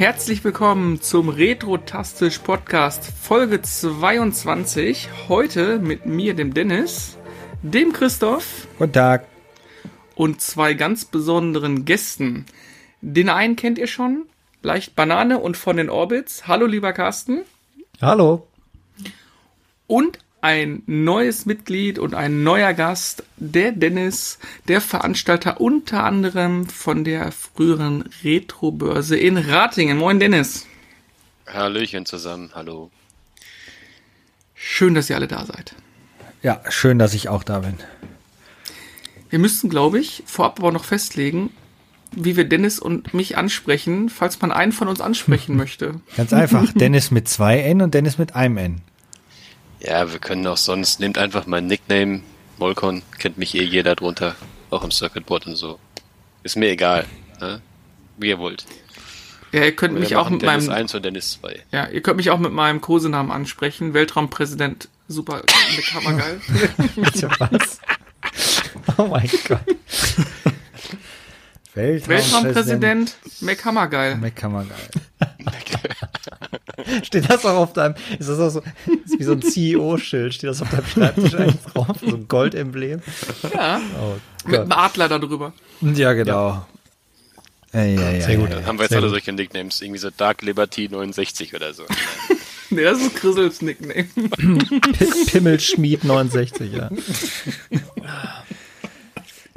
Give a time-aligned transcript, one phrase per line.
[0.00, 5.10] Herzlich willkommen zum Retro-Tastisch Podcast Folge 22.
[5.28, 7.18] Heute mit mir, dem Dennis,
[7.60, 8.66] dem Christoph.
[8.78, 9.26] Guten Tag.
[10.14, 12.46] Und zwei ganz besonderen Gästen.
[13.02, 14.22] Den einen kennt ihr schon,
[14.62, 16.48] leicht Banane und von den Orbits.
[16.48, 17.42] Hallo, lieber Carsten.
[18.00, 18.48] Hallo.
[19.86, 27.04] Und ein neues Mitglied und ein neuer Gast, der Dennis, der Veranstalter unter anderem von
[27.04, 29.98] der früheren Retro-Börse in Ratingen.
[29.98, 30.66] Moin Dennis.
[31.46, 32.90] Hallöchen zusammen, hallo.
[34.54, 35.74] Schön, dass ihr alle da seid.
[36.42, 37.74] Ja, schön, dass ich auch da bin.
[39.28, 41.50] Wir müssten, glaube ich, vorab aber noch festlegen,
[42.12, 46.00] wie wir Dennis und mich ansprechen, falls man einen von uns ansprechen möchte.
[46.16, 46.72] Ganz einfach.
[46.74, 48.82] Dennis mit zwei N und Dennis mit einem N.
[49.80, 52.22] Ja, wir können auch sonst, nehmt einfach mein Nickname,
[52.58, 54.36] Molkon, kennt mich eh jeder drunter,
[54.68, 55.78] auch im Circuitboard und so.
[56.42, 57.06] Ist mir egal,
[57.40, 57.60] ne?
[58.18, 58.64] wie ihr wollt.
[59.52, 61.64] Ja, ihr könnt Wir mich auch mit Dennis meinem 1 und Dennis 2.
[61.72, 65.42] Ja, ihr könnt mich auch mit meinem Kosenamen ansprechen, Weltraumpräsident Super
[65.74, 66.40] mit Hammergeil.
[67.38, 67.80] Was?
[68.96, 69.60] Oh mein Gott.
[71.74, 74.16] Weltraumpräsident McHammergeil.
[74.16, 74.88] McHammergeil.
[77.02, 78.62] Steht das auch auf deinem, ist das auch so,
[79.04, 83.02] ist wie so ein CEO-Schild, steht das auf deinem Schreibtisch eigentlich drauf, so ein Goldemblem?
[83.54, 85.52] Ja, Oh mit einem Adler darüber.
[85.80, 86.48] Ja, genau.
[86.48, 86.66] Ja.
[87.72, 88.52] Ja, ja, Sehr gut.
[88.52, 91.84] Dann haben wir jetzt Sehr alle solche Nicknames, irgendwie so Dark Liberty 69 oder so.
[92.72, 94.04] Nee, das ist Grissels Nickname.
[95.26, 96.88] Pimmelschmied 69, ja.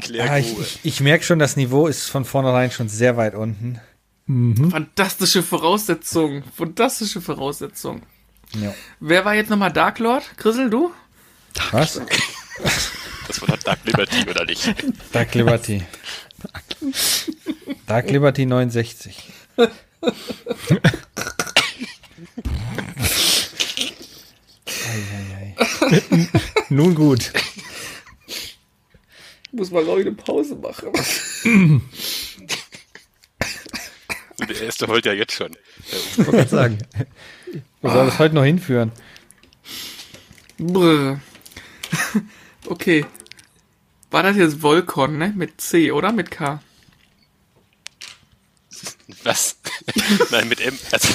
[0.04, 3.36] Claire Ah, ich, ich, ich merke schon, das Niveau ist von vornherein schon sehr weit
[3.36, 3.80] unten.
[4.70, 6.44] Fantastische Voraussetzung.
[6.56, 8.04] Fantastische Voraussetzung.
[8.56, 8.74] Ja.
[9.00, 10.24] Wer war jetzt nochmal Dark Lord?
[10.38, 10.92] Grissel, du?
[11.72, 12.02] Was?
[13.26, 14.76] Das war doch Dark Liberty, oder nicht?
[15.14, 15.82] Dark Liberty.
[17.88, 19.18] Dark Liberty 69.
[24.68, 25.56] Eieiei.
[26.70, 27.32] Nun gut.
[29.54, 30.92] Ich muss mal Leute Pause machen.
[34.40, 35.52] Der erste heult ja jetzt schon.
[36.18, 36.80] Ich wollte sagen.
[37.80, 38.92] Wo soll das heute noch hinführen?
[40.58, 41.22] Brr.
[42.66, 43.06] Okay.
[44.10, 45.32] War das jetzt Volcon, ne?
[45.38, 46.12] Mit C, oder?
[46.12, 46.64] Mit K.
[49.24, 49.58] Was?
[50.32, 50.78] Nein, mit M.
[50.92, 51.08] Also,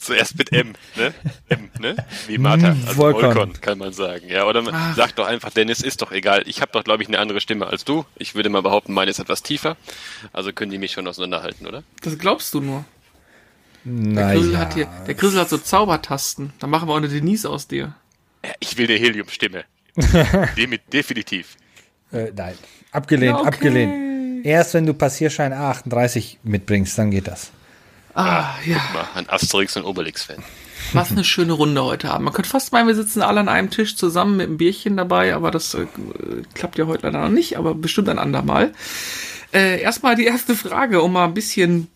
[0.00, 1.14] zuerst mit M, ne?
[1.48, 1.96] M, ne?
[2.26, 2.68] Wie Martha.
[2.70, 3.22] Also Volcon.
[3.22, 3.52] Volcon.
[3.60, 4.28] kann man sagen.
[4.28, 4.96] Ja, oder man Ach.
[4.96, 6.42] sagt doch einfach, Dennis, ist doch egal.
[6.46, 8.04] Ich habe doch, glaube ich, eine andere Stimme als du.
[8.16, 9.76] Ich würde mal behaupten, meine ist etwas tiefer.
[10.32, 11.82] Also können die mich schon auseinanderhalten, oder?
[12.02, 12.84] Das glaubst du nur.
[13.84, 16.52] Der Grissel, hat hier, der Grissel hat so Zaubertasten.
[16.58, 17.94] Da machen wir auch eine Denise aus dir.
[18.44, 19.64] Ja, Ich will eine Heliumstimme.
[20.92, 21.56] Definitiv.
[22.12, 22.54] Äh, nein.
[22.92, 23.48] Abgelehnt, Ja, okay.
[23.48, 23.92] abgelehnt.
[24.44, 27.50] Erst wenn du Passierschein A38 mitbringst, dann geht das.
[28.14, 28.76] Ah, ja.
[28.92, 30.44] Mal ein Asterix und Obelix-Fan.
[30.92, 32.26] Was eine schöne Runde heute Abend.
[32.26, 35.34] Man könnte fast meinen, wir sitzen alle an einem Tisch zusammen mit einem Bierchen dabei,
[35.34, 35.86] aber das äh,
[36.52, 38.74] klappt ja heute leider noch nicht, aber bestimmt ein andermal.
[39.54, 41.88] Äh, erstmal die erste Frage, um mal ein bisschen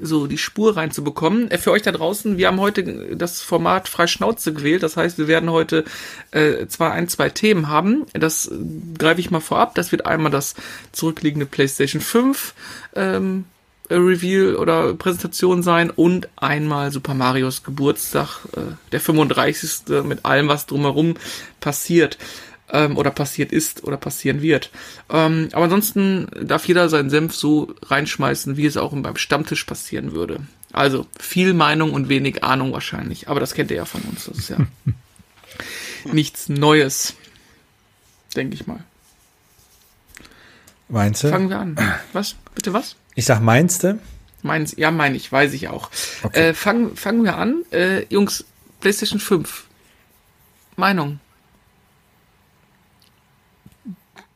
[0.00, 1.50] so die Spur reinzubekommen.
[1.50, 4.82] Äh, für euch da draußen, wir haben heute das Format frei Schnauze gewählt.
[4.82, 5.84] Das heißt, wir werden heute
[6.30, 8.06] äh, zwar ein, zwei Themen haben.
[8.12, 8.54] Das äh,
[8.98, 9.74] greife ich mal vorab.
[9.74, 10.54] Das wird einmal das
[10.92, 12.54] zurückliegende PlayStation 5
[12.94, 13.44] ähm,
[13.88, 18.60] äh, Reveal oder Präsentation sein und einmal Super Marios Geburtstag, äh,
[18.92, 20.04] der 35.
[20.04, 21.14] mit allem, was drumherum
[21.60, 22.18] passiert
[22.70, 24.70] ähm, oder passiert ist oder passieren wird.
[25.10, 30.12] Ähm, aber ansonsten darf jeder seinen Senf so reinschmeißen, wie es auch beim Stammtisch passieren
[30.12, 30.40] würde.
[30.72, 34.24] Also viel Meinung und wenig Ahnung wahrscheinlich, aber das kennt ihr ja von uns.
[34.24, 34.58] Das ist ja
[36.12, 37.14] nichts Neues,
[38.34, 38.80] denke ich mal.
[40.88, 41.28] Meinst du?
[41.28, 41.76] Fangen wir an.
[42.12, 42.36] Was?
[42.54, 42.96] Bitte was?
[43.14, 43.98] Ich sag, meinst du?
[44.42, 45.90] Meins, ja, meine ich, weiß ich auch.
[46.22, 46.50] Okay.
[46.50, 47.64] Äh, fangen, fangen wir an.
[47.70, 48.44] Äh, Jungs,
[48.80, 49.64] PlayStation 5.
[50.76, 51.18] Meinung.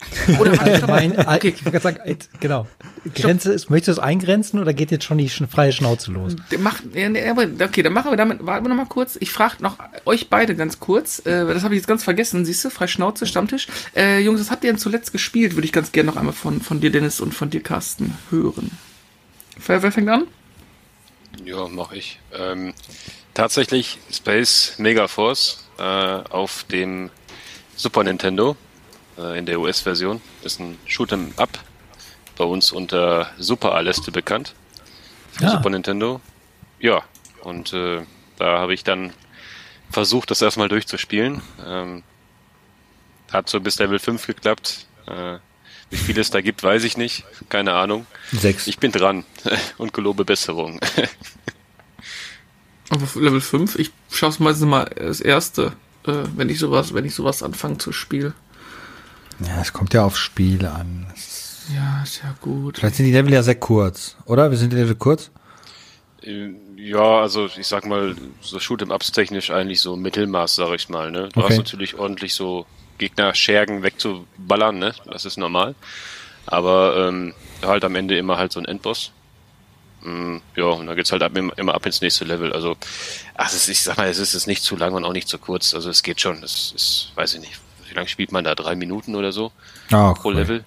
[0.39, 0.91] Oder warte, stopp.
[0.91, 2.67] Mein, okay, ich wollte sagen, genau.
[3.15, 6.37] Grenze ist, möchtest du es eingrenzen oder geht jetzt schon die freie Schnauze los?
[6.55, 9.17] aber, okay, dann machen wir damit, warten wir noch mal kurz.
[9.21, 12.65] Ich frage noch euch beide ganz kurz, äh, das habe ich jetzt ganz vergessen, siehst
[12.65, 13.67] du, Freischnauze, Stammtisch.
[13.97, 15.57] Äh, Jungs, was habt ihr denn zuletzt gespielt?
[15.57, 18.71] Würde ich ganz gerne noch einmal von, von dir, Dennis, und von dir, Carsten, hören.
[19.67, 20.27] Wer, wer fängt an?
[21.45, 22.21] Ja, mache ich.
[22.33, 22.73] Ähm,
[23.35, 27.11] tatsächlich Space Megaforce äh, auf dem
[27.75, 28.57] Super Nintendo
[29.19, 30.21] in der US-Version.
[30.43, 31.59] Ist ein Shoot'em Up,
[32.37, 34.55] bei uns unter Super A-Liste bekannt.
[35.33, 35.51] Für Ja.
[35.53, 36.21] Super Nintendo.
[36.81, 37.03] Ja,
[37.43, 38.03] und äh,
[38.39, 39.13] da habe ich dann
[39.91, 41.43] versucht, das erstmal durchzuspielen.
[41.67, 42.03] Ähm,
[43.33, 44.87] hat so bis Level 5 geklappt.
[45.07, 45.39] Äh,
[45.91, 47.25] wie viel es da gibt, weiß ich nicht.
[47.49, 48.07] Keine Ahnung.
[48.33, 48.67] Sechs.
[48.67, 49.25] Ich bin dran
[49.79, 50.79] und gelobe Besserung.
[52.91, 55.73] Auf Level 5, ich schaff's meistens mal das erste,
[56.07, 58.33] äh, wenn ich sowas, wenn ich sowas anfange zu spielen.
[59.47, 61.07] Ja, es kommt ja aufs Spiel an.
[61.75, 62.79] Ja, ist ja gut.
[62.79, 64.51] Vielleicht sind die Level ja sehr kurz, oder?
[64.51, 65.31] Wir sind die Level kurz?
[66.23, 70.89] Äh, Ja, also ich sag mal, so Shoot'em Ups technisch eigentlich so Mittelmaß, sag ich
[70.89, 71.11] mal.
[71.11, 71.29] Ne?
[71.33, 71.51] Du Okay.
[71.51, 72.67] hast natürlich ordentlich so
[72.99, 74.95] Gegner Schergen wegzuballern, ne?
[75.07, 75.75] Das ist normal.
[76.47, 79.11] Aber ähm, halt am Ende immer halt so ein Endboss.
[80.03, 82.53] Mm, ja, und dann geht's halt ab, immer, immer ab ins nächste Level.
[82.53, 82.77] Also,
[83.37, 85.13] ach, es ist, ich sag mal, es ist, es ist nicht zu lang und auch
[85.13, 85.75] nicht zu kurz.
[85.75, 86.41] Also es geht schon.
[86.41, 88.55] Das ist, weiß ich nicht, wie lange spielt man da?
[88.55, 89.53] Drei Minuten oder so
[89.91, 90.35] Ah, pro cool.
[90.37, 90.65] Level?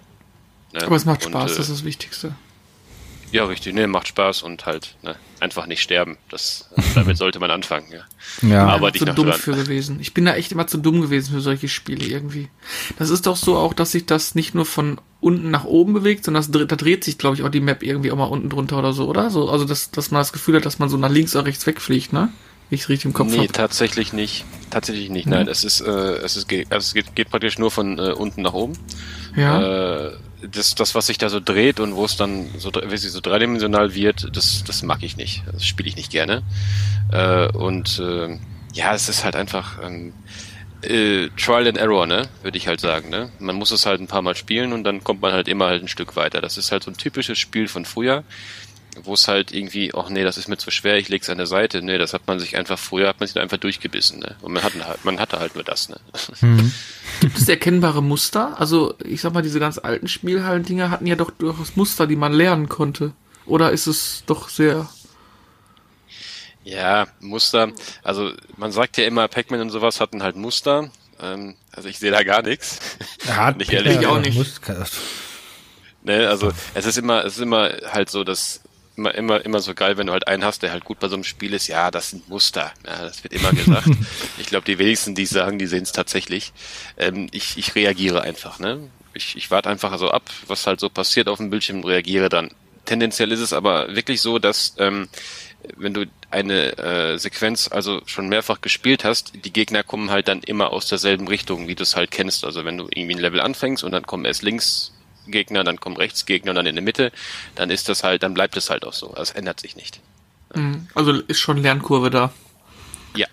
[0.72, 0.82] Ne?
[0.84, 2.34] Aber es macht Und, Spaß, äh, das ist das Wichtigste.
[3.30, 6.18] Ja, richtig, ne, macht Spaß und halt, ne, einfach nicht sterben.
[6.30, 8.46] Das, damit sollte man anfangen, ja.
[8.46, 8.66] Ja.
[8.66, 9.38] Aber ich bin zu dumm dran.
[9.38, 10.00] für gewesen.
[10.00, 12.48] Ich bin da echt immer zu dumm gewesen für solche Spiele irgendwie.
[12.98, 16.26] Das ist doch so auch, dass sich das nicht nur von unten nach oben bewegt,
[16.26, 18.78] sondern das, da dreht sich, glaube ich, auch die Map irgendwie auch mal unten drunter
[18.78, 19.30] oder so, oder?
[19.30, 21.66] So, also, dass, dass man das Gefühl hat, dass man so nach links oder rechts
[21.66, 22.28] wegfliegt, ne?
[22.72, 23.48] Wie ich es richtig im Kopf Nee, habe.
[23.48, 24.46] tatsächlich nicht.
[24.70, 25.26] Tatsächlich nicht.
[25.26, 28.40] Nein, es ist, äh, es ist, also es geht, geht praktisch nur von äh, unten
[28.40, 28.78] nach oben.
[29.36, 30.06] Ja.
[30.06, 30.12] Äh,
[30.50, 33.20] das, das, was sich da so dreht und wo es dann so, wie es so
[33.20, 35.42] dreidimensional wird, das, das mag ich nicht.
[35.52, 36.44] Das spiele ich nicht gerne.
[37.12, 38.38] Äh, und äh,
[38.72, 40.14] ja, es ist halt einfach ähm,
[40.80, 42.26] äh, Trial and Error, ne?
[42.42, 43.28] Würde ich halt sagen, ne?
[43.38, 45.82] Man muss es halt ein paar Mal spielen und dann kommt man halt immer halt
[45.82, 46.40] ein Stück weiter.
[46.40, 48.24] Das ist halt so ein typisches Spiel von früher,
[49.02, 51.46] wo es halt irgendwie, ach nee, das ist mir zu schwer, ich leg's an der
[51.46, 51.82] Seite.
[51.82, 54.36] Nee, das hat man sich einfach, früher hat man sich da einfach durchgebissen, ne?
[54.42, 55.96] Und man hatte halt, man hatte halt nur das, ne?
[57.20, 58.60] Gibt es erkennbare Muster?
[58.60, 62.32] Also, ich sag mal, diese ganz alten Spielhallen-Dinger hatten ja doch durchaus Muster, die man
[62.32, 63.12] lernen konnte.
[63.46, 64.88] Oder ist es doch sehr.
[66.64, 67.72] Ja, Muster.
[68.02, 70.90] Also man sagt ja immer, Pac-Man und sowas hatten halt Muster.
[71.20, 72.78] Ähm, also ich sehe da gar nichts.
[73.26, 74.00] Ja, Nicht ehrlich.
[74.00, 74.38] Ich auch nicht.
[76.02, 78.60] Ne, also es ist immer, es ist immer halt so, dass
[78.96, 81.14] immer, immer, immer so geil, wenn du halt einen hast, der halt gut bei so
[81.14, 81.66] einem Spiel ist.
[81.68, 82.72] Ja, das sind Muster.
[82.86, 83.88] Ja, das wird immer gesagt.
[84.38, 86.52] ich glaube, die wenigsten, die es sagen, die sehen es tatsächlich.
[86.96, 88.58] Ähm, ich, ich reagiere einfach.
[88.58, 91.86] Ne, ich, ich warte einfach so ab, was halt so passiert auf dem Bildschirm und
[91.86, 92.50] reagiere dann.
[92.84, 95.08] Tendenziell ist es aber wirklich so, dass ähm,
[95.76, 100.42] wenn du eine äh, Sequenz also schon mehrfach gespielt hast, die Gegner kommen halt dann
[100.42, 102.44] immer aus derselben Richtung, wie du es halt kennst.
[102.44, 104.92] Also wenn du irgendwie ein Level anfängst und dann kommen erst links
[105.26, 107.12] Gegner, dann kommen rechts Gegner und dann in der Mitte,
[107.54, 109.12] dann ist das halt, dann bleibt es halt auch so.
[109.16, 110.00] Das ändert sich nicht.
[110.54, 110.88] Mhm.
[110.94, 112.32] Also ist schon Lernkurve da.
[113.14, 113.26] Ja.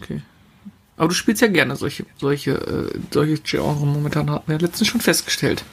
[0.00, 0.22] Okay.
[0.96, 5.00] Aber du spielst ja gerne solche, solche, äh, solche Genre momentan, hatten wir letztens schon
[5.00, 5.64] festgestellt.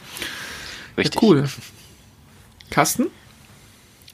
[0.97, 1.21] Richtig.
[1.21, 1.49] Ja, cool.
[2.69, 3.07] Carsten?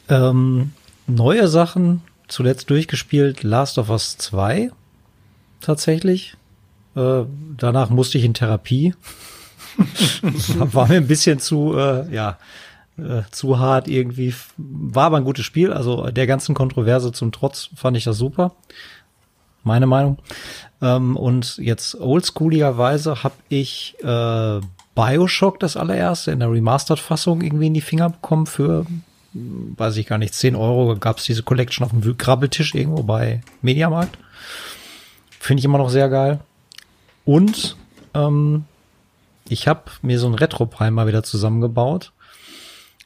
[0.08, 0.74] Ähm,
[1.08, 4.72] neue Sachen, zuletzt durchgespielt, Last of Us 2
[5.62, 6.36] tatsächlich.
[6.96, 7.24] Äh,
[7.58, 8.94] danach musste ich in Therapie.
[10.58, 12.38] War mir ein bisschen zu, äh, ja,
[12.98, 14.34] äh, zu hart irgendwie.
[14.58, 15.72] War aber ein gutes Spiel.
[15.74, 18.54] Also der ganzen Kontroverse zum Trotz fand ich das super.
[19.64, 20.18] Meine Meinung.
[20.82, 24.60] Ähm, und jetzt oldschooligerweise habe ich äh,
[24.96, 28.86] Bioshock das allererste in der Remastered-Fassung irgendwie in die Finger bekommen für
[29.34, 33.42] weiß ich gar nicht, 10 Euro gab es diese Collection auf dem Krabbeltisch irgendwo bei
[33.62, 34.18] Mediamarkt.
[35.40, 36.40] Finde ich immer noch sehr geil.
[37.26, 37.78] Und
[38.14, 38.66] ähm,
[39.50, 42.14] ich habe mir so ein Retro-Prime mal wieder zusammengebaut.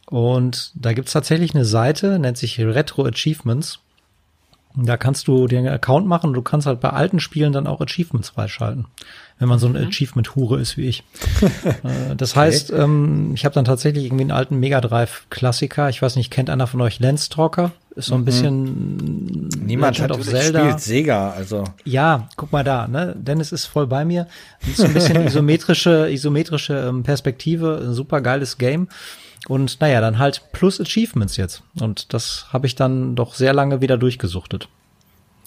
[0.06, 3.80] Und da gibt's tatsächlich eine Seite, nennt sich Retro Achievements.
[4.76, 7.68] Da kannst du dir einen Account machen und du kannst halt bei alten Spielen dann
[7.68, 8.88] auch Achievements freischalten.
[9.38, 11.04] Wenn man so eine Achievement-Hure ist wie ich.
[11.84, 15.90] Äh, das heißt, ähm, ich habe dann tatsächlich irgendwie einen alten Mega Drive-Klassiker.
[15.90, 17.72] Ich weiß nicht, kennt einer von euch Landstalker?
[17.96, 21.64] Ist so ein bisschen Niemand Legend hat of spielt Sega, also.
[21.86, 23.16] ja, guck mal da, ne?
[23.16, 24.28] Dennis ist voll bei mir.
[24.66, 28.88] Ist so ein bisschen isometrische, isometrische ähm, Perspektive, ein super geiles Game.
[29.48, 31.62] Und naja, dann halt plus Achievements jetzt.
[31.80, 34.70] Und das habe ich dann doch sehr lange wieder durchgesuchtet.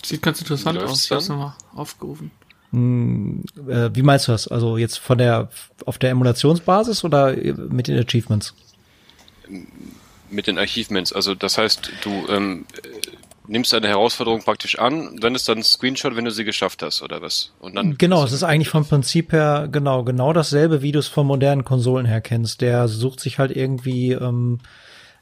[0.05, 1.05] Sieht ganz interessant Läuft's aus.
[1.05, 2.31] Ich hab's nochmal aufgerufen.
[2.73, 4.47] Äh, wie meinst du das?
[4.49, 5.49] Also jetzt von der
[5.85, 8.55] auf der Emulationsbasis oder äh, mit den Achievements?
[10.31, 11.13] Mit den Achievements.
[11.13, 12.89] Also das heißt, du ähm, äh,
[13.49, 17.03] nimmst eine Herausforderung praktisch an, dann ist dann ein Screenshot, wenn du sie geschafft hast,
[17.03, 17.53] oder was?
[17.61, 21.09] Und dann Genau, es ist eigentlich vom Prinzip her genau genau dasselbe, wie du es
[21.09, 22.61] von modernen Konsolen her kennst.
[22.61, 24.59] Der sucht sich halt irgendwie ähm,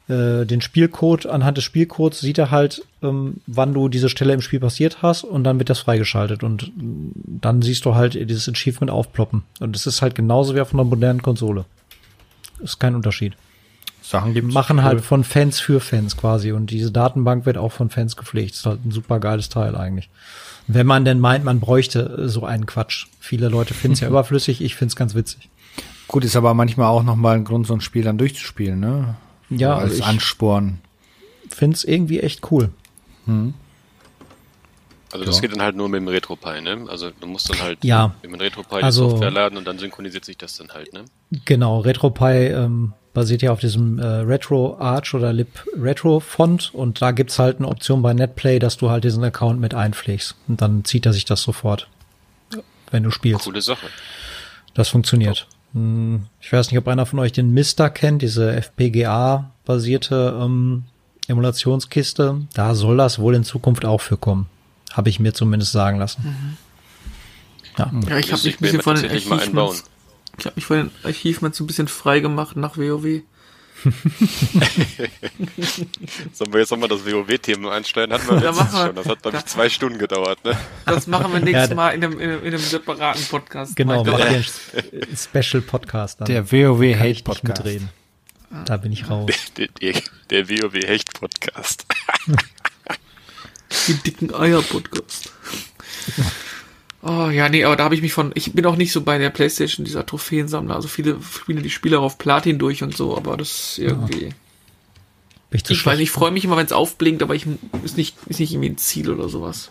[0.07, 4.41] äh, den Spielcode anhand des Spielcodes sieht er halt, ähm, wann du diese Stelle im
[4.41, 8.47] Spiel passiert hast und dann wird das freigeschaltet und mm, dann siehst du halt dieses
[8.47, 11.65] Achievement aufploppen und es ist halt genauso wie auf einer modernen Konsole.
[12.61, 13.33] Ist kein Unterschied.
[14.07, 14.53] Sachen gibt's.
[14.53, 18.51] Machen halt von Fans für Fans quasi und diese Datenbank wird auch von Fans gepflegt.
[18.53, 20.09] Ist halt ein super geiles Teil eigentlich.
[20.67, 23.07] Wenn man denn meint, man bräuchte äh, so einen Quatsch.
[23.19, 25.49] Viele Leute finden es ja überflüssig, ich finde es ganz witzig.
[26.07, 29.15] Gut, ist aber manchmal auch nochmal ein Grund, so ein Spiel dann durchzuspielen, ne?
[29.49, 30.79] Ja, So als also ich Ansporn.
[31.49, 32.69] finde es irgendwie echt cool.
[35.11, 35.41] Also das Ja.
[35.41, 36.85] geht dann halt nur mit dem RetroPie, ne?
[36.89, 38.13] Also du musst dann halt Ja.
[38.21, 41.05] mit dem RetroPie Also- die Software laden und dann synchronisiert sich das dann halt, ne?
[41.45, 47.01] Genau, RetroPie ähm, basiert ja auf diesem äh, Retro Arch oder Lib Retro Font und
[47.01, 50.61] da gibt's halt eine Option bei NetPlay, dass du halt diesen Account mit einpflegst und
[50.61, 51.87] dann zieht er sich das sofort,
[52.91, 53.45] wenn du spielst.
[53.45, 53.87] Coole Sache.
[54.75, 55.47] Das funktioniert.
[55.73, 60.83] Hm, Ich weiß nicht, ob einer von euch den Mister kennt, diese FPGA-basierte ähm,
[61.27, 62.41] Emulationskiste.
[62.53, 64.47] Da soll das wohl in Zukunft auch für kommen.
[64.93, 66.57] Habe ich mir zumindest sagen lassen.
[67.77, 67.91] Ja.
[68.07, 69.77] Ja, ich habe Müsste mich ein bisschen von den einbauen.
[70.37, 73.21] Ich habe mich von den Archiven so ein bisschen frei gemacht nach WoW.
[76.33, 78.11] Sollen wir jetzt nochmal das WoW-Thema einstellen?
[78.11, 78.85] Hatten wir Ja, letztens machen wir.
[78.87, 78.95] schon.
[78.95, 80.57] Das hat, glaube ich, zwei Stunden gedauert, ne?
[80.85, 83.75] Das machen wir nächstes Ja, Mal in einem, in einem, in einem separaten Podcast.
[83.75, 84.45] Genau, macht ihr einen
[85.15, 86.25] Special Podcast dann.
[86.27, 87.63] Der WoW Kann ich Hate nicht Podcast.
[87.63, 87.89] mitreden.
[88.65, 89.29] Da bin ich raus.
[89.57, 91.85] Der, der, der WoW-Hecht-Podcast.
[93.87, 95.31] Die dicken Eier-Podcast.
[97.07, 98.31] Oh ja, nee, aber da habe ich mich von.
[98.33, 100.75] Ich bin auch nicht so bei der Playstation, dieser Trophäensammler.
[100.75, 104.33] Also viele spielen die Spiele auf Platin durch und so, aber das ist irgendwie.
[105.51, 107.45] Bin ich zu Ich weiß ich freue mich immer, wenn es aufblinkt, aber ich
[107.83, 109.69] ist nicht, ist nicht irgendwie ein Ziel oder sowas.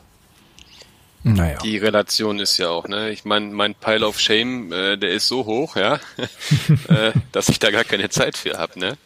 [1.24, 1.58] Naja.
[1.64, 3.10] Die Relation ist ja auch, ne?
[3.10, 5.98] Ich meine, mein Pile of Shame, äh, der ist so hoch, ja,
[6.88, 8.96] äh, dass ich da gar keine Zeit für hab, ne?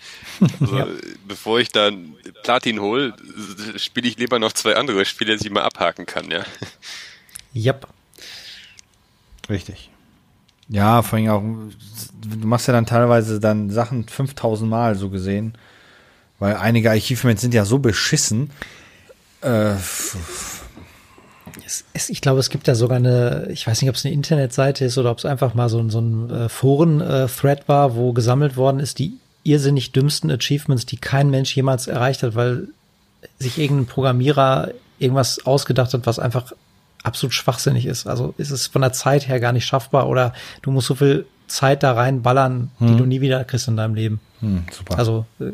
[0.61, 0.87] Also,
[1.27, 1.91] bevor ich da
[2.43, 3.15] Platin hol,
[3.77, 6.45] spiele ich lieber noch zwei andere Spiele, die ich mal abhaken kann, ja.
[7.55, 7.89] Yep.
[9.49, 9.91] Richtig.
[10.69, 11.43] Ja, vor allem auch,
[12.41, 15.55] du machst ja dann teilweise dann Sachen 5000 Mal so gesehen,
[16.39, 18.51] weil einige Archivments sind ja so beschissen.
[19.41, 19.75] Äh,
[21.65, 24.15] Es, es, ich glaube, es gibt da sogar eine, ich weiß nicht, ob es eine
[24.15, 28.13] Internetseite ist oder ob es einfach mal so, ein- so ein äh, Foren-Thread war, wo
[28.13, 29.15] gesammelt worden ist, die
[29.45, 32.69] irrsinnig dümmsten Achievements, die kein Mensch jemals erreicht hat, weil
[33.39, 36.53] sich irgendein Programmierer irgendwas ausgedacht hat, was einfach
[37.03, 38.07] absolut schwachsinnig ist.
[38.07, 41.27] Also ist es von der Zeit her gar nicht schaffbar oder du musst so viel
[41.47, 44.21] Zeit da reinballern, die du nie wieder kriegst in deinem Leben.
[44.41, 44.99] hm, super.
[44.99, 45.45] Also äh,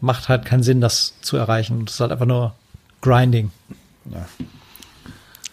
[0.00, 1.86] macht halt keinen Sinn, das zu erreichen.
[1.86, 2.54] Das ist halt einfach nur
[3.00, 3.50] Grinding.
[4.10, 4.26] Ja.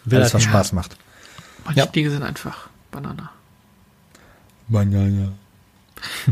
[0.05, 0.49] Will Alles, halt was.
[0.49, 0.97] Spaß macht.
[1.65, 1.85] Manche Ja.
[1.85, 3.29] Dinge sind einfach Banana.
[4.67, 5.31] Banana.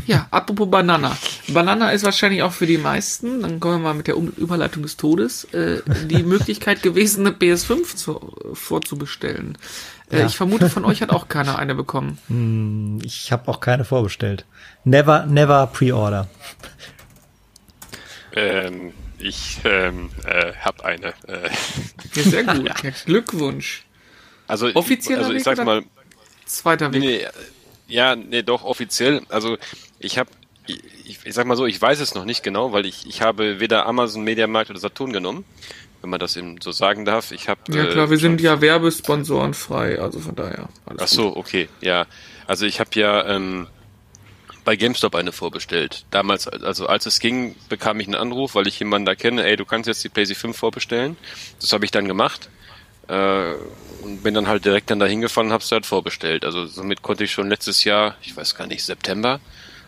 [0.06, 1.18] Ja, apropos Banana.
[1.50, 4.84] Banana ist wahrscheinlich auch für die meisten, dann kommen wir mal mit der um Überleitung
[4.84, 9.58] des Todes, äh, die Möglichkeit gewesen, eine PS5 zu, vorzubestellen.
[10.10, 10.26] Äh, Ja.
[10.26, 12.18] Ich vermute, von euch hat auch keiner eine bekommen.
[13.04, 14.46] Ich habe auch keine vorbestellt.
[14.86, 16.28] Never, never pre-order.
[18.34, 21.08] Ähm, ich ähm, äh, hab eine.
[21.28, 21.50] Äh,
[22.16, 22.68] Ja, sehr gut.
[22.68, 23.86] Ja, Glückwunsch.
[24.48, 25.84] also, Offizieller also ich oder- mal,
[26.46, 27.02] Zweiter Nee, Weg.
[27.04, 27.28] nee,
[27.88, 29.22] ja, nee, doch, offiziell.
[29.30, 29.58] Also
[30.00, 30.30] ich habe,
[30.66, 33.60] ich, ich, sag mal so, ich weiß es noch nicht genau, weil ich, ich habe
[33.60, 35.46] weder Amazon, Mediamarkt oder Saturn genommen,
[36.02, 37.32] wenn man das eben so sagen darf.
[37.32, 40.70] Ich habe Ja klar, wir sind ja Werbesponsoren frei, also von daher.
[40.98, 42.06] Ach so, okay, ja.
[42.46, 43.68] Also ich habe ja ähm,
[44.68, 46.06] bei GameStop eine vorbestellt.
[46.12, 49.56] Damals, also als es ging, bekam ich einen Anruf, weil ich jemanden da kenne, ey,
[49.56, 51.18] du kannst jetzt die PlayStation 5 vorbestellen.
[51.62, 52.50] Das habe ich dann gemacht.
[53.08, 53.54] Äh,
[54.02, 56.46] und bin dann halt direkt dann dahin gefahren und hab's halt vorbestellt.
[56.46, 59.40] Also somit konnte ich schon letztes Jahr, ich weiß gar nicht, September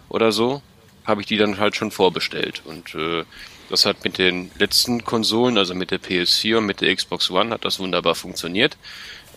[0.09, 0.61] oder so,
[1.05, 2.61] habe ich die dann halt schon vorbestellt.
[2.65, 3.23] Und äh,
[3.69, 7.51] das hat mit den letzten Konsolen, also mit der PS4 und mit der Xbox One,
[7.51, 8.77] hat das wunderbar funktioniert.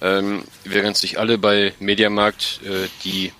[0.00, 3.32] Ähm, während sich alle bei Mediamarkt äh, die,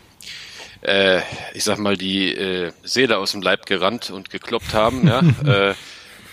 [0.83, 1.21] äh,
[1.55, 5.21] ich sag mal, die äh, Seele aus dem Leib gerannt und gekloppt haben, ja,
[5.71, 5.75] äh,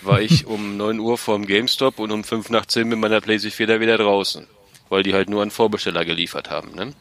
[0.02, 3.68] war ich um 9 Uhr vorm GameStop und um 5 nach 10 mit meiner PlayStation
[3.68, 4.46] 4 wieder draußen,
[4.88, 6.74] weil die halt nur an Vorbesteller geliefert haben.
[6.74, 6.92] Ne?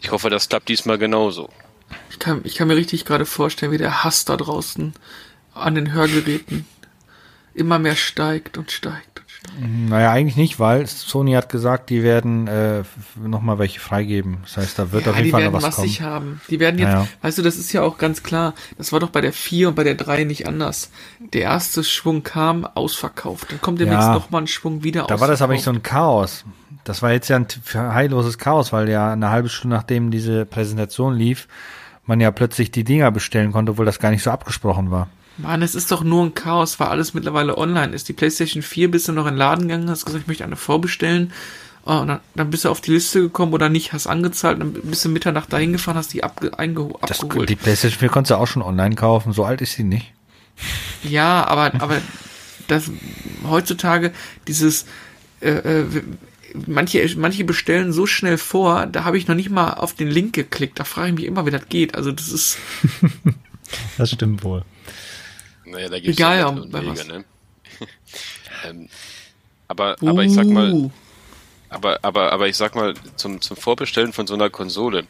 [0.00, 1.48] Ich hoffe, das klappt diesmal genauso.
[2.10, 4.94] Ich kann, ich kann mir richtig gerade vorstellen, wie der Hass da draußen
[5.54, 6.66] an den Hörgeräten
[7.54, 9.11] immer mehr steigt und steigt.
[9.60, 12.82] Naja, eigentlich nicht, weil Sony hat gesagt, die werden äh,
[13.20, 14.38] nochmal welche freigeben.
[14.42, 15.86] Das heißt, da wird auf jeden die Fall werden noch was kommen.
[15.88, 16.40] massig haben.
[16.48, 17.08] Die werden jetzt, Ja, ja.
[17.22, 18.54] weißt du, das ist ja auch ganz klar.
[18.78, 20.90] Das war doch bei der 4 und bei der 3 nicht anders.
[21.18, 23.50] Der erste Schwung kam, ausverkauft.
[23.50, 24.14] Dann kommt demnächst Ja.
[24.14, 26.44] noch mal ein Schwung wieder Da war das aber nicht so ein Chaos.
[26.84, 31.14] Das war jetzt ja ein heilloses Chaos, weil ja eine halbe Stunde nachdem diese Präsentation
[31.14, 31.48] lief,
[32.06, 35.08] man ja plötzlich die Dinger bestellen konnte, obwohl das gar nicht so abgesprochen war.
[35.38, 38.08] Mann, es ist doch nur ein Chaos, weil alles mittlerweile online ist.
[38.08, 40.56] Die PlayStation 4 bist du noch in den Laden gegangen, hast gesagt, ich möchte eine
[40.56, 41.32] vorbestellen.
[41.84, 44.72] Oh, und dann, dann bist du auf die Liste gekommen oder nicht, hast angezahlt, dann
[44.72, 46.50] bist du Mitternacht dahin gefahren, hast die abge,
[47.00, 47.48] Das, abgeholt.
[47.48, 50.12] die PlayStation 4 konntest du auch schon online kaufen, so alt ist sie nicht.
[51.02, 52.00] Ja, aber, aber
[52.68, 52.90] das
[53.48, 54.12] heutzutage
[54.46, 54.86] dieses
[55.40, 55.86] äh, äh,
[56.66, 60.34] manche, manche bestellen so schnell vor, da habe ich noch nicht mal auf den Link
[60.34, 60.78] geklickt.
[60.78, 61.96] Da frage ich mich immer, wie das geht.
[61.96, 62.58] Also das ist
[63.98, 64.64] Das stimmt wohl.
[65.72, 67.06] Naja, da gibt's Egal, ja Mittel und Wege, was.
[67.08, 67.24] ne?
[68.68, 68.88] ähm,
[69.68, 70.90] Aber, aber ich sag mal, Uh.
[71.70, 75.06] aber, aber, aber ich sag mal, zum, zum Vorbestellen von so einer Konsole.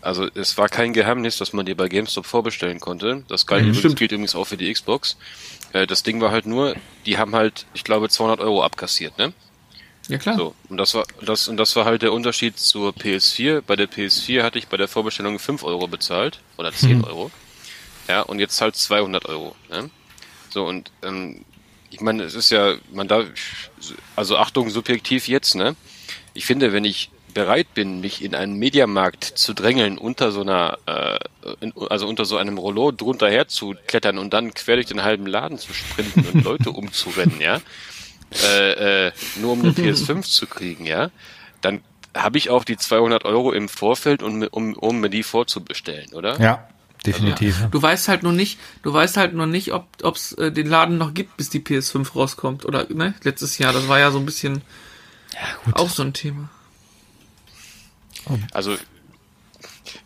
[0.00, 3.24] Also es war kein Geheimnis, dass man die bei GameStop vorbestellen konnte.
[3.28, 3.96] Das galt übrigens, stimmt.
[3.98, 5.16] gilt übrigens auch für die Xbox.
[5.72, 6.74] Äh, das Ding war halt nur,
[7.04, 9.32] die haben halt, ich glaube, 200 Euro abkassiert, ne?
[10.08, 10.36] Ja klar.
[10.36, 13.60] So, und das war das und das war halt der Unterschied zur PS4.
[13.60, 17.30] Bei der PS4 hatte ich bei der Vorbestellung 5 Euro bezahlt oder 10 Euro.
[18.08, 19.54] Ja, und jetzt halt 200 Euro.
[19.68, 19.90] Ne?
[20.58, 21.44] So, und ähm,
[21.88, 23.26] ich meine, es ist ja, man darf,
[24.16, 25.76] also Achtung, subjektiv jetzt, ne?
[26.34, 30.78] Ich finde, wenn ich bereit bin, mich in einen Mediamarkt zu drängeln, unter so einer,
[30.86, 31.20] äh,
[31.60, 35.58] in, also unter so einem Rollo drunter herzuklettern und dann quer durch den halben Laden
[35.58, 37.60] zu sprinten und Leute umzurennen, ja,
[38.42, 41.12] äh, äh, nur um eine PS5 zu kriegen, ja,
[41.60, 41.82] dann
[42.16, 46.40] habe ich auch die 200 Euro im Vorfeld, um, um, um mir die vorzubestellen, oder?
[46.40, 46.68] Ja,
[47.06, 47.66] definitiv.
[47.70, 50.98] Du weißt halt nur nicht, du weißt halt nur nicht, ob es äh, den Laden
[50.98, 52.64] noch gibt, bis die PS5 rauskommt.
[52.64, 54.62] Oder ne, letztes Jahr, das war ja so ein bisschen
[55.72, 56.48] auch so ein Thema.
[58.52, 58.76] Also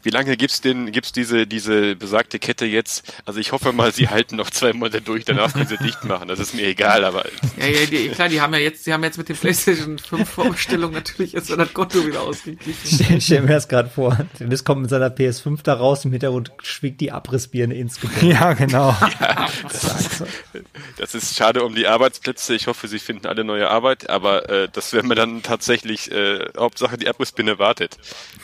[0.03, 3.13] wie lange gibt's denn gibt's diese diese besagte Kette jetzt?
[3.25, 6.29] Also ich hoffe mal, sie halten noch zwei Monate durch, danach können sie dicht machen.
[6.29, 7.25] Das ist mir egal, aber
[7.59, 10.29] Ja, ja, die, klar, die haben ja jetzt, die haben jetzt mit den PlayStation 5
[10.29, 12.81] Vorbestellungen natürlich jetzt das Konto wieder ausgeglichen.
[13.03, 14.19] Stell, stell mir das gerade vor.
[14.39, 18.27] Dennis kommt mit seiner PS5 da raus, im Hintergrund schwiegt die Abrissbirne ins Gebäude.
[18.27, 18.97] Ja, genau.
[20.99, 22.55] das ist schade um die Arbeitsplätze.
[22.55, 26.47] Ich hoffe, sie finden alle neue Arbeit, aber äh, das wäre mir dann tatsächlich äh,
[26.57, 27.99] Hauptsache die Abrissbinne wartet.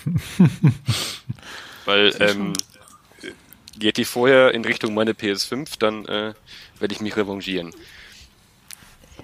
[1.85, 2.53] Weil ähm,
[3.79, 6.35] geht die vorher in Richtung meine PS5, dann äh,
[6.79, 7.73] werde ich mich revanchieren.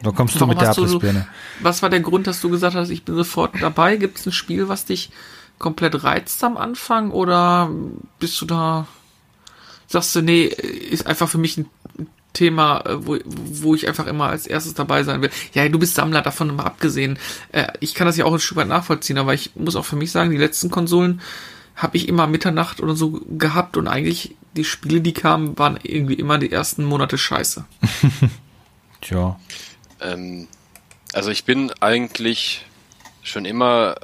[0.03, 1.27] Da kommst du Warum mit der du Abrissbirne.
[1.61, 3.97] Was war der Grund, dass du gesagt hast, ich bin sofort dabei?
[3.97, 5.11] Gibt es ein Spiel, was dich
[5.59, 7.71] komplett reizt am Anfang oder
[8.19, 8.87] bist du da,
[9.87, 11.67] sagst du, nee, ist einfach für mich ein
[12.33, 15.31] Thema, äh, wo, wo ich einfach immer als erstes dabei sein will.
[15.53, 17.19] Ja, du bist Sammler, davon immer abgesehen.
[17.53, 19.97] Äh, ich kann das ja auch ein Stück weit nachvollziehen, aber ich muss auch für
[19.97, 21.21] mich sagen, die letzten Konsolen
[21.77, 26.15] habe ich immer Mitternacht oder so gehabt und eigentlich die Spiele, die kamen, waren irgendwie
[26.15, 27.65] immer die ersten Monate scheiße.
[29.01, 29.39] Tja.
[30.01, 30.47] Ähm,
[31.13, 32.65] also ich bin eigentlich
[33.23, 33.97] schon immer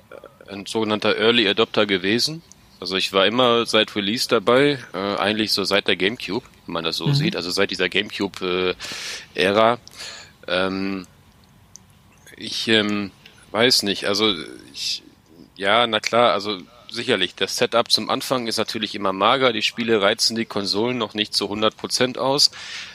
[0.49, 2.43] ein sogenannter Early Adopter gewesen.
[2.81, 6.85] Also ich war immer seit Release dabei, äh, eigentlich so seit der GameCube, wenn man
[6.85, 9.79] das so sieht, also seit dieser GameCube-Ära.
[10.49, 11.07] ähm,
[12.37, 13.11] ich ähm,
[13.51, 14.35] weiß nicht, also
[14.73, 15.03] ich,
[15.57, 16.59] ja, na klar, also
[16.91, 21.15] sicherlich, das Setup zum Anfang ist natürlich immer mager, die Spiele reizen die Konsolen noch
[21.15, 22.51] nicht zu 100% aus,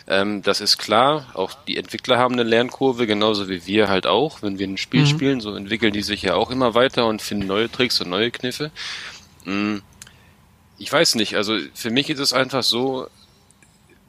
[0.07, 4.41] ähm, das ist klar, auch die Entwickler haben eine Lernkurve, genauso wie wir halt auch,
[4.41, 7.47] wenn wir ein Spiel spielen, so entwickeln die sich ja auch immer weiter und finden
[7.47, 8.71] neue Tricks und neue Kniffe.
[9.45, 9.77] Mm,
[10.77, 13.07] Ich weiß nicht, also für mich ist es einfach so,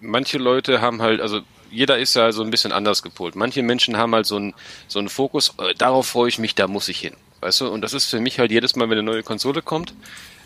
[0.01, 3.37] manche Leute haben halt, also jeder ist ja so ein bisschen anders gepolt.
[3.37, 4.55] Manche Menschen haben halt so einen
[4.89, 7.15] so einen Fokus, äh, darauf freue ich mich, da muss ich hin.
[7.47, 7.69] Weißt du?
[7.69, 9.95] Und das ist für mich halt jedes Mal, wenn eine neue Konsole kommt,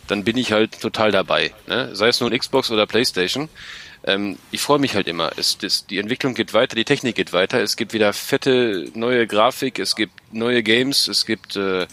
[0.06, 1.54] dann bin ich halt total dabei.
[1.66, 1.88] Ne?
[1.96, 3.48] Sei es nun Xbox oder Playstation.
[4.04, 5.30] Ähm, ich freue mich halt immer.
[5.38, 7.62] Es, das, die Entwicklung geht weiter, die Technik geht weiter.
[7.62, 11.86] Es gibt wieder fette neue Grafik, es gibt neue Games, es gibt äh,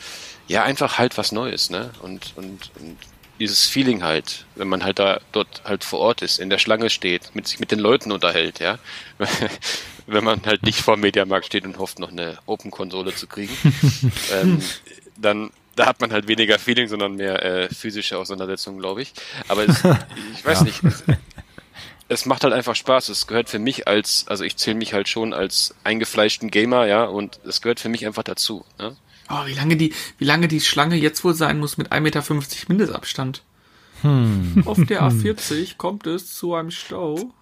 [0.49, 1.69] ja einfach halt was Neues.
[1.69, 1.91] Ne?
[2.01, 2.97] Und, und, und
[3.39, 6.89] dieses Feeling halt, wenn man halt da dort halt vor Ort ist, in der Schlange
[6.89, 8.79] steht, mit sich mit den Leuten unterhält, ja.
[10.07, 13.55] wenn man halt nicht vor dem Mediamarkt steht und hofft, noch eine Open-Konsole zu kriegen,
[14.31, 14.61] ähm,
[15.17, 19.13] dann da hat man halt weniger Feeling, sondern mehr äh, physische Auseinandersetzungen, glaube ich.
[19.47, 19.83] Aber es,
[20.33, 20.83] ich weiß nicht.
[20.83, 21.03] Es,
[22.09, 23.09] es macht halt einfach Spaß.
[23.09, 27.03] Es gehört für mich als, also ich zähle mich halt schon als eingefleischten Gamer, ja,
[27.03, 28.65] und es gehört für mich einfach dazu.
[28.79, 28.95] Ne?
[29.29, 32.23] Oh, wie lange die, wie lange die Schlange jetzt wohl sein muss mit 1,50 Meter
[32.67, 33.43] Mindestabstand.
[34.65, 37.33] Auf der A40 kommt es zu einem Stau.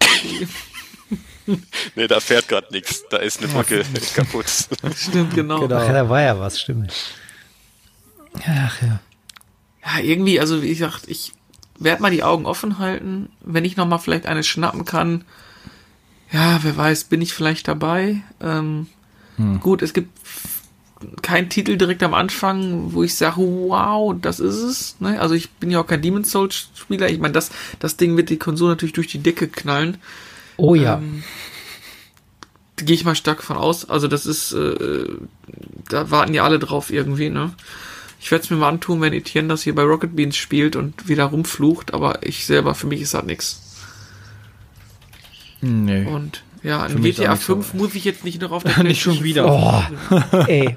[1.94, 3.04] Nee, da fährt gerade nichts.
[3.08, 4.46] Da ist eine Brücke kaputt.
[4.96, 5.64] Stimmt, genau.
[5.64, 6.92] Ach ja, da war ja was, stimmt.
[8.34, 9.00] Ach ja.
[9.84, 11.32] Ja, irgendwie, also wie gesagt, ich
[11.78, 13.30] werde mal die Augen offen halten.
[13.40, 15.24] Wenn ich noch mal vielleicht eine schnappen kann,
[16.32, 18.22] ja, wer weiß, bin ich vielleicht dabei.
[18.40, 18.88] Ähm,
[19.60, 20.18] Gut, es gibt
[21.22, 24.96] keinen Titel direkt am Anfang, wo ich sage, wow, das ist es.
[25.00, 25.20] Ne?
[25.20, 27.08] Also ich bin ja auch kein Demon's Souls Spieler.
[27.10, 29.98] Ich meine, das, das Ding wird die Konsole natürlich durch die Decke knallen.
[30.56, 30.96] Oh ja.
[30.96, 31.22] Ähm,
[32.76, 33.88] Gehe ich mal stark von aus.
[33.88, 35.08] Also das ist, äh,
[35.88, 37.52] da warten ja alle drauf irgendwie, ne?
[38.20, 41.08] Ich werde es mir mal antun, wenn Etienne das hier bei Rocket Beans spielt und
[41.08, 43.62] wieder rumflucht, aber ich selber, für mich ist das nix.
[45.60, 46.06] Nee.
[46.06, 47.54] Und ja, mich GTA auch nicht so.
[47.54, 49.46] 5 muss ich jetzt nicht noch auf der Nicht schon wieder.
[49.50, 50.16] Oh,
[50.48, 50.76] ey.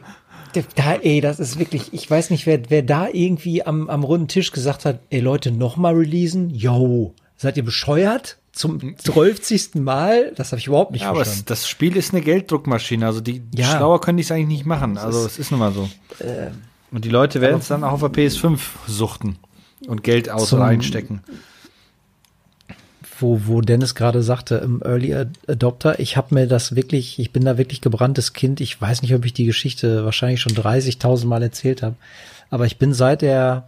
[0.75, 4.28] Da, ey, das ist wirklich, ich weiß nicht, wer, wer da irgendwie am, am runden
[4.28, 6.49] Tisch gesagt hat, ey Leute, nochmal releasen?
[6.49, 8.38] Yo, seid ihr bescheuert?
[8.52, 11.45] zum zwölfzigsten Mal, das habe ich überhaupt nicht Ja, aber es, verstanden.
[11.49, 13.06] das Spiel ist eine Gelddruckmaschine.
[13.06, 13.78] Also die Ja.
[13.78, 14.97] schlauer können die es eigentlich nicht machen.
[14.97, 15.88] Also es ist nun mal so.
[16.91, 19.38] Und die Leute werden es dann auch auf der PS5 suchten
[19.88, 21.21] und Geld aus Zum- reinstecken.
[23.19, 27.32] Wo, wo Dennis gerade sagte, im Early Ad- Adopter, ich habe mir das wirklich, ich
[27.32, 28.62] bin da wirklich gebranntes Kind.
[28.62, 31.95] Ich weiß nicht, ob ich die Geschichte wahrscheinlich schon 30.000 Mal erzählt habe,
[32.49, 33.67] aber ich bin seit der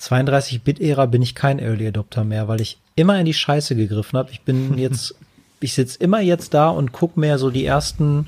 [0.00, 4.30] 32-Bit-Ära bin ich kein Early Adopter mehr, weil ich immer in die Scheiße gegriffen habe.
[4.32, 5.14] Ich bin jetzt,
[5.60, 8.26] ich sitz immer jetzt da und guck mir so die ersten,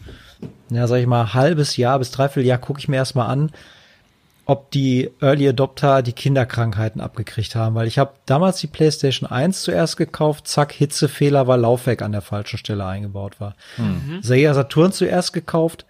[0.71, 3.51] ja, sag ich mal, halbes Jahr bis dreiviertel Jahr gucke ich mir erstmal an,
[4.47, 9.63] ob die Early Adopter die Kinderkrankheiten abgekriegt haben, weil ich habe damals die PlayStation 1
[9.63, 13.55] zuerst gekauft, zack, Hitzefehler, weil Laufwerk an der falschen Stelle eingebaut war.
[14.21, 15.87] Sega Saturn zuerst gekauft,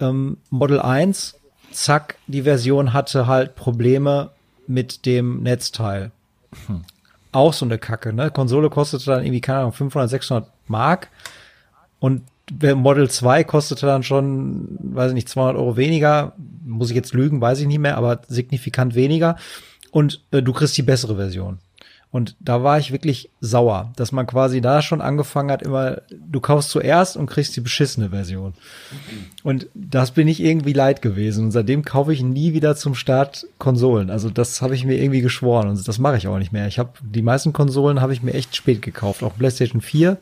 [0.00, 1.38] ähm, Model 1,
[1.70, 4.30] zack, die Version hatte halt Probleme
[4.66, 6.12] mit dem Netzteil.
[7.32, 8.30] Auch so eine Kacke, ne?
[8.30, 11.08] Konsole kostete dann irgendwie, keine Ahnung, 500, 600 Mark
[12.00, 16.32] und Model 2 kostete dann schon, weiß ich nicht, 200 Euro weniger.
[16.64, 19.36] Muss ich jetzt lügen, weiß ich nicht mehr, aber signifikant weniger.
[19.90, 21.58] Und äh, du kriegst die bessere Version.
[22.12, 26.40] Und da war ich wirklich sauer, dass man quasi da schon angefangen hat, immer, du
[26.40, 28.54] kaufst zuerst und kriegst die beschissene Version.
[29.44, 31.44] Und das bin ich irgendwie leid gewesen.
[31.44, 34.10] Und seitdem kaufe ich nie wieder zum Start Konsolen.
[34.10, 36.66] Also das habe ich mir irgendwie geschworen und das mache ich auch nicht mehr.
[36.66, 39.22] Ich habe die meisten Konsolen habe ich mir echt spät gekauft.
[39.22, 40.18] Auch PlayStation 4,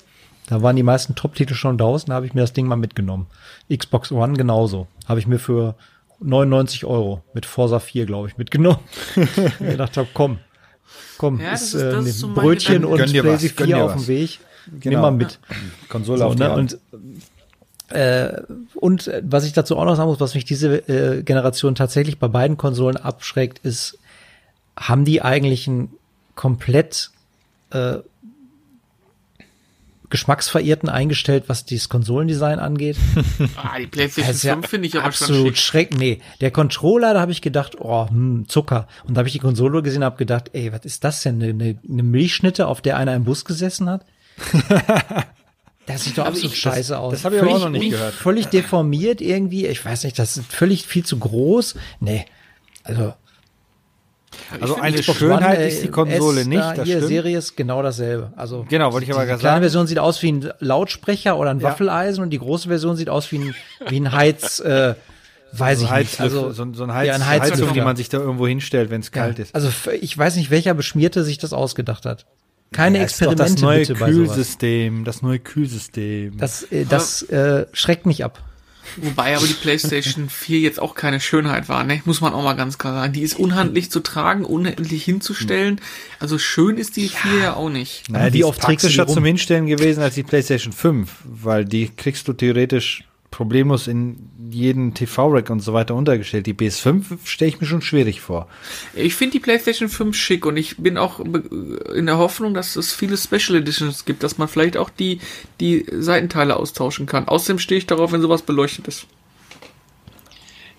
[0.49, 3.27] da waren die meisten Top-Titel schon draußen, da habe ich mir das Ding mal mitgenommen.
[3.75, 4.87] Xbox One genauso.
[5.07, 5.75] Habe ich mir für
[6.21, 8.79] 99 Euro mit Forza 4, glaube ich, mitgenommen.
[9.17, 10.39] ich gedacht habe, komm,
[11.19, 13.23] komm, Ja, das ist, ist- äh, ist so Brötchen und gönn 4
[13.67, 14.41] dir auf dem Weg.
[14.71, 15.03] Nimm Genau.
[15.03, 15.39] mal mit.
[15.89, 16.53] Konsole So, auf ne?
[16.55, 16.79] Und
[17.91, 18.43] äh,
[18.75, 22.19] und äh, was ich dazu auch noch sagen muss, was mich diese äh, Generation tatsächlich
[22.19, 23.99] bei beiden Konsolen abschreckt, ist,
[24.79, 25.91] haben die eigentlich ein
[26.35, 27.11] komplett
[27.71, 27.97] äh,
[30.11, 32.97] Geschmacksverirrten eingestellt, was dieses Konsolendesign angeht?
[33.57, 35.59] Ah, die PlayStation Das ist ja 5 finde ich aber schon absolut schick.
[35.59, 35.99] schreck.
[35.99, 38.89] Nee, der Controller, da habe ich gedacht, oh, hm, Zucker.
[39.05, 41.43] Und da habe ich die Konsole gesehen und habe gedacht, ey, was ist das denn?
[41.43, 44.05] Eine, eine, eine Milchschnitte, auf der einer im Bus gesessen hat?
[45.87, 47.13] Das sieht doch absolut scheiße aus.
[47.15, 48.13] das hab ich aber auch Völlig noch nicht gehört.
[48.13, 49.67] Völlig deformiert irgendwie.
[49.67, 51.77] Ich weiß nicht, das ist völlig viel zu groß.
[52.01, 52.27] Nee.
[52.85, 53.15] Also,
[54.61, 57.09] Also eine Xbox Schönheit One, äh, ist die Konsole S, nicht, da, das hier stimmt.
[57.09, 58.33] Serie ist genau dasselbe.
[58.37, 59.63] Also Genau, wollte ich aber die gerade kleine sagen.
[59.63, 61.69] Version sieht aus wie ein Lautsprecher oder ein Ja.
[61.71, 63.55] Waffeleisen und die große Version sieht aus wie ein,
[63.89, 64.95] wie ein Heiz, äh,
[65.53, 66.21] weiß so, ich ein nicht.
[66.21, 68.91] Also, so, ein- so ein Heiz, ja, ein Heizlüfter, die man sich da irgendwo hinstellt,
[68.91, 69.55] wenn es kalt ja, ist.
[69.55, 72.27] Also ich weiß nicht, welcher Beschmierte sich das ausgedacht hat.
[72.71, 73.95] Keine Ja, ist doch Experimente das neue bitte.
[73.95, 76.37] Kühlsystem, das neue Kühlsystem.
[76.37, 78.43] Das, äh, das äh, schreckt mich ab.
[78.97, 82.03] Wobei aber die PlayStation 4 jetzt auch keine Schönheit war, ne?
[82.05, 83.13] Muss man auch mal ganz klar sagen.
[83.13, 85.81] Die ist unhandlich zu tragen, unhandlich hinzustellen.
[86.21, 88.11] Also schön ist die 4 ja auch nicht.
[88.11, 89.15] naja, wie die ist die praktischer rum?
[89.15, 94.95] zum Hinstellen gewesen als die PlayStation 5, weil die kriegst du theoretisch problemlos in jeden
[94.95, 96.47] TV-Rack und so weiter untergestellt.
[96.47, 98.49] Die PS5 stelle ich mir schon schwierig vor.
[98.95, 102.93] Ich finde die PlayStation 5 schick und ich bin auch in der Hoffnung, dass es
[102.93, 105.21] viele Special Editions gibt, dass man vielleicht auch die,
[105.61, 107.29] die Seitenteile austauschen kann.
[107.29, 109.07] Außerdem stehe ich darauf, wenn sowas beleuchtet ist.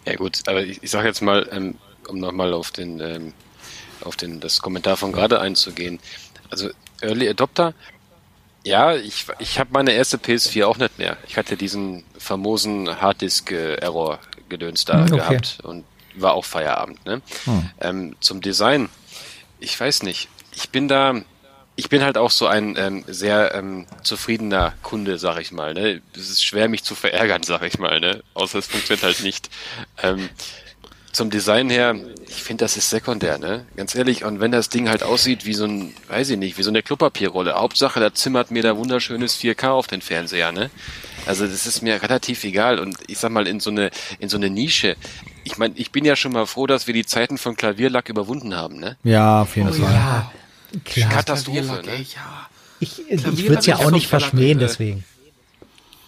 [0.06, 1.76] Ja gut, aber ich, ich sage jetzt mal, ähm,
[2.08, 3.34] um nochmal auf den, ähm,
[4.02, 6.00] auf den das Kommentar von gerade einzugehen.
[6.50, 6.70] Also
[7.02, 7.74] Early Adopter,
[8.64, 11.18] ja, ich, ich habe meine erste PS4 auch nicht mehr.
[11.28, 14.20] Ich hatte diesen famosen Harddisk-Error
[14.50, 15.16] gedöns da Okay.
[15.18, 17.06] gehabt und war auch Feierabend.
[17.06, 17.22] Ne?
[17.80, 18.90] Ähm, zum Design,
[19.60, 20.28] ich weiß nicht.
[20.56, 21.22] Ich bin da,
[21.76, 25.74] ich bin halt auch so ein ähm, sehr ähm, zufriedener Kunde, sag ich mal.
[25.74, 26.02] Ne?
[26.14, 28.00] Es ist schwer, mich zu verärgern, sag ich mal.
[28.00, 28.24] Ne?
[28.34, 29.50] Außer es funktioniert halt nicht.
[30.02, 30.30] Ähm,
[31.12, 31.96] zum Design her,
[32.28, 33.66] ich finde, das ist sekundär, ne?
[33.76, 36.64] Ganz ehrlich, und wenn das Ding halt aussieht wie so ein, weiß ich nicht, wie
[36.64, 40.70] so eine Klopapierrolle, Hauptsache, da zimmert mir da wunderschönes 4K auf den Fernseher, ne?
[41.26, 44.38] Also das ist mir relativ egal und ich sag mal in so eine in so
[44.38, 44.96] eine Nische.
[45.44, 48.56] Ich meine, ich bin ja schon mal froh, dass wir die Zeiten von Klavierlack überwunden
[48.56, 48.98] haben, ne?
[49.04, 49.94] Ja, auf jeden Oh Fall.
[49.94, 50.32] Ja,
[50.86, 51.10] klar.
[51.10, 51.92] Katastrophe, ne?
[51.92, 52.48] ey, ja.
[52.80, 55.04] Ich, ich würde es ja auch nicht verschmähen, äh, deswegen.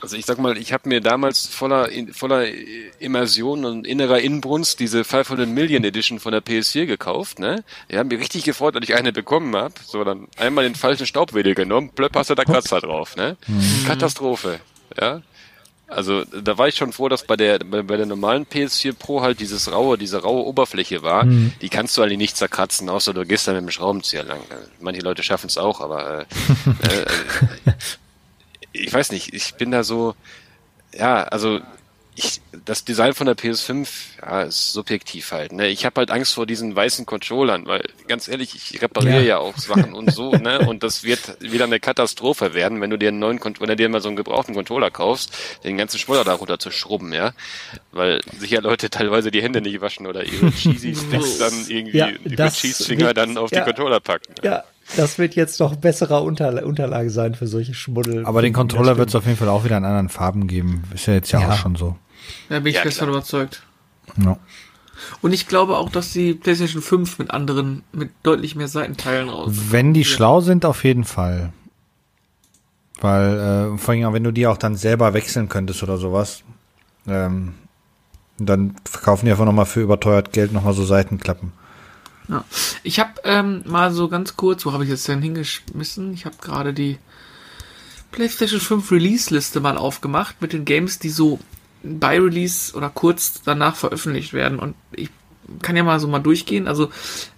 [0.02, 2.46] Also ich sag mal, ich habe mir damals voller in- voller
[3.00, 7.64] Immersion und innerer Inbrunst diese 500 Million Edition von der PS4 gekauft, ne?
[7.92, 9.78] Die haben mich richtig gefreut, als ich eine bekommen hab.
[9.86, 13.38] So dann einmal den falschen Staubwedel genommen, plöpp hast du da Kratzer drauf, ne?
[13.86, 14.60] Katastrophe,
[15.00, 15.22] ja?
[15.88, 19.22] Also da war ich schon froh, dass bei der bei, bei der normalen PS4 Pro
[19.22, 21.26] halt dieses raue, diese raue Oberfläche war.
[21.62, 24.40] Die kannst du eigentlich nicht zerkratzen, außer du gehst da mit dem Schraubenzieher lang.
[24.80, 26.24] Manche Leute schaffen es auch, aber äh,
[26.88, 27.06] äh,
[28.74, 30.16] ich weiß nicht, ich bin da so,
[30.94, 31.60] ja, also
[32.16, 33.88] ich, das Design von der PS5
[34.22, 35.54] ja, ist subjektiv halt.
[35.54, 35.70] Ne?
[35.70, 39.28] Ich habe halt Angst vor diesen weißen Controllern, weil ganz ehrlich, ich repariere ja.
[39.28, 40.60] ja auch Sachen und so, ne?
[40.60, 43.88] Und das wird wieder eine Katastrophe werden, wenn du dir einen neuen, wenn du dir
[43.88, 47.32] mal so einen gebrauchten Controller kaufst, den ganzen Spoiler darunter zu schrubben, ja,
[47.92, 51.98] weil sich ja Leute teilweise die Hände nicht waschen oder ihre Cheesy Sticks dann irgendwie
[51.98, 54.36] ja, über Cheese Finger dann auf ja, die Controller packen.
[54.44, 54.66] Ja,
[54.97, 58.25] das wird jetzt noch besserer Unterla Unterlage sein für solche Schmuddel.
[58.25, 60.84] Aber den Controller wird es auf jeden Fall auch wieder in anderen Farben geben.
[60.93, 61.49] Ist ja jetzt ja, ja.
[61.49, 61.97] auch schon so.
[62.49, 63.63] Da bin ich ja, fest von überzeugt.
[64.17, 64.38] Ja.
[65.21, 69.51] Und ich glaube auch, dass die PlayStation 5 mit anderen, mit deutlich mehr Seitenteilen raus.
[69.69, 71.54] Wenn die schlau sind, auf jeden Fall.
[72.99, 76.43] Weil, äh, vor allem, wenn du die auch dann selber wechseln könntest oder sowas,
[77.08, 77.56] ähm,
[78.38, 81.51] dann verkaufen die einfach nochmal für überteuert Geld nochmal so Seitenklappen.
[82.32, 82.46] Ja.
[82.82, 86.13] Ich habe ähm, mal so ganz kurz, wo habe ich jetzt denn hingeschmissen?
[86.13, 86.98] Ich habe gerade die
[88.12, 91.39] PlayStation 5 Release-Liste mal aufgemacht mit den Games, die so
[91.84, 94.60] bei Release oder kurz danach veröffentlicht werden.
[94.60, 95.10] Und ich
[95.62, 96.70] kann ja mal so mal durchgehen.
[96.70, 96.89] Also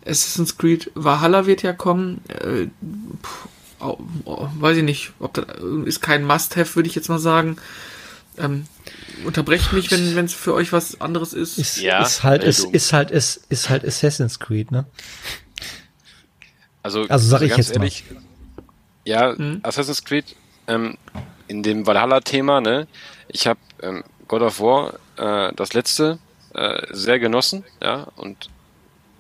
[0.06, 2.22] Assassin's Creed Valhalla wird ja kommen.
[2.28, 2.68] Äh,
[3.80, 5.46] oh, oh, weiß ich nicht, ob das
[5.86, 7.58] ist kein Must-Have, würde ich jetzt mal sagen.
[8.38, 8.66] Ähm,
[9.26, 11.58] unterbrecht mich, wenn es für euch was anderes ist.
[11.58, 14.86] Ist, ja, ist halt, ist, ist halt, ist, ist halt Assassin's Creed, ne?
[16.82, 18.22] Also, also sag also ich jetzt ehrlich, mal.
[19.06, 19.60] Ja, hm?
[19.64, 20.36] Assassin's Creed,
[20.68, 20.98] ähm,
[21.48, 22.88] in dem Valhalla-Thema, ne?
[23.28, 26.20] Ich habe ähm, God of War, äh, das letzte,
[26.54, 28.50] äh, sehr genossen, ja, und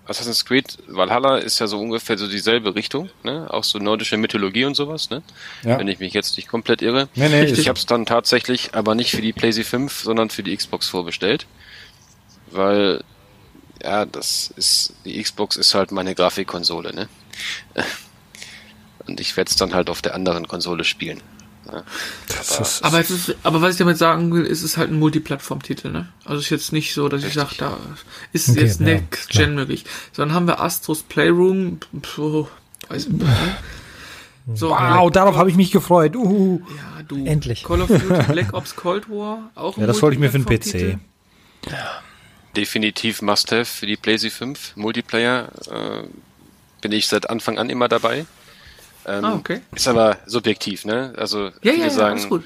[0.05, 3.47] Assassin's Creed Valhalla ist ja so ungefähr so dieselbe Richtung, ne?
[3.49, 5.23] Auch so nordische Mythologie und sowas, ne?
[5.63, 5.79] Ja.
[5.79, 7.07] Wenn ich mich jetzt nicht komplett irre.
[7.15, 10.43] Nee, nee, ich habe es dann tatsächlich aber nicht für die PlayStation 5, sondern für
[10.43, 11.47] die Xbox vorbestellt.
[12.51, 13.03] Weil,
[13.81, 17.07] ja, das ist, die Xbox ist halt meine Grafikkonsole, ne?
[19.07, 21.21] Und ich werde es dann halt auf der anderen Konsole spielen.
[21.65, 21.83] Ja.
[22.49, 26.09] Aber, aber, ist, aber, was ich damit sagen will, ist es halt ein Multiplattform-Titel, ne?
[26.25, 27.43] Also ist jetzt nicht so, dass Richtig.
[27.43, 27.77] ich sage, da
[28.33, 29.55] ist okay, jetzt Next Gen klar.
[29.55, 29.85] möglich.
[30.11, 32.47] Sondern haben wir Astros Playroom, pf,
[32.89, 33.23] weiß ich nicht.
[33.23, 33.57] Ne?
[34.53, 36.15] So, wow, darauf habe ich mich gefreut.
[36.15, 37.25] Uh, ja, du.
[37.25, 37.63] Endlich.
[37.63, 40.45] Call of Duty Black Ops Cold War, auch Ja, das wollte ich mir für den
[40.45, 40.99] PC.
[41.71, 42.01] Ja.
[42.55, 44.75] Definitiv Must-Have für die PlayStation 5.
[44.75, 46.07] Multiplayer äh,
[46.81, 48.25] bin ich seit Anfang an immer dabei.
[49.05, 49.61] Ähm, ah, okay.
[49.75, 51.13] Ist aber subjektiv, ne?
[51.17, 52.43] Also ja, viele ja, ja, sagen,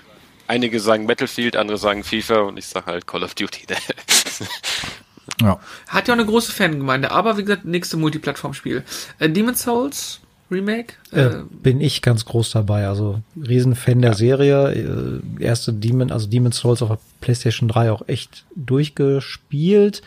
[0.48, 3.67] einige sagen Battlefield, andere sagen FIFA und ich sage halt Call of Duty.
[5.41, 5.60] ja.
[5.88, 8.84] Hat ja auch eine große Fangemeinde, aber wie gesagt, nächste Multiplattform-Spiel.
[9.20, 10.93] Äh, Demon's Souls Remake?
[11.12, 12.88] Äh, äh, bin ich ganz groß dabei.
[12.88, 15.22] Also Riesenfan der Serie.
[15.39, 20.02] Äh, erste Demon, also Demon's Souls auf der PlayStation 3 auch echt durchgespielt.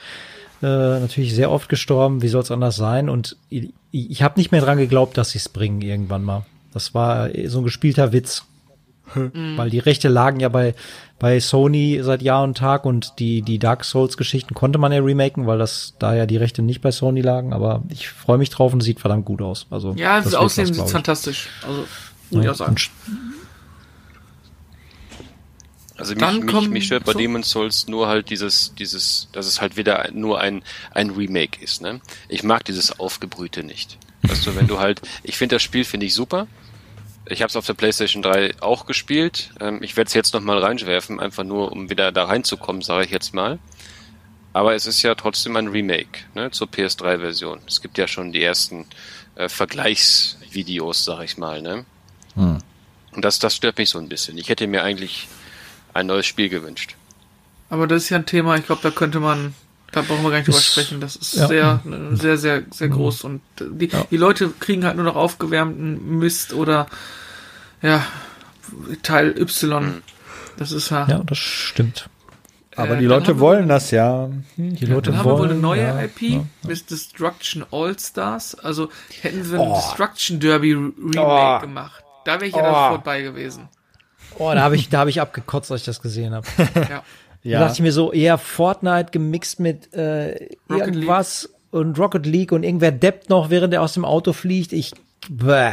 [0.63, 3.09] Äh, natürlich sehr oft gestorben, wie soll es anders sein?
[3.09, 6.45] Und ich, ich habe nicht mehr dran geglaubt, dass sie es bringen irgendwann mal.
[6.73, 8.45] Das war so ein gespielter Witz.
[9.15, 9.57] Mhm.
[9.57, 10.75] Weil die Rechte lagen ja bei,
[11.19, 15.01] bei Sony seit Jahr und Tag und die, die Dark Souls Geschichten konnte man ja
[15.01, 18.51] remaken, weil das da ja die Rechte nicht bei Sony lagen, aber ich freue mich
[18.51, 19.67] drauf und sieht verdammt gut aus.
[19.71, 21.49] Also, ja, das Aussehen sieht fantastisch.
[21.67, 21.85] Also,
[22.31, 22.77] muss ja, ich auch sagen.
[26.01, 29.61] Also mich, mich, mich stört bei so Demon's Souls nur halt dieses, dieses, dass es
[29.61, 32.01] halt wieder nur ein, ein Remake ist, ne?
[32.29, 33.99] Ich mag dieses Aufgebrühte nicht.
[34.23, 36.47] Weißt du, wenn du halt, ich finde das Spiel finde ich super.
[37.27, 39.51] Ich habe es auf der PlayStation 3 auch gespielt.
[39.61, 43.11] Ähm, ich werde es jetzt nochmal reinwerfen, einfach nur, um wieder da reinzukommen, sage ich
[43.11, 43.59] jetzt mal.
[44.55, 47.61] Aber es ist ja trotzdem ein Remake ne, zur PS3-Version.
[47.69, 48.87] Es gibt ja schon die ersten
[49.35, 51.61] äh, Vergleichsvideos, sag ich mal.
[51.61, 51.85] Ne?
[52.35, 52.59] Hm.
[53.13, 54.39] Und das, das stört mich so ein bisschen.
[54.39, 55.29] Ich hätte mir eigentlich
[55.95, 56.97] ein neues Spiel gewünscht.
[57.69, 59.55] Aber das ist ja ein Thema, ich glaube, da könnte man,
[59.93, 61.01] da brauchen wir gar nicht drüber sprechen.
[61.01, 61.47] Das ist ja.
[61.47, 61.81] sehr,
[62.13, 62.93] sehr, sehr, sehr mhm.
[62.93, 63.25] groß.
[63.25, 64.05] Und die, ja.
[64.11, 66.87] die Leute kriegen halt nur noch aufgewärmten Mist oder
[67.81, 68.05] ja,
[69.03, 69.85] Teil Y.
[69.85, 70.03] Mhm.
[70.57, 71.07] Das ist ja.
[71.09, 72.09] Ja, das stimmt.
[72.77, 74.29] Aber äh, die Leute wollen das ja.
[74.57, 75.39] Hm, die Leute dann wollen.
[75.39, 78.55] Haben wir wohl eine neue ja, IP ja, mit Destruction All Stars.
[78.57, 78.91] Also
[79.23, 79.75] hätten sie ein oh.
[79.75, 81.61] Destruction Derby Remake oh.
[81.61, 82.05] gemacht.
[82.25, 82.97] Da wäre ich ja oh.
[82.97, 83.69] dabei gewesen.
[84.39, 86.47] Oh, da habe ich, da habe ich abgekotzt, als ich das gesehen habe.
[86.75, 87.03] ja.
[87.43, 87.59] ja.
[87.59, 91.55] Da dachte ich mir so, eher Fortnite gemixt mit äh, irgendwas League.
[91.73, 94.73] und Rocket League und irgendwer deppt noch, während er aus dem Auto fliegt.
[94.73, 94.93] Ich,
[95.29, 95.73] bäh.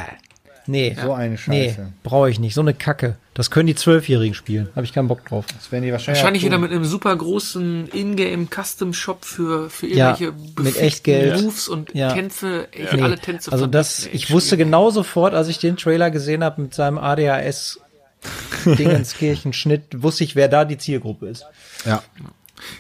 [0.68, 0.98] Nee.
[1.02, 1.82] So eine Scheiße.
[1.82, 2.54] Nee, brauche ich nicht.
[2.54, 3.16] So eine Kacke.
[3.34, 4.70] Das können die Zwölfjährigen spielen.
[4.76, 5.46] Habe ich keinen Bock drauf.
[5.56, 6.22] Das werden die wahrscheinlich.
[6.22, 11.42] Wahrscheinlich wieder mit einem super großen Ingame Custom Shop für, für irgendwelche ja, mit.
[11.42, 12.12] Moves und ja.
[12.12, 13.02] Tänze, echt nee.
[13.02, 13.52] alle Tänze.
[13.52, 17.80] Also das, ich wusste genau sofort, als ich den Trailer gesehen habe mit seinem ADHS
[18.66, 21.46] Dingenskirchen-Schnitt, wusste ich, wer da die Zielgruppe ist.
[21.86, 22.04] Ja.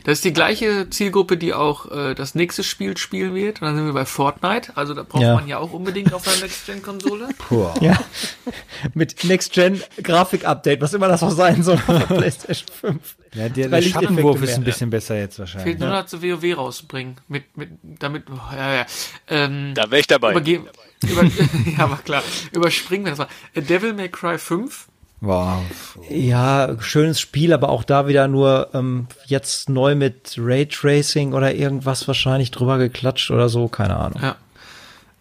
[0.05, 3.61] Das ist die gleiche Zielgruppe, die auch äh, das nächste Spiel spielen wird.
[3.61, 4.71] Und dann sind wir bei Fortnite.
[4.75, 5.35] Also da braucht Ja.
[5.35, 7.29] man ja auch unbedingt auf einer Next-Gen-Konsole.
[7.37, 7.67] Puh.
[7.79, 7.95] Ja.
[8.95, 13.15] Mit Next-Gen-Grafik-Update, was immer das auch sein soll auf PlayStation 5.
[13.35, 15.79] Ja, der, der Schattenwurf ist ein bisschen besser jetzt Fehlt wahrscheinlich.
[15.79, 17.17] nur noch zu WoW rausbringen.
[17.27, 18.85] Mit, mit, damit, oh, ja, ja.
[19.27, 20.31] Ähm, Da wäre ich dabei.
[20.31, 20.63] überge
[21.07, 21.23] über,
[21.77, 22.23] ja, war klar.
[22.51, 23.27] Überspringen wir das mal.
[23.53, 24.87] Äh, Devil May Cry 5.
[25.19, 25.63] Wow.
[26.09, 32.07] Ja, schönes Spiel, aber auch da wieder nur ähm, jetzt neu mit Raytracing oder irgendwas
[32.07, 34.21] wahrscheinlich drüber geklatscht oder so, keine Ahnung.
[34.21, 34.35] Ja.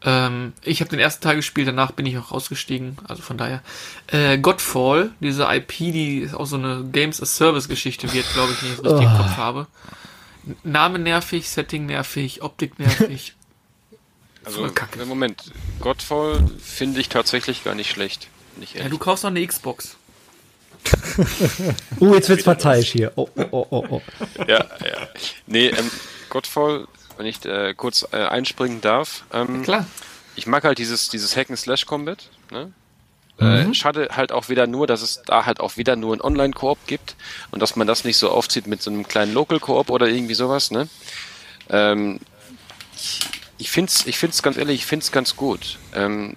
[0.02, 2.98] Ähm, ich habe den ersten Teil gespielt, danach bin ich auch rausgestiegen.
[3.08, 3.62] Also von daher.
[4.08, 8.62] Äh, Godfall, diese IP, die auch so eine Games as Service Geschichte wird, glaube ich,
[8.62, 9.66] wenn ich es richtig im Kopf habe.
[10.62, 13.34] Name nervig, Setting nervig, Optik nervig.
[14.44, 14.70] Also,
[15.06, 18.28] Moment, Godfall finde ich tatsächlich gar nicht schlecht.
[18.56, 18.92] Nicht ja, ehrlich.
[18.92, 19.96] du kaufst noch eine Xbox.
[22.00, 23.12] Uh, jetzt wird's parteiisch hier.
[23.16, 24.02] Oh, oh, oh, oh, oh.
[24.46, 25.08] ja, ja.
[25.46, 25.90] Nee, ähm,
[26.28, 29.24] Godfall, wenn ich äh, kurz äh, einspringen darf.
[29.32, 29.86] Ähm, Klar.
[30.36, 32.28] ich mag halt dieses, dieses Hack and Slash Combat.
[32.50, 32.72] Ne?
[33.38, 36.78] Äh, schade halt auch wieder nur, dass es da halt auch wieder nur ein Online-Koop
[36.86, 37.16] gibt
[37.50, 40.70] und dass man das nicht so aufzieht mit so einem kleinen Local-Koop oder irgendwie sowas,
[40.70, 40.88] ne?
[41.68, 42.18] Ähm,
[42.94, 43.20] ich,
[43.58, 45.78] ich find's, ich find's ganz ehrlich, ich find's ganz gut.
[45.94, 46.36] Ähm,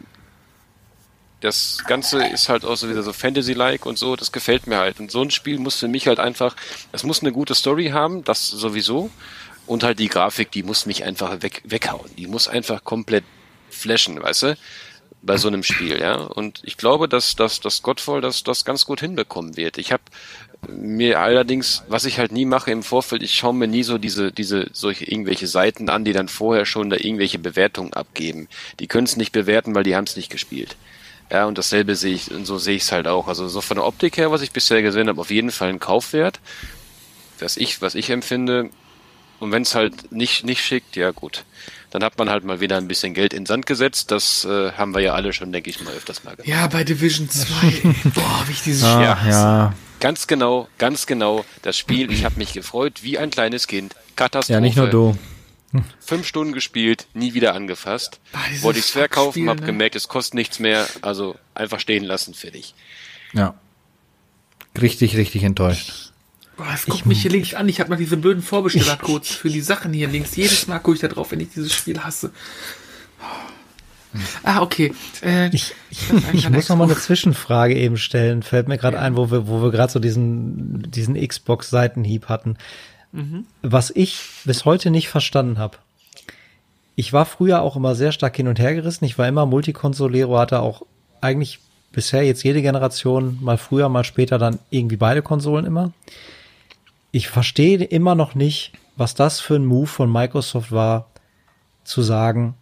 [1.42, 5.00] das Ganze ist halt auch so wieder so Fantasy-like und so, das gefällt mir halt.
[5.00, 6.56] Und so ein Spiel muss für mich halt einfach,
[6.92, 9.10] es muss eine gute Story haben, das sowieso.
[9.66, 12.10] Und halt die Grafik, die muss mich einfach weg, weghauen.
[12.18, 13.24] Die muss einfach komplett
[13.70, 14.58] flashen, weißt du?
[15.22, 16.16] Bei so einem Spiel, ja.
[16.16, 19.78] Und ich glaube, dass, dass, dass Godfall das, das ganz gut hinbekommen wird.
[19.78, 20.04] Ich habe
[20.68, 24.32] mir allerdings, was ich halt nie mache im Vorfeld, ich schaue mir nie so diese,
[24.32, 28.48] diese, solche irgendwelche Seiten an, die dann vorher schon da irgendwelche Bewertungen abgeben.
[28.80, 30.76] Die können es nicht bewerten, weil die haben es nicht gespielt.
[31.32, 33.28] Ja, und dasselbe sehe ich, und so sehe ich es halt auch.
[33.28, 35.80] Also so von der Optik her, was ich bisher gesehen habe, auf jeden Fall ein
[35.80, 36.40] Kaufwert.
[37.40, 38.70] Was ich, was ich empfinde.
[39.40, 41.46] Und wenn es halt nicht, nicht schickt, ja gut.
[41.92, 44.12] Dann hat man halt mal wieder ein bisschen Geld in den Sand gesetzt.
[44.12, 46.48] Das äh, haben wir ja alle schon, denke ich mal, öfters mal gemacht.
[46.48, 47.46] Ja, bei Division 2.
[48.16, 49.30] Boah, wie ich dieses Ah, Spiel ja.
[49.30, 49.74] ja.
[50.00, 51.46] Ganz genau, ganz genau.
[51.62, 53.96] Das Spiel, ich habe mich gefreut wie ein kleines Kind.
[54.16, 54.54] Katastrophe.
[54.54, 55.18] Ja, nicht nur du.
[56.00, 58.20] Fünf Stunden gespielt, nie wieder angefasst.
[58.50, 59.66] Dieses Wollte ich's verkaufen, Fuckspiel, hab ne?
[59.68, 60.88] gemerkt, es kostet nichts mehr.
[61.02, 62.74] Also einfach stehen lassen, fertig.
[63.34, 63.54] Ja.
[64.80, 66.12] Richtig, richtig enttäuscht.
[66.58, 67.70] Boah, es guckt mich hier links an.
[67.70, 70.36] Ich habe noch diese blöden Vorbestellercodes für die Sachen hier links.
[70.36, 72.32] Jedes Mal gucke ich da drauf, wenn ich dieses Spiel hasse.
[74.44, 74.94] Ah, okay.
[75.22, 76.00] Äh, Ich, ich,
[76.34, 78.42] ich muss noch mal eine Zwischenfrage eben stellen.
[78.42, 82.58] Fällt mir gerade ein, wo wir, wo wir gerade so diesen, diesen Xbox-Seitenhieb hatten.
[83.62, 85.78] Was ich bis heute nicht verstanden habe.
[86.96, 89.06] Ich war früher auch immer sehr stark hin und her gerissen.
[89.06, 90.84] Ich war immer Multikonsolero, hatte auch
[91.22, 91.60] eigentlich
[91.92, 95.92] bisher jetzt jede Generation, mal früher, mal später dann irgendwie beide Konsolen immer.
[97.12, 101.08] Ich verstehe immer noch nicht, was das für ein Move von Microsoft war,
[101.84, 102.56] zu sagen,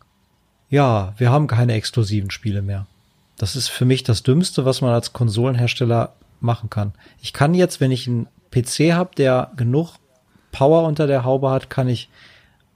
[0.70, 2.86] ja, wir haben keine exklusiven Spiele mehr.
[3.38, 6.94] Das ist für mich das Dümmste, was man als Konsolenhersteller machen kann.
[7.22, 9.96] Ich kann jetzt, wenn ich einen PC habe, der genug
[10.52, 12.10] Power unter der Haube hat, kann ich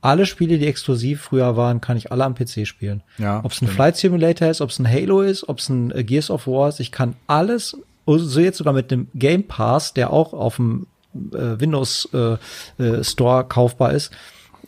[0.01, 3.03] alle Spiele, die exklusiv früher waren, kann ich alle am PC spielen.
[3.19, 3.67] Ja, ob es ein.
[3.67, 6.69] Flight Simulator ist, ob es ein Halo ist, ob es ein äh, Gears of War
[6.69, 10.87] ist, ich kann alles, so jetzt sogar mit dem Game Pass, der auch auf dem
[11.13, 12.37] äh, Windows äh,
[12.83, 14.11] äh, Store kaufbar ist,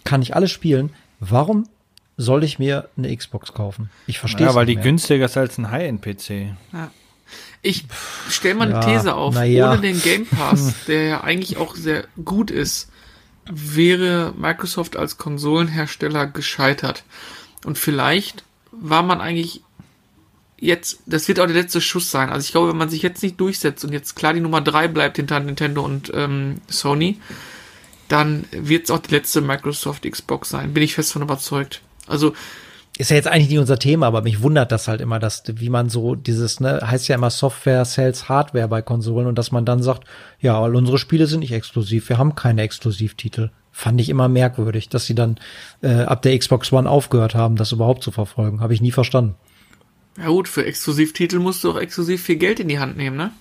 [0.03, 0.91] kann ich alles spielen.
[1.19, 1.67] Warum
[2.15, 3.89] soll ich mir eine Xbox kaufen?
[4.05, 4.91] Ich verstehe Ja, weil die nicht mehr.
[4.91, 6.53] günstiger ist als ein High-End-PC.
[7.63, 7.85] ich
[8.29, 9.35] stelle mal eine Ja, These auf.
[9.45, 9.71] ja.
[9.71, 12.89] Ohne den Game Pass, der ja eigentlich auch sehr gut ist,
[13.49, 17.03] wäre Microsoft als Konsolenhersteller gescheitert.
[17.65, 19.61] Und vielleicht war man eigentlich
[20.57, 22.29] jetzt, das wird auch der letzte Schuss sein.
[22.29, 24.87] Also ich glaube, wenn man sich jetzt nicht durchsetzt und jetzt klar die Nummer drei
[24.87, 27.19] bleibt hinter Nintendo und ähm, Sony,
[28.07, 30.73] dann wird es auch die letzte Microsoft Xbox sein.
[30.73, 31.81] Bin ich fest von überzeugt.
[32.07, 32.33] Also
[32.97, 35.69] ist ja jetzt eigentlich nicht unser Thema, aber mich wundert das halt immer, dass, wie
[35.69, 39.65] man so dieses, ne, heißt ja immer Software sells Hardware bei Konsolen und dass man
[39.65, 40.03] dann sagt,
[40.39, 43.49] ja, weil unsere Spiele sind nicht exklusiv, wir haben keine Exklusivtitel.
[43.71, 45.39] Fand ich immer merkwürdig, dass sie dann
[45.81, 48.59] äh, ab der Xbox One aufgehört haben, das überhaupt zu verfolgen.
[48.61, 49.33] Habe ich nie verstanden.
[50.19, 53.31] Ja gut, für Exklusivtitel musst du auch exklusiv viel Geld in die Hand nehmen, ne?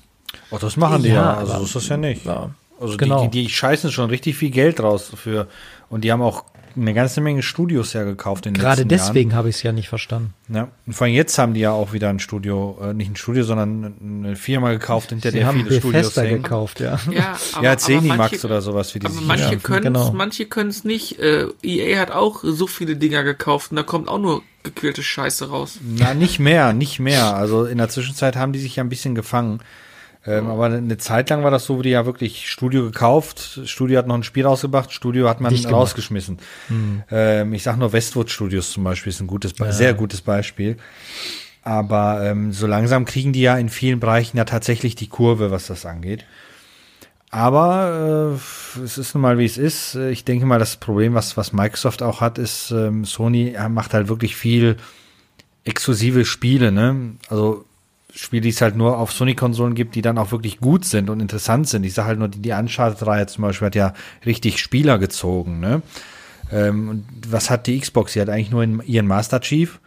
[0.50, 1.34] Oh, das machen die Ja, ja.
[1.36, 2.24] Also aber- ist das ja nicht.
[2.24, 3.24] Ja, Also genau.
[3.24, 5.48] die, die, die scheißen schon richtig viel Geld raus dafür.
[5.90, 6.44] Und die haben auch
[6.76, 9.72] eine ganze Menge Studios ja gekauft in den Gerade letzten deswegen habe ich es ja
[9.72, 10.34] nicht verstanden.
[10.48, 10.68] Ja.
[10.86, 13.44] Und vor allem jetzt haben die ja auch wieder ein Studio, äh, nicht ein Studio,
[13.44, 16.42] sondern eine Firma gekauft, hinter Sie der haben viele Studios hängen.
[16.42, 16.98] gekauft, ja.
[17.10, 20.12] Ja, aber, Ja, Zenimax manche- oder sowas, wie die Aber sich manche können genau.
[20.12, 21.18] manche können es nicht.
[21.18, 25.48] Äh, EA hat auch so viele Dinger gekauft und da kommt auch nur gequälte Scheiße
[25.50, 25.78] raus.
[25.82, 27.34] Na, nicht mehr, nicht mehr.
[27.36, 29.60] Also in der Zwischenzeit haben die sich ja ein bisschen gefangen.
[30.24, 33.98] Ähm, aber eine Zeit lang war das so, wo die ja wirklich Studio gekauft, Studio
[33.98, 36.38] hat noch ein Spiel rausgebracht, Studio hat man rausgeschmissen.
[36.68, 37.02] Mhm.
[37.10, 39.72] Ähm, ich sag nur Westwood Studios zum Beispiel ist ein gutes, ja.
[39.72, 40.76] sehr gutes Beispiel.
[41.64, 45.66] Aber ähm, so langsam kriegen die ja in vielen Bereichen ja tatsächlich die Kurve, was
[45.66, 46.24] das angeht.
[47.30, 48.36] Aber
[48.76, 49.94] äh, es ist nun mal wie es ist.
[49.94, 54.08] Ich denke mal, das Problem, was, was Microsoft auch hat, ist, ähm, Sony macht halt
[54.08, 54.76] wirklich viel
[55.64, 57.14] exklusive Spiele, ne?
[57.28, 57.64] Also
[58.14, 61.20] Spiele, die es halt nur auf Sony-Konsolen gibt, die dann auch wirklich gut sind und
[61.20, 61.84] interessant sind.
[61.84, 63.94] Ich sage halt nur, die, die Uncharted-Reihe zum Beispiel hat ja
[64.26, 65.82] richtig Spieler gezogen, ne?
[66.50, 68.12] Ähm, und was hat die Xbox?
[68.12, 69.80] Sie hat eigentlich nur in, ihren Master Chief,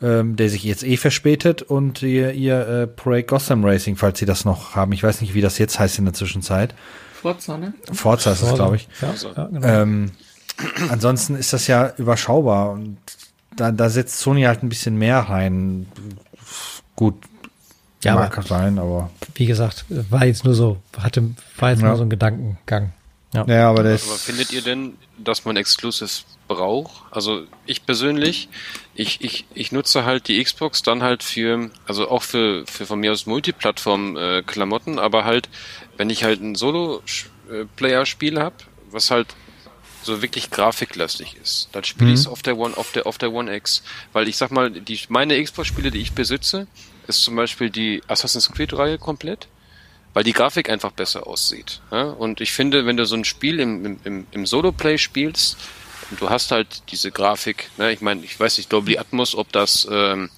[0.00, 4.26] ähm, der sich jetzt eh verspätet, und ihr, ihr äh, Projekt Gotham Racing, falls sie
[4.26, 4.92] das noch haben.
[4.92, 6.74] Ich weiß nicht, wie das jetzt heißt in der Zwischenzeit.
[7.20, 7.74] Forza, ne?
[7.92, 8.88] Forza ist es, glaube ich.
[9.00, 9.66] Ja, ja, genau.
[9.66, 10.12] ähm,
[10.90, 12.98] ansonsten ist das ja überschaubar und
[13.56, 15.86] da, da setzt Sony halt ein bisschen mehr rein.
[16.94, 17.16] Gut,
[18.06, 19.10] ja, mag aber, sein, aber.
[19.34, 21.88] Wie gesagt, war jetzt nur so, hatte, war jetzt ja.
[21.88, 22.92] nur so ein Gedankengang.
[23.34, 24.06] Ja, ja aber das.
[24.06, 27.04] Aber findet ihr denn, dass man Exclusives braucht?
[27.10, 28.48] Also ich persönlich,
[28.94, 33.00] ich, ich, ich nutze halt die Xbox dann halt für, also auch für, für von
[33.00, 35.48] mir aus Multiplattform-Klamotten, äh, aber halt,
[35.96, 38.56] wenn ich halt ein Solo-Player-Spiel habe,
[38.90, 39.28] was halt
[40.02, 42.14] so wirklich grafiklastig ist, dann spiele mhm.
[42.14, 43.82] ich es auf der One, auf der, auf der One X.
[44.12, 46.68] Weil ich sag mal, die, meine Xbox-Spiele, die ich besitze,
[47.08, 49.48] ist zum Beispiel die Assassin's Creed-Reihe komplett,
[50.14, 51.80] weil die Grafik einfach besser aussieht.
[51.90, 52.04] Ja?
[52.04, 55.56] Und ich finde, wenn du so ein Spiel im, im, im Solo-Play spielst,
[56.10, 57.92] und du hast halt diese Grafik, ne?
[57.92, 60.30] ich meine, ich weiß nicht, Dolby Atmos, ob das ähm,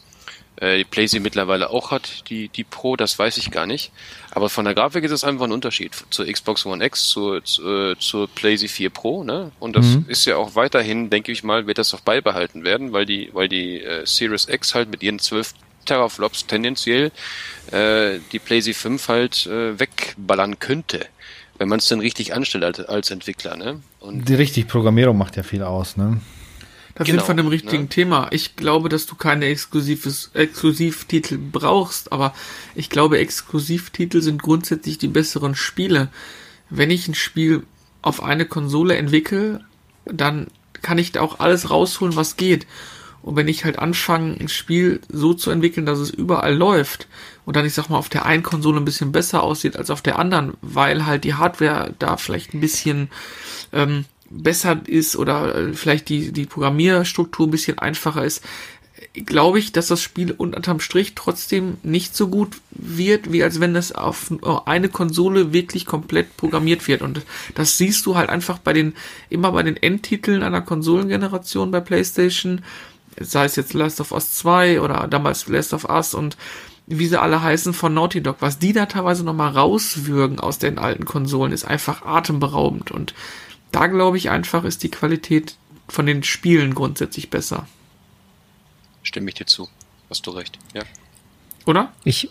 [0.60, 3.92] äh, die PlayStation mittlerweile auch hat, die, die Pro, das weiß ich gar nicht.
[4.30, 7.92] Aber von der Grafik ist es einfach ein Unterschied zur Xbox One X, zur, zur,
[7.92, 9.52] äh, zur PlayStation 4 Pro, ne?
[9.60, 10.06] Und das mhm.
[10.08, 13.48] ist ja auch weiterhin, denke ich mal, wird das auch beibehalten werden, weil die, weil
[13.48, 15.54] die äh, Series X halt mit ihren 12
[15.88, 17.10] Teraflops tendenziell
[17.72, 21.06] äh, die PlayStation 5 halt äh, wegballern könnte
[21.58, 23.80] wenn man es denn richtig anstellt als, als Entwickler, ne?
[24.00, 26.20] Und die richtig Programmierung macht ja viel aus, ne?
[26.94, 27.88] Da genau, sind wir dem richtigen ne?
[27.88, 28.28] Thema.
[28.30, 32.34] Ich glaube, dass du keine exklusives, Exklusivtitel brauchst, aber
[32.74, 36.08] ich glaube, Exklusivtitel sind grundsätzlich die besseren Spiele.
[36.70, 37.64] Wenn ich ein Spiel
[38.02, 39.60] auf eine Konsole entwickle,
[40.06, 40.48] dann
[40.82, 42.66] kann ich da auch alles rausholen, was geht.
[43.28, 47.08] Und wenn ich halt anfange, ein Spiel so zu entwickeln, dass es überall läuft
[47.44, 50.00] und dann, ich sag mal, auf der einen Konsole ein bisschen besser aussieht als auf
[50.00, 53.10] der anderen, weil halt die Hardware da vielleicht ein bisschen
[53.74, 58.42] ähm, besser ist oder äh, vielleicht die, die Programmierstruktur ein bisschen einfacher ist,
[59.12, 63.76] glaube ich, dass das Spiel unterm Strich trotzdem nicht so gut wird, wie als wenn
[63.76, 64.32] es auf
[64.64, 67.02] eine Konsole wirklich komplett programmiert wird.
[67.02, 67.20] Und
[67.54, 68.94] das siehst du halt einfach bei den,
[69.28, 72.62] immer bei den Endtiteln einer Konsolengeneration bei PlayStation,
[73.20, 76.36] sei es jetzt Last of Us 2 oder damals Last of Us und
[76.86, 80.78] wie sie alle heißen von Naughty Dog, was die da teilweise nochmal rauswürgen aus den
[80.78, 83.14] alten Konsolen, ist einfach atemberaubend und
[83.72, 85.56] da glaube ich einfach, ist die Qualität
[85.88, 87.66] von den Spielen grundsätzlich besser.
[89.02, 89.68] Stimme ich dir zu.
[90.10, 90.82] Hast du recht, ja.
[91.66, 91.92] Oder?
[92.04, 92.30] Ich,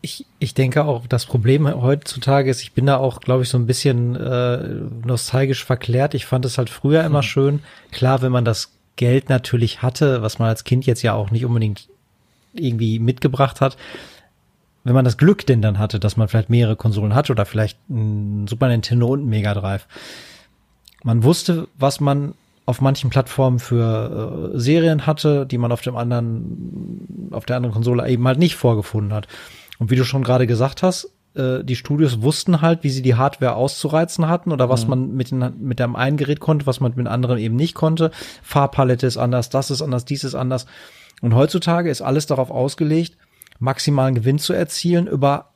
[0.00, 3.58] ich, ich denke auch, das Problem heutzutage ist, ich bin da auch, glaube ich, so
[3.58, 4.58] ein bisschen äh,
[5.04, 6.14] nostalgisch verklärt.
[6.14, 7.28] Ich fand es halt früher immer hm.
[7.28, 7.62] schön.
[7.90, 11.46] Klar, wenn man das Geld natürlich hatte, was man als Kind jetzt ja auch nicht
[11.46, 11.88] unbedingt
[12.52, 13.78] irgendwie mitgebracht hat,
[14.84, 17.78] wenn man das Glück denn dann hatte, dass man vielleicht mehrere Konsolen hatte oder vielleicht
[17.88, 19.86] ein Super Nintendo und ein Mega Drive,
[21.02, 22.34] man wusste, was man
[22.66, 27.72] auf manchen Plattformen für äh, Serien hatte, die man auf dem anderen, auf der anderen
[27.72, 29.28] Konsole eben halt nicht vorgefunden hat.
[29.78, 33.14] Und wie du schon gerade gesagt hast, äh, die Studios wussten halt, wie sie die
[33.14, 34.90] Hardware auszureizen hatten oder was mhm.
[34.90, 37.74] man mit, den, mit dem einen Gerät konnte, was man mit dem anderen eben nicht
[37.74, 38.10] konnte.
[38.42, 40.66] Farbpalette ist anders, das ist anders, dies ist anders.
[41.20, 43.16] Und heutzutage ist alles darauf ausgelegt,
[43.58, 45.50] maximalen Gewinn zu erzielen über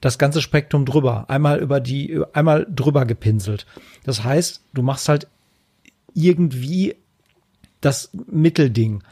[0.00, 3.66] das ganze Spektrum drüber, einmal über die, einmal drüber gepinselt.
[4.04, 5.26] Das heißt, du machst halt
[6.14, 6.96] irgendwie
[7.80, 9.02] das Mittelding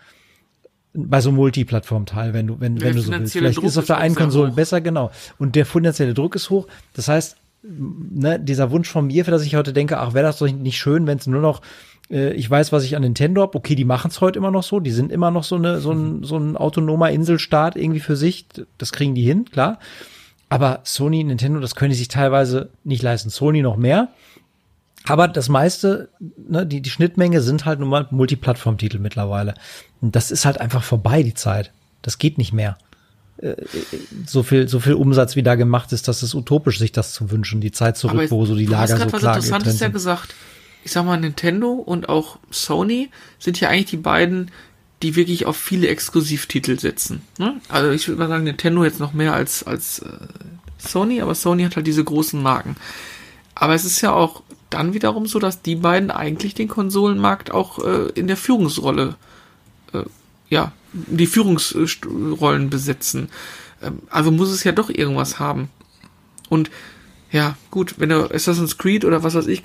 [0.94, 3.32] bei so einem Multiplattform-Teil, wenn du, wenn, wenn du so willst.
[3.32, 5.10] Vielleicht Druck ist es auf der einen Konsole besser, genau.
[5.38, 6.66] Und der finanzielle Druck ist hoch.
[6.94, 10.38] Das heißt, ne, dieser Wunsch von mir, für das ich heute denke, ach, wäre das
[10.38, 11.60] doch nicht schön, wenn es nur noch
[12.10, 13.54] äh, ich weiß, was ich an Nintendo hab.
[13.54, 14.80] Okay, die machen es heute immer noch so.
[14.80, 18.46] Die sind immer noch so eine so ein so ein autonomer Inselstaat irgendwie für sich.
[18.78, 19.78] Das kriegen die hin, klar.
[20.48, 23.28] Aber Sony, Nintendo, das können die sich teilweise nicht leisten.
[23.30, 24.08] Sony noch mehr.
[25.08, 26.10] Aber das meiste,
[26.48, 29.54] ne, die, die Schnittmenge sind halt nun mal Multiplattform-Titel mittlerweile.
[30.00, 31.72] Und das ist halt einfach vorbei, die Zeit.
[32.02, 32.76] Das geht nicht mehr.
[33.38, 33.54] Äh,
[34.26, 37.30] so viel, so viel Umsatz, wie da gemacht ist, dass es utopisch, sich das zu
[37.30, 40.34] wünschen, die Zeit zurück, wo so die Lager so klar was Interessantes ja gesagt.
[40.84, 44.50] Ich sag mal, Nintendo und auch Sony sind ja eigentlich die beiden
[45.02, 47.22] die wirklich auf viele Exklusivtitel setzen.
[47.38, 47.60] Ne?
[47.68, 50.08] Also ich würde mal sagen, Nintendo jetzt noch mehr als, als äh,
[50.78, 52.76] Sony, aber Sony hat halt diese großen Marken.
[53.54, 57.78] Aber es ist ja auch dann wiederum so, dass die beiden eigentlich den Konsolenmarkt auch
[57.84, 59.16] äh, in der Führungsrolle,
[59.92, 60.04] äh,
[60.48, 63.30] ja, die Führungsrollen besetzen.
[63.82, 65.70] Ähm, also muss es ja doch irgendwas haben.
[66.48, 66.70] Und
[67.30, 69.62] ja, gut, wenn du Assassin's Creed oder was weiß ich,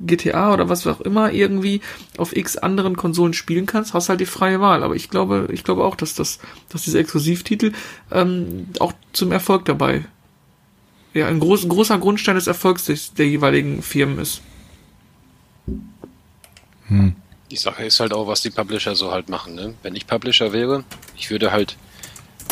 [0.00, 1.80] GTA oder was auch immer irgendwie
[2.16, 4.84] auf x anderen Konsolen spielen kannst, hast halt die freie Wahl.
[4.84, 6.38] Aber ich glaube, ich glaube auch, dass das,
[6.68, 7.72] dass diese Exklusivtitel
[8.12, 10.04] ähm, auch zum Erfolg dabei,
[11.14, 14.42] ja, ein groß, großer Grundstein des Erfolgs des, der jeweiligen Firmen ist.
[16.86, 17.14] Hm.
[17.50, 19.54] Die Sache ist halt auch, was die Publisher so halt machen.
[19.54, 19.74] Ne?
[19.82, 20.84] Wenn ich Publisher wäre,
[21.16, 21.76] ich würde halt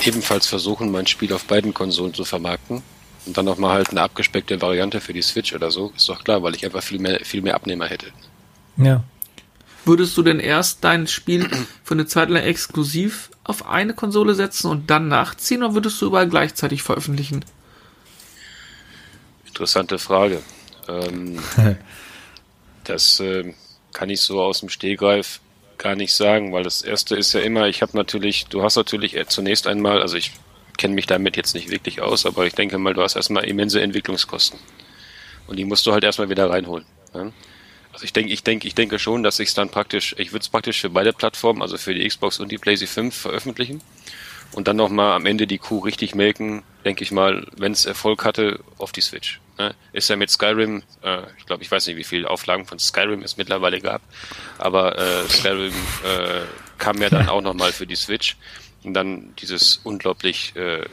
[0.05, 2.83] ebenfalls versuchen, mein Spiel auf beiden Konsolen zu vermarkten
[3.27, 6.43] und dann nochmal halt eine abgespeckte Variante für die Switch oder so, ist doch klar,
[6.43, 8.07] weil ich einfach viel mehr, viel mehr Abnehmer hätte.
[8.77, 9.05] Ja.
[9.85, 11.49] Würdest du denn erst dein Spiel
[11.85, 16.07] für eine Zeit lang exklusiv auf eine Konsole setzen und dann nachziehen oder würdest du
[16.07, 17.45] überall gleichzeitig veröffentlichen?
[19.49, 20.43] Interessante Frage.
[20.89, 21.39] Ähm,
[22.85, 23.53] das äh,
[23.93, 25.41] kann ich so aus dem Stehgreif
[25.79, 29.17] gar nicht sagen, weil das erste ist ja immer, ich habe natürlich, du hast natürlich
[29.29, 30.33] zunächst einmal, also ich
[30.77, 33.81] kenne mich damit jetzt nicht wirklich aus, aber ich denke mal, du hast erstmal immense
[33.81, 34.59] Entwicklungskosten.
[35.47, 36.85] Und die musst du halt erstmal wieder reinholen.
[37.15, 37.33] Ja?
[37.93, 40.43] Also ich denke, ich denke, ich denke schon, dass ich es dann praktisch, ich würde
[40.43, 43.83] es praktisch für beide Plattformen, also für die Xbox und die PlayStation 5 veröffentlichen
[44.53, 48.25] und dann nochmal am Ende die Kuh richtig melken, denke ich mal, wenn es Erfolg
[48.25, 49.41] hatte, auf die Switch.
[49.59, 49.75] Ne?
[49.93, 53.23] Ist ja mit Skyrim, äh, ich glaube, ich weiß nicht, wie viele Auflagen von Skyrim
[53.23, 54.03] es mittlerweile gab,
[54.59, 55.75] aber äh, Skyrim
[56.05, 56.43] äh,
[56.79, 58.37] kam ja dann auch nochmal für die Switch.
[58.85, 60.85] Und dann dieses unglaublich äh,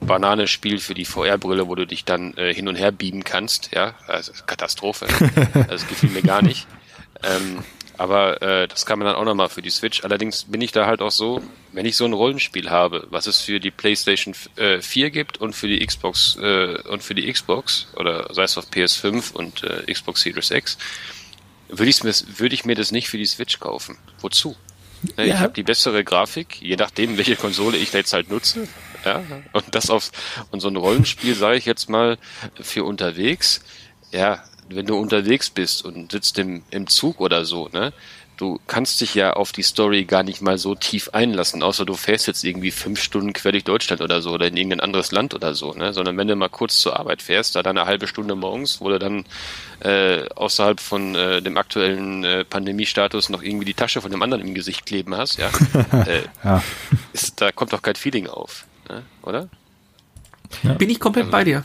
[0.00, 3.70] Banane-Spiel für die VR-Brille, wo du dich dann äh, hin und her beamen kannst.
[3.74, 5.06] Ja, also Katastrophe.
[5.68, 6.66] das gefiel mir gar nicht.
[7.22, 7.58] Ähm,
[7.96, 10.04] aber äh, das kann man dann auch nochmal für die Switch.
[10.04, 11.40] Allerdings bin ich da halt auch so,
[11.72, 15.54] wenn ich so ein Rollenspiel habe, was es für die PlayStation äh, 4 gibt und
[15.54, 19.92] für die Xbox äh, und für die Xbox oder sei es auf PS5 und äh,
[19.92, 20.78] Xbox Series X,
[21.68, 23.98] würde ich, würd ich mir das nicht für die Switch kaufen.
[24.20, 24.56] Wozu?
[25.16, 25.34] Ne, ja.
[25.34, 28.66] Ich habe die bessere Grafik, je nachdem, welche Konsole ich da jetzt halt nutze.
[29.04, 29.22] Ja,
[29.52, 30.10] und das auf
[30.50, 32.16] und so ein Rollenspiel, sage ich jetzt mal,
[32.60, 33.62] für unterwegs.
[34.12, 37.92] Ja, wenn du unterwegs bist und sitzt im, im Zug oder so, ne,
[38.36, 41.94] du kannst dich ja auf die Story gar nicht mal so tief einlassen, außer du
[41.94, 45.34] fährst jetzt irgendwie fünf Stunden quer durch Deutschland oder so oder in irgendein anderes Land
[45.34, 45.92] oder so, ne?
[45.92, 48.88] Sondern wenn du mal kurz zur Arbeit fährst, da dann eine halbe Stunde morgens, wo
[48.88, 49.24] du dann
[49.80, 54.46] äh, außerhalb von äh, dem aktuellen äh, Pandemiestatus noch irgendwie die Tasche von dem anderen
[54.46, 55.50] im Gesicht kleben hast, ja,
[56.06, 56.62] äh, ja.
[57.12, 59.02] Ist, da kommt doch kein Feeling auf, ne?
[59.22, 59.48] oder?
[60.62, 60.74] Ja.
[60.74, 61.64] Bin ich komplett also, bei dir.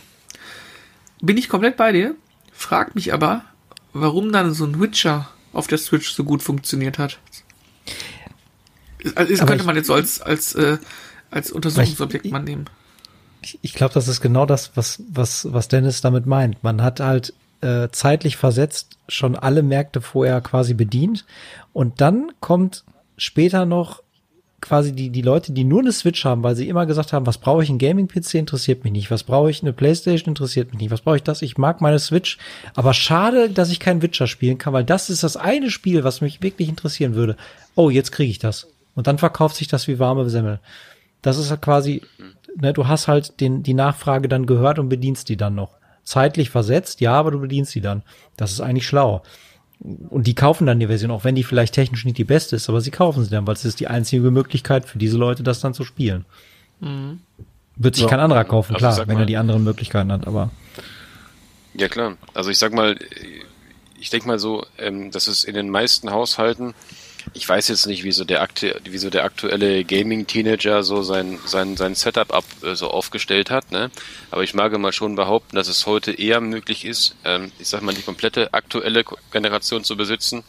[1.22, 2.16] Bin ich komplett bei dir?
[2.60, 3.46] Frag mich aber,
[3.94, 7.18] warum dann so ein Witcher auf der Switch so gut funktioniert hat.
[9.16, 10.78] Also, das könnte man jetzt so als, als, äh,
[11.32, 12.66] als Untersuchungsobjekt ich, mal nehmen.
[13.42, 16.62] Ich, ich glaube, das ist genau das, was, was, was Dennis damit meint.
[16.62, 21.26] Man hat halt äh, zeitlich versetzt schon alle Märkte vorher quasi bedient
[21.72, 22.84] und dann kommt
[23.18, 24.04] später noch
[24.62, 27.38] quasi die, die Leute, die nur eine Switch haben, weil sie immer gesagt haben, was
[27.38, 30.92] brauche ich, ein Gaming-PC interessiert mich nicht, was brauche ich, eine Playstation interessiert mich nicht,
[30.92, 32.38] was brauche ich das, ich mag meine Switch,
[32.76, 36.22] aber schade, dass ich kein Witcher spielen kann, weil das ist das eine Spiel, was
[36.22, 37.38] mich wirklich interessieren würde.
[37.76, 38.68] Oh, jetzt kriege ich das.
[38.96, 40.60] Und dann verkauft sich das wie warme Semmel.
[41.22, 42.02] Das ist halt quasi,
[42.56, 45.78] ne, du hast halt den, die Nachfrage dann gehört und bedienst die dann noch.
[46.04, 48.04] Zeitlich versetzt, ja, aber du bedienst die dann.
[48.36, 49.22] Das ist eigentlich schlau.
[49.80, 52.68] Und die kaufen dann die Version, auch wenn die vielleicht technisch nicht die beste ist,
[52.68, 55.62] aber sie kaufen sie dann, weil es ist die einzige Möglichkeit für diese Leute, das
[55.62, 56.26] dann zu spielen.
[56.82, 57.22] Mhm.
[57.78, 58.10] Wird sich so.
[58.10, 60.52] kein anderer kaufen, also klar, wenn mal, er die anderen Möglichkeiten hat, aber.
[61.76, 62.18] Ja, klar.
[62.34, 62.98] Also ich sag mal,
[63.98, 66.74] ich denke mal so, ähm, dass es in den meisten Haushalten
[67.34, 71.40] ich weiß jetzt nicht, wie so der, aktu wie so der aktuelle Gaming-Teenager so sein,
[71.46, 73.92] sein, sein Setup ab, äh, so aufgestellt hat, ne?
[74.32, 77.82] Aber ich mag mal schon behaupten, dass es heute eher möglich ist, ähm, ich sag
[77.82, 80.44] mal, die komplette aktuelle Generation zu besitzen,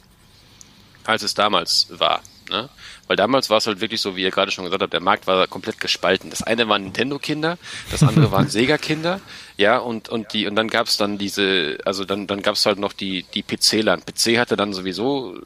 [1.04, 2.22] als es damals war.
[2.50, 2.68] Ne?
[3.06, 5.26] Weil damals war es halt wirklich so, wie ihr gerade schon gesagt habt, der Markt
[5.26, 6.30] war komplett gespalten.
[6.30, 7.58] Das eine waren Nintendo-Kinder,
[7.90, 9.20] das andere waren Sega-Kinder,
[9.56, 12.92] ja, und, und die, und dann gab's dann diese, also dann, dann gab's halt noch
[12.92, 14.04] die, die PC-Land.
[14.04, 15.40] PC hatte dann sowieso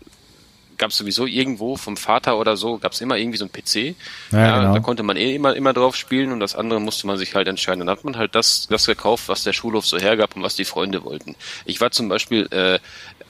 [0.76, 3.96] gab es sowieso irgendwo vom Vater oder so, gab es immer irgendwie so ein PC.
[4.32, 4.74] Ja, ja genau.
[4.74, 7.48] Da konnte man eh immer, immer drauf spielen und das andere musste man sich halt
[7.48, 7.80] entscheiden.
[7.80, 10.64] Dann hat man halt das, das gekauft, was der Schulhof so hergab und was die
[10.64, 11.36] Freunde wollten.
[11.64, 12.78] Ich war zum Beispiel äh,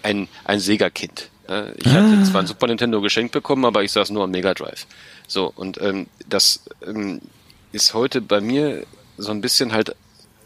[0.02, 1.30] ein, ein Sega-Kind.
[1.76, 2.24] Ich hatte ah.
[2.24, 4.86] zwar ein Super Nintendo geschenkt bekommen, aber ich saß nur am Mega Drive.
[5.26, 7.20] So, und ähm, das ähm,
[7.70, 8.86] ist heute bei mir
[9.18, 9.94] so ein bisschen halt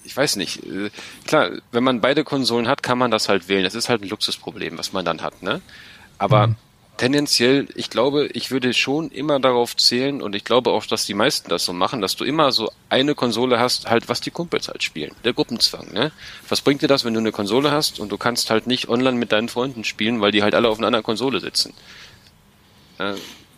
[0.04, 0.64] ich weiß nicht.
[0.64, 0.90] Äh,
[1.26, 3.62] klar, wenn man beide Konsolen hat, kann man das halt wählen.
[3.62, 5.60] Das ist halt ein Luxusproblem, was man dann hat, ne?
[6.16, 6.56] Aber mhm
[6.98, 11.14] tendenziell, ich glaube, ich würde schon immer darauf zählen und ich glaube auch, dass die
[11.14, 14.68] meisten das so machen, dass du immer so eine Konsole hast, halt was die Kumpels
[14.68, 15.14] halt spielen.
[15.24, 16.12] Der Gruppenzwang, ne?
[16.48, 19.16] Was bringt dir das, wenn du eine Konsole hast und du kannst halt nicht online
[19.16, 21.72] mit deinen Freunden spielen, weil die halt alle auf einer anderen Konsole sitzen?
[22.98, 23.14] Äh,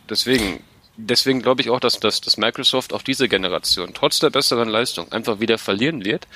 [0.08, 0.62] deswegen,
[0.96, 5.10] deswegen glaube ich auch, dass, dass, dass Microsoft auf diese Generation trotz der besseren Leistung
[5.12, 6.26] einfach wieder verlieren wird,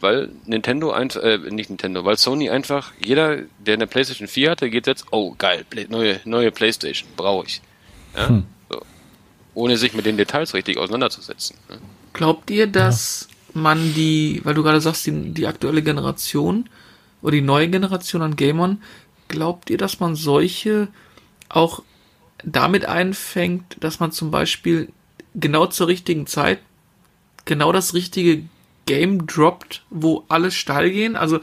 [0.00, 4.70] weil Nintendo einfach, äh, nicht Nintendo, weil Sony einfach, jeder, der eine PlayStation 4 hatte,
[4.70, 7.62] geht jetzt, oh geil, neue, neue PlayStation, brauche ich.
[8.16, 8.28] Ja?
[8.28, 8.44] Hm.
[8.68, 8.82] So.
[9.54, 11.56] Ohne sich mit den Details richtig auseinanderzusetzen.
[11.68, 11.78] Ne?
[12.12, 13.60] Glaubt ihr, dass ja.
[13.60, 16.68] man die, weil du gerade sagst, die, die aktuelle Generation
[17.22, 18.82] oder die neue Generation an Gamern,
[19.28, 20.88] glaubt ihr, dass man solche
[21.48, 21.82] auch
[22.44, 24.90] damit einfängt, dass man zum Beispiel
[25.34, 26.58] genau zur richtigen Zeit
[27.44, 28.44] genau das richtige
[28.86, 31.16] Game droppt, wo alles steil gehen.
[31.16, 31.40] Also,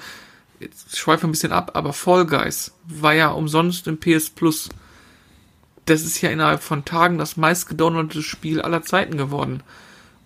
[0.60, 4.70] jetzt schweife ein bisschen ab, aber Fall Guys war ja umsonst im PS Plus.
[5.86, 9.64] Das ist ja innerhalb von Tagen das meistgedownloadete Spiel aller Zeiten geworden.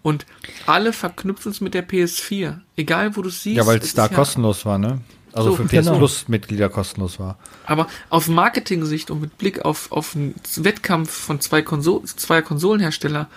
[0.01, 0.25] Und
[0.65, 2.59] alle verknüpfen es mit der PS4.
[2.75, 3.57] Egal, wo du siehst.
[3.57, 5.01] Ja, weil es da kostenlos war, ne?
[5.33, 5.97] Also so, für PS genau.
[5.97, 7.37] Plus Mitglieder kostenlos war.
[7.65, 13.29] Aber aus Marketing-Sicht und mit Blick auf, auf einen Wettkampf von zwei, Konsol zwei Konsolenhersteller,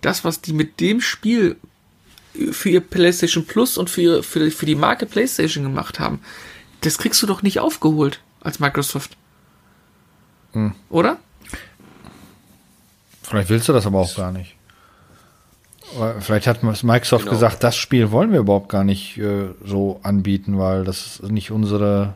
[0.00, 1.56] das, was die mit dem Spiel
[2.52, 6.20] für ihr PlayStation Plus und für, für, für die Marke PlayStation gemacht haben,
[6.82, 9.16] das kriegst du doch nicht aufgeholt als Microsoft.
[10.52, 10.74] Hm.
[10.90, 11.18] Oder?
[13.22, 14.57] Vielleicht willst du das aber auch gar nicht.
[16.20, 17.32] Vielleicht hat Microsoft genau.
[17.32, 21.50] gesagt, das Spiel wollen wir überhaupt gar nicht äh, so anbieten, weil das ist nicht
[21.50, 22.14] unsere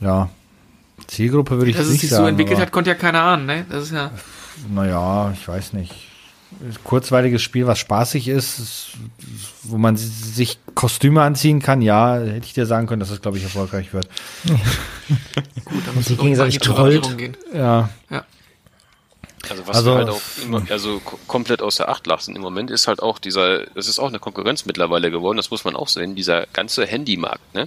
[0.00, 0.28] ja,
[1.06, 2.00] Zielgruppe, würde ich Dass nicht sagen.
[2.00, 3.66] Dass es sich so entwickelt hat, konnte ja keiner ahnen, ne?
[3.70, 4.10] Das ist ja.
[4.72, 5.92] Naja, ich weiß nicht.
[6.84, 8.92] Kurzweiliges Spiel, was spaßig ist,
[9.64, 13.38] wo man sich Kostüme anziehen kann, ja, hätte ich dir sagen können, dass es, glaube
[13.38, 14.08] ich, erfolgreich wird.
[15.64, 17.34] Gut, dann muss ich gegenseitig trollt.
[17.52, 17.88] Ja.
[18.08, 18.24] ja.
[19.50, 22.88] Also was also, wir halt auch immer, also komplett außer Acht lassen im Moment ist
[22.88, 26.14] halt auch dieser, das ist auch eine Konkurrenz mittlerweile geworden, das muss man auch sehen,
[26.14, 27.54] dieser ganze Handymarkt.
[27.54, 27.64] Ne?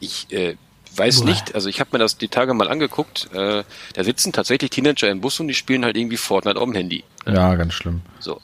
[0.00, 0.56] Ich äh,
[0.96, 1.24] weiß Boah.
[1.26, 3.64] nicht, also ich habe mir das die Tage mal angeguckt, äh,
[3.94, 7.04] da sitzen tatsächlich Teenager im Bus und die spielen halt irgendwie Fortnite auf dem Handy.
[7.26, 7.34] Ne?
[7.34, 8.02] Ja, ganz schlimm.
[8.20, 8.40] So.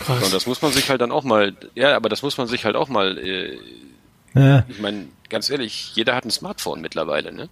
[0.00, 0.22] Krass.
[0.24, 2.64] Und das muss man sich halt dann auch mal, ja, aber das muss man sich
[2.64, 3.58] halt auch mal, äh,
[4.34, 4.64] ja.
[4.68, 7.48] ich meine, ganz ehrlich, jeder hat ein Smartphone mittlerweile, ne?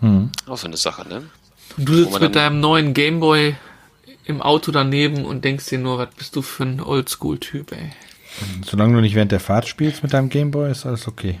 [0.00, 0.30] Hm.
[0.46, 1.30] Auch so eine Sache, ne?
[1.80, 3.56] Und du sitzt mit deinem neuen Gameboy
[4.26, 7.92] im Auto daneben und denkst dir nur, was bist du für ein Oldschool-Typ, ey.
[8.64, 11.40] Solange du nicht während der Fahrt spielst mit deinem Gameboy, ist alles okay.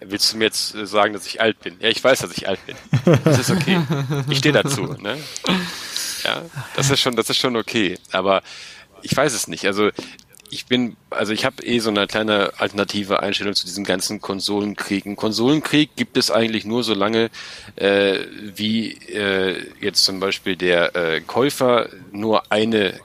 [0.00, 1.76] Willst du mir jetzt äh, sagen, dass ich alt bin?
[1.80, 2.76] Ja, ich weiß, dass ich alt bin.
[3.24, 3.80] Das ist okay.
[4.28, 4.94] Ich stehe dazu.
[5.00, 5.16] Ne?
[6.24, 6.42] Ja,
[6.76, 7.98] das ist schon, das ist schon okay.
[8.12, 8.42] Aber
[9.02, 9.64] ich weiß es nicht.
[9.66, 9.90] Also
[10.50, 15.06] ich bin, also ich habe eh so eine kleine alternative Einstellung zu diesem ganzen Konsolenkrieg.
[15.06, 17.30] Ein Konsolenkrieg gibt es eigentlich nur so lange,
[17.76, 18.18] äh,
[18.54, 23.00] wie äh, jetzt zum Beispiel der äh, Käufer nur eine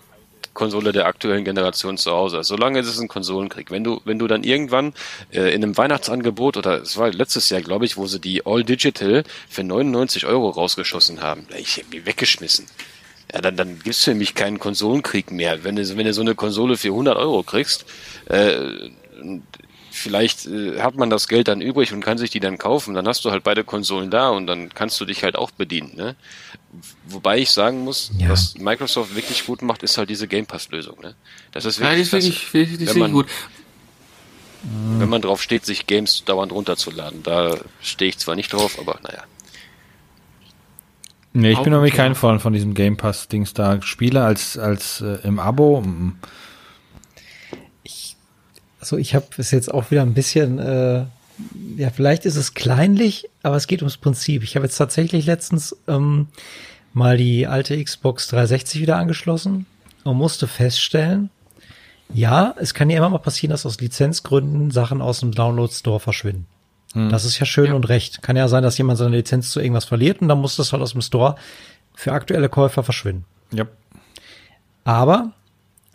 [0.54, 2.44] Konsole der aktuellen Generation zu Hause.
[2.44, 3.70] Solange ist es ein Konsolenkrieg.
[3.70, 4.94] Wenn du, wenn du dann irgendwann
[5.32, 8.64] äh, in einem Weihnachtsangebot oder es war letztes Jahr, glaube ich, wo sie die All
[8.64, 12.68] Digital für 99 Euro rausgeschossen haben, ich habe die weggeschmissen
[13.36, 15.66] ja, dann, dann gibt's für mich keinen Konsolenkrieg mehr.
[15.66, 17.86] Wenn du, wenn du so eine Konsole für 100 Euro kriegst,
[18.28, 18.90] äh,
[19.92, 23.06] vielleicht äh, hat man das Geld dann übrig und kann sich die dann kaufen, dann
[23.10, 25.98] hast du halt beide Konsolen da und dann kannst du dich halt auch bedienen.
[25.98, 26.16] Ne?
[27.08, 28.30] Wobei ich sagen muss, ja.
[28.30, 31.02] was Microsoft wirklich gut macht, ist halt diese Game Pass-Lösung.
[31.02, 31.14] Ne?
[31.52, 33.28] Das ist wirklich, ja, das ist wirklich, wirklich, wirklich gut.
[34.98, 37.22] Wenn man drauf steht, sich Games dauernd runterzuladen.
[37.22, 39.26] Da stehe ich zwar nicht drauf, aber naja.
[41.38, 43.82] Nee, ich bin nämlich kein Freund von diesem Game Pass-Dings da.
[43.82, 45.82] Spiele als, als äh, im Abo.
[45.82, 46.18] Mm.
[47.84, 48.16] Ich,
[48.80, 51.04] also ich habe es jetzt auch wieder ein bisschen, äh,
[51.76, 54.44] ja, vielleicht ist es kleinlich, aber es geht ums Prinzip.
[54.44, 56.28] Ich habe jetzt tatsächlich letztens ähm,
[56.94, 59.66] mal die alte Xbox 360 wieder angeschlossen
[60.06, 61.32] und musste feststellen,
[62.14, 66.00] ja, es kann ja immer mal passieren, dass aus Lizenzgründen Sachen aus dem Download Store
[66.00, 66.48] verschwinden.
[66.96, 67.10] Hm.
[67.10, 67.74] Das ist ja schön ja.
[67.74, 68.22] und recht.
[68.22, 70.82] Kann ja sein, dass jemand seine Lizenz zu irgendwas verliert und dann muss das halt
[70.82, 71.36] aus dem Store
[71.94, 73.26] für aktuelle Käufer verschwinden.
[73.52, 73.66] Ja.
[74.86, 75.34] Aber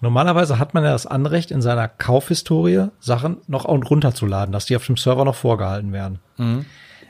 [0.02, 4.86] normalerweise hat man ja das Anrecht, in seiner Kaufhistorie Sachen noch runterzuladen, dass die auf
[4.86, 6.18] dem Server noch vorgehalten werden.
[6.36, 6.66] Mhm.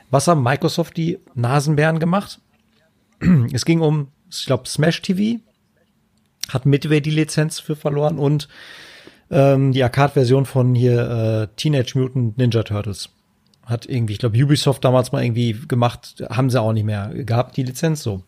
[0.09, 2.39] Was haben Microsoft die Nasenbären gemacht?
[3.53, 5.41] Es ging um, ich glaube, Smash TV,
[6.49, 8.47] hat Midway die Lizenz für verloren und
[9.29, 13.09] ähm, die Arcade-Version von hier äh, Teenage Mutant Ninja Turtles
[13.71, 17.57] hat irgendwie, ich glaube, Ubisoft damals mal irgendwie gemacht, haben sie auch nicht mehr gehabt,
[17.57, 18.21] die Lizenz so.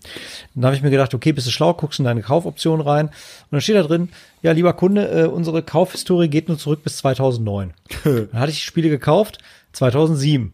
[0.56, 3.14] Dann habe ich mir gedacht, okay, bist du schlau, guckst in deine Kaufoption rein und
[3.52, 4.10] dann steht da drin,
[4.42, 7.74] ja, lieber Kunde, äh, unsere Kaufhistorie geht nur zurück bis 2009.
[8.04, 9.40] dann hatte ich die Spiele gekauft,
[9.74, 10.54] 2007.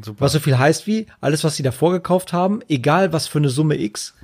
[0.00, 0.20] Super.
[0.20, 3.50] Was so viel heißt wie, alles, was sie davor gekauft haben, egal was für eine
[3.50, 4.14] Summe X,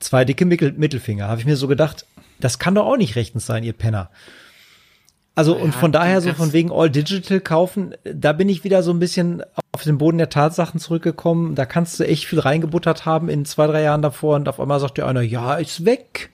[0.00, 1.28] zwei dicke Mittel Mittelfinger.
[1.28, 2.06] Habe ich mir so gedacht,
[2.40, 4.10] das kann doch auch nicht rechtens sein, ihr Penner.
[5.34, 8.82] Also ja, und von daher so von wegen All Digital kaufen, da bin ich wieder
[8.82, 11.54] so ein bisschen auf den Boden der Tatsachen zurückgekommen.
[11.54, 14.80] Da kannst du echt viel reingebuttert haben in zwei, drei Jahren davor und auf einmal
[14.80, 16.30] sagt dir einer, ja, ist weg.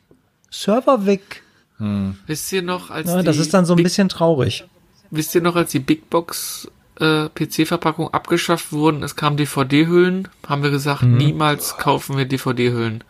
[0.50, 1.42] Server weg.
[1.78, 2.16] Hm.
[2.26, 4.64] Wisst ihr noch, als ja, das ist dann so ein Big, bisschen traurig.
[5.10, 10.62] Wisst ihr noch, als die Big Box äh, PC-Verpackung abgeschafft wurden, es kamen DVD-Hüllen, haben
[10.62, 11.18] wir gesagt, mhm.
[11.18, 13.04] niemals kaufen wir DVD-Hüllen.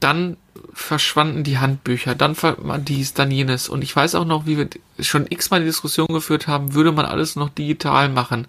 [0.00, 0.36] Dann
[0.74, 2.36] verschwanden die Handbücher, dann
[2.84, 3.68] dies, dann jenes.
[3.68, 4.68] Und ich weiß auch noch, wie wir
[5.00, 8.46] schon x-mal die Diskussion geführt haben, würde man alles noch digital machen.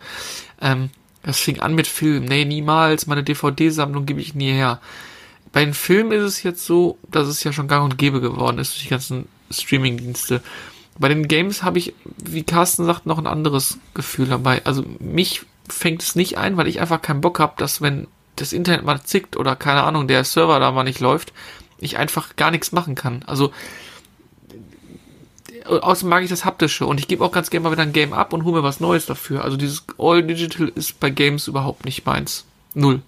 [0.62, 0.90] Ähm,
[1.24, 2.26] das fing an mit Film.
[2.26, 4.80] Nee, niemals, meine DVD-Sammlung gebe ich nie her.
[5.52, 8.58] Bei den Filmen ist es jetzt so, dass es ja schon gang und gäbe geworden
[8.58, 10.42] ist durch die ganzen Streaming-Dienste.
[10.98, 14.62] Bei den Games habe ich, wie Carsten sagt, noch ein anderes Gefühl dabei.
[14.66, 18.52] Also mich fängt es nicht ein, weil ich einfach keinen Bock habe, dass wenn das
[18.52, 21.34] Internet mal zickt oder keine Ahnung, der Server da mal nicht läuft,
[21.84, 23.24] ich einfach gar nichts machen kann.
[23.26, 23.52] Also
[25.66, 28.14] außerdem mag ich das haptische und ich gebe auch ganz gerne mal wieder ein Game
[28.14, 29.44] ab und hole mir was Neues dafür.
[29.44, 32.46] Also dieses All Digital ist bei Games überhaupt nicht meins.
[32.74, 33.02] Null.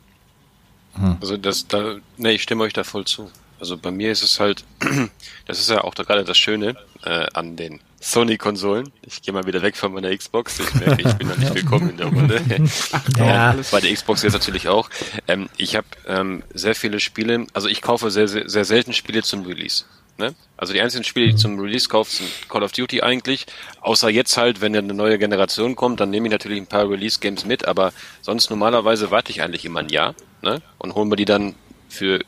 [0.94, 1.18] Hm.
[1.22, 3.30] Also das da ne, ich stimme euch da voll zu.
[3.60, 4.64] Also bei mir ist es halt,
[5.46, 8.92] das ist ja auch da gerade das Schöne äh, an den Sony-Konsolen.
[9.02, 10.60] Ich gehe mal wieder weg von meiner Xbox.
[10.60, 12.40] Ich merke, ich bin noch nicht willkommen in der Runde.
[13.18, 13.56] ja.
[13.72, 14.92] Bei der Xbox jetzt natürlich auch.
[15.28, 19.24] Ähm, ich habe ähm, sehr viele Spiele, also ich kaufe sehr, sehr, sehr selten Spiele
[19.24, 19.86] zum Release.
[20.20, 20.36] Ne?
[20.56, 23.48] Also die einzigen Spiele, die ich zum Release kaufe, sind Call of Duty eigentlich.
[23.82, 27.46] Außer jetzt halt, wenn eine neue Generation kommt, dann nehme ich natürlich ein paar Release-Games
[27.46, 27.92] mit, aber
[28.22, 30.62] sonst normalerweise warte ich eigentlich immer ein Jahr ne?
[30.78, 31.56] und hole mir die dann
[31.90, 32.20] für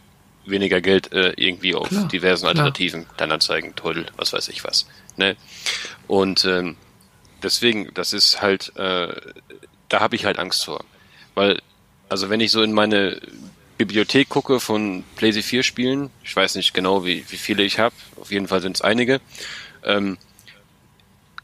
[0.47, 3.15] weniger Geld äh, irgendwie auf klar, diversen Alternativen, klar.
[3.17, 4.87] Kleinanzeigen, Toll, was weiß ich was.
[5.17, 5.35] Ne?
[6.07, 6.77] Und ähm,
[7.43, 9.13] deswegen, das ist halt, äh,
[9.89, 10.83] da habe ich halt Angst vor.
[11.35, 11.61] Weil,
[12.09, 13.19] also wenn ich so in meine
[13.77, 17.95] Bibliothek gucke von PlayStation 4 Spielen, ich weiß nicht genau, wie, wie viele ich habe,
[18.19, 19.21] auf jeden Fall sind es einige,
[19.83, 20.17] ähm,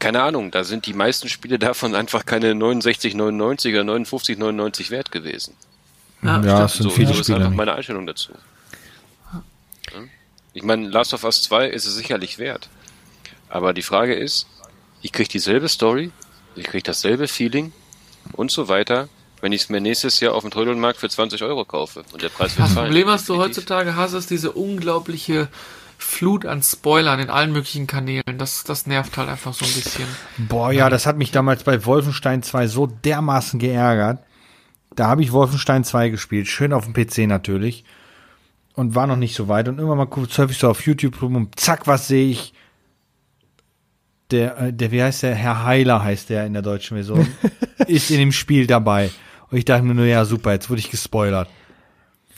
[0.00, 5.54] keine Ahnung, da sind die meisten Spiele davon einfach keine 69,99 oder 59,99 wert gewesen.
[6.22, 8.32] Ja, ja das sind so, viele so ist einfach meine Einstellung dazu.
[10.54, 12.68] Ich meine, Last of Us 2 ist es sicherlich wert.
[13.54, 14.48] Aber die Frage ist,
[15.00, 16.10] ich kriege dieselbe Story,
[16.56, 17.72] ich kriege dasselbe Feeling
[18.32, 19.08] und so weiter,
[19.40, 22.30] wenn ich es mir nächstes Jahr auf dem Trödelmarkt für 20 Euro kaufe und der
[22.30, 25.46] Preis wird Das Problem, was du heutzutage hast, ist diese unglaubliche
[25.98, 28.38] Flut an Spoilern in allen möglichen Kanälen.
[28.38, 30.08] Das, das nervt halt einfach so ein bisschen.
[30.36, 34.18] Boah, ja, das hat mich damals bei Wolfenstein 2 so dermaßen geärgert.
[34.96, 37.84] Da habe ich Wolfenstein 2 gespielt, schön auf dem PC natürlich
[38.74, 41.36] und war noch nicht so weit und irgendwann mal surfe ich so auf YouTube rum
[41.36, 42.52] und zack, was sehe ich?
[44.34, 45.34] Der, äh, der, wie heißt der?
[45.36, 47.26] Herr Heiler heißt der in der deutschen Version,
[47.86, 49.10] ist in dem Spiel dabei.
[49.50, 51.48] Und ich dachte mir nur, ja, super, jetzt wurde ich gespoilert.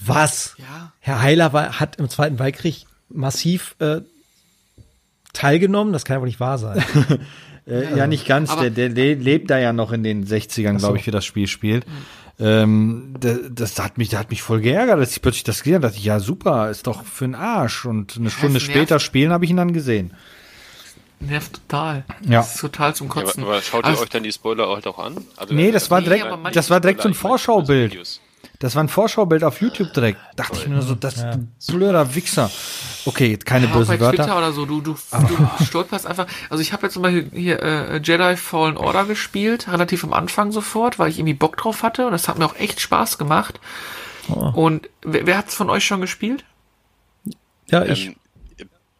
[0.04, 0.54] Was?
[0.58, 0.92] Ja.
[1.00, 4.02] Herr Heiler war, hat im Zweiten Weltkrieg massiv äh,
[5.32, 5.94] teilgenommen?
[5.94, 6.84] Das kann ja wohl nicht wahr sein.
[7.66, 8.54] äh, ja, ja, nicht ganz.
[8.54, 11.86] Der, der lebt da ja noch in den 60ern, glaube ich, wie das Spiel spielt.
[11.86, 11.92] Mhm.
[12.38, 15.76] Ähm, das, das hat mich, das hat mich voll geärgert, als ich plötzlich das gesehen
[15.76, 15.86] habe.
[15.86, 17.86] dachte ich, ja super, ist doch für den Arsch.
[17.86, 20.12] Und eine Stunde später spielen habe ich ihn dann gesehen.
[21.18, 22.04] Nervt total.
[22.22, 22.40] Ja.
[22.40, 23.40] Das ist total zum Kotzen.
[23.40, 25.16] Ja, aber, aber schaut ihr also, euch dann die Spoiler halt auch an?
[25.36, 28.20] Also, nee, das war direkt, nee, das war direkt so ein Vorschaubild.
[28.58, 30.18] Das war ein Vorschaubild auf YouTube direkt.
[30.36, 30.62] Dachte Toll.
[30.62, 31.38] ich mir nur so, das ja.
[31.68, 32.50] blöder Wichser.
[33.04, 34.24] Okay, keine ja, bösen bei Wörter.
[34.24, 36.26] Twitter oder so, du, du, du stolperst einfach.
[36.48, 40.52] Also ich habe jetzt zum Beispiel hier äh, Jedi Fallen Order gespielt, relativ am Anfang
[40.52, 43.60] sofort, weil ich irgendwie Bock drauf hatte und das hat mir auch echt Spaß gemacht.
[44.28, 44.52] Oh.
[44.54, 46.44] Und wer, wer hat's von euch schon gespielt?
[47.70, 48.06] Ja, ich.
[48.06, 48.16] Ähm,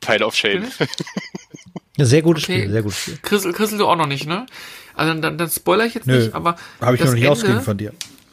[0.01, 0.67] Pile of Shame.
[1.97, 2.61] Ja, sehr gutes okay.
[2.61, 3.19] Spiel, sehr gutes Spiel.
[3.23, 4.47] Christel, Christel, du auch noch nicht, ne?
[4.95, 6.57] Also dann, dann, spoiler ich jetzt Nö, nicht, aber.
[6.81, 7.93] Habe ich noch nicht Ende, ausgegeben von dir.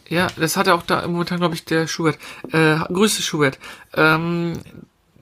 [0.09, 2.17] Ja, das hat ja auch da momentan, glaube ich, der Schubert.
[2.51, 3.57] Äh, Grüße, Schubert.
[3.95, 4.53] Ähm,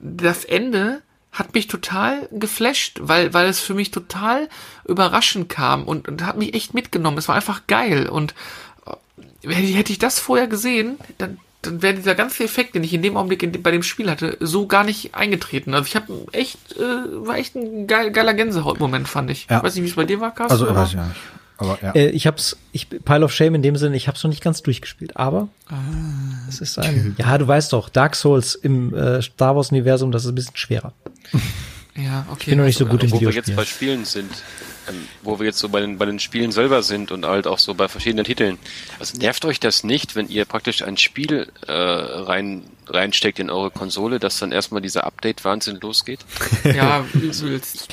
[0.00, 4.48] das Ende hat mich total geflasht, weil, weil es für mich total
[4.84, 7.16] überraschend kam und, und hat mich echt mitgenommen.
[7.16, 8.34] Es war einfach geil und
[9.44, 13.02] äh, hätte ich das vorher gesehen, dann, dann wäre dieser ganze Effekt, den ich in
[13.02, 15.74] dem Augenblick in, bei dem Spiel hatte, so gar nicht eingetreten.
[15.74, 19.46] Also ich habe echt, äh, war echt ein geil, geiler Gänsehautmoment, fand ich.
[19.48, 19.62] Ja.
[19.62, 20.52] Weiß nicht, wie es bei dir war, Carsten.
[20.52, 21.20] Also, weiß ich ja nicht.
[21.58, 21.92] Aber, ja.
[21.92, 24.62] Äh, ich hab's, ich, Pile of Shame in dem Sinne, ich hab's noch nicht ganz
[24.62, 25.74] durchgespielt, aber ah.
[26.48, 30.24] es ist ein, ja, du weißt doch, Dark Souls im äh, Star Wars Universum, das
[30.24, 30.92] ist ein bisschen schwerer.
[31.94, 32.40] Ja, okay.
[32.40, 34.30] Ich bin noch nicht so gut also, im Wo wir jetzt bei Spielen sind,
[34.88, 37.58] ähm, wo wir jetzt so bei den, bei den Spielen selber sind und halt auch
[37.58, 38.58] so bei verschiedenen Titeln.
[38.98, 43.70] Also nervt euch das nicht, wenn ihr praktisch ein Spiel äh, rein reinsteckt in eure
[43.70, 46.20] Konsole, dass dann erstmal dieser Update-Wahnsinn losgeht?
[46.64, 47.88] Ja, übelst.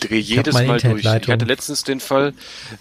[0.00, 1.04] Drehe jedes Mal durch.
[1.04, 2.34] Ich hatte letztens den Fall,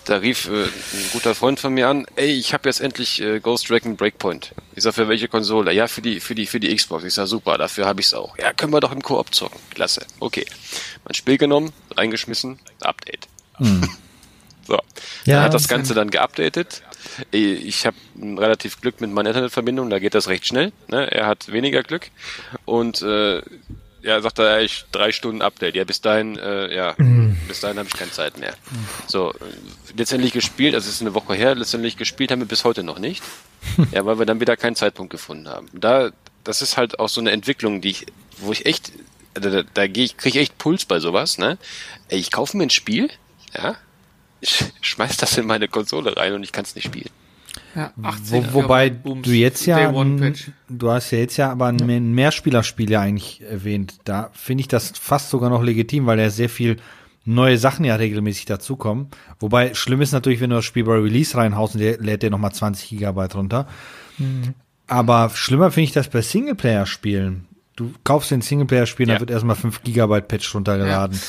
[0.06, 3.40] da rief äh, ein guter Freund von mir an, ey, ich habe jetzt endlich äh,
[3.40, 4.54] Ghost Dragon Breakpoint.
[4.76, 5.74] Ich sag, für welche Konsole?
[5.74, 7.04] Ja, für die, für die, für die Xbox.
[7.04, 8.38] Ich sag, super, dafür habe ich's auch.
[8.38, 9.60] Ja, können wir doch im Koop zocken.
[9.74, 10.06] Klasse.
[10.20, 10.46] Okay.
[11.04, 13.28] Mein Spiel genommen, reingeschmissen, Update.
[13.58, 13.90] Hm.
[14.68, 14.80] So.
[15.26, 16.82] Ja, er hat das Ganze dann geupdatet.
[17.30, 20.72] Ich habe relativ Glück mit meiner Internetverbindung, da geht das recht schnell.
[20.88, 21.12] Ne?
[21.12, 22.10] Er hat weniger Glück.
[22.66, 23.44] Und äh,
[24.06, 25.76] ja, sagt er, ich drei Stunden Update.
[25.76, 27.38] Ja, bis dahin, äh, ja, mhm.
[27.48, 28.54] bis dahin habe ich keine Zeit mehr.
[29.08, 29.34] So,
[29.98, 33.00] letztendlich gespielt, also es ist eine Woche her, letztendlich gespielt haben wir bis heute noch
[33.00, 33.24] nicht.
[33.92, 35.70] ja, weil wir dann wieder keinen Zeitpunkt gefunden haben.
[35.74, 36.12] Da,
[36.44, 38.06] das ist halt auch so eine Entwicklung, die ich,
[38.38, 38.92] wo ich echt,
[39.34, 41.58] da, da, da gehe ich, kriege ich echt Puls bei sowas, ne?
[42.10, 43.10] Ey, ich kaufe mir ein Spiel,
[43.58, 43.76] ja,
[44.40, 47.10] ich schmeiß das in meine Konsole rein und ich kann es nicht spielen.
[47.76, 49.92] Ja, 80, Wo, wobei du jetzt ja,
[50.70, 53.98] du hast ja jetzt ja aber ein Mehrspielerspiel ja eigentlich erwähnt.
[54.06, 56.78] Da finde ich das fast sogar noch legitim, weil da sehr viel
[57.26, 59.08] neue Sachen ja regelmäßig dazukommen.
[59.40, 62.30] Wobei schlimm ist natürlich, wenn du das Spiel bei Release reinhaust und der lädt dir
[62.30, 63.68] nochmal 20 Gigabyte runter.
[64.18, 64.54] Mhm.
[64.88, 67.48] Aber schlimmer finde ich das bei Singleplayer-Spielen.
[67.76, 69.16] Du kaufst den Singleplayer-Spiel, ja.
[69.16, 71.18] dann wird erstmal 5 Gigabyte Patch runtergeladen.
[71.18, 71.24] Ja.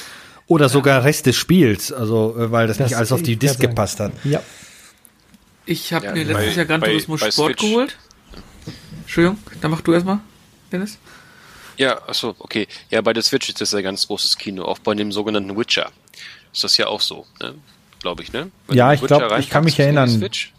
[0.48, 3.58] Oder sogar Rest des Spiels, also äh, weil das, das nicht alles auf die Disk
[3.58, 4.12] gepasst hat.
[4.22, 4.40] Ja.
[5.66, 7.60] Ich habe ja, mir letztes Jahr Gran Turismo Sport Switch.
[7.60, 7.98] geholt.
[9.02, 10.20] Entschuldigung, dann mach du erstmal,
[10.72, 10.98] Dennis.
[11.76, 12.66] Ja, achso, okay.
[12.90, 15.90] Ja, bei der Switch ist das ein ganz großes Kino, auch bei dem sogenannten Witcher.
[16.52, 17.54] Ist das ja auch so, ne?
[18.00, 18.50] glaube ich, ne?
[18.66, 20.08] Wenn ja, ich glaube, ich kann mich erinnern.
[20.08, 20.52] Switch,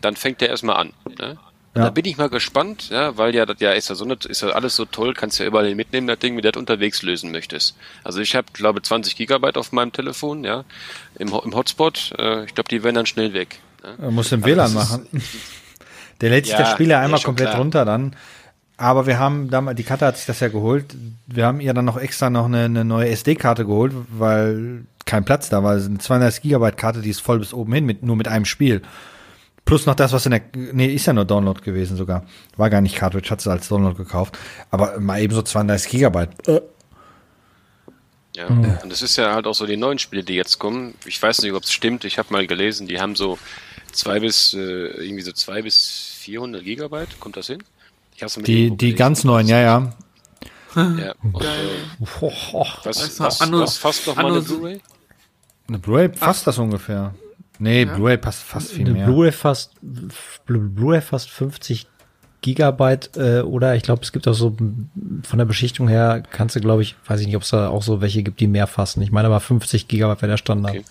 [0.00, 0.92] dann fängt der erstmal an.
[1.18, 1.36] Ne?
[1.74, 1.84] Ja.
[1.84, 4.48] Da bin ich mal gespannt, ja, weil ja, das ja ist ja so ist ja
[4.50, 7.76] alles so toll, kannst ja überall mitnehmen, das Ding, wie du das unterwegs lösen möchtest.
[8.02, 10.64] Also ich habe, glaube 20 Gigabyte auf meinem Telefon, ja,
[11.18, 12.12] im, im Hotspot.
[12.18, 13.58] Äh, ich glaube, die werden dann schnell weg.
[13.82, 13.96] Ne?
[14.00, 15.06] Er muss den WLAN machen.
[16.20, 17.60] Der lädt sich ja, das Spiel ja einmal komplett klar.
[17.60, 18.14] runter dann.
[18.76, 20.94] Aber wir haben damals, die Karte hat sich das ja geholt.
[21.26, 25.48] Wir haben ihr dann noch extra noch eine, eine neue SD-Karte geholt, weil kein Platz
[25.48, 25.74] da war.
[25.74, 28.82] Eine 32 Gigabyte Karte, die ist voll bis oben hin, mit, nur mit einem Spiel.
[29.64, 32.24] Plus noch das, was in der, nee, ist ja nur Download gewesen sogar.
[32.56, 34.38] War gar nicht Cartridge, hat sie als Download gekauft.
[34.70, 36.48] Aber mal eben so 32 Gigabyte.
[36.48, 36.60] Äh.
[38.34, 38.78] Ja, mhm.
[38.82, 40.94] und es ist ja halt auch so die neuen Spiele, die jetzt kommen.
[41.04, 42.04] Ich weiß nicht, ob es stimmt.
[42.04, 43.38] Ich habe mal gelesen, die haben so
[43.92, 47.20] zwei bis äh, irgendwie so zwei bis 400 Gigabyte.
[47.20, 47.62] Kommt das hin?
[48.14, 49.92] Ich hab's die die ganz neuen, ja, ja.
[50.76, 51.14] ja.
[51.22, 51.46] Und, äh,
[52.84, 54.80] was, was, was fast noch mal eine Blu-ray?
[55.68, 57.14] Eine Blu-ray fast das ungefähr.
[57.58, 57.94] Nee, ja.
[57.94, 59.06] Blu-ray passt fast viel mehr.
[59.06, 59.74] Blu-ray fast
[60.46, 61.86] Blu-ray fast 50
[62.40, 66.60] Gigabyte äh, oder ich glaube, es gibt auch so von der Beschichtung her kannst du,
[66.60, 69.02] glaube ich, weiß ich nicht, ob es da auch so welche gibt, die mehr fassen.
[69.02, 70.76] Ich meine aber 50 Gigabyte wäre der Standard.
[70.76, 70.84] Okay.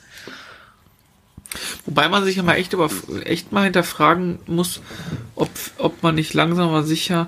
[1.86, 2.90] Wobei man sich ja mal echt, über,
[3.26, 4.82] echt mal hinterfragen muss,
[5.36, 7.28] ob, ob man nicht langsam aber sicher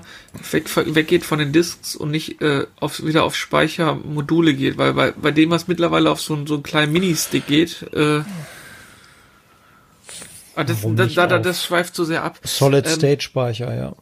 [0.52, 0.64] weg,
[0.94, 5.32] weggeht von den Disks und nicht äh, auf, wieder auf Speichermodule geht, weil bei, bei
[5.32, 8.20] dem, was mittlerweile auf so, so einen kleinen Mini-Stick geht, äh,
[10.54, 12.38] ah, das, das, das, das, schweift so sehr ab.
[12.44, 13.92] Solid ähm, State Speicher, ja.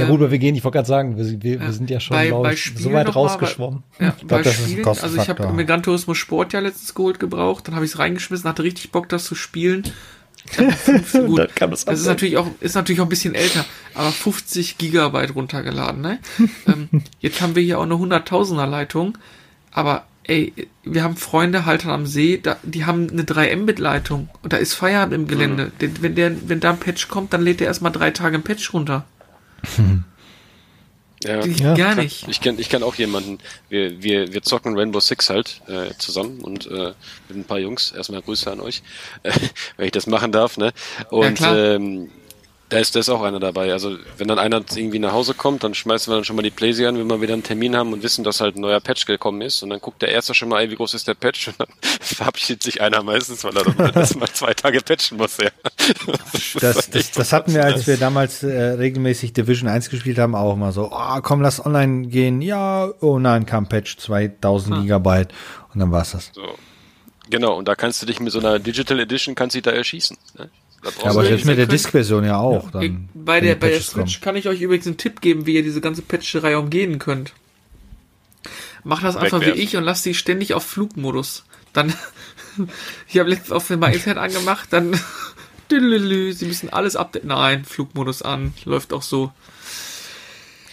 [0.00, 2.16] Ja gut, aber wir gehen, ich wollte gerade sagen, wir, wir, wir, sind ja schon
[2.16, 3.82] bei, bei so weit rausgeschwommen.
[3.98, 7.20] Bei, ja, ich glaub, bei Spielen, also ich habe Gran Turismo Sport ja letztens geholt
[7.20, 9.84] gebraucht, dann habe ich es reingeschmissen, hatte richtig Bock, das zu spielen.
[11.12, 13.64] gut, das, das ist natürlich auch ist natürlich auch ein bisschen älter,
[13.94, 16.02] aber 50 Gigabyte runtergeladen.
[16.02, 16.18] Ne?
[16.66, 16.88] ähm,
[17.20, 19.16] jetzt haben wir hier auch eine 100.000er Leitung,
[19.72, 24.28] aber ey, wir haben Freunde halt am See, da, die haben eine 3 Mbit Leitung
[24.42, 25.72] und da ist Feierabend im Gelände.
[25.80, 25.90] Mhm.
[26.00, 28.72] Wenn der, wenn da ein Patch kommt, dann lädt er erstmal drei Tage ein Patch
[28.72, 29.04] runter.
[31.24, 32.28] Ja, ja, gar nicht.
[32.28, 33.38] Ich kenne ich kenn auch jemanden.
[33.70, 36.92] Wir, wir, wir zocken Rainbow Six halt äh, zusammen und äh,
[37.28, 37.92] mit ein paar Jungs.
[37.92, 38.82] Erstmal Grüße an euch,
[39.22, 39.32] äh,
[39.76, 40.58] wenn ich das machen darf.
[40.58, 40.72] Ne?
[41.08, 42.10] Und ja, ähm,
[42.74, 43.72] da ist, da ist auch einer dabei.
[43.72, 46.50] Also wenn dann einer irgendwie nach Hause kommt, dann schmeißen wir dann schon mal die
[46.50, 49.06] Playsee an, wenn wir wieder einen Termin haben und wissen, dass halt ein neuer Patch
[49.06, 49.62] gekommen ist.
[49.62, 51.46] Und dann guckt der Erste schon mal, ey, wie groß ist der Patch?
[51.46, 51.68] Und dann
[52.00, 55.36] verabschiedet sich einer meistens, weil er dann das mal zwei Tage patchen muss.
[55.36, 55.50] Ja.
[56.06, 60.34] Das, das, das, das hatten wir, als wir damals äh, regelmäßig Division 1 gespielt haben,
[60.34, 62.42] auch mal so, oh, komm, lass online gehen.
[62.42, 64.82] Ja, oh nein, kam Patch 2000 hm.
[64.82, 65.32] Gigabyte.
[65.72, 66.32] Und dann war's das.
[66.34, 66.42] So.
[67.30, 70.16] Genau, und da kannst du dich mit so einer Digital Edition kannst dich da erschießen.
[70.36, 70.50] Ne?
[71.02, 72.64] Ja, aber selbst mit der Disk-Version ja auch.
[72.74, 72.80] Ja.
[72.80, 74.24] Dann, bei der, bei der Switch kommen.
[74.24, 77.32] kann ich euch übrigens einen Tipp geben, wie ihr diese ganze Patcherei umgehen könnt.
[78.82, 79.58] Macht das einfach Wegwerfen.
[79.58, 81.44] wie ich und lasst sie ständig auf Flugmodus.
[81.72, 81.94] Dann,
[83.08, 84.98] ich habe letztens auf dem iPad angemacht, dann,
[85.70, 87.28] sie müssen alles updaten.
[87.28, 89.32] Nein, Flugmodus an, läuft auch so.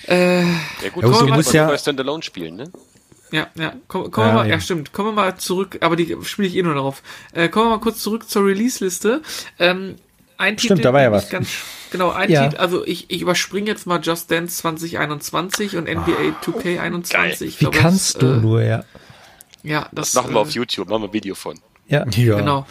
[0.07, 2.71] Äh, ja gut, ja, du musst ja Standalone spielen, ne?
[3.31, 4.55] Ja, ja, komm, komm ja, mal, ja.
[4.55, 4.59] ja.
[4.59, 7.01] stimmt, kommen wir mal zurück, aber die spiele ich eh nur darauf.
[7.33, 9.21] Äh, kommen wir mal kurz zurück zur Release-Liste.
[9.57, 9.95] Ähm,
[10.37, 11.29] ein stimmt, Titel, da war ja was.
[11.29, 11.49] Ganz,
[11.91, 12.43] genau, ein ja.
[12.49, 17.59] Titel, also ich, ich überspringe jetzt mal Just Dance 2021 und NBA 2K21.
[17.59, 18.83] Wie kannst das, du äh, nur, ja.
[19.63, 21.59] Ja, das, Das machen wir äh, auf YouTube, machen wir ein Video von.
[21.87, 22.05] Ja.
[22.09, 22.37] Ja.
[22.37, 22.65] Genau.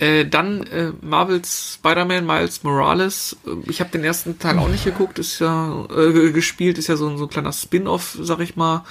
[0.00, 3.36] Äh, dann äh, Marvels Spider-Man Miles Morales.
[3.46, 6.96] Äh, Ich habe den ersten Teil auch nicht geguckt, ist ja äh, gespielt, ist ja
[6.96, 8.84] so, ein- so ein kleiner Spin-off, sag ich mal.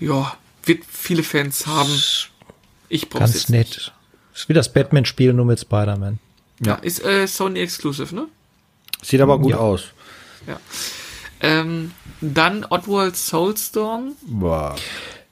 [0.00, 1.90] Ja, wird viele Fans haben.
[2.88, 3.66] Ich brauch's Ganz jetzt nett.
[3.68, 3.92] nicht.
[4.34, 6.18] Ist wie das Batman-Spiel nur mit Spider-Man.
[6.64, 8.26] Ja, ist äh, Sony Exclusive, ne?
[9.02, 9.58] Sieht aber gut Ja.
[9.58, 9.84] aus.
[10.46, 10.58] Ja.
[11.40, 14.12] Ähm, dann Oddworld Soulstorm.
[14.26, 14.74] Boah.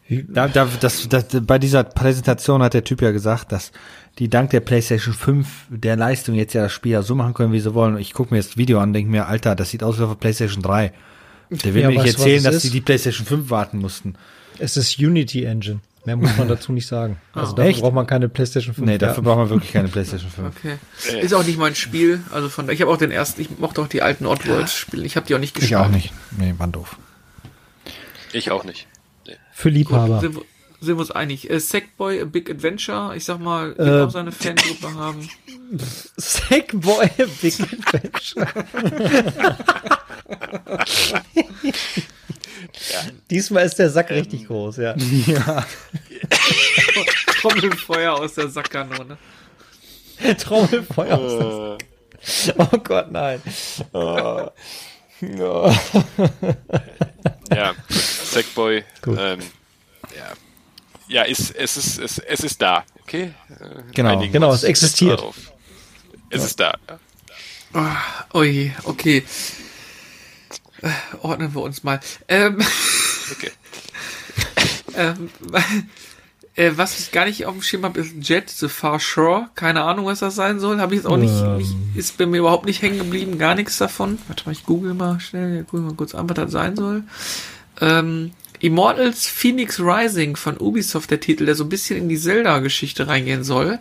[0.09, 3.73] Da, da, das, das, bei dieser Präsentation hat der Typ ja gesagt, dass
[4.19, 7.53] die dank der PlayStation 5 der Leistung jetzt ja das Spiel ja so machen können,
[7.53, 7.95] wie sie wollen.
[7.95, 10.11] Und ich gucke mir das Video an, denke mir, Alter, das sieht aus wie auf
[10.11, 10.93] der PlayStation 3.
[11.51, 12.65] Der will Ja, mir nicht erzählen, dass ist?
[12.65, 14.15] die die PlayStation 5 warten mussten.
[14.59, 15.81] Es ist Unity Engine.
[16.05, 17.19] Mehr muss man dazu nicht sagen.
[17.33, 17.81] Also dafür Echt?
[17.81, 18.87] braucht man keine PlayStation 5.
[18.87, 19.29] Nee, dafür ja.
[19.29, 20.55] braucht man wirklich keine PlayStation 5.
[20.59, 21.21] Okay.
[21.23, 22.21] Ist auch nicht mein Spiel.
[22.31, 25.05] Also von ich habe auch den ersten, ich mochte auch die alten Oddworld-Spiele.
[25.07, 25.71] Ich habe die auch nicht gespielt.
[25.71, 26.13] Ich auch nicht.
[26.39, 26.99] Nee, war doof.
[28.33, 28.87] Ich auch nicht.
[29.53, 30.21] Für Liebhaber.
[30.21, 30.31] Wir-
[30.85, 31.51] sind wir uns einig.
[31.51, 35.29] Äh, Sackboy, A Big Adventure, ich sag mal, Äh, auch seine Fangruppe haben.
[36.17, 37.09] Sackboy
[37.41, 38.47] Big Adventure.
[43.31, 44.95] Diesmal ist der Sack richtig groß, ja.
[45.27, 45.67] Ja.
[47.41, 49.17] Trommelfeuer aus der Sackkanone.
[50.39, 51.79] Trommelfeuer aus
[52.47, 53.43] der Oh Gott, nein.
[53.93, 54.49] Oh.
[55.39, 55.73] Oh.
[57.55, 58.85] Ja, Sackboy.
[59.07, 59.41] Ähm,
[60.17, 60.33] ja,
[61.09, 63.33] ja ist, es, ist, es, es ist da, okay?
[63.93, 64.11] Genau.
[64.11, 65.21] einigen Genau, es existiert.
[65.21, 65.37] darauf.
[66.31, 66.75] Es ist da.
[67.75, 67.97] Ja.
[68.33, 69.25] Oh je, okay.
[70.83, 70.91] Äh,
[71.23, 72.01] Ordnen wir uns mal.
[72.29, 72.63] Ähm,
[73.33, 73.51] Okay.
[74.97, 75.31] ähm,
[76.57, 79.49] äh, was ich gar nicht auf dem Schirm habe, ist Jet the Far Shore.
[79.55, 80.81] Keine Ahnung, was das sein soll.
[80.81, 81.57] Habe ich jetzt auch nicht, Ähm.
[81.57, 84.19] nicht, ist bei mir überhaupt nicht hängen geblieben, gar nichts davon.
[84.29, 87.05] Warte mal, ich google mal schnell, google mal kurz an, was das sein soll.
[87.81, 88.33] Ähm,
[88.65, 93.45] Immortals Phoenix Rising von Ubisoft, der Titel, der so ein bisschen in die Zelda-Geschichte reingehen
[93.45, 93.79] soll.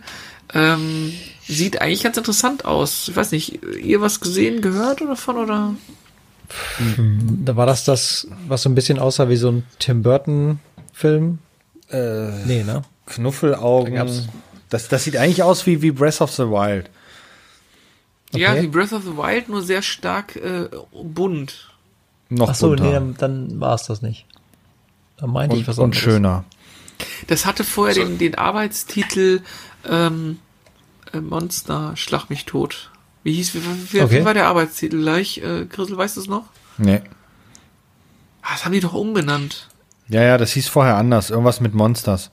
[0.52, 1.12] Ähm,
[1.48, 3.08] sieht eigentlich ganz interessant aus.
[3.08, 5.74] Ich weiß nicht, ihr was gesehen, gehört oder von oder?
[7.42, 10.58] Da war das das, was so ein bisschen aussah wie so ein Tim Burton
[10.92, 11.38] Film?
[11.90, 12.82] Äh, Nee, ne?
[13.06, 13.94] Knuffelaugen.
[14.68, 16.90] Das, das sieht eigentlich aus wie, wie Breath of the Wild.
[18.32, 18.62] Ja, Okay.
[18.62, 21.70] wie Breath of the Wild, nur sehr stark äh, bunt.
[22.28, 22.84] Noch Ach so, bunter.
[22.84, 24.26] nee, dann, dann war es das nicht.
[25.24, 26.02] Da meinte ich und, was und anderes.
[26.02, 26.44] schöner.
[27.28, 28.02] Das hatte vorher So.
[28.04, 29.40] den, den Arbeitstitel
[29.88, 30.38] ähm,
[31.14, 32.90] äh, Monster, Schlag mich tot.
[33.22, 33.62] Wie hieß, wie,
[33.94, 34.20] wie, Okay.
[34.20, 35.38] wie war der Arbeitstitel gleich?
[35.38, 36.44] Äh, Grissel, weißt du es noch?
[36.76, 37.00] Nee.
[38.42, 39.68] Ah, das haben die doch umbenannt.
[40.08, 41.30] Ja, ja, das hieß vorher anders.
[41.30, 42.30] Irgendwas mit Monsters.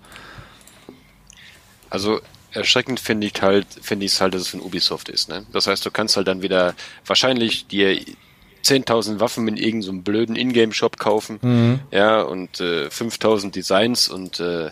[1.89, 2.19] Also
[2.51, 5.29] erschreckend finde ich halt, finde ich es halt, dass es von Ubisoft ist.
[5.29, 5.45] Ne?
[5.53, 6.73] Das heißt, du kannst halt dann wieder
[7.05, 7.97] wahrscheinlich dir
[8.63, 14.69] 10.000 Waffen in irgendeinem so blöden Ingame-Shop kaufen, ja, und äh, 5.000 Designs und äh,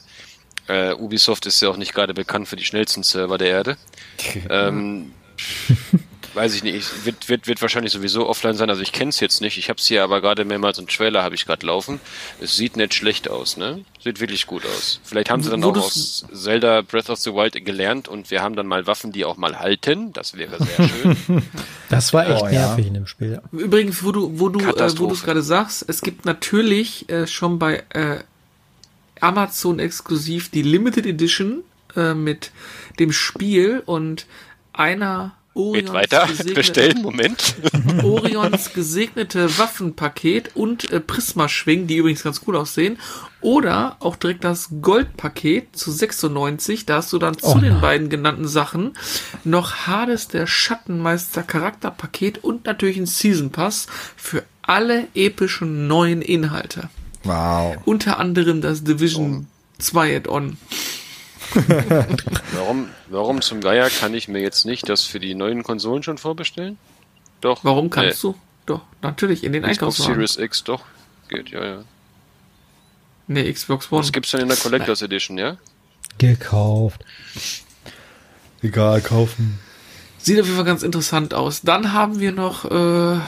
[0.68, 3.78] äh, Ubisoft ist ja auch nicht gerade bekannt für die schnellsten Server der Erde.
[4.50, 5.14] ähm,
[6.34, 8.70] weiß ich nicht, wird, wird, wird wahrscheinlich sowieso offline sein.
[8.70, 9.58] Also ich kenne es jetzt nicht.
[9.58, 12.00] Ich habe es hier aber gerade mehrmals einen Trailer habe ich gerade laufen.
[12.42, 13.84] Es sieht nicht schlecht aus, ne?
[14.04, 15.00] Sieht wirklich gut aus.
[15.04, 18.42] Vielleicht haben sie dann Wo auch aus Zelda Breath of the Wild gelernt und wir
[18.42, 20.14] haben dann mal Waffen, die auch mal halten.
[20.14, 20.88] Das wäre sehr
[21.26, 21.44] schön.
[21.90, 22.52] Das war echt Oh, ja.
[22.68, 23.34] nervig in dem Spiel.
[23.34, 23.42] ja.
[23.60, 27.28] Übrigens, wo du, wo du, äh, wo du es gerade sagst, es gibt natürlich äh,
[27.28, 28.20] schon bei äh,
[29.20, 31.64] Amazon exklusiv die Limited Edition
[31.96, 32.52] äh, mit
[33.00, 34.26] dem Spiel und
[34.74, 35.36] einer
[35.74, 36.26] Geht Orions weiter.
[36.28, 37.02] gesegnete- Bestellen.
[37.02, 37.56] Moment.
[38.04, 42.98] Orions gesegnete Waffenpaket und äh, Prisma-Schwingen, die übrigens ganz cool aussehen.
[43.42, 46.86] Oder auch direkt das Goldpaket zu 96.
[46.86, 47.82] Da hast du dann zu Oh den nein.
[47.82, 48.94] beiden genannten Sachen
[49.44, 53.88] noch Hades der Schattenmeister Charakterpaket und natürlich ein Season Pass
[54.18, 56.90] für alle epischen neuen Inhalte.
[57.24, 57.78] Wow.
[57.86, 59.48] Unter anderem das Division
[59.80, 60.58] 2 Add-on.
[62.54, 66.18] Warum, warum zum Geier kann ich mir jetzt nicht das für die neuen Konsolen schon
[66.18, 66.78] vorbestellen?
[67.42, 67.64] Doch.
[67.64, 68.32] Warum kannst nee.
[68.32, 68.36] du?
[68.66, 70.14] Doch, natürlich, in den Xbox Einkaufswagen.
[70.14, 70.84] Series X, doch.
[71.28, 71.84] Geht, ja, ja.
[73.28, 74.02] Nee, Xbox One.
[74.02, 75.58] Das gibt's dann in der Collectors Edition, ja?
[76.18, 77.04] Gekauft.
[78.62, 79.60] Egal, kaufen.
[80.18, 81.62] Sieht auf jeden Fall ganz interessant aus.
[81.62, 83.20] Dann haben wir noch äh,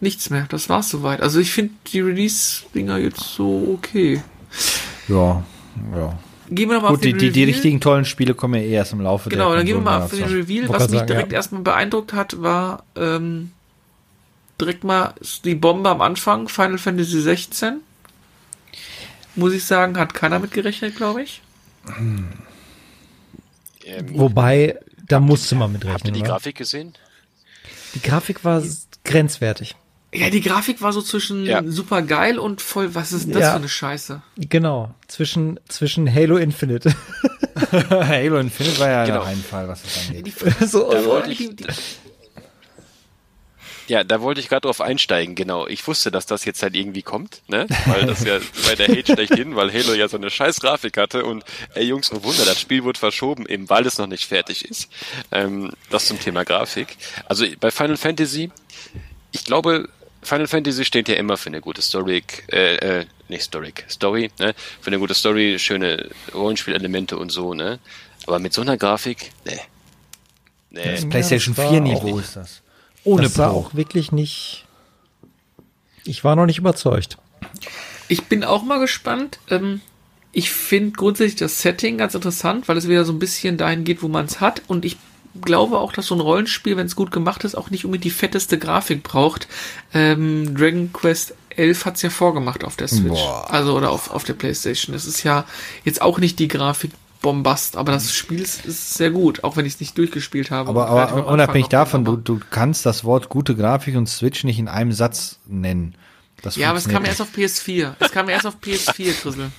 [0.00, 0.46] nichts mehr.
[0.48, 1.20] Das war's soweit.
[1.20, 4.22] Also ich finde die Release-Dinger jetzt so okay.
[5.08, 5.42] Ja,
[5.94, 6.18] ja.
[6.50, 7.54] Gehen wir noch mal auf Gut, die, den die, die Reveal.
[7.54, 10.02] richtigen tollen Spiele kommen ja eh erst im Laufe Genau, der dann gehen wir mal
[10.02, 10.24] auf den.
[10.24, 10.68] Reveal.
[10.68, 11.36] Was mich sagen, direkt ja.
[11.36, 13.52] erstmal beeindruckt hat, war ähm,
[14.60, 15.14] direkt mal
[15.44, 17.80] die Bombe am Anfang, Final Fantasy 16.
[19.36, 21.40] Muss ich sagen, hat keiner mit gerechnet, glaube ich.
[21.98, 22.28] Ähm,
[24.12, 24.78] Wobei,
[25.08, 26.30] da musste man mit habt ihr die oder?
[26.30, 26.94] Grafik gesehen?
[27.94, 28.62] die Grafik war
[29.04, 29.76] grenzwertig.
[30.14, 31.62] Ja, die Grafik war so zwischen Ja.
[31.64, 33.50] super geil und voll, was ist das Ja.
[33.50, 34.22] für eine Scheiße?
[34.36, 36.94] Genau, zwischen, zwischen Halo Infinite.
[37.90, 39.18] Halo Infinite war ja Genau.
[39.20, 40.32] der Reinfall, was das angeht.
[40.68, 41.66] so, Da wollte ich, die- die-
[43.86, 45.66] ja, da wollte ich gerade drauf einsteigen, genau.
[45.66, 47.66] Ich wusste, dass das jetzt halt irgendwie kommt, ne?
[47.84, 51.24] Weil das ja bei der Hate schlechthin, weil Halo ja so eine scheiß Grafik hatte
[51.26, 51.44] und
[51.74, 54.88] ey Jungs, oh Wunder, das Spiel wurde verschoben, eben weil es noch nicht fertig ist.
[55.30, 56.96] Ähm, das zum Thema Grafik.
[57.26, 58.50] Also bei Final Fantasy,
[59.32, 59.90] ich glaube,
[60.24, 64.54] Final Fantasy steht ja immer für eine gute Story, äh, äh, nicht Story, Story, ne?
[64.80, 67.78] Für eine gute Story, schöne Rollenspielelemente und so, ne?
[68.26, 69.58] Aber mit so einer Grafik, ne.
[70.70, 70.90] Nee.
[70.92, 72.62] Das PlayStation das war 4 auch- Niveau ist das.
[73.04, 73.58] Ohne das war Pro.
[73.58, 74.64] auch wirklich nicht.
[76.04, 77.16] Ich war noch nicht überzeugt.
[78.08, 79.38] Ich bin auch mal gespannt.
[79.50, 79.80] Ähm,
[80.32, 84.02] ich finde grundsätzlich das Setting ganz interessant, weil es wieder so ein bisschen dahin geht,
[84.02, 84.62] wo man es hat.
[84.66, 84.96] Und ich
[85.40, 88.10] glaube auch, dass so ein Rollenspiel, wenn es gut gemacht ist, auch nicht unbedingt die
[88.10, 89.48] fetteste Grafik braucht.
[89.92, 93.08] Ähm, Dragon Quest 11 hat es ja vorgemacht auf der Switch.
[93.08, 93.46] Boah.
[93.50, 94.92] Also oder auf, auf der Playstation.
[94.92, 95.44] Das ist ja
[95.84, 96.92] jetzt auch nicht die Grafik
[97.24, 100.68] Bombast, aber das Spiel ist, ist sehr gut, auch wenn ich es nicht durchgespielt habe.
[100.68, 104.68] Aber, aber unabhängig davon, du, du kannst das Wort gute Grafik und Switch nicht in
[104.68, 105.94] einem Satz nennen.
[106.44, 107.94] Das Ja, aber es kam erst auf PS4.
[107.98, 109.50] Es kam erst auf PS4, Grissel.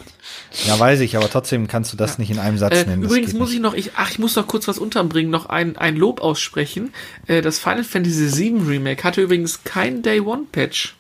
[0.66, 3.04] Ja, weiß ich, aber trotzdem kannst du das nicht in einem Satz Äh, nennen.
[3.04, 3.56] übrigens muss nicht.
[3.58, 6.94] ich noch, ich, ach, ich muss noch kurz was unterbringen, noch ein, ein Lob aussprechen.
[7.28, 10.96] Äh, das Final Fantasy VII Remake hatte übrigens kein Day One Patch.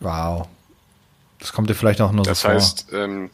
[0.00, 0.48] Wow.
[1.38, 2.54] Das kommt dir vielleicht auch nur Das so vor.
[2.56, 3.30] heißt, ähm,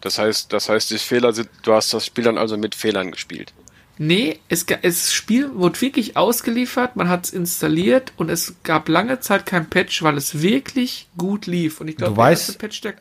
[0.00, 3.10] das heißt, das heißt, die Fehler sind, du hast das Spiel dann also mit Fehlern
[3.12, 3.52] gespielt.
[3.98, 9.20] Nee, es, das Spiel wurde wirklich ausgeliefert, man hat es installiert und es gab lange
[9.20, 11.80] Zeit kein Patch, weil es wirklich gut lief.
[11.80, 12.94] Und ich glaube, Du der weißt- erste Patch, der,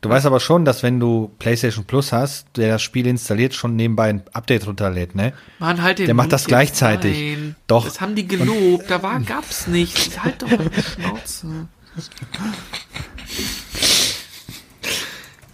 [0.00, 3.76] Du weißt aber schon, dass wenn du PlayStation Plus hast, der das Spiel installiert, schon
[3.76, 5.32] nebenbei ein Update runterlädt, ne?
[5.60, 7.16] man halt den Der macht das gleichzeitig.
[7.16, 7.84] Nein, Doch.
[7.84, 10.18] Das haben die gelobt, da war, gab's nicht.
[10.24, 11.68] Halt doch mal die Schnauze.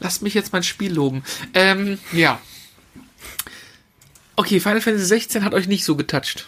[0.01, 1.25] Lasst mich jetzt mein Spiel loben.
[1.55, 2.39] Ähm, ja.
[4.39, 6.47] Okay, Final Fantasy 16 hat euch nicht so getoucht.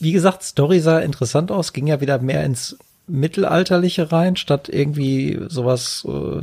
[0.00, 5.38] Wie gesagt, Story sah interessant aus, ging ja wieder mehr ins Mittelalterliche rein, statt irgendwie
[5.48, 6.42] sowas, äh,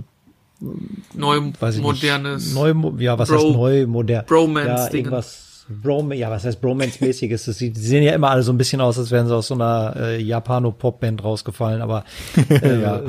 [1.14, 2.46] Neu, weiß ich modernes.
[2.46, 4.98] nicht, neu, ja, was Bro- heißt neu, modern, Bromance ja, Dinge.
[5.10, 8.58] irgendwas, Brom, ja, was heißt Bromance-mäßiges, das sieht, die sehen ja immer alle so ein
[8.58, 12.06] bisschen aus, als wären sie aus so einer äh, Japano-Pop-Band rausgefallen, aber
[12.50, 13.02] äh, Ja.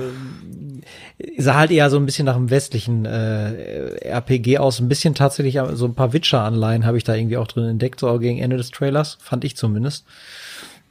[1.38, 5.56] Sah halt eher so ein bisschen nach einem westlichen äh, RPG aus, ein bisschen tatsächlich
[5.56, 8.56] äh, so ein paar Witcher-Anleihen habe ich da irgendwie auch drin entdeckt, so gegen Ende
[8.56, 10.04] des Trailers, fand ich zumindest.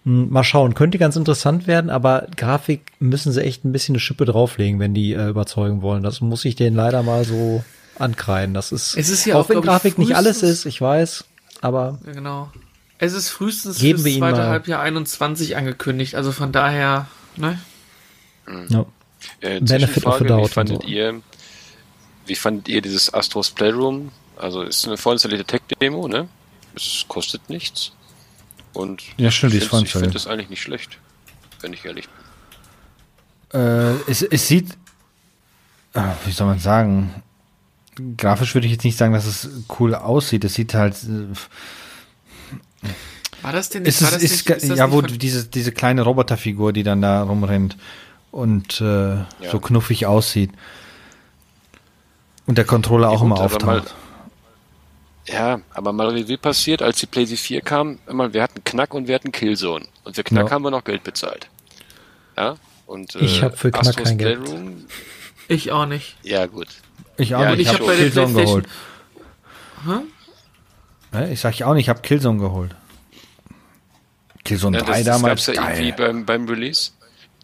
[0.05, 3.99] Hm, Mal schauen, könnte ganz interessant werden, aber Grafik müssen sie echt ein bisschen eine
[3.99, 6.03] Schippe drauflegen, wenn die äh, überzeugen wollen.
[6.03, 7.63] Das muss ich denen leider mal so
[7.99, 8.53] ankreiden.
[8.53, 11.26] Das ist, Es ist ja auch auch, wenn Grafik nicht alles ist, ich weiß,
[11.61, 12.49] aber Ja, genau.
[12.97, 14.47] Es ist frühestens Geben fürs wir ihm zweite mal.
[14.47, 17.59] Halbjahr 21 angekündigt, also von daher, ne?
[18.69, 18.86] ja.
[19.41, 20.88] Äh, Benefit of the doubt wie fandet so.
[20.88, 21.21] ihr,
[22.26, 24.11] wie fandet ihr dieses Astros Playroom?
[24.38, 26.28] Also ist eine vorinstallierte Tech-Demo, ne?
[26.76, 27.91] Es kostet nichts.
[28.74, 30.15] Und Ja, stimmt, die ist ich finde vorinstalliert.
[30.15, 30.97] das eigentlich nicht schlecht,
[31.61, 32.07] wenn ich ehrlich
[33.51, 33.61] bin.
[33.61, 34.71] Äh, es, es sieht,
[35.93, 37.13] äh, wie soll man sagen,
[38.17, 39.47] grafisch würde ich jetzt nicht sagen, dass es
[39.80, 40.43] cool aussieht.
[40.43, 41.28] Es sieht halt, äh,
[43.43, 47.01] War das denn ist, ist, nicht, ist ja, wo diese, diese kleine Roboterfigur, die dann
[47.01, 47.78] da rumrennt
[48.34, 49.18] und äh,
[49.50, 50.52] so knuffig aussieht.
[52.46, 53.96] Und der Controller auch gut, immer mal- auftaucht.
[55.28, 59.08] Ja, aber mal Revue passiert, als die PlayStation 4 kam, immer, wir hatten Knack und
[59.08, 59.86] wir hatten Killzone.
[60.04, 60.52] Und für Knack Ja.
[60.52, 61.48] haben wir noch Geld bezahlt.
[62.36, 62.58] Ja,
[62.88, 64.86] und Ich hab für Knack Astros kein Geld Playroom,
[65.48, 66.18] Ich auch nicht.
[66.24, 66.68] Ja, gut.
[67.16, 67.60] Ich auch Ja, nicht.
[67.62, 68.66] ich Ich hab habe bei der Killzone geholt.
[71.14, 72.76] Ne, Ich sag ich auch nicht, ich habe Killzone geholt.
[74.44, 76.08] Killzone Ja, 3 das, das damals, gab's ja irgendwie geil.
[76.08, 76.92] beim, beim Release.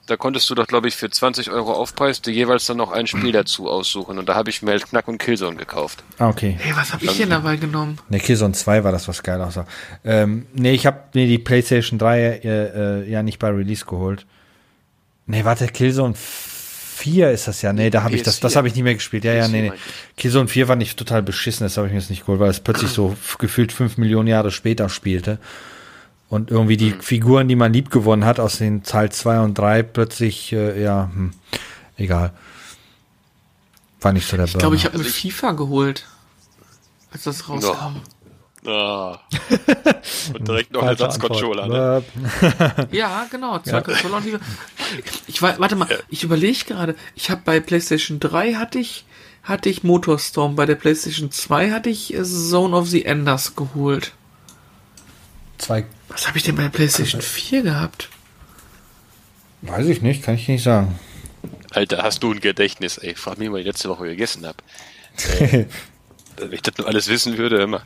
[0.09, 3.05] Da konntest du doch, glaube ich, für 20 Euro Aufpreis dir jeweils dann noch ein
[3.05, 4.17] Spiel dazu aussuchen.
[4.17, 6.03] Und da habe ich mir halt Knack und Killzone gekauft.
[6.17, 6.57] Ah, okay.
[6.59, 7.99] Hey, was hab ich denn dabei genommen?
[8.09, 9.67] Ne, Killzone 2 war das, was geil aussah.
[10.03, 14.25] Ähm, nee, ich habe mir die PlayStation 3 äh, äh, ja nicht bei Release geholt.
[15.27, 17.71] Nee, warte, Killzone 4 ist das ja.
[17.71, 18.55] Nee, da habe ich das, das PS4.
[18.55, 19.25] habe ich nicht mehr gespielt.
[19.25, 19.67] Ja, ja, PS4 nee, nee.
[19.69, 19.83] meinte
[20.17, 22.61] Killzone 4 war nicht total beschissen, das habe ich mir jetzt nicht geholt, weil es
[22.61, 25.37] plötzlich so gefühlt 5 Millionen Jahre später spielte.
[26.29, 27.01] Und irgendwie die Mhm.
[27.01, 31.09] Figuren, die man lieb gewonnen hat aus den Teil 2 und 3, plötzlich, äh, ja,
[31.11, 31.31] hm,
[31.97, 32.33] egal.
[34.01, 36.05] War nicht so der Ich glaube, ich habe Also mir ich- FIFA geholt,
[37.11, 37.97] als das rauskam.
[38.67, 39.17] Ah.
[40.37, 42.03] und direkt noch Ersatzcontroller, ne?
[42.91, 43.57] Ja, genau.
[43.59, 44.39] Zwei Controller und FIFA.
[45.27, 46.95] Ich wa- warte mal, ich überlege gerade.
[47.15, 49.05] Ich habe bei PlayStation 3 hatte ich
[49.43, 54.13] hatte ich Motorstorm, bei der PlayStation 2 hatte ich äh, Zone of the Enders geholt.
[55.57, 58.09] Zwei Was habe ich denn bei der PlayStation 4 gehabt?
[59.61, 60.99] Weiß ich nicht, kann ich nicht sagen.
[61.71, 63.15] Alter, hast du ein Gedächtnis, ey.
[63.15, 64.57] Frag mich, was ich letzte Woche gegessen habe.
[66.39, 67.83] Äh, wenn ich das nur alles wissen würde, immer.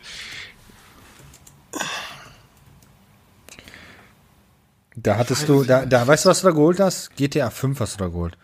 [4.95, 7.15] Da hattest du, da, da, weißt du, was du da geholt hast?
[7.15, 8.37] GTA 5 hast du da geholt.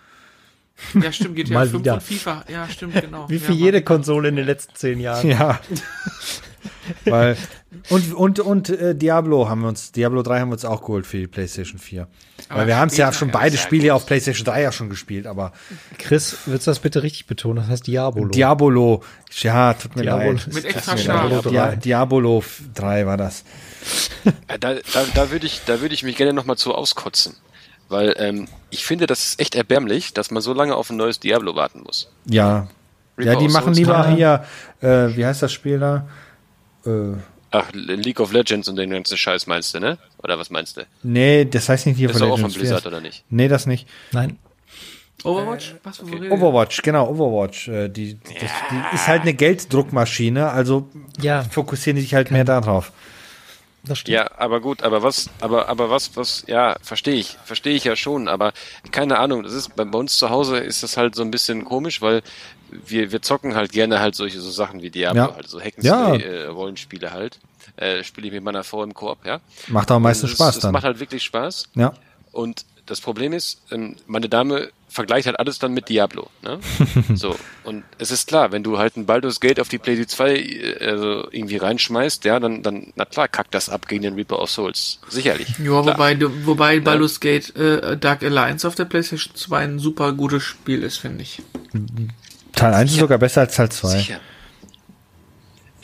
[0.95, 1.93] Ja, stimmt, GTA Mal 5 wieder.
[1.93, 2.45] und FIFA.
[2.49, 3.29] Ja, stimmt, genau.
[3.29, 3.59] Wie ja, für Mann.
[3.59, 5.29] jede Konsole in den letzten zehn Jahren.
[5.29, 5.59] Ja.
[7.05, 7.37] Weil,
[7.89, 11.05] und, und, und äh, Diablo haben wir uns, Diablo 3 haben wir uns auch geholt
[11.05, 12.07] für die PlayStation 4.
[12.49, 13.91] Aber Weil wir haben es ja schon beide Spiele gut.
[13.91, 15.51] auf PlayStation 3 ja schon gespielt, aber
[15.97, 17.57] Chris, willst du das bitte richtig betonen?
[17.57, 18.29] Das heißt Diabolo.
[18.29, 19.03] Diabolo,
[19.41, 20.31] ja, tut mir Diabolo.
[20.31, 20.47] leid.
[20.53, 21.45] Mit extra Tut mir Scharf.
[21.45, 21.51] leid.
[21.51, 22.43] Dia Diabolo
[22.75, 23.43] 3 war das.
[24.47, 24.75] Da, da,
[25.13, 27.35] da würde ich, da würde ich mich gerne nochmal zu auskotzen.
[27.87, 31.19] Weil ähm, ich finde, das ist echt erbärmlich, dass man so lange auf ein neues
[31.19, 32.11] Diablo warten muss.
[32.25, 32.67] Ja.
[33.17, 34.45] Reaper Ja, die machen lieber hier,
[34.81, 36.07] äh, wie heißt das Spiel da?
[36.89, 37.17] Äh,
[37.51, 39.97] Ach, League of Legends und den ganzen Scheiß meinst du, ne?
[40.21, 40.81] Oder was meinst du?
[41.01, 42.59] nee, das heißt nicht hier Das ist von doch auch von Legends.
[42.69, 43.23] Blizzard, oder nicht?
[43.29, 43.87] Nee, das nicht.
[44.11, 44.37] Nein.
[45.23, 45.75] Overwatch?
[45.83, 46.21] Was okay.
[46.21, 47.67] wir Overwatch, genau, Overwatch.
[47.67, 50.87] Äh, die, das, die ist halt eine Gelddruckmaschine, also
[51.19, 52.93] Ja, fokussieren die sich halt mehr darauf.
[53.83, 54.13] das stimmt.
[54.15, 57.95] Ja, aber gut, aber was, aber, aber was, was, ja, verstehe ich, verstehe ich ja
[57.97, 58.53] schon, aber
[58.91, 61.65] keine Ahnung, das ist, bei, bei uns zu Hause ist das halt so ein bisschen
[61.65, 62.21] komisch, weil
[62.87, 65.35] wir, wir zocken halt gerne halt solche so Sachen wie Diablo, Ja.
[65.35, 66.15] halt so Hack Ja.
[66.15, 67.39] äh, Rollenspiele halt.
[67.77, 69.39] Äh, Spiele ich mit meiner Frau im Koop, ja.
[69.67, 70.73] Macht auch am meisten Das- Spaß Das dann.
[70.73, 71.69] macht halt wirklich Spaß.
[71.75, 71.93] Ja.
[72.31, 76.27] Und das Problem ist, ähm, meine Dame vergleicht halt alles dann mit Diablo.
[76.41, 76.59] Ne?
[77.15, 77.35] so.
[77.63, 80.85] Und es ist klar, wenn du halt ein Baldur's Gate auf die PlayStation 2 äh,
[80.89, 84.49] also irgendwie reinschmeißt, ja, dann, dann, na klar, kackt das ab gegen den Reaper of
[84.49, 84.99] Souls.
[85.07, 85.47] Sicherlich.
[85.59, 85.85] Ja, Klar.
[85.85, 90.41] wobei, du- wobei Baldur's Gate äh, Dark Alliance auf der PlayStation 2 ein super gutes
[90.43, 91.43] Spiel ist, finde ich.
[92.53, 93.87] Teil 1 ist sogar besser als Teil 2.
[93.89, 94.19] Sicher.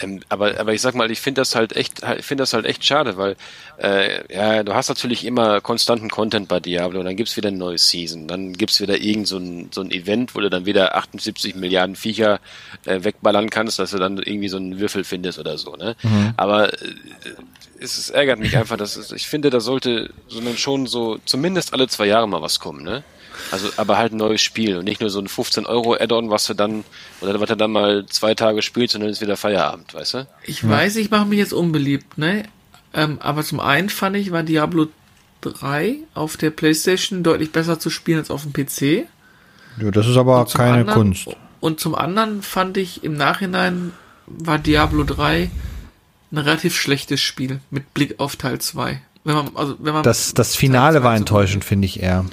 [0.02, 2.66] Ähm, aber, aber ich sag mal, ich finde das halt echt, ich finde das halt
[2.66, 3.36] echt schade, weil
[3.78, 7.78] äh, ja, du hast natürlich immer konstanten Content bei Diablo, dann gibt's wieder eine neue
[7.78, 11.56] Season, dann gibt's wieder irgend so ein, so ein Event, wo du dann wieder 78
[11.56, 12.40] Milliarden Viecher
[12.86, 15.96] äh, wegballern kannst, dass du dann irgendwie so einen Würfel findest oder so, ne?
[16.36, 16.78] Aber äh,
[17.80, 21.74] es, es ärgert mich einfach, dass es, ich finde, da sollte sondern schon so zumindest
[21.74, 23.04] alle zwei Jahre mal was kommen, ne?
[23.52, 26.46] Also, aber halt ein neues Spiel und nicht nur so ein 15 Euro Add-on, was
[26.46, 26.84] du dann,
[27.22, 30.28] oder was du dann mal zwei Tage spielst und dann ist wieder Feierabend, weißt du?
[30.44, 32.44] Ich weiß, ich mache mich jetzt unbeliebt, ne?
[32.94, 34.88] Ähm, aber zum einen fand ich, war Diablo
[35.42, 39.08] 3 auf der PlayStation deutlich besser zu spielen als auf dem PC.
[39.82, 41.28] Ja, das ist aber keine anderen, Kunst.
[41.60, 43.92] Und zum anderen fand ich im Nachhinein
[44.28, 45.50] war Diablo 3
[46.32, 49.02] ein relativ schlechtes Spiel mit Blick auf Teil 2.
[49.26, 52.26] Wenn man, also, wenn man Das, das Finale war enttäuschend, finde ich eher.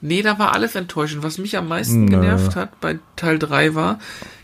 [0.00, 1.22] Nee, da war alles enttäuschend.
[1.22, 2.10] Was mich am meisten Nö.
[2.10, 4.00] genervt hat bei Teil 3 war,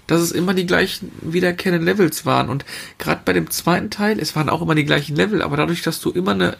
[0.07, 2.49] dass es immer die gleichen wiederkehrenden Levels waren.
[2.49, 2.65] Und
[2.99, 6.01] gerade bei dem zweiten Teil, es waren auch immer die gleichen Level, aber dadurch, dass
[6.01, 6.57] du immer eine,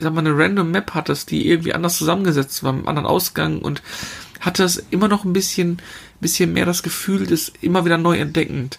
[0.00, 3.58] sag mal, eine random Map hattest, die irgendwie anders zusammengesetzt war, mit einem anderen Ausgang
[3.58, 3.82] und
[4.40, 5.82] hatte es immer noch ein bisschen,
[6.18, 8.78] bisschen mehr das Gefühl des immer wieder neu entdeckend.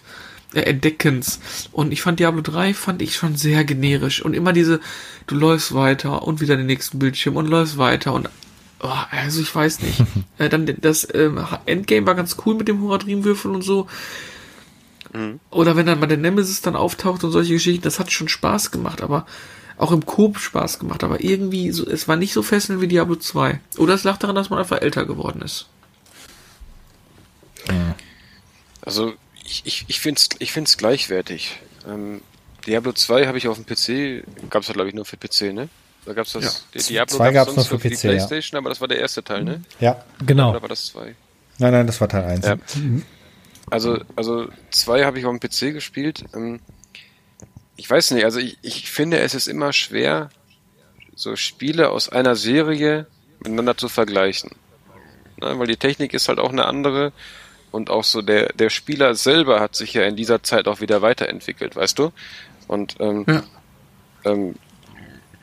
[0.54, 1.40] Äh, Entdeckens.
[1.72, 4.22] Und ich fand Diablo 3 fand ich schon sehr generisch.
[4.22, 4.80] Und immer diese,
[5.26, 8.28] du läufst weiter und wieder den nächsten Bildschirm und läufst weiter und
[8.82, 10.02] Oh, also ich weiß nicht.
[10.38, 13.86] äh, dann das ähm, Endgame war ganz cool mit dem Horadrim-Würfel und so.
[15.50, 18.70] Oder wenn dann mal der Nemesis dann auftaucht und solche Geschichten, das hat schon Spaß
[18.70, 19.26] gemacht, aber
[19.76, 23.16] auch im Coop Spaß gemacht, aber irgendwie so, es war nicht so fesselnd wie Diablo
[23.16, 23.60] 2.
[23.78, 25.66] Oder es lag daran, dass man einfach älter geworden ist.
[28.82, 29.14] Also,
[29.50, 31.58] ich, ich, ich finde es ich find's gleichwertig.
[31.86, 32.22] Ähm,
[32.66, 35.52] Diablo 2 habe ich auf dem PC, gab es ja glaube ich nur für PC,
[35.52, 35.68] ne?
[36.06, 38.10] Da gab's das, die Diablo 2 gab's sonst nur für die PC, ja.
[38.10, 39.62] Playstation, aber das war der erste Teil, ne?
[39.80, 40.02] Ja.
[40.24, 40.50] Genau.
[40.50, 41.14] Oder war das 2?
[41.58, 42.46] Nein, nein, das war Teil 1.
[42.46, 42.56] Ja.
[43.70, 46.24] Also, also zwei habe ich auf dem PC gespielt.
[46.34, 46.60] Ähm,
[47.76, 50.30] ich weiß nicht, also ich, ich finde, es ist immer schwer,
[51.14, 53.06] so Spiele aus einer Serie
[53.38, 54.50] miteinander zu vergleichen.
[55.40, 57.12] Ne, weil die Technik ist halt auch eine andere
[57.70, 61.02] und auch so der, der Spieler selber hat sich ja in dieser Zeit auch wieder
[61.02, 62.12] weiterentwickelt, weißt du?
[62.68, 63.42] Und ähm, Ja.
[64.24, 64.54] ähm,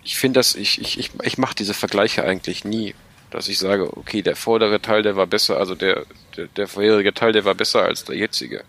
[0.03, 2.95] ich finde das, ich, ich, ich, ich mache diese Vergleiche eigentlich nie,
[3.29, 6.05] dass ich sage, okay, der vordere Teil, der war besser, also der,
[6.37, 8.63] der, der vorherige Teil, der war besser als der jetzige.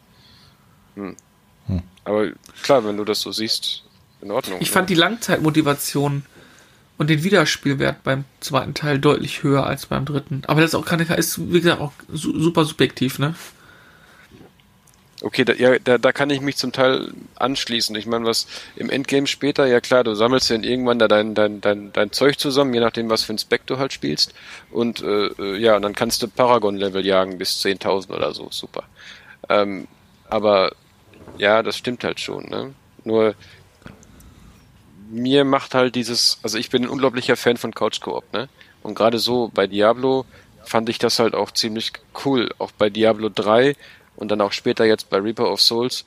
[0.97, 1.17] Hm.
[2.05, 2.29] Aber
[2.63, 3.85] klar, wenn du das so siehst,
[4.21, 4.59] in Ordnung.
[4.61, 6.25] Ich fand die Langzeitmotivation
[6.99, 10.43] und den Wiederspielwert beim zweiten Teil deutlich höher als beim dritten.
[10.47, 13.35] Aber das ist auch keine, ist wie gesagt auch su super subjektiv, ne?
[15.21, 17.95] Okay, da, ja, da, da kann ich mich zum Teil anschließen.
[17.97, 18.47] Ich meine, was
[18.77, 22.39] im Endgame später, ja klar, du sammelst ja irgendwann da dein, dein, dein, dein Zeug
[22.39, 24.33] zusammen, je nachdem, was für ein Spec du halt spielst.
[24.71, 28.85] Und äh, äh, ja, und dann kannst du Paragon-Level jagen bis 10.000 oder so, super.
[29.49, 29.89] Ähm,
[30.29, 30.73] aber
[31.37, 32.45] ja, das stimmt halt schon.
[32.49, 32.75] Ne?
[33.05, 33.35] Nur
[35.11, 38.49] mir macht halt dieses, also ich bin ein unglaublicher Fan von Couch Coop, ne?
[38.83, 40.25] Und gerade so bei Diablo
[40.65, 41.93] fand ich das halt auch ziemlich
[42.25, 42.51] cool.
[42.59, 43.75] Auch bei Diablo 3
[44.17, 46.05] und dann auch später jetzt bei Reaper of Souls.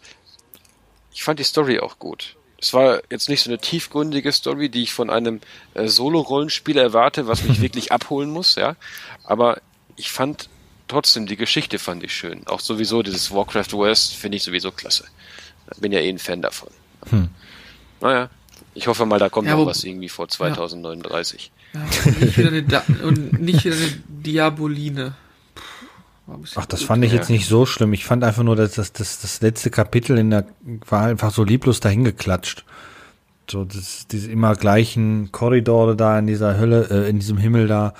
[1.13, 2.35] Ich fand die Story auch gut.
[2.59, 5.41] Es war jetzt nicht so eine tiefgründige Story, die ich von einem
[5.73, 8.75] äh, Solo-Rollenspiel erwarte, was mich wirklich abholen muss, ja.
[9.23, 9.61] Aber
[9.95, 10.47] ich fand
[10.87, 12.45] trotzdem die Geschichte fand ich schön.
[12.47, 15.05] Auch sowieso dieses Warcraft West finde ich sowieso klasse.
[15.77, 16.69] Bin ja eh ein Fan davon.
[17.09, 17.29] Hm.
[18.01, 18.29] Naja,
[18.73, 21.51] ich hoffe mal, da kommt ja, noch was irgendwie vor 2039.
[21.73, 21.81] Ja,
[22.19, 25.13] nicht wieder eine da und nicht wieder eine Diaboline.
[26.55, 27.93] Ach, das fand ich jetzt nicht so schlimm.
[27.93, 30.45] Ich fand einfach nur, dass das, das, das letzte Kapitel in der
[30.87, 32.63] war einfach so lieblos dahingeklatscht.
[33.49, 37.93] So, das, diese immer gleichen Korridore da in dieser Hölle, äh, in diesem Himmel da.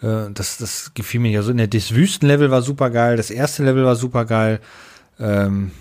[0.00, 1.52] Äh, das, das gefiel mir ja so.
[1.52, 4.60] Das Wüstenlevel war super geil, das erste Level war super geil.
[5.18, 5.72] Ähm,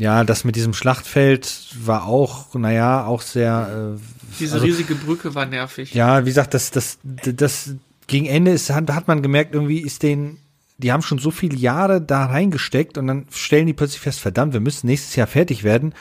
[0.00, 3.96] ja, das mit diesem Schlachtfeld war auch, naja, auch sehr.
[3.98, 4.00] Äh,
[4.40, 5.92] Diese also, riesige Brücke war nervig.
[5.92, 7.74] Ja, wie gesagt, das, das, das
[8.06, 10.38] gegen Ende ist, hat, hat man gemerkt, irgendwie ist den,
[10.78, 14.54] die haben schon so viele Jahre da reingesteckt und dann stellen die plötzlich fest, verdammt,
[14.54, 15.94] wir müssen nächstes Jahr fertig werden.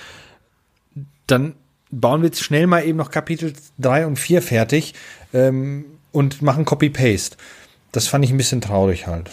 [1.28, 1.56] Dann
[1.92, 4.94] bauen wir jetzt schnell mal eben noch Kapitel 3 und 4 fertig
[5.34, 7.36] ähm, und machen Copy-Paste.
[7.92, 9.30] Das fand ich ein bisschen traurig halt.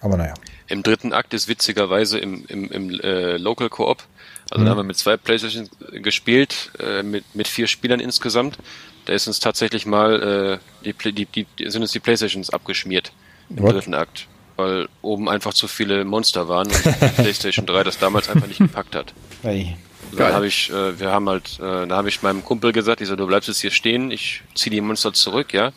[0.00, 0.34] Aber naja.
[0.68, 4.04] Im dritten Akt ist witzigerweise im, im, im äh, Local Co-op,
[4.50, 4.64] also mhm.
[4.64, 8.58] da haben wir mit zwei Playstations gespielt, äh, mit, mit vier Spielern insgesamt.
[9.04, 13.12] Da ist uns tatsächlich mal äh, die, die, die, sind uns die Playstations abgeschmiert
[13.50, 13.74] im What?
[13.74, 14.26] dritten Akt.
[14.56, 16.82] Weil oben einfach zu viele Monster waren und
[17.16, 19.12] PlayStation 3 das damals einfach nicht gepackt hat.
[19.42, 19.76] Hey.
[20.16, 23.08] Da habe ich, äh, wir haben halt, äh, da habe ich meinem Kumpel gesagt, ich
[23.08, 25.72] so, du bleibst jetzt hier stehen, ich ziehe die Monster zurück, ja.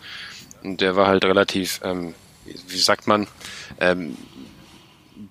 [0.63, 2.13] Und der war halt relativ, ähm,
[2.45, 3.27] wie sagt man,
[3.79, 4.15] ähm,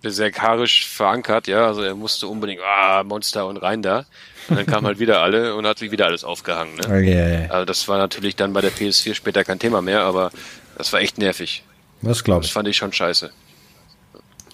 [0.03, 4.07] berserkarisch verankert, ja, also er musste unbedingt, ah, Monster und rein da.
[4.49, 6.75] Und dann kamen halt wieder alle und hat sich wieder alles aufgehangen.
[6.77, 6.85] Ne?
[6.85, 7.47] Okay.
[7.51, 10.31] Also das war natürlich dann bei der PS4 später kein Thema mehr, aber
[10.77, 11.63] das war echt nervig.
[12.03, 12.49] Das glaube ich.
[12.49, 13.31] Das fand ich schon scheiße.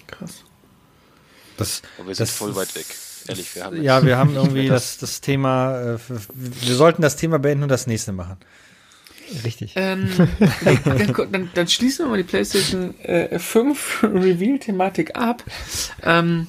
[0.07, 0.43] Krass.
[1.57, 2.85] Das, und wir sind voll weit weg.
[3.27, 5.97] Ehrlich, wir haben ja, wir haben irgendwie das, das Thema, äh,
[6.33, 8.37] wir sollten das Thema beenden und das nächste machen.
[9.43, 9.73] Richtig.
[9.75, 10.09] Ähm,
[10.85, 15.43] dann, dann, dann, schließen wir mal die PlayStation äh, 5 Reveal-Thematik ab.
[16.03, 16.47] Ähm,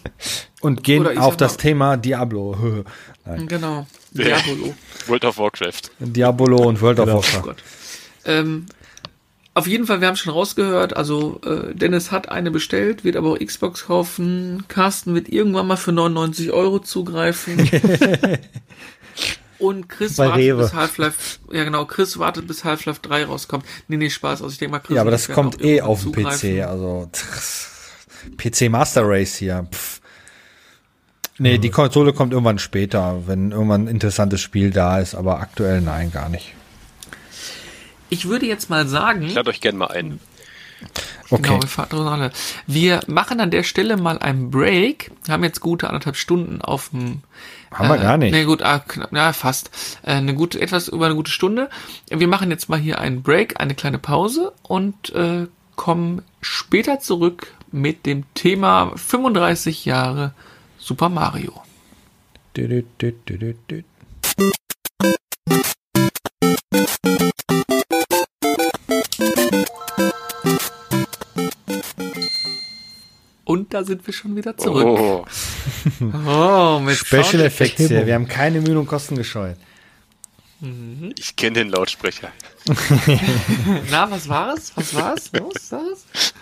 [0.61, 2.85] und gehen auf das mal, Thema Diablo.
[3.25, 3.47] Nein.
[3.49, 3.87] Genau.
[4.13, 4.75] Diabolo.
[5.07, 5.91] World of Warcraft.
[5.99, 7.19] Diabolo und World genau.
[7.19, 7.57] of Warcraft.
[7.57, 8.67] Oh ähm,
[9.55, 13.33] auf jeden Fall, wir haben schon rausgehört, also äh, Dennis hat eine bestellt, wird aber
[13.33, 14.65] auch Xbox kaufen.
[14.69, 17.69] Carsten wird irgendwann mal für 99 Euro zugreifen.
[19.59, 20.63] Und Chris Bei wartet Rewe.
[20.63, 23.65] bis Half-Life, ja genau, Chris wartet bis Half-Life 3 rauskommt.
[23.89, 26.13] Nee, nee, Spaß, also ich denke mal, Chris Ja, aber das kommt eh auf dem
[26.13, 27.11] PC, also
[28.37, 29.67] PC Master Race hier.
[29.73, 30.01] Pff.
[31.41, 35.81] Nee, die Konsole kommt irgendwann später, wenn irgendwann ein interessantes Spiel da ist, aber aktuell
[35.81, 36.55] nein, gar nicht.
[38.11, 39.23] Ich würde jetzt mal sagen.
[39.23, 40.19] Ich lade euch gerne mal ein.
[41.31, 41.43] Okay.
[41.43, 42.31] Genau, wir, fahren
[42.67, 45.11] wir machen an der Stelle mal einen Break.
[45.25, 47.23] Wir haben jetzt gute anderthalb Stunden auf dem
[47.73, 48.33] haben wir äh, gar nicht.
[48.33, 49.71] Nee, gut, ah, knapp, ja, fast.
[50.03, 51.69] Äh, eine gute, etwas über eine gute Stunde.
[52.09, 55.47] Wir machen jetzt mal hier einen Break, eine kleine Pause und äh,
[55.77, 60.33] kommen später zurück mit dem Thema 35 Jahre
[60.79, 61.53] Super Mario.
[62.55, 63.85] Du, du, du,
[73.49, 74.85] Und da sind wir schon wieder zurück.
[74.85, 75.25] Oh,
[76.27, 78.05] oh mit Special Effects hier.
[78.05, 79.57] Wir haben keine Mühe und Kosten gescheut.
[80.61, 81.15] Mhm.
[81.17, 82.31] Ich kenne den Lautsprecher.
[83.91, 84.77] Na, was war es?
[84.77, 85.33] Was war es?
[85.33, 86.35] Was war es?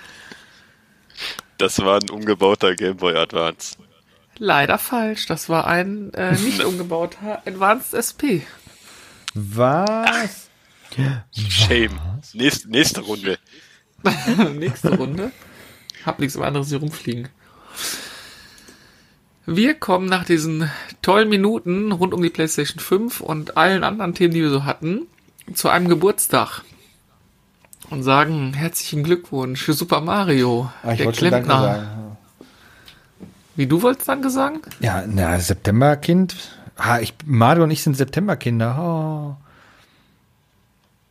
[1.59, 3.77] Das war ein umgebauter Game Boy Advance.
[4.39, 5.27] Leider falsch.
[5.27, 8.43] Das war ein äh, nicht umgebauter Advanced SP.
[9.33, 10.49] Was?
[11.39, 12.01] Shame.
[12.33, 13.39] Nächste, nächste Runde.
[14.55, 15.31] nächste Runde.
[16.07, 17.29] Hab nichts anderes hier rumfliegen.
[19.45, 20.71] Wir kommen nach diesen
[21.03, 25.07] tollen Minuten rund um die PlayStation 5 und allen anderen Themen, die wir so hatten,
[25.55, 26.63] zu einem Geburtstag
[27.91, 30.71] und sagen herzlichen Glückwunsch für Super Mario.
[30.83, 31.61] Ah, ich der Klempner.
[31.61, 32.17] Sagen.
[33.55, 34.61] Wie du wolltest Danke sagen?
[34.81, 36.37] Ja, na, Septemberkind.
[36.77, 38.79] Ah, ich, Mario und ich sind Septemberkinder.
[38.79, 39.37] Oh.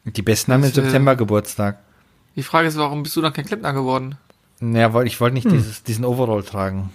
[0.09, 1.80] Die besten haben im September Geburtstag.
[2.35, 4.17] Die Frage ist, warum bist du dann kein Klempner geworden?
[4.60, 5.53] Naja, ich wollte nicht hm.
[5.53, 6.91] dieses, diesen Overall tragen.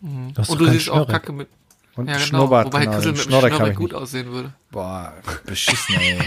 [0.00, 0.34] Mhm.
[0.36, 1.48] Und du siehst auch kacke mit.
[1.96, 2.26] Und ja, genau.
[2.26, 2.96] Schnurrbart, Wobei genau.
[2.96, 4.52] Chrisel mit Schnurrbart gut aussehen würde.
[4.70, 5.14] Boah,
[5.46, 6.18] beschissen, ey.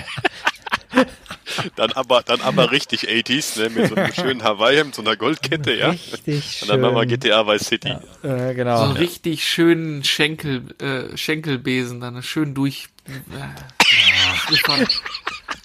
[1.76, 5.74] dann aber, dann aber richtig 80s, ne, mit so einem schönen Hawaii-Hemd, so einer Goldkette,
[5.74, 5.90] ja.
[5.90, 7.96] Richtig Und dann machen wir GTA Vice City.
[8.24, 8.78] Ja, äh, genau.
[8.78, 12.88] So einen richtig schönen Schenkel, äh, Schenkelbesen, dann schön durch.
[13.06, 13.12] Äh,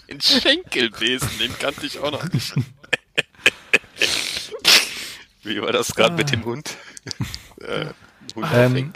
[0.09, 2.55] Den Schenkelbesen, den kannte ich auch noch nicht.
[5.43, 6.77] Wie war das gerade mit dem Hund?
[7.61, 7.87] äh,
[8.35, 8.93] Hund Ähm,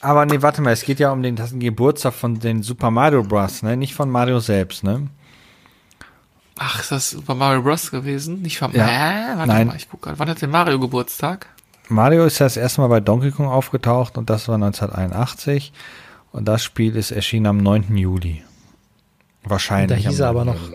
[0.00, 3.22] aber nee, warte mal, es geht ja um den, das Geburtstag von den Super Mario
[3.22, 3.76] Bros., ne?
[3.76, 5.08] Nicht von Mario selbst, ne?
[6.58, 7.90] Ach, ist das Super Mario Bros.
[7.90, 8.42] gewesen?
[8.42, 8.86] Nicht von Ja.
[8.86, 9.66] Äh, warte Nein.
[9.68, 10.18] mal, ich gucke gerade.
[10.18, 11.46] Wann hat denn Mario Geburtstag?
[11.88, 15.72] Mario ist ja das erste Mal bei Donkey Kong aufgetaucht und das war 1981.
[16.32, 17.96] Und das Spiel ist erschienen am 9.
[17.96, 18.42] Juli.
[19.42, 20.06] Da Wahrscheinlich.
[20.06, 20.54] hieß am er aber 9.
[20.54, 20.70] noch,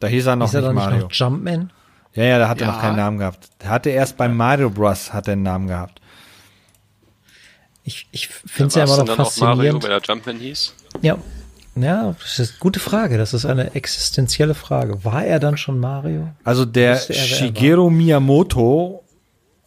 [0.00, 1.02] Da hieß er noch hieß er nicht nicht Mario.
[1.04, 1.72] noch Jumpman?
[2.18, 2.72] Ja, ja, da hat er Ja.
[2.72, 3.48] noch keinen Namen gehabt.
[3.62, 5.12] Der hatte erst bei Mario Bros.
[5.12, 6.00] hat er einen Namen gehabt.
[7.84, 9.84] Ich, ich finde es ja immer noch dann auch Mario, faszinierend.
[9.84, 10.74] wenn er Jumpman hieß?
[11.00, 11.16] Ja.
[11.76, 13.18] Ja, das ist eine gute Frage.
[13.18, 15.04] Das ist eine existenzielle Frage.
[15.04, 16.28] War er dann schon Mario?
[16.42, 19.04] Also der er, er Shigeru Miyamoto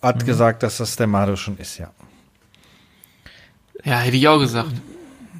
[0.01, 1.89] hat gesagt, dass das der Mario schon ist, ja.
[3.85, 4.71] Ja, hätte ich auch gesagt.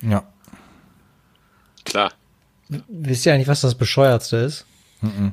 [0.02, 0.24] Ja.
[1.84, 2.14] Klar.
[2.88, 4.66] Wisst ihr eigentlich, was das bescheuertste ist?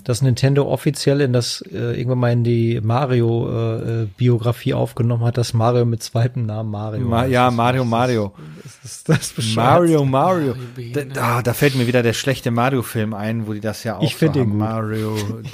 [0.04, 5.84] Dass Nintendo offiziell in das äh, irgendwann mal in die Mario-Biografie aufgenommen hat, dass Mario
[5.84, 7.06] mit zweitem Namen Mario.
[7.06, 7.32] Ma heißt.
[7.32, 8.34] ja, Das- Mario, Mario.
[8.62, 9.34] Das ist das.
[9.54, 10.54] Mario, Mario.
[10.94, 14.02] Da, da, da fällt mir wieder der schlechte Mario-Film ein, wo die das ja auch
[14.02, 14.56] Ich so den.
[14.56, 15.16] Mario.
[15.42, 15.50] Ich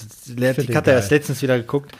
[0.54, 1.92] find hatte erst letztens wieder geguckt.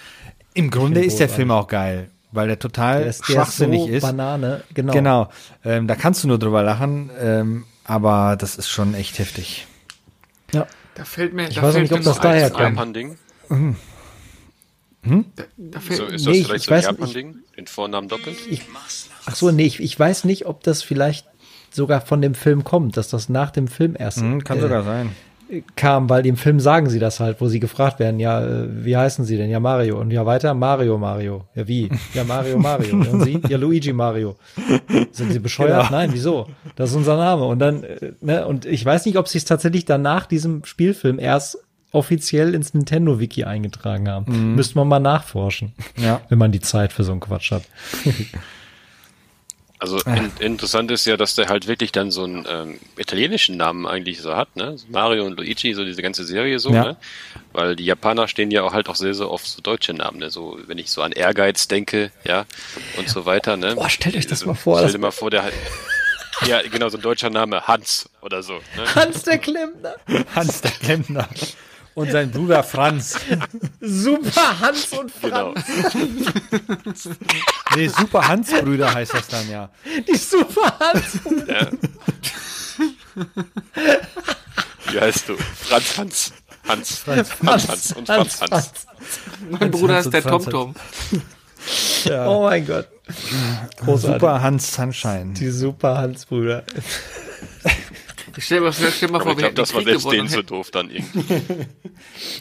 [0.54, 1.28] Im Grunde ist der.
[1.28, 4.02] Film auch geil, weil der total Der ist, der schwachsinnig ist so ist.
[4.02, 4.92] Banane, genau.
[4.92, 5.28] Genau.
[5.64, 9.66] Ähm, da kannst du nur drüber lachen, ähm, aber das ist schon echt heftig.
[10.52, 10.66] Ja.
[10.94, 12.76] Da fällt mir, Ich da weiß fällt nicht, ob das daher kommt.
[12.76, 13.18] Japan-Ding.
[15.36, 17.36] Da, da fällt, So, ist Nee, das ich- vielleicht ich so ein weiß nicht, Japan-Ding?
[17.56, 18.36] Den Vornamen doppelt?
[19.26, 21.26] Ach so, nee, ich, ich weiß nicht, ob das vielleicht
[21.70, 24.82] sogar von dem Film kommt, dass das nach dem Film erst Hm, kann äh, sogar
[24.84, 25.14] sein.
[25.76, 28.96] Kam, weil im Film sagen sie das halt, wo sie gefragt werden, ja, äh, wie
[28.96, 29.50] heißen sie denn?
[29.50, 30.00] Ja, Mario.
[30.00, 31.44] Und ja, weiter, Mario, Mario.
[31.54, 31.90] Ja, wie?
[32.12, 32.96] Ja, Mario, Mario.
[33.12, 33.40] Und sie?
[33.48, 34.36] Ja, Luigi, Mario.
[35.12, 35.88] Sind sie bescheuert?
[35.88, 35.98] Genau.
[35.98, 36.48] Nein, wieso?
[36.76, 37.44] Das ist unser Name.
[37.44, 40.64] Und dann, äh, ne, und ich weiß nicht, ob sie es tatsächlich dann nach diesem
[40.64, 41.58] Spielfilm erst
[41.92, 44.54] offiziell ins Nintendo-Wiki eingetragen haben.
[44.56, 45.72] Müsste man mal nachforschen.
[45.96, 46.20] Ja.
[46.28, 47.62] Wenn man die Zeit für so einen Quatsch hat.
[49.84, 53.86] Also in, interessant ist ja, dass der halt wirklich dann so einen ähm, italienischen Namen
[53.86, 54.76] eigentlich so hat, ne?
[54.88, 56.84] Mario und Luigi, so diese ganze Serie so, Ja.
[56.84, 56.96] ne?
[57.52, 60.30] Weil die Japaner stehen ja auch halt auch sehr, sehr oft so deutsche Namen, ne?
[60.30, 62.46] So, wenn ich so an Ehrgeiz denke, ja,
[62.96, 63.74] und so weiter, ne?
[63.74, 65.54] Boah, stellt euch das Also, mal vor, Stell das- dir mal vor, der halt.
[66.46, 68.54] Ja, genau, so ein deutscher Name, Hans oder so.
[68.54, 68.94] Ne?
[68.94, 69.96] Hans der Klempner.
[70.34, 71.28] Hans der Klempner.
[71.94, 73.18] Und sein Bruder Franz.
[73.80, 75.54] Super Hans und Genau.
[77.76, 79.70] Nee, Super Hans-Brüder heißt das dann ja.
[80.08, 81.20] Die Super Hans.
[81.46, 81.68] Ja.
[84.90, 85.36] Wie heißt du?
[85.36, 86.32] Franz Hans.
[86.66, 86.98] Hans.
[86.98, 88.72] Franz Hans, und Franz Hans.
[89.50, 90.74] mein Bruder Hans ist der und Franz TomTom.
[92.26, 92.88] Oh mein Gott.
[93.78, 94.20] Großartig.
[94.20, 95.32] Super Hans Sunshine.
[95.34, 96.64] Die Super Hans-Brüder.
[98.38, 100.02] Stell dir mal, stell mal vor, ich wir glaube, hätten den das war Krieg selbst
[100.04, 100.18] gewonnen.
[100.18, 101.66] denen so Stell doof dann irgendwie.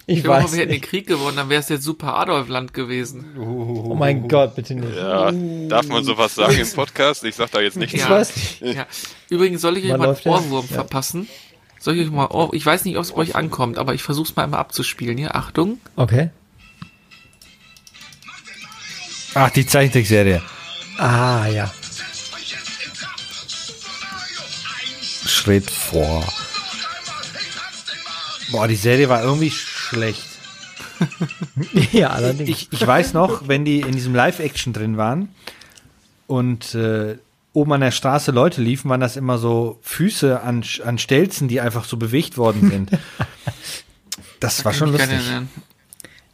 [0.06, 0.82] Ich dir mal vor, weiß wir hätten den.
[0.82, 3.36] Krieg gewonnen, dann wäre es jetzt Super Adolf-Land gewesen.
[3.40, 4.95] Oh mein Gott, bitte nicht.
[4.95, 5.32] Ja,
[5.70, 7.24] darf man sowas sagen im Podcast?
[7.24, 7.94] Ich sag da jetzt nichts.
[7.94, 8.10] Ich Ja.
[8.10, 8.61] weiß nicht.
[8.76, 8.86] Ja.
[9.30, 10.18] Übrigens soll ich euch mal einen?
[10.26, 10.76] Ohrwurm Ja.
[10.76, 11.28] verpassen.
[11.80, 14.03] Soll ich euch mal, Ohr ich weiß nicht, ob es bei euch ankommt, aber ich
[14.03, 15.18] versuch's mal einmal abzuspielen.
[15.18, 15.80] Hier, Achtung.
[15.95, 16.30] Okay.
[19.36, 20.41] Ach, die Zeichentrickserie.
[20.98, 21.74] Ah, ja.
[25.25, 26.23] Schritt vor.
[28.51, 30.27] Boah, die Serie war irgendwie schlecht.
[31.91, 32.49] Ja, allerdings.
[32.49, 35.29] Ich, ich weiß noch, wenn die in diesem Live-Action drin waren
[36.27, 37.17] und äh,
[37.51, 41.59] oben an der Straße Leute liefen, waren das immer so Füße an, an Stelzen, die
[41.61, 42.91] einfach so bewegt worden sind.
[44.39, 45.19] Das war schon lustig.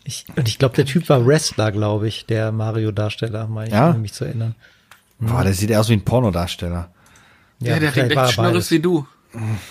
[0.03, 3.93] Ich, und ich glaube, der Typ war Wrestler, glaube ich, der Mario-Darsteller, meine ich, Ja?
[3.93, 4.55] mich zu erinnern.
[5.19, 6.89] Boah, der sieht aus wie ein Pornodarsteller.
[7.59, 9.07] Ja, der vielleicht hat war echt Schnurres wie du.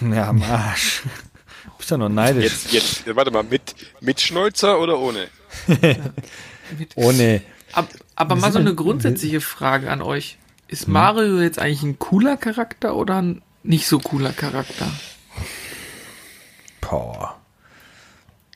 [0.01, 1.03] Ja, am Arsch.
[1.79, 2.45] Bist ja noch neidisch.
[2.45, 5.29] Jetzt, jetzt, warte mal, mit, mit Schnäuzer oder ohne?
[6.97, 7.41] Ohne.
[7.73, 10.37] Ab, aber mal so eine grundsätzliche Frage an euch.
[10.67, 14.91] Ist Mario jetzt eigentlich ein cooler Charakter oder ein nicht so cooler Charakter?
[16.83, 17.39] Boah.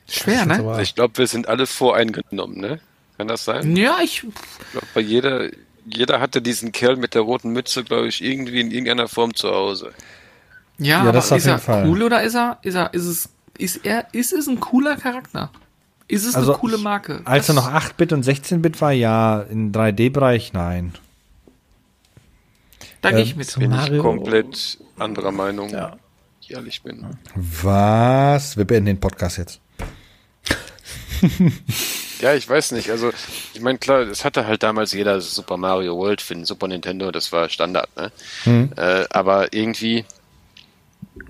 [0.07, 0.81] Schwer, ne?
[0.81, 2.79] Ich glaube, wir sind alle voreingenommen, ne?
[3.17, 3.75] Kann das sein?
[3.75, 5.49] Ja, ich, Ich glaube, bei jeder,
[5.85, 9.49] jeder hatte diesen Kerl mit der roten Mütze, glaube ich, irgendwie in irgendeiner Form zu
[9.49, 9.91] Hause.
[10.77, 11.87] ja, Ja, aber ist er Fall.
[11.87, 15.49] cool oder ist er, ist er, ist es, ist er, ist es ein cooler Charakter?
[16.07, 17.21] Ist es Also, eine coole Marke?
[17.25, 19.41] Als er noch 8-Bit und 16-Bit war, ja.
[19.41, 20.93] Im 3D-Bereich, nein.
[23.01, 23.49] Da gehe ähm, ich mit.
[23.49, 25.95] so Bin Mario- ich komplett anderer Meinung, Ja.
[26.41, 27.05] ich ehrlich bin.
[27.35, 28.57] Was?
[28.57, 29.59] Wir beenden den Podcast jetzt.
[32.21, 32.89] Ja, ich weiß nicht.
[32.89, 33.11] Also,
[33.53, 37.11] ich meine, klar, es hatte halt damals jeder Super Mario World für den Super Nintendo,
[37.11, 38.11] das war Standard, ne?
[38.77, 40.05] Äh, aber irgendwie,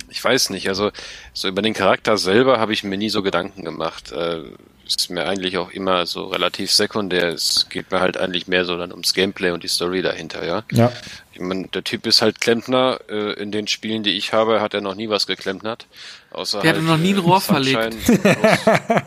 [0.10, 0.91] ich weiß nicht, also
[1.34, 4.11] so über den Charakter selber habe ich mir nie so Gedanken gemacht.
[4.11, 4.44] Äh,
[4.86, 7.30] ist mir eigentlich auch immer so relativ sekundär.
[7.30, 10.64] Es geht mir halt eigentlich mehr so dann ums Gameplay und die Story dahinter, ja.
[10.72, 10.91] Ja.
[11.32, 12.99] Ich mein, der Typ ist halt Klempner.
[13.10, 15.88] Äh, in den Spielen, die ich habe, hat er noch nie was geklempnert.
[16.32, 17.90] Außer Der hat halt, noch nie ein äh, Rohr äh,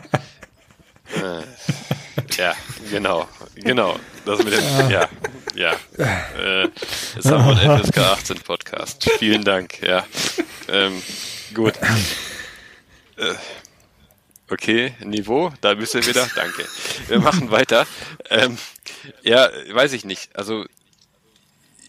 [2.37, 2.55] ja,
[2.91, 3.99] genau, genau.
[4.25, 5.09] Das mit dem, ja,
[5.55, 5.73] ja.
[5.99, 6.69] Äh,
[7.25, 9.11] haben wir ein FSK 18 Podcast.
[9.19, 10.05] Vielen Dank, ja.
[10.69, 11.03] Ähm,
[11.55, 11.75] gut.
[13.17, 13.35] Äh,
[14.51, 16.29] okay, Niveau, da bist du wieder.
[16.35, 16.67] Danke.
[17.09, 17.87] Wir machen weiter.
[18.29, 18.59] Ähm,
[19.23, 20.35] ja, weiß ich nicht.
[20.37, 20.67] Also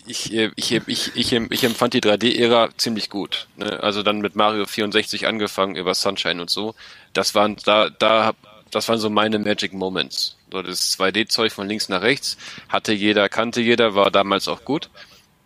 [0.07, 3.47] ich, äh, ich, ich, ich, ich empfand die 3D-Ära ziemlich gut.
[3.57, 3.81] Ne?
[3.83, 6.75] Also dann mit Mario 64 angefangen über Sunshine und so.
[7.13, 8.33] Das waren da, da,
[8.71, 10.37] das waren so meine Magic Moments.
[10.51, 12.37] So das 2D-Zeug von links nach rechts
[12.69, 14.89] hatte jeder, kannte jeder, war damals auch gut.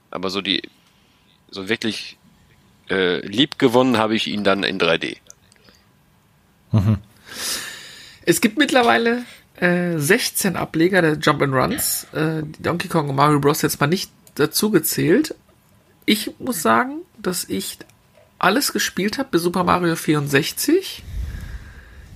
[0.10, 0.62] Aber so die,
[1.50, 2.18] so wirklich
[2.90, 5.18] äh, lieb gewonnen habe ich ihn dann in 3D.
[8.26, 9.24] Es gibt mittlerweile
[9.56, 12.06] äh, 16 Ableger der Jump and Runs.
[12.14, 13.62] Äh, Donkey Kong und Mario Bros.
[13.62, 15.36] jetzt mal nicht dazu gezählt.
[16.06, 17.78] Ich muss sagen, dass ich
[18.40, 21.04] alles gespielt habe bis Super Mario 64.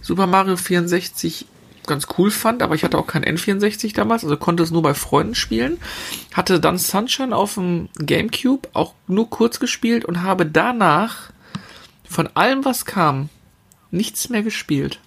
[0.05, 1.47] Super Mario 64
[1.87, 4.93] ganz cool fand, aber ich hatte auch kein N64 damals, also konnte es nur bei
[4.93, 5.79] Freunden spielen.
[6.31, 11.31] Hatte dann Sunshine auf dem Gamecube auch nur kurz gespielt und habe danach
[12.07, 13.29] von allem, was kam,
[13.89, 14.99] nichts mehr gespielt.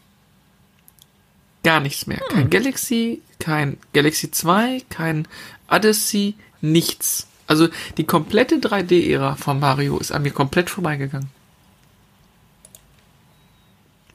[1.62, 2.20] Gar nichts mehr.
[2.30, 5.28] Kein Galaxy, kein Galaxy 2, kein
[5.70, 7.28] Odyssey, nichts.
[7.46, 7.68] Also
[7.98, 11.30] die komplette 3D-Ära von Mario ist an mir komplett vorbeigegangen.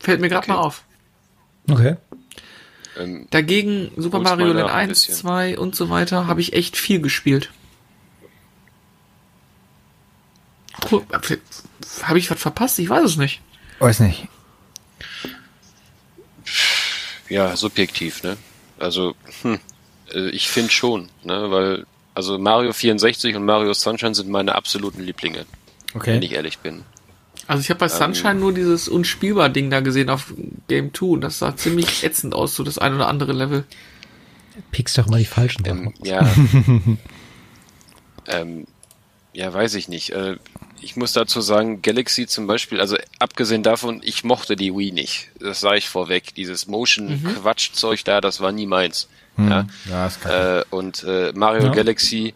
[0.04, 0.52] Fällt mir gerade Okay.
[0.52, 0.84] mal auf.
[1.72, 1.96] Okay.
[3.00, 5.16] Ähm, Dagegen Super Mario Land nach ein 1, bisschen.
[5.16, 7.50] 2 und so weiter habe ich echt viel gespielt.
[12.04, 12.80] Habe ich was verpasst?
[12.80, 13.42] Ich weiß es nicht.
[13.80, 14.28] Weiß nicht.
[17.30, 18.38] ja, subjektiv, ne?
[18.80, 19.60] Also, hm,
[20.14, 21.50] äh, ich finde schon, ne?
[21.50, 25.46] Weil, also Mario 64 und Mario Sunshine sind meine absoluten Lieblinge,
[25.96, 26.16] Okay.
[26.16, 26.84] wenn ich ehrlich bin.
[27.48, 30.34] Also ich habe bei Sunshine nur dieses unspielbar Ding da gesehen auf
[30.68, 33.66] Game 2 und das sah ziemlich ätzend aus, so das ein oder andere Level.
[34.72, 35.88] Pickst doch mal die falschen Sachen.
[35.88, 36.30] Ähm, ja.
[38.28, 38.68] ähm,
[39.34, 40.12] ja, weiß ich nicht.
[40.12, 40.38] Äh,
[40.80, 45.30] ich muss dazu sagen, Galaxy zum Beispiel, also abgesehen davon, ich mochte die Wii nicht.
[45.40, 46.36] Das sage ich vorweg.
[46.36, 49.08] Dieses Motion-Quatschzeug da, das war nie meins.
[49.38, 49.66] Ja.
[49.90, 50.60] Ja, ist kacke.
[50.60, 51.72] Äh, und äh, Mario Ja.
[51.72, 52.36] Galaxy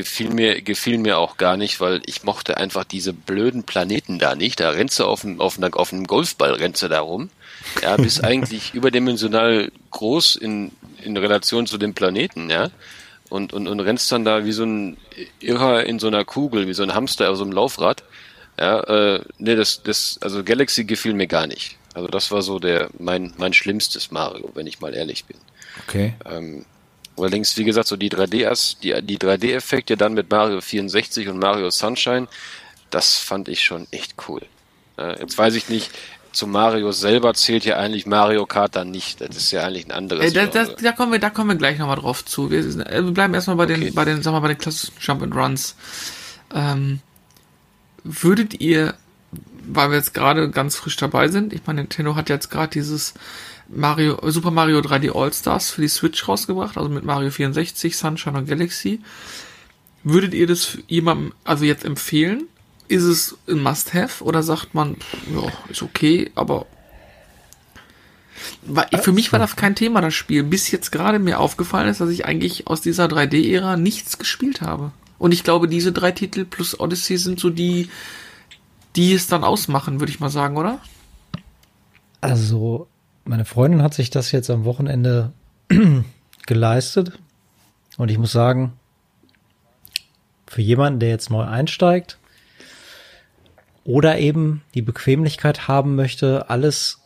[0.00, 4.34] gefiel mir, gefiel mir auch gar nicht, weil ich mochte einfach diese blöden Planeten da
[4.34, 4.60] nicht.
[4.60, 7.28] Da rennst du auf einem, auf auf einem Golfball rennst du da rum.
[7.82, 10.72] Ja, bist eigentlich überdimensional groß in,
[11.02, 12.70] in Relation zu dem Planeten, ja.
[13.28, 14.96] Und, und, und rennst dann da wie so ein
[15.38, 18.02] Irrer in so einer Kugel, wie so ein Hamster auf so einem Laufrad.
[18.58, 21.76] Ja, äh, nee, das, das, also Galaxy gefiel mir gar nicht.
[21.94, 25.36] Also das war so der, mein, mein schlimmstes Mario, wenn ich mal ehrlich bin.
[25.86, 26.14] Okay.
[26.24, 26.64] Ähm,
[27.20, 31.70] allerdings, wie gesagt, so die 3D, die, die 3D-Effekte dann mit Mario 64 und Mario
[31.70, 32.28] Sunshine,
[32.90, 34.42] das fand ich schon echt cool.
[34.98, 35.90] Äh, jetzt weiß ich nicht,
[36.32, 39.20] zu Mario selber zählt ja eigentlich Mario Kart dann nicht.
[39.20, 40.26] Das ist ja eigentlich ein anderes.
[40.26, 40.82] Äh, da, da, Genre.
[40.82, 42.50] da kommen wir, da kommen wir gleich nochmal drauf zu.
[42.50, 43.80] Wir, äh, wir bleiben erstmal bei Okay.
[43.80, 45.76] den, bei den, wir mal, bei den klassischen Jump and Runs.
[46.54, 47.00] Ähm,
[48.04, 48.94] würdet ihr,
[49.66, 53.14] weil wir jetzt gerade ganz frisch dabei sind, ich meine, Nintendo hat jetzt gerade dieses
[53.72, 58.48] Mario, Super Mario 3D All-Stars für die Switch rausgebracht, also mit Mario 64, Sunshine und
[58.48, 59.00] Galaxy.
[60.02, 62.44] Würdet ihr das jemandem, also jetzt empfehlen?
[62.88, 64.96] Ist es ein Must-Have oder sagt man,
[65.32, 66.66] ja, ist okay, aber
[69.02, 72.10] für mich war das kein Thema, das Spiel, bis jetzt gerade mir aufgefallen ist, dass
[72.10, 74.92] ich eigentlich aus dieser 3D-Ära nichts gespielt habe.
[75.18, 77.90] Und ich glaube, diese drei Titel plus Odyssey sind so die,
[78.96, 80.80] die es dann ausmachen, würde ich mal sagen, oder?
[82.22, 82.88] Also,
[83.30, 85.30] meine Freundin hat sich das jetzt am Wochenende
[86.46, 87.12] geleistet.
[87.96, 88.72] Und ich muss sagen,
[90.48, 92.18] für jemanden, der jetzt neu einsteigt
[93.84, 96.98] oder eben die Bequemlichkeit haben möchte, alles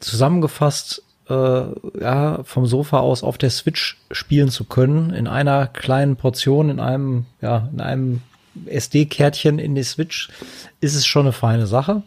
[0.00, 1.66] zusammengefasst äh,
[2.00, 6.80] ja, vom Sofa aus auf der Switch spielen zu können, in einer kleinen Portion, in
[6.80, 8.22] einem, ja, in einem
[8.66, 10.30] SD-Kärtchen in die Switch,
[10.80, 12.02] ist es schon eine feine Sache.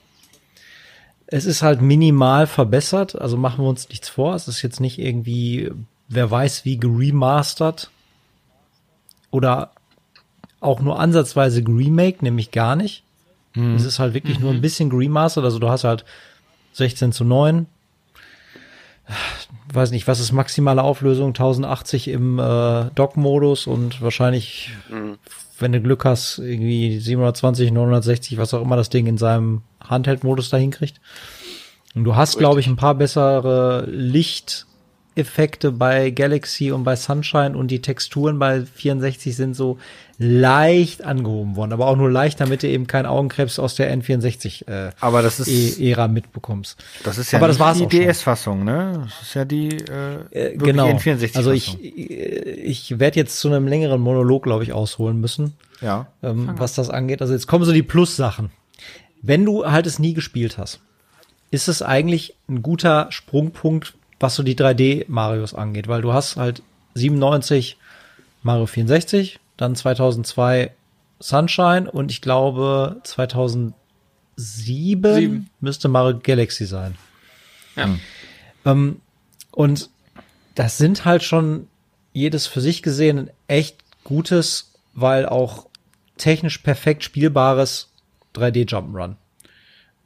[1.32, 4.36] Es ist halt minimal verbessert, also machen wir uns nichts vor.
[4.36, 5.72] Es ist jetzt nicht irgendwie,
[6.10, 7.90] wer weiß wie geremastert
[9.32, 9.72] oder
[10.60, 13.03] auch nur ansatzweise geremake, nämlich gar nicht.
[13.76, 16.06] Es ist halt wirklich nur ein bisschen geremastert, also du hast halt
[16.74, 17.66] 16 zu 9
[19.73, 21.30] weiß nicht, was ist maximale Auflösung?
[21.30, 25.18] 1080 im äh, Dock-Modus und wahrscheinlich, mhm.
[25.60, 30.49] wenn du Glück hast, irgendwie 720, 960, was auch immer das Ding in seinem Handheld-Modus
[30.49, 30.99] dahin kriegt.
[31.95, 34.65] Und du hast, glaube ich, ein paar bessere Licht-
[35.14, 39.77] Effekte bei Galaxy und bei Sunshine und die Texturen bei 64 sind so
[40.23, 44.68] leicht angehoben worden, aber auch nur leicht, damit du eben keinen Augenkrebs aus der N64
[44.68, 46.77] äh, aber das ist, e Ära mitbekommst.
[47.03, 49.03] Das ist ja aber das war's die DS-Fassung, ne?
[49.03, 50.88] Das ist ja die äh, äh, genau.
[50.88, 55.53] N64 Also ich ich werde jetzt zu einem längeren Monolog, glaube ich, ausholen müssen.
[55.81, 56.07] Ja.
[56.22, 57.22] Ähm, was das angeht.
[57.22, 58.52] Also jetzt kommen so die Plus-Sachen.
[59.23, 60.80] Wenn du halt es nie gespielt hast,
[61.49, 66.61] ist es eigentlich ein guter Sprungpunkt was so die 3D-Marios angeht, weil du hast halt
[66.93, 67.77] 97
[68.43, 70.71] Mario 64, dann 2002
[71.19, 73.73] Sunshine und ich glaube 2007
[74.35, 75.49] Sieben.
[75.59, 76.95] müsste Mario Galaxy sein.
[77.75, 77.89] Ja.
[78.65, 79.01] Ähm,
[79.51, 79.89] und
[80.55, 81.67] das sind halt schon
[82.11, 85.67] jedes für sich gesehen ein echt gutes, weil auch
[86.17, 87.89] technisch perfekt spielbares
[88.35, 89.15] 3D Jump'n'Run.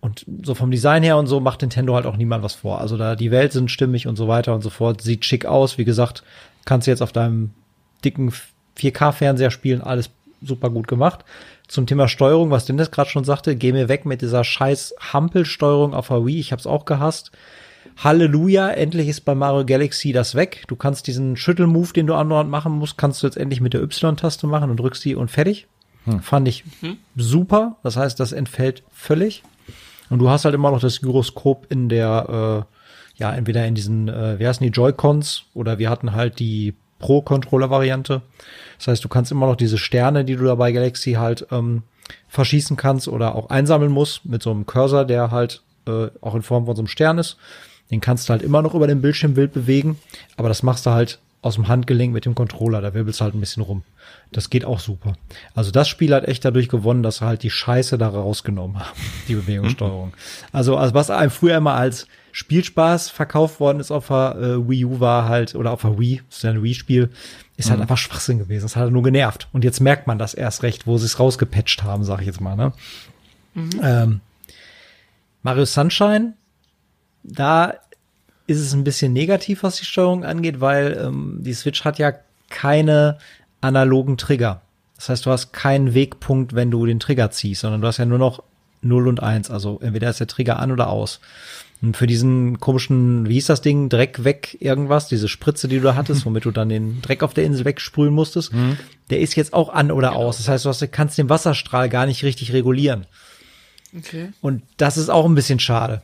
[0.01, 2.81] Und so vom Design her und so macht Nintendo halt auch niemand was vor.
[2.81, 5.01] Also da die Welt sind stimmig und so weiter und so fort.
[5.01, 5.77] Sieht schick aus.
[5.77, 6.23] Wie gesagt,
[6.65, 7.51] kannst du jetzt auf deinem
[8.03, 8.31] dicken
[8.77, 9.81] 4K-Fernseher spielen.
[9.81, 10.09] Alles
[10.41, 11.25] super gut gemacht.
[11.67, 15.93] Zum Thema Steuerung, was Dennis gerade schon sagte, geh mir weg mit dieser scheiß Hampelsteuerung
[15.93, 16.39] auf der Wii.
[16.39, 17.31] Ich hab's auch gehasst.
[17.97, 20.63] Halleluja, endlich ist bei Mario Galaxy das weg.
[20.67, 23.81] Du kannst diesen Schüttelmove, den du andauernd machen musst, kannst du jetzt endlich mit der
[23.81, 25.67] Y-Taste machen und drückst die und fertig.
[26.03, 26.21] Hm.
[26.21, 26.97] Fand ich hm.
[27.15, 27.77] super.
[27.83, 29.43] Das heißt, das entfällt völlig.
[30.09, 34.07] Und du hast halt immer noch das Gyroskop in der, äh, ja, entweder in diesen,
[34.07, 38.21] äh, wie heißen die, Joy-Cons oder wir hatten halt die Pro-Controller-Variante.
[38.77, 41.83] Das heißt, du kannst immer noch diese Sterne, die du da bei Galaxy halt ähm,
[42.27, 46.41] verschießen kannst oder auch einsammeln musst mit so einem Cursor, der halt äh, auch in
[46.41, 47.37] Form von so einem Stern ist.
[47.91, 49.99] Den kannst du halt immer noch über den Bildschirm wild bewegen,
[50.37, 53.39] aber das machst du halt aus dem Handgelenk mit dem Controller, da wirbelst halt ein
[53.39, 53.83] bisschen rum.
[54.31, 55.13] Das geht auch super.
[55.53, 58.99] Also das Spiel hat echt dadurch gewonnen, dass sie halt die Scheiße da rausgenommen haben,
[59.27, 60.13] die Bewegungssteuerung.
[60.51, 64.83] Also, also was einem früher immer als Spielspaß verkauft worden ist auf der äh, Wii
[64.83, 67.09] U war halt, oder auf der Wii, das ist ja ein Wii-Spiel,
[67.55, 67.83] ist halt mhm.
[67.83, 68.63] einfach Schwachsinn gewesen.
[68.63, 69.47] Das hat halt nur genervt.
[69.53, 72.41] Und jetzt merkt man das erst recht, wo sie es rausgepatcht haben, sag ich jetzt
[72.41, 72.57] mal.
[72.57, 72.73] Ne?
[73.53, 73.69] Mhm.
[73.81, 74.21] Ähm,
[75.43, 76.33] Mario Sunshine,
[77.23, 77.75] da
[78.47, 82.11] ist es ein bisschen negativ, was die Steuerung angeht, weil ähm, die Switch hat ja
[82.49, 83.17] keine
[83.61, 84.61] analogen Trigger.
[84.97, 88.05] Das heißt, du hast keinen Wegpunkt, wenn du den Trigger ziehst, sondern du hast ja
[88.05, 88.43] nur noch
[88.81, 89.49] 0 und 1.
[89.51, 91.21] Also entweder ist der Trigger an oder aus.
[91.93, 95.95] Für diesen komischen, wie hieß das Ding, Dreck weg irgendwas, diese Spritze, die du da
[95.95, 98.77] hattest, womit du dann den Dreck auf der Insel wegsprühen musstest, mhm.
[99.09, 100.37] der ist jetzt auch an oder aus.
[100.37, 103.05] Das heißt, du hast, kannst den Wasserstrahl gar nicht richtig regulieren.
[103.97, 104.29] Okay.
[104.41, 106.01] Und das ist auch ein bisschen schade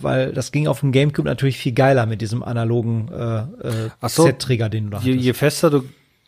[0.00, 4.24] weil das ging auf dem Gamecube natürlich viel geiler mit diesem analogen äh, äh, so,
[4.24, 5.84] Set-Trigger, den du da je, je fester du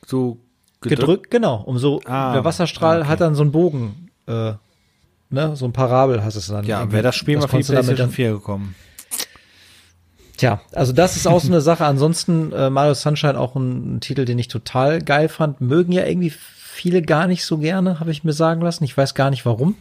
[0.06, 0.38] so
[0.80, 3.08] gedrückt, gedrückt genau, umso ah, der Wasserstrahl okay.
[3.08, 4.52] hat dann so einen Bogen, äh,
[5.30, 6.64] ne, so ein Parabel hast es dann.
[6.64, 8.74] Ja, wäre das Spiel das mal für die PlayStation 4 gekommen.
[10.36, 11.86] Tja, also das ist auch so eine Sache.
[11.86, 15.60] Ansonsten äh, Mario Sunshine auch ein, ein, Titel, den ich total geil fand.
[15.60, 18.84] Mögen ja irgendwie viele gar nicht so gerne, habe ich mir sagen lassen.
[18.84, 19.76] Ich weiß gar nicht warum.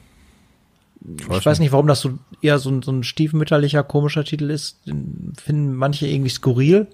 [1.18, 1.72] Ich weiß, ich weiß nicht.
[1.74, 4.88] warum das so eher so ein, so ein stiefmütterlicher, komischer Titel ist.
[4.88, 6.88] Den finden manche irgendwie skurril.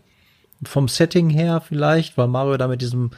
[0.64, 3.12] Vom Setting her vielleicht, weil Mario da mit diesem,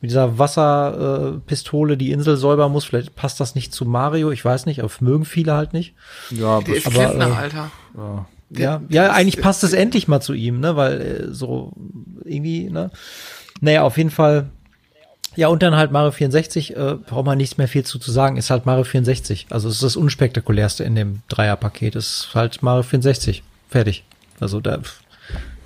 [0.00, 2.84] mit dieser Wasserpistole äh, die Insel säubern muss.
[2.84, 5.94] Vielleicht passt das nicht zu Mario, ich weiß nicht, aber mögen viele halt nicht.
[6.30, 7.70] Ja, Der ist aber, Klempner, äh, Alter.
[7.96, 8.26] Ja.
[8.50, 11.72] Ja, ja, eigentlich passt es endlich mal zu ihm, ne, weil äh, so
[12.24, 12.90] irgendwie, ne.
[13.60, 14.50] Naja, auf jeden Fall
[15.36, 18.36] ja, und dann halt Mario 64, äh, braucht man nichts mehr viel zu, zu sagen,
[18.36, 19.46] ist halt Mario 64.
[19.50, 23.42] Also es ist das unspektakulärste in dem Dreierpaket, ist halt Mario 64.
[23.68, 24.04] Fertig.
[24.38, 24.78] Also da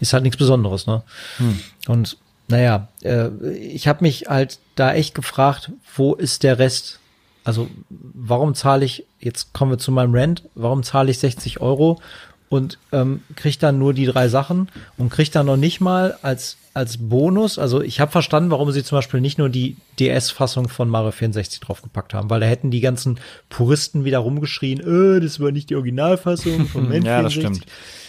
[0.00, 1.02] ist halt nichts Besonderes, ne?
[1.38, 1.60] Hm.
[1.86, 2.16] Und
[2.48, 6.98] naja, äh, ich habe mich halt da echt gefragt, wo ist der Rest?
[7.44, 12.00] Also warum zahle ich, jetzt kommen wir zu meinem Rent, warum zahle ich 60 Euro
[12.48, 16.56] und ähm, kriege dann nur die drei Sachen und kriege dann noch nicht mal als
[16.78, 20.88] als Bonus, also ich habe verstanden, warum sie zum Beispiel nicht nur die DS-Fassung von
[20.88, 23.18] Mario 64 draufgepackt haben, weil da hätten die ganzen
[23.48, 27.04] Puristen wieder rumgeschrien, äh, das war nicht die Originalfassung von N64.
[27.04, 27.66] ja, das stimmt.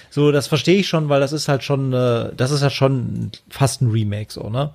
[0.10, 3.31] So, das verstehe ich schon, weil das ist halt schon, äh, das ist halt schon
[3.49, 4.72] fast ein Remake, so, ne?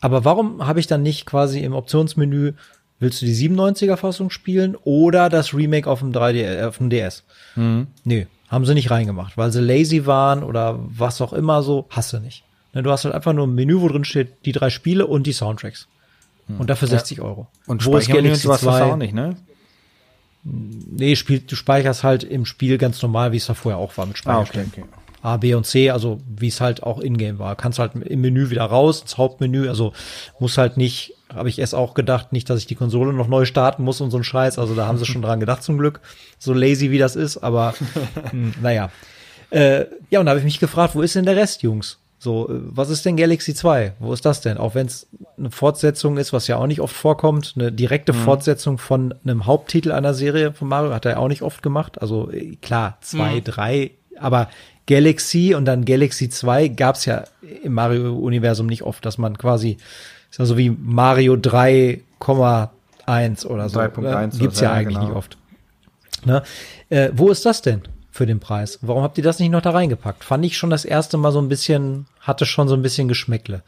[0.00, 2.52] Aber warum habe ich dann nicht quasi im Optionsmenü,
[3.00, 7.24] willst du die 97er-Fassung spielen oder das Remake auf dem 3D, äh, auf dem DS?
[7.56, 7.88] Mhm.
[8.04, 12.12] Nee, haben sie nicht reingemacht, weil sie lazy waren oder was auch immer so, hast
[12.12, 12.44] du nicht.
[12.74, 15.26] Ne, du hast halt einfach nur ein Menü, wo drin steht, die drei Spiele und
[15.26, 15.88] die Soundtracks.
[16.46, 16.60] Hm.
[16.60, 17.24] Und dafür 60 ja.
[17.24, 17.46] Euro.
[17.66, 18.82] Und wo ist Galaxy sowas 2?
[18.84, 19.36] auch nicht, ne?
[20.90, 24.06] Nee, spiel, du speicherst halt im Spiel ganz normal, wie es da vorher auch war
[24.06, 24.70] mit Speicherstellen.
[24.74, 24.98] Ah, okay, okay.
[25.20, 27.56] A, B und C, also wie es halt auch in-game war.
[27.56, 29.92] Kannst halt im Menü wieder raus, ins Hauptmenü, also
[30.38, 33.44] muss halt nicht, habe ich erst auch gedacht, nicht, dass ich die Konsole noch neu
[33.44, 34.58] starten muss und so ein Scheiß.
[34.58, 36.00] Also da haben sie schon dran gedacht zum Glück,
[36.38, 37.74] so lazy wie das ist, aber
[38.30, 38.90] hm, naja.
[39.50, 41.98] Äh, ja, und da habe ich mich gefragt, wo ist denn der Rest, Jungs?
[42.18, 43.94] So, äh, was ist denn Galaxy 2?
[44.00, 44.58] Wo ist das denn?
[44.58, 48.18] Auch wenn es eine Fortsetzung ist, was ja auch nicht oft vorkommt, eine direkte mhm.
[48.18, 52.02] Fortsetzung von einem Haupttitel einer Serie von Mario hat er auch nicht oft gemacht.
[52.02, 53.44] Also äh, klar, zwei, mhm.
[53.44, 54.48] drei, aber
[54.86, 57.24] Galaxy und dann Galaxy 2 gab es ja
[57.62, 59.76] im Mario-Universum nicht oft, dass man quasi,
[60.30, 63.78] ist ja so wie Mario 3,1 oder so.
[63.78, 65.08] 3.1 äh, gibt's ja eigentlich genau.
[65.08, 65.36] nicht oft.
[66.24, 66.42] Ne?
[66.88, 67.82] Äh, wo ist das denn?
[68.18, 68.80] Für den Preis.
[68.82, 70.24] Warum habt ihr das nicht noch da reingepackt?
[70.24, 73.62] Fand ich schon das erste Mal so ein bisschen, hatte schon so ein bisschen Geschmäckle.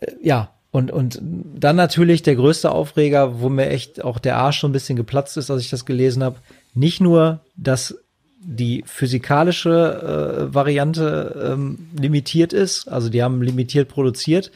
[0.00, 4.60] Äh, ja, und, und dann natürlich der größte Aufreger, wo mir echt auch der Arsch
[4.60, 6.38] so ein bisschen geplatzt ist, als ich das gelesen habe.
[6.72, 7.98] Nicht nur, dass
[8.40, 14.50] die physikalische äh, Variante ähm, limitiert ist, also die haben limitiert produziert.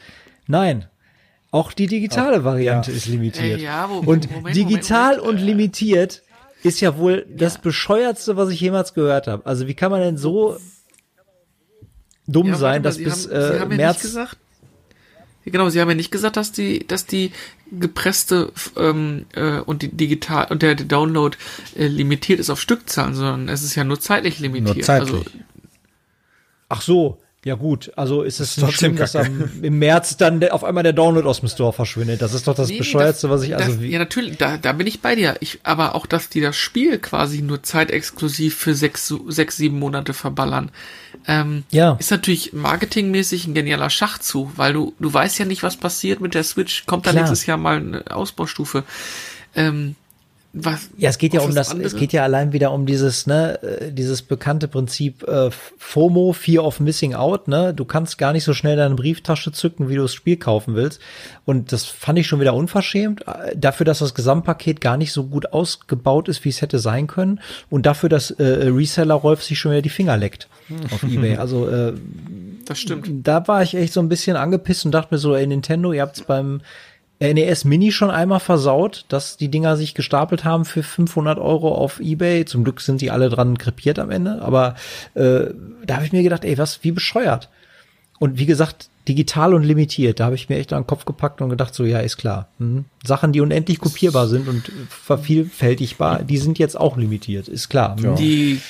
[0.47, 0.87] Nein,
[1.51, 2.97] auch die digitale Variante ja.
[2.97, 3.59] ist limitiert.
[3.59, 5.41] Äh, ja, wo, und Moment, digital Moment, Moment.
[5.41, 6.23] und limitiert
[6.63, 9.45] ist ja wohl das bescheuertste, was ich jemals gehört habe.
[9.45, 10.57] Also wie kann man denn so
[12.27, 14.37] dumm ja, sein, dass bis haben, äh, März ja gesagt,
[15.45, 17.31] Genau, Sie haben ja nicht gesagt, dass die, dass die
[17.71, 21.35] gepresste ähm, äh, und die digital und der, der Download
[21.75, 24.75] äh, limitiert ist auf Stückzahlen, sondern es ist ja nur zeitlich limitiert.
[24.75, 25.13] Nur zeitlich.
[25.15, 25.25] Also,
[26.67, 30.65] Ach so, ja gut, also ist es nicht schlimm, dass am, im März dann auf
[30.65, 32.21] einmal der Download aus dem Store verschwindet.
[32.21, 34.73] Das ist doch das nee, bescheuertste, das, was ich also das, Ja natürlich, da, da
[34.73, 35.35] bin ich bei dir.
[35.39, 40.13] Ich, aber auch, dass die das Spiel quasi nur zeitexklusiv für sechs, sechs sieben Monate
[40.13, 40.69] verballern,
[41.27, 41.95] ähm, ja.
[41.97, 46.33] ist natürlich marketingmäßig ein genialer Schachzug, weil du du weißt ja nicht, was passiert mit
[46.33, 46.85] der Switch.
[46.87, 48.83] Kommt da nächstes Jahr mal eine Ausbaustufe?
[49.55, 49.95] Ähm,
[50.51, 51.85] was, ja, es geht ja um das, andere?
[51.85, 56.65] es geht ja allein wieder um dieses, ne, äh, dieses bekannte Prinzip äh, FOMO, Fear
[56.65, 57.71] of Missing Out, ne?
[57.71, 61.01] Du kannst gar nicht so schnell deine Brieftasche zücken, wie du das Spiel kaufen willst.
[61.45, 63.27] Und das fand ich schon wieder unverschämt.
[63.27, 67.05] Äh, dafür, dass das Gesamtpaket gar nicht so gut ausgebaut ist, wie es hätte sein
[67.05, 67.41] können.
[67.69, 70.47] Und dafür, dass äh, Reseller Rolf sich schon wieder die Finger leckt
[70.91, 71.37] auf Ebay.
[71.37, 71.93] Also äh,
[72.65, 73.07] das stimmt.
[73.27, 76.01] Da war ich echt so ein bisschen angepisst und dachte mir so, ey Nintendo, ihr
[76.01, 76.61] habt's beim
[77.19, 81.99] NES Mini schon einmal versaut, dass die Dinger sich gestapelt haben für 500 Euro auf
[81.99, 82.45] Ebay.
[82.45, 84.75] Zum Glück sind sie alle dran krepiert am Ende, aber
[85.15, 85.47] äh,
[85.85, 87.49] da habe ich mir gedacht, ey, was, wie bescheuert.
[88.19, 91.41] Und wie gesagt, digital und limitiert, da habe ich mir echt an den Kopf gepackt
[91.41, 92.47] und gedacht, so ja, ist klar.
[92.57, 92.85] Mhm.
[93.03, 97.97] Sachen, die unendlich kopierbar sind und vervielfältigbar, die sind jetzt auch limitiert, ist klar.
[98.01, 98.13] Ja.
[98.13, 98.61] Die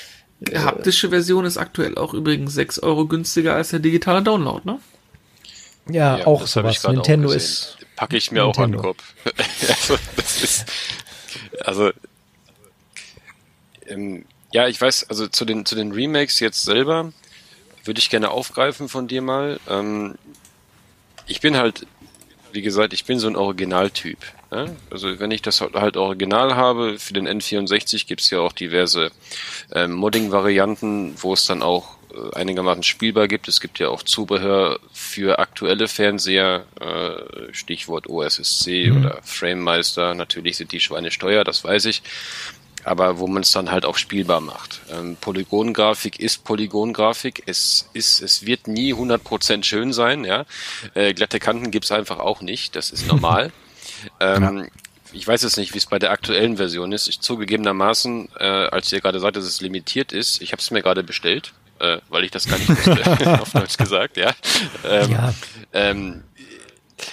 [0.56, 4.80] haptische Version ist aktuell auch übrigens 6 Euro günstiger als der digitale Download, ne?
[5.90, 6.88] Ja, ja auch sowas.
[6.88, 8.60] Nintendo ist packe ich mir Nintendo.
[8.60, 9.14] auch an den Kopf.
[9.68, 10.66] also, das ist,
[11.60, 11.92] also,
[13.88, 14.24] ähm,
[14.54, 17.12] ja, ich weiß, also zu den, zu den Remakes jetzt selber
[17.84, 19.60] würde ich gerne aufgreifen von dir mal.
[19.68, 20.16] Ähm,
[21.28, 21.88] ich bin halt,
[22.54, 24.20] wie gesagt, ich bin so ein Originaltyp.
[24.50, 24.78] Ne?
[24.90, 29.12] Also wenn ich das halt original habe, für den N64 gibt es ja auch diverse
[29.74, 31.99] ähm, Modding-Varianten, wo es dann auch
[32.34, 33.48] einigermaßen spielbar gibt.
[33.48, 38.98] Es gibt ja auch Zubehör für aktuelle Fernseher, äh, Stichwort OSSC mhm.
[38.98, 40.14] oder FrameMeister.
[40.16, 42.02] Natürlich sind die Schweine steuer, das weiß ich.
[42.86, 44.80] Aber wo man es dann halt auch spielbar macht.
[44.92, 47.44] Ähm, Polygongrafik ist Polygongrafik.
[47.46, 50.46] Es ist, es wird nie 100% schön sein, ja.
[50.94, 52.76] Äh, glatte Kanten gibt's einfach auch nicht.
[52.76, 53.52] Das ist normal.
[54.20, 54.66] ähm, ja
[55.12, 57.08] ich weiß jetzt nicht, wie es bei der aktuellen Version ist.
[57.08, 60.84] Ich zugegebenermaßen, äh, als ihr gerade sagt, dass es limitiert ist, ich habe es mir
[60.84, 64.32] gerade bestellt äh, weil ich das gar nicht wusste, auf Deutsch gesagt, ja.
[64.86, 65.34] Ähm, ja.
[65.74, 66.24] Ähm,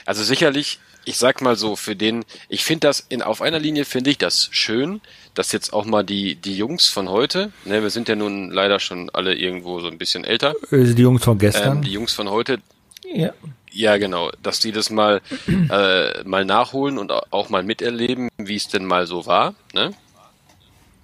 [0.05, 3.84] also sicherlich, ich sag mal so, für den, ich finde das, in, auf einer Linie
[3.84, 5.01] finde ich das schön,
[5.34, 8.80] dass jetzt auch mal die, die Jungs von heute, ne, wir sind ja nun leider
[8.80, 10.55] schon alle irgendwo so ein bisschen älter.
[10.70, 11.78] Also die Jungs von gestern.
[11.78, 12.60] Ähm, die Jungs von heute.
[13.05, 13.32] Ja.
[13.70, 18.68] Ja, genau, dass die das mal, äh, mal nachholen und auch mal miterleben, wie es
[18.68, 19.55] denn mal so war.
[19.74, 19.93] Ne?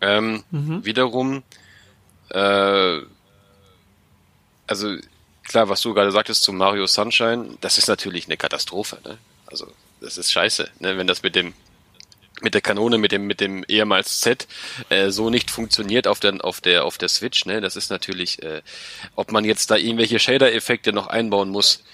[0.01, 0.83] Ähm, mhm.
[0.83, 1.43] Wiederum
[2.31, 3.01] äh,
[4.73, 4.97] also
[5.45, 8.99] klar, was du gerade sagtest zu Mario Sunshine, das ist natürlich eine Katastrophe.
[9.05, 9.19] Ne?
[9.47, 9.71] Also
[10.01, 10.97] das ist scheiße, ne?
[10.97, 11.53] wenn das mit dem
[12.41, 14.49] mit der Kanone, mit dem mit dem ehemals Z
[14.89, 17.45] äh, so nicht funktioniert auf der auf der auf der Switch.
[17.45, 17.61] Ne?
[17.61, 18.63] Das ist natürlich, äh,
[19.15, 21.85] ob man jetzt da irgendwelche Shader-Effekte noch einbauen muss.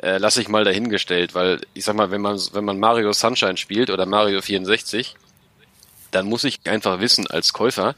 [0.00, 3.56] Äh, lasse ich mal dahingestellt, weil ich sag mal, wenn man wenn man Mario Sunshine
[3.56, 5.16] spielt oder Mario 64,
[6.12, 7.96] dann muss ich einfach wissen als Käufer,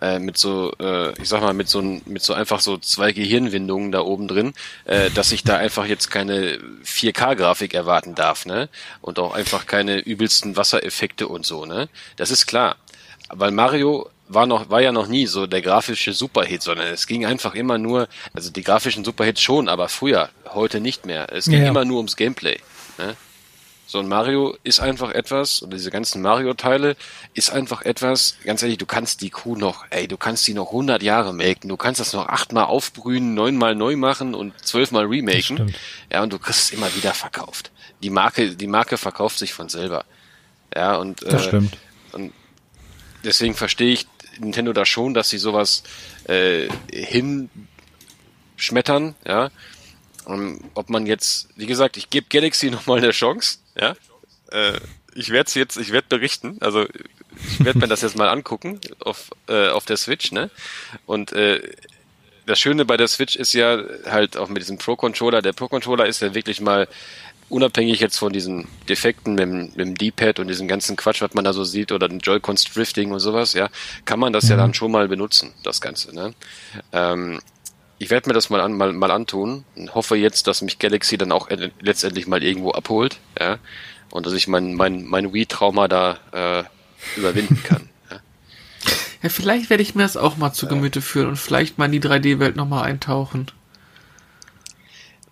[0.00, 3.92] äh, mit so, äh, ich sag mal, mit so, mit so einfach so zwei Gehirnwindungen
[3.92, 4.54] da oben drin,
[4.84, 8.68] äh, dass ich da einfach jetzt keine 4K-Grafik erwarten darf, ne?
[9.00, 11.88] Und auch einfach keine übelsten Wassereffekte und so, ne?
[12.16, 12.76] Das ist klar.
[13.28, 17.26] Weil Mario war noch, war ja noch nie so der grafische Superhit, sondern es ging
[17.26, 21.32] einfach immer nur, also die grafischen Superhits schon, aber früher, heute nicht mehr.
[21.32, 22.58] Es ging Ja, immer nur ums Gameplay.
[22.98, 23.14] Ne?
[23.92, 26.96] So ein Mario ist einfach etwas, und diese ganzen Mario-Teile
[27.34, 30.68] ist einfach etwas, ganz ehrlich, du kannst die Kuh noch, ey, du kannst die noch
[30.68, 35.74] 100 Jahre melken, du kannst das noch achtmal aufbrühen, neunmal neu machen und zwölfmal remaken.
[36.10, 37.70] Ja, und du kriegst es immer wieder verkauft.
[38.02, 40.06] Die Marke, die Marke verkauft sich von selber.
[40.74, 41.76] Ja, und, Das äh, stimmt.
[42.12, 42.32] und
[43.24, 44.06] deswegen verstehe ich
[44.38, 45.82] Nintendo da schon, dass sie sowas
[46.28, 49.50] äh, hinschmettern, ja.
[50.24, 53.94] Und ob man jetzt, wie gesagt, ich gebe Galaxy nochmal eine Chance, ja.
[54.50, 54.78] Äh,
[55.14, 56.86] ich werde es jetzt, ich werde berichten, also
[57.50, 60.50] ich werde mir das jetzt mal angucken auf, äh, auf der Switch, ne?
[61.06, 61.60] Und äh,
[62.46, 66.20] das Schöne bei der Switch ist ja halt auch mit diesem Pro-Controller, der Pro-Controller ist
[66.22, 66.88] ja wirklich mal
[67.50, 71.34] unabhängig jetzt von diesen Defekten mit, dem- mit dem D-Pad und diesem ganzen Quatsch, was
[71.34, 73.68] man da so sieht, oder den Joy-Cons Drifting und sowas, ja,
[74.06, 76.14] kann man das ja dann schon mal benutzen, das Ganze.
[76.14, 76.32] Ne?
[76.92, 77.40] Ähm,
[78.02, 81.16] ich werde mir das mal, an, mal, mal antun und hoffe jetzt, dass mich Galaxy
[81.18, 83.58] dann auch end- letztendlich mal irgendwo abholt, ja,
[84.10, 86.64] und dass ich mein, mein, mein Wii-Trauma da äh,
[87.18, 87.88] überwinden kann.
[88.10, 88.16] Ja.
[89.22, 91.92] Ja, vielleicht werde ich mir das auch mal zu Gemüte führen und vielleicht mal in
[91.92, 93.46] die 3D-Welt nochmal eintauchen.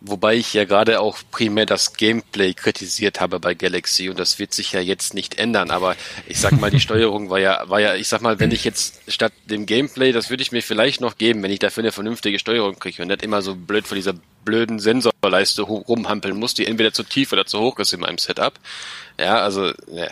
[0.02, 4.54] Wobei ich ja gerade auch primär das Gameplay kritisiert habe bei Galaxy und das wird
[4.54, 5.70] sich ja jetzt nicht ändern.
[5.70, 5.94] Aber
[6.26, 9.00] ich sag mal, die Steuerung war ja, war ja, ich sag mal, wenn ich jetzt
[9.08, 12.38] statt dem Gameplay, das würde ich mir vielleicht noch geben, wenn ich dafür eine vernünftige
[12.38, 14.14] Steuerung kriege und nicht immer so blöd vor dieser
[14.44, 18.54] blöden Sensorleiste rumhampeln muss, die entweder zu tief oder zu hoch ist in meinem Setup.
[19.18, 20.08] Ja, also, ja.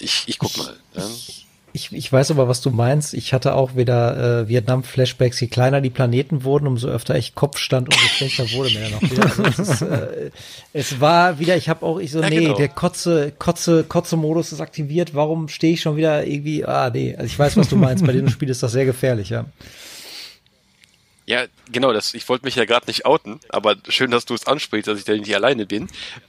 [0.00, 0.76] Ich, ich guck mal.
[0.94, 1.08] Ja.
[1.78, 3.14] Ich, ich weiß aber, was du meinst.
[3.14, 5.38] Ich hatte auch wieder äh, Vietnam-Flashbacks.
[5.40, 8.94] Je kleiner die Planeten wurden, umso öfter ich Kopf stand, umso schlechter wurde mir dann
[8.94, 9.22] auch wieder.
[9.22, 10.30] Also es, ist, äh,
[10.72, 12.56] es war wieder, ich habe auch, ich so, Ja, nee, genau.
[12.56, 15.14] der Kotze, Kotze, Kotze-Modus ist aktiviert.
[15.14, 17.14] Warum stehe ich schon wieder irgendwie, ah, nee.
[17.14, 18.04] Also ich weiß, was du meinst.
[18.04, 19.44] Bei dem Spiel ist das sehr gefährlich, ja.
[21.28, 24.46] Ja, genau, das, ich wollte mich ja gerade nicht outen, aber schön, dass du es
[24.46, 25.88] ansprichst, dass ich da nicht alleine bin.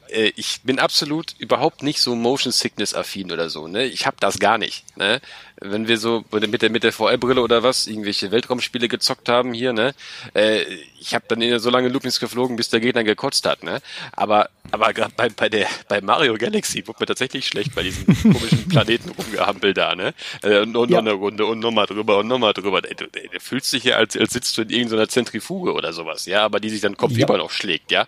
[0.09, 3.85] Äh, ich bin absolut überhaupt nicht so Motion Sickness affin oder so, ne?
[3.85, 5.21] Ich habe das gar nicht, ne?
[5.61, 9.73] Wenn wir so mit der mit der VR-Brille oder was irgendwelche Weltraumspiele gezockt haben hier,
[9.73, 9.93] ne?
[10.33, 10.63] Äh,
[10.99, 13.81] ich habe dann so lange Loopings geflogen, bis der Gegner gekotzt hat, ne?
[14.13, 18.05] Aber aber gerade bei bei der bei Mario Galaxy wurde mir tatsächlich schlecht bei diesem
[18.23, 20.13] komischen Planeten rumgehampel da, ne?
[20.43, 21.01] Äh, und, und Ja.
[21.01, 22.81] noch eine Runde und nochmal drüber und nochmal drüber.
[22.81, 26.43] Du, du fühlst dich ja, als, als sitzt du in irgendeiner Zentrifuge oder sowas, ja,
[26.45, 28.05] aber die sich dann kopfüber noch schlägt, ja.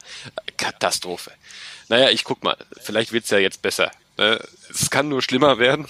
[0.57, 1.31] Katastrophe.
[1.89, 3.91] Naja, ich guck mal, vielleicht wird's ja jetzt besser.
[4.21, 4.39] Ne?
[4.69, 5.87] Es kann nur schlimmer werden.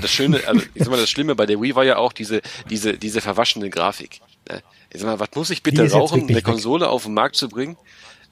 [0.00, 2.40] Das Schöne, also ich sag mal, das Schlimme bei der Wii war ja auch diese,
[2.70, 4.20] diese, diese verwaschene Grafik.
[4.48, 4.62] Ne?
[4.90, 6.44] Ich sag mal, was muss ich bitte rauchen, eine weg.
[6.44, 7.76] Konsole auf den Markt zu bringen?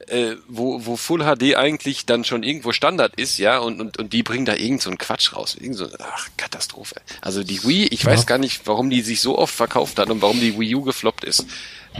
[0.07, 4.11] äh, wo, wo Full HD eigentlich dann schon irgendwo Standard ist, ja, und, und, und
[4.11, 5.55] die bringen da irgend so einen Quatsch raus.
[5.55, 6.95] Irgend so, ach, Katastrophe.
[7.21, 10.21] Also die Wii, ich weiß gar nicht, warum die sich so oft verkauft hat und
[10.21, 11.45] warum die Wii U gefloppt ist.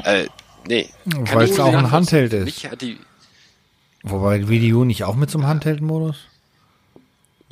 [0.04, 0.26] Äh,
[0.68, 0.90] nee.
[1.06, 1.92] Weil es auch ein.
[1.92, 2.46] Handheld ist.
[2.46, 2.98] Mich hat die,
[4.02, 6.18] Wobei die Wii U nicht auch mit so einem Handheld-Modus?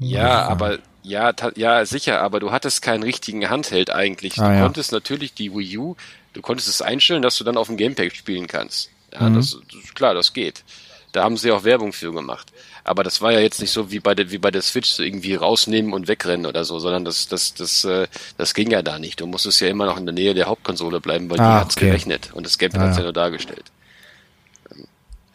[0.03, 4.35] Ja, aber ja, ja, sicher, aber du hattest keinen richtigen Handheld eigentlich.
[4.35, 4.61] Du Ah, ja.
[4.63, 5.95] konntest natürlich die Wii U,
[6.33, 8.89] du konntest es einstellen, dass du dann auf dem Gamepad spielen kannst.
[9.13, 9.35] Ja, Mhm.
[9.35, 10.63] das, das klar, das geht.
[11.11, 12.47] Da haben sie auch Werbung für gemacht.
[12.83, 15.03] Aber das war ja jetzt nicht so wie bei der wie bei der Switch so
[15.03, 18.07] irgendwie rausnehmen und wegrennen oder so, sondern das das das äh,
[18.37, 19.19] das ging ja da nicht.
[19.19, 21.77] Du musstest ja immer noch in der Nähe der Hauptkonsole bleiben, weil die Ah, hat's
[21.77, 21.87] okay.
[21.87, 23.03] gerechnet und das Gamepad Ah, hat's ja.
[23.03, 23.65] nur dargestellt.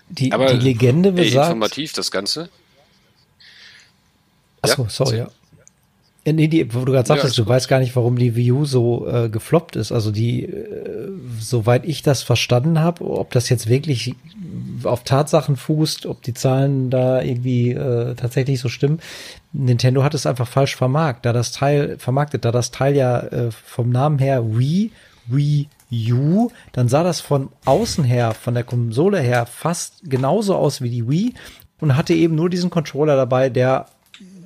[0.09, 1.47] Die, Aber die Legende ey, besagt.
[1.49, 2.49] informativ das Ganze.
[4.63, 4.89] Achso, Ja?
[4.89, 5.29] sorry, ja.
[6.33, 8.65] Nee, die, wo du gerade sagtest, ist du weißt gar nicht, warum die Wii U
[8.65, 9.93] so äh, gefloppt ist.
[9.93, 14.17] Also die, äh, soweit ich das verstanden habe, ob das jetzt wirklich
[14.83, 18.99] auf Tatsachen fußt, ob die Zahlen da irgendwie äh, tatsächlich so stimmen.
[19.53, 23.51] Nintendo hat es einfach falsch vermarkt, da das Teil vermarktet, da das Teil ja äh,
[23.53, 24.91] vom Namen her Wii,
[25.29, 25.69] Wii
[26.13, 30.91] U, dann sah das von außen her, von der Konsole her fast genauso aus wie
[30.91, 31.35] die Wii
[31.81, 33.87] und hatte eben nur diesen Controller dabei, der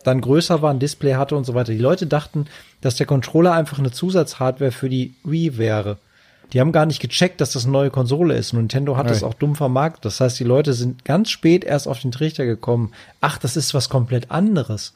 [0.05, 1.73] dann größer war, ein Display hatte und so weiter.
[1.73, 2.47] Die Leute dachten,
[2.81, 5.99] dass der Controller einfach eine Zusatzhardware für die Wii wäre.
[6.53, 8.53] Die haben gar nicht gecheckt, dass das eine neue Konsole ist.
[8.53, 9.29] Nintendo hat das Hey.
[9.29, 10.05] auch dumm vermarktet.
[10.05, 12.93] Das heißt, die Leute sind ganz spät erst auf den Trichter gekommen.
[13.21, 14.95] Ach, das ist was komplett anderes.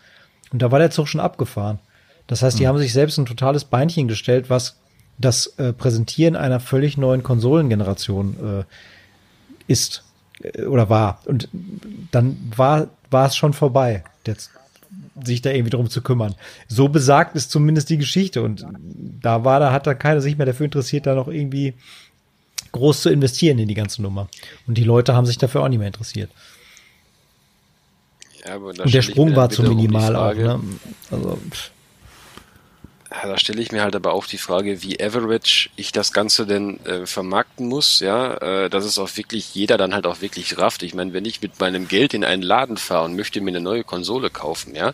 [0.52, 1.78] Und da war der Zug schon abgefahren.
[2.26, 4.76] Das heißt, die haben sich selbst ein totales Beinchen gestellt, was
[5.18, 8.64] das äh, Präsentieren einer völlig neuen Konsolengeneration
[9.68, 10.02] äh, ist
[10.42, 11.20] äh, oder war.
[11.26, 11.48] Und
[12.10, 14.50] dann war, war es schon vorbei, jetzt
[15.22, 16.34] sich da irgendwie drum zu kümmern.
[16.68, 18.42] So besagt ist zumindest die Geschichte.
[18.42, 18.64] Und
[19.20, 21.74] da war, da hat da keiner sich mehr dafür interessiert, da noch irgendwie
[22.72, 24.28] groß zu investieren in die ganze Nummer.
[24.66, 26.30] Und die Leute haben sich dafür auch nicht mehr interessiert.
[28.46, 30.34] Ja, Und der Sprung war zu minimal auch.
[30.34, 30.60] Ne?
[31.10, 31.70] Also, pff,
[33.22, 36.84] da stelle ich mir halt aber auch die Frage, wie average ich das Ganze denn
[36.84, 40.82] äh, vermarkten muss, ja, äh, dass es auch wirklich jeder dann halt auch wirklich rafft.
[40.82, 43.60] Ich meine, wenn ich mit meinem Geld in einen Laden fahre und möchte mir eine
[43.60, 44.92] neue Konsole kaufen, ja,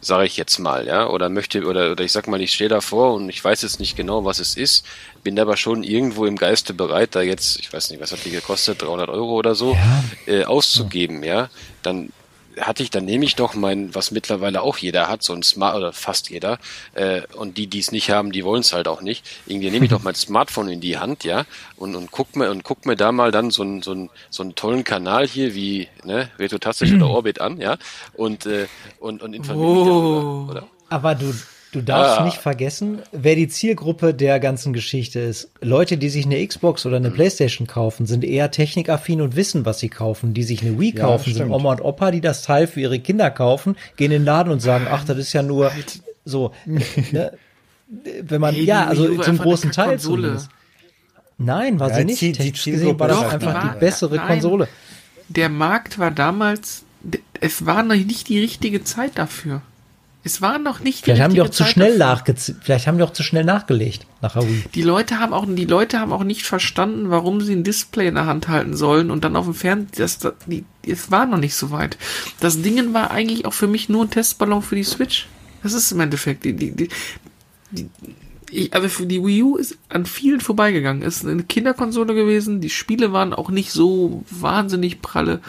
[0.00, 3.14] sage ich jetzt mal, ja, oder möchte, oder, oder ich sag mal, ich stehe davor
[3.14, 4.84] und ich weiß jetzt nicht genau, was es ist,
[5.22, 8.30] bin aber schon irgendwo im Geiste bereit, da jetzt, ich weiß nicht, was hat die
[8.30, 10.04] gekostet, 300 Euro oder so, ja.
[10.26, 11.48] äh, auszugeben, ja,
[11.82, 12.12] dann
[12.60, 15.76] hatte ich, dann nehme ich doch mein, was mittlerweile auch jeder hat, so ein Smart,
[15.76, 16.58] oder fast jeder,
[16.94, 19.24] äh, und die, die es nicht haben, die wollen es halt auch nicht.
[19.46, 21.44] Irgendwie nehme ich doch mein Smartphone in die Hand, ja,
[21.76, 24.42] und, und guck mir, und guck mir da mal dann so einen, so einen, so
[24.42, 27.76] einen tollen Kanal hier wie, ne, Retrotastisch oder Orbit an, ja,
[28.14, 28.66] und, äh,
[28.98, 29.74] und, und informiere oh.
[29.74, 30.68] mich darüber, oder?
[30.88, 31.32] Aber du,
[31.72, 32.24] Du darfst ah.
[32.26, 35.48] nicht vergessen, wer die Zielgruppe der ganzen Geschichte ist.
[35.62, 37.14] Leute, die sich eine Xbox oder eine mhm.
[37.14, 40.34] Playstation kaufen, sind eher technikaffin und wissen, was sie kaufen.
[40.34, 43.00] Die sich eine Wii ja, kaufen, sind Oma und Opa, die das Teil für ihre
[43.00, 45.72] Kinder kaufen, gehen in den Laden und sagen, ach, das ist ja nur
[46.26, 46.52] so.
[46.66, 47.32] ne?
[48.20, 50.50] Wenn man, hey, ja, also zum großen Teil zumindest.
[51.38, 52.20] Nein, war ja, sie nicht.
[52.20, 54.26] Die, Technisch gesehen war das einfach war, die bessere nein.
[54.26, 54.68] Konsole.
[55.28, 56.84] Der Markt war damals,
[57.40, 59.62] es war noch nicht die richtige Zeit dafür.
[60.24, 61.04] Es war noch nicht.
[61.04, 64.36] Vielleicht haben die auch zu schnell nachge vielleicht haben die auch zu schnell nachgelegt nach
[64.36, 64.64] Wii.
[64.74, 68.14] Die Leute haben auch, die Leute haben auch nicht verstanden, warum sie ein Display in
[68.14, 70.04] der Hand halten sollen und dann auf dem Fernseher.
[70.04, 71.98] Das, das, die, es war noch nicht so weit.
[72.38, 75.26] Das Ding war eigentlich auch für mich nur ein Testballon für die Switch.
[75.62, 76.88] Das ist im Endeffekt die, die, die,
[77.72, 77.90] die
[78.52, 81.02] ich, also für die Wii U ist an vielen vorbeigegangen.
[81.02, 82.60] Ist eine Kinderkonsole gewesen.
[82.60, 85.40] Die Spiele waren auch nicht so wahnsinnig pralle.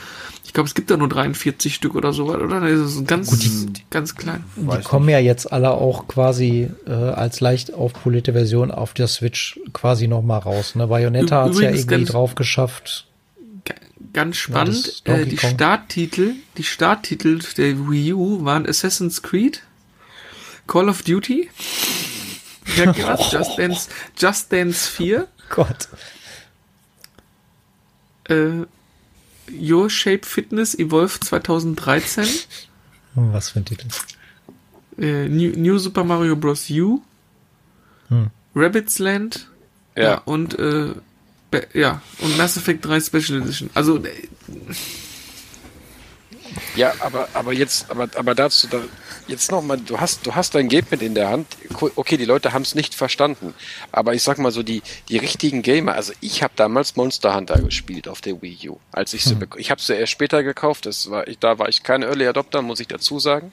[0.54, 2.60] Ich glaube, es gibt da nur 43 Stück oder so, oder?
[2.60, 4.44] Das ist ganz, Gut, die, ganz klein.
[4.56, 9.60] Die kommen ja jetzt alle auch quasi äh, als leicht aufpolierte Version auf der Switch
[9.74, 10.76] quasi nochmal raus.
[10.76, 10.86] Ne?
[10.86, 13.08] Bayonetta hat es ja irgendwie drauf geschafft.
[14.14, 15.56] Ganz spannend, ja, äh, die Kong.
[15.56, 19.64] Starttitel, die Starttitel der Wii U waren Assassin's Creed,
[20.68, 21.50] Call of Duty,
[22.78, 25.28] ja krass, Just Dance, Just Dance 4.
[25.50, 25.88] Gott.
[28.30, 28.68] Äh,
[29.50, 32.26] Your Shape Fitness Evolve 2013.
[33.16, 33.88] Was für ein Titel?
[34.98, 36.70] Äh, New, New, Super Mario Bros.
[36.70, 37.02] U.
[38.10, 38.30] Hm.
[38.56, 39.50] Rabbit's Land.
[39.96, 40.04] Ja.
[40.04, 40.94] ja und äh,
[41.74, 43.70] ja, und Mass Effect 3 Special Edition.
[43.74, 44.10] Also äh,
[46.76, 48.82] ja, aber aber jetzt aber aber dazu da,
[49.28, 51.48] jetzt nochmal, du hast, du hast dein Gamepad in der Hand.
[51.96, 53.54] Okay, die Leute haben es nicht verstanden.
[53.92, 57.62] Aber ich sag mal so, die, die richtigen Gamer, also ich habe damals Monster Hunter
[57.62, 58.80] gespielt auf der Wii U.
[58.92, 59.48] Als ich sie, hm.
[59.58, 60.86] ich habe sie erst später gekauft.
[60.86, 63.52] Das war, ich, da war ich kein Early Adopter, muss ich dazu sagen.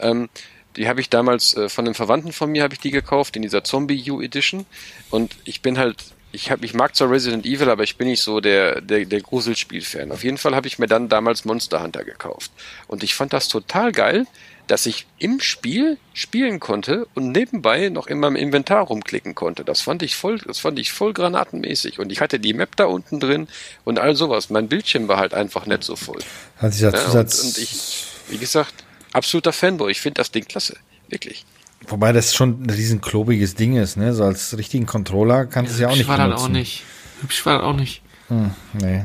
[0.00, 0.28] Ähm,
[0.76, 3.42] die habe ich damals äh, von einem Verwandten von mir habe ich die gekauft in
[3.42, 4.66] dieser Zombie U Edition
[5.10, 6.04] und ich bin halt
[6.34, 9.20] ich hab, ich mag zwar Resident Evil, aber ich bin nicht so der der, der
[9.20, 10.12] Gruselspiel-Fan.
[10.12, 12.50] Auf jeden Fall habe ich mir dann damals Monster Hunter gekauft
[12.88, 14.26] und ich fand das total geil,
[14.66, 19.64] dass ich im Spiel spielen konnte und nebenbei noch in meinem Inventar rumklicken konnte.
[19.64, 21.98] Das fand ich voll, das fand ich voll granatenmäßig.
[21.98, 23.48] Und ich hatte die Map da unten drin
[23.84, 24.48] und all sowas.
[24.48, 26.20] Mein Bildschirm war halt einfach nicht so voll.
[26.56, 28.74] Hat sich ja, Zusatz und, und ich, wie gesagt,
[29.12, 29.90] absoluter Fanboy.
[29.90, 30.76] Ich finde das Ding klasse.
[31.08, 31.44] Wirklich.
[31.88, 34.14] Wobei das schon ein riesen klobiges Ding ist, ne?
[34.14, 36.42] So als richtigen Controller kannst du es ja auch nicht war benutzen.
[36.42, 36.82] Dann auch nicht.
[37.20, 38.02] Hübsch war das auch nicht.
[38.28, 38.50] Hm,
[38.80, 39.04] nee.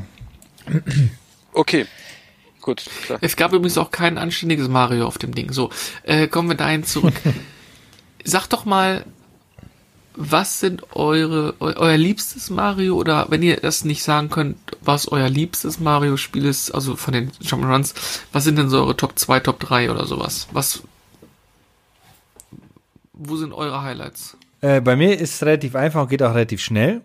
[1.52, 1.86] Okay,
[2.60, 3.18] Gut, klar.
[3.22, 5.52] Es gab übrigens auch kein anständiges Mario auf dem Ding.
[5.52, 5.70] So,
[6.02, 7.14] äh, kommen wir dahin zurück.
[8.24, 9.04] Sag doch mal,
[10.14, 15.08] was sind eure, eu, euer liebstes Mario oder wenn ihr das nicht sagen könnt, was
[15.08, 17.94] euer liebstes Mario-Spiel ist, also von den Jump'n'Runs,
[18.32, 20.48] was sind denn so eure Top 2, Top 3 oder sowas?
[20.52, 20.82] Was,
[23.20, 24.36] wo sind eure Highlights?
[24.60, 27.02] Äh, bei mir ist es relativ einfach und geht auch relativ schnell.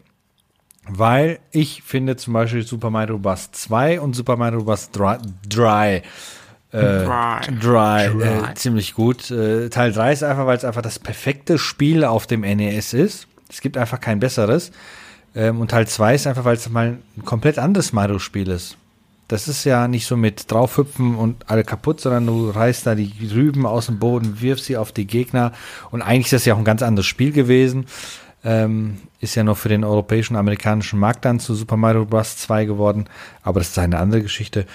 [0.88, 3.52] Weil ich finde zum Beispiel Super Mario Bros.
[3.52, 4.92] 2 und Super Mario Bros.
[4.92, 5.18] Dry,
[5.50, 6.02] Dry, äh,
[6.72, 8.24] Dry, Dry, Dry.
[8.24, 9.32] Äh, ziemlich gut.
[9.32, 13.28] Äh, Teil 3 ist einfach, weil es einfach das perfekte Spiel auf dem NES ist.
[13.50, 14.72] Es gibt einfach kein besseres.
[15.36, 18.78] Ähm, und Teil 2 ist einfach, weil es mal ein komplett anderes Mario-Spiel ist.
[19.28, 23.12] Das ist ja nicht so mit draufhüpfen und alle kaputt, sondern du reißt da die
[23.34, 25.52] Rüben aus dem Boden, wirfst sie auf die Gegner.
[25.90, 27.88] Und eigentlich ist das ja auch ein ganz anderes Spiel gewesen.
[28.44, 32.38] Ähm, ist ja noch für den europäischen, amerikanischen Markt dann zu Super Mario Bros.
[32.38, 33.06] 2 geworden,
[33.42, 34.68] aber das ist eine andere Geschichte.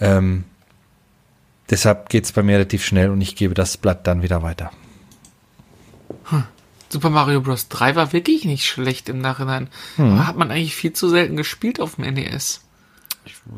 [0.00, 0.44] Ähm,
[1.68, 4.70] deshalb geht es bei mir relativ schnell und ich gebe das Blatt dann wieder weiter.
[6.24, 6.44] Hm.
[6.88, 7.68] Super Mario Bros.
[7.68, 9.68] 3 war wirklich nicht schlecht im Nachhinein.
[9.96, 10.26] Hm.
[10.26, 12.62] Hat man eigentlich viel zu selten gespielt auf dem NES.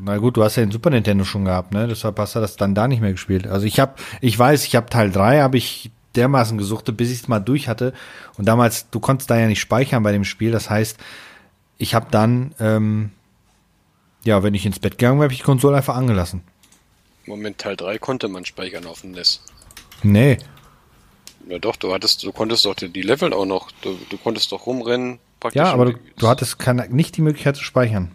[0.00, 1.86] Na gut, du hast ja den Super Nintendo schon gehabt, ne?
[1.88, 3.46] Deshalb hast du das dann da nicht mehr gespielt.
[3.46, 7.20] Also ich habe, ich weiß, ich habe Teil 3, habe ich dermaßen gesuchtet, bis ich
[7.20, 7.92] es mal durch hatte.
[8.36, 10.50] Und damals, du konntest da ja nicht speichern bei dem Spiel.
[10.50, 10.98] Das heißt,
[11.78, 13.10] ich habe dann, ähm,
[14.24, 16.42] ja, wenn ich ins Bett gegangen wäre, habe ich die Konsole einfach angelassen.
[17.26, 19.42] Moment, Teil 3 konnte man speichern auf dem NES.
[20.02, 20.38] Nee.
[21.48, 24.52] Ja doch, du hattest, du konntest doch die, die Level auch noch, du, du konntest
[24.52, 25.18] doch rumrennen.
[25.38, 28.10] Praktisch Ja, aber du, du hattest keine, nicht die Möglichkeit zu speichern.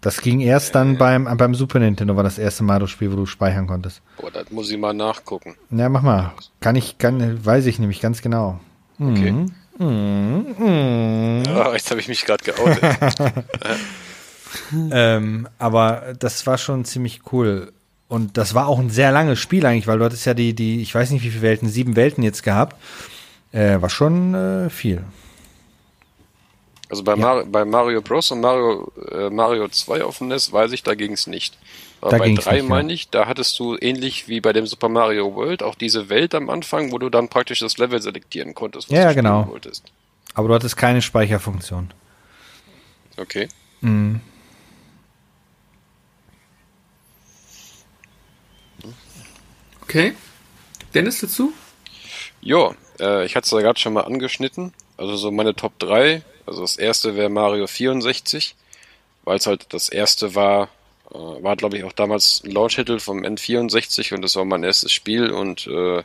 [0.00, 3.66] Das ging erst dann beim, beim Super Nintendo, war das erste Mario-Spiel, wo du speichern
[3.66, 4.00] konntest.
[4.20, 5.56] Boah, das muss ich mal nachgucken.
[5.70, 6.32] Ja, mach mal.
[6.60, 8.60] Kann ich, kann, weiß ich nämlich ganz genau.
[9.00, 9.32] Okay.
[9.32, 9.54] Mhm.
[11.48, 12.82] Ah, jetzt habe ich mich gerade geoutet.
[14.90, 17.72] Ähm, aber das war schon ziemlich cool.
[18.08, 20.80] Und das war auch ein sehr langes Spiel eigentlich, weil du hattest ja die, die,
[20.80, 22.76] ich weiß nicht wie viele Welten, sieben Welten jetzt gehabt.
[23.52, 25.04] Äh, war schon äh, viel.
[26.90, 28.30] Also bei, Mar bei Mario Bros.
[28.30, 31.58] und Mario, äh, Mario 2 auf dem NES weiß ich, da ging es nicht.
[32.00, 32.68] Aber Da bei ging's 3 nicht, ja.
[32.68, 36.34] meine ich, da hattest du ähnlich wie bei dem Super Mario World auch diese Welt
[36.34, 39.48] am Anfang, wo du dann praktisch das Level selektieren konntest, was Ja, du spielen genau.
[39.48, 39.84] wolltest.
[40.34, 41.92] Aber du hattest keine Speicherfunktion.
[43.18, 43.48] Okay.
[49.82, 50.14] Okay.
[50.94, 51.52] Dennis dazu?
[52.40, 54.72] Ja, äh, ich hatte es ja gerade schon mal angeschnitten.
[54.96, 56.22] Also so meine Top 3.
[56.48, 58.54] Also das erste wäre Mario 64,
[59.24, 60.68] weil es halt das erste war,
[61.10, 64.90] äh, war glaube ich auch damals ein Launch-Titel vom N64 und das war mein erstes
[64.92, 66.02] Spiel und äh,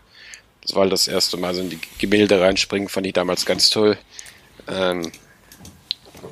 [0.61, 3.69] das war halt das erste Mal so in die Gemälde reinspringen, fand ich damals ganz
[3.69, 3.97] toll.
[4.67, 5.11] Ähm,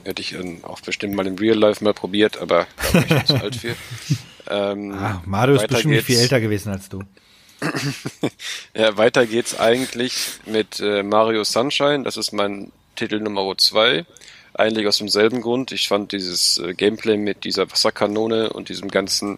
[0.05, 3.25] hätte ich ähm, auch bestimmt mal im Real Life mal probiert, aber da war ich
[3.25, 3.75] zu alt für.
[4.49, 6.23] Ähm, Ah, Mario ist bestimmt nicht viel geht's.
[6.23, 7.03] älter gewesen als du.
[8.73, 10.13] Ja, weiter geht's eigentlich
[10.45, 12.03] mit äh, Mario Sunshine.
[12.03, 14.05] Das ist mein Titel Nummer zwei.
[14.53, 15.71] Eigentlich aus demselben Grund.
[15.71, 19.37] Ich fand dieses äh, Gameplay mit dieser Wasserkanone und diesem ganzen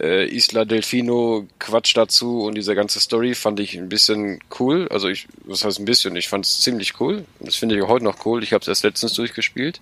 [0.00, 4.88] äh, Isla Delfino Quatsch dazu und diese ganze Story fand ich ein bisschen cool.
[4.90, 6.16] Also ich, was heißt ein bisschen?
[6.16, 7.24] Ich fand es ziemlich cool.
[7.38, 8.42] Und das finde ich auch heute noch cool.
[8.42, 9.80] Ich habe es erst letztens durchgespielt.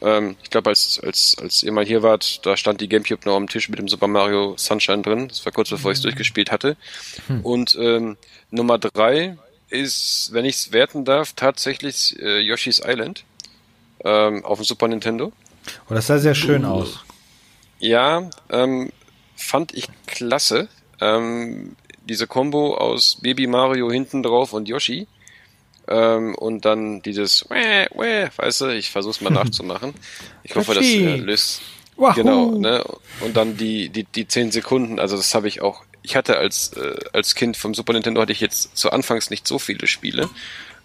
[0.00, 3.36] Ähm, ich glaube, als, als, als ihr mal hier wart, da stand die Gamecube noch
[3.36, 5.28] am Tisch mit dem Super Mario Sunshine drin.
[5.28, 6.76] Das war kurz bevor ich es durchgespielt hatte.
[7.42, 8.16] Und ähm,
[8.50, 9.36] Nummer drei
[9.76, 13.24] ist, wenn ich es werten darf, tatsächlich äh, Yoshi's Island
[14.04, 15.32] ähm, auf dem Super Nintendo.
[15.88, 17.04] Oh, das sah sehr schön aus.
[17.78, 18.90] Ja, ähm,
[19.36, 20.68] fand ich klasse.
[21.00, 21.76] Ähm,
[22.08, 25.06] diese Combo aus Baby Mario hinten drauf und Yoshi.
[25.88, 29.94] Ähm, und dann dieses Wäh, wäh, weißt du, ich versuch's mal nachzumachen.
[30.42, 31.62] Ich hoffe, das äh, löst.
[31.96, 32.14] Wahoo.
[32.14, 32.84] Genau, ne?
[33.20, 35.84] Und dann die, die, die 10 Sekunden, also das habe ich auch.
[36.06, 39.46] Ich hatte als, äh, als Kind vom Super Nintendo hatte ich jetzt zu Anfangs nicht
[39.48, 40.30] so viele Spiele.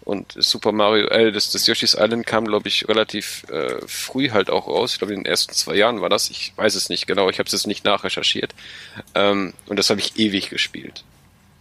[0.00, 4.50] Und Super Mario, äh, das, das Yoshi's Island kam, glaube ich, relativ äh, früh halt
[4.50, 4.94] auch raus.
[4.94, 6.28] Ich glaube, in den ersten zwei Jahren war das.
[6.28, 8.52] Ich weiß es nicht genau, ich habe es jetzt nicht nachrecherchiert.
[9.14, 11.04] Ähm, und das habe ich ewig gespielt.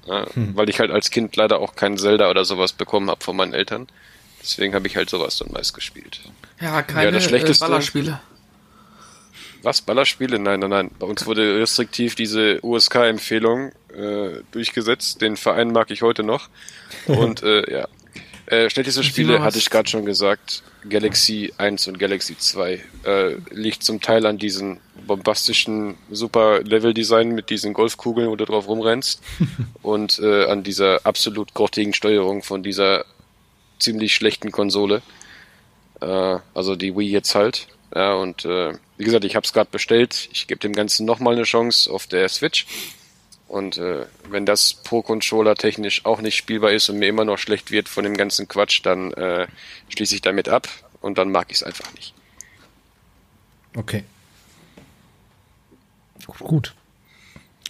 [0.07, 3.35] Ja, Weil ich halt als Kind leider auch kein Zelda oder sowas bekommen habe von
[3.35, 3.85] meinen Eltern.
[4.41, 6.19] Deswegen habe ich halt sowas dann meist gespielt.
[6.59, 8.19] Ja, keine das äh, Schlechteste- Ballerspiele.
[9.63, 9.81] Was?
[9.81, 10.39] Ballerspiele?
[10.39, 10.91] Nein, nein, nein.
[10.97, 15.21] Bei uns wurde restriktiv diese USK-Empfehlung äh, durchgesetzt.
[15.21, 16.49] Den Verein mag ich heute noch.
[17.07, 17.88] Und äh, ja.
[18.47, 20.63] Äh, schlechteste Spiele hatte ich gerade schon gesagt.
[20.89, 22.83] Galaxy 1 und Galaxy 2.
[23.05, 28.67] Äh, liegt zum Teil an diesen bombastischen super Level-Design mit diesen Golfkugeln, wo du drauf
[28.67, 29.21] rumrennst.
[29.83, 33.05] und äh, an dieser absolut grottigen Steuerung von dieser
[33.79, 35.01] ziemlich schlechten Konsole.
[36.01, 37.67] Äh, also die Wii jetzt halt.
[37.93, 40.30] Ja, und äh, wie gesagt, ich habe es gerade bestellt.
[40.31, 42.65] Ich gebe dem Ganzen nochmal eine Chance auf der Switch.
[43.47, 47.38] Und äh, wenn das pro Controller technisch auch nicht spielbar ist und mir immer noch
[47.38, 49.47] schlecht wird von dem ganzen Quatsch, dann äh,
[49.89, 50.69] schließe ich damit ab
[51.01, 52.13] und dann mag ich es einfach nicht.
[53.76, 54.05] Okay.
[56.39, 56.73] Gut.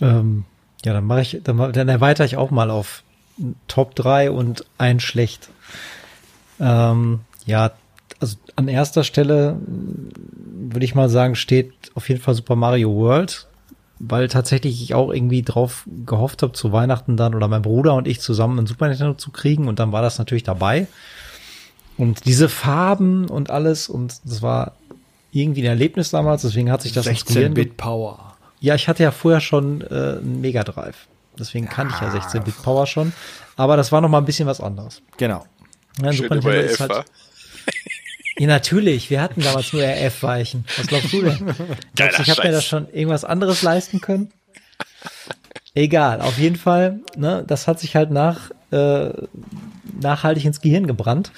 [0.01, 0.45] Ähm,
[0.85, 3.01] ja, dann mache ich, dann, dann erweitere ich auch mal auf
[3.67, 5.49] Top 3 und ein schlecht.
[6.59, 7.71] Ähm, ja,
[8.21, 13.47] also an erster Stelle würde ich mal sagen, steht auf jeden Fall Super Mario World,
[13.99, 18.07] weil tatsächlich ich auch irgendwie drauf gehofft habe, zu Weihnachten dann oder mein Bruder und
[18.07, 20.87] ich zusammen ein Super Nintendo zu kriegen und dann war das natürlich dabei.
[21.97, 24.73] Und diese Farben und alles und das war
[25.31, 28.37] irgendwie ein Erlebnis damals, deswegen hat sich das ins Gehirn ge- 16-Bit Power.
[28.59, 29.85] ja, ich hatte ja vorher schon äh,
[30.19, 31.07] einen Mega Drive.
[31.37, 33.13] Deswegen kannte ich ja 16-Bit Power schon.
[33.55, 35.01] Aber das war noch mal ein bisschen was anderes.
[35.17, 35.45] Genau.
[36.01, 37.05] Ja, Super Nintendo ist halt,
[38.37, 39.09] ja, natürlich.
[39.09, 40.65] Wir hatten damals nur RF-Weichen.
[40.77, 41.55] Was glaubst du denn?
[41.95, 44.31] Glaubst ich habe mir da schon irgendwas anderes leisten können?
[45.73, 49.09] Egal, auf jeden Fall, ne, das hat sich halt nach, äh,
[50.01, 51.31] nachhaltig ins Gehirn gebrannt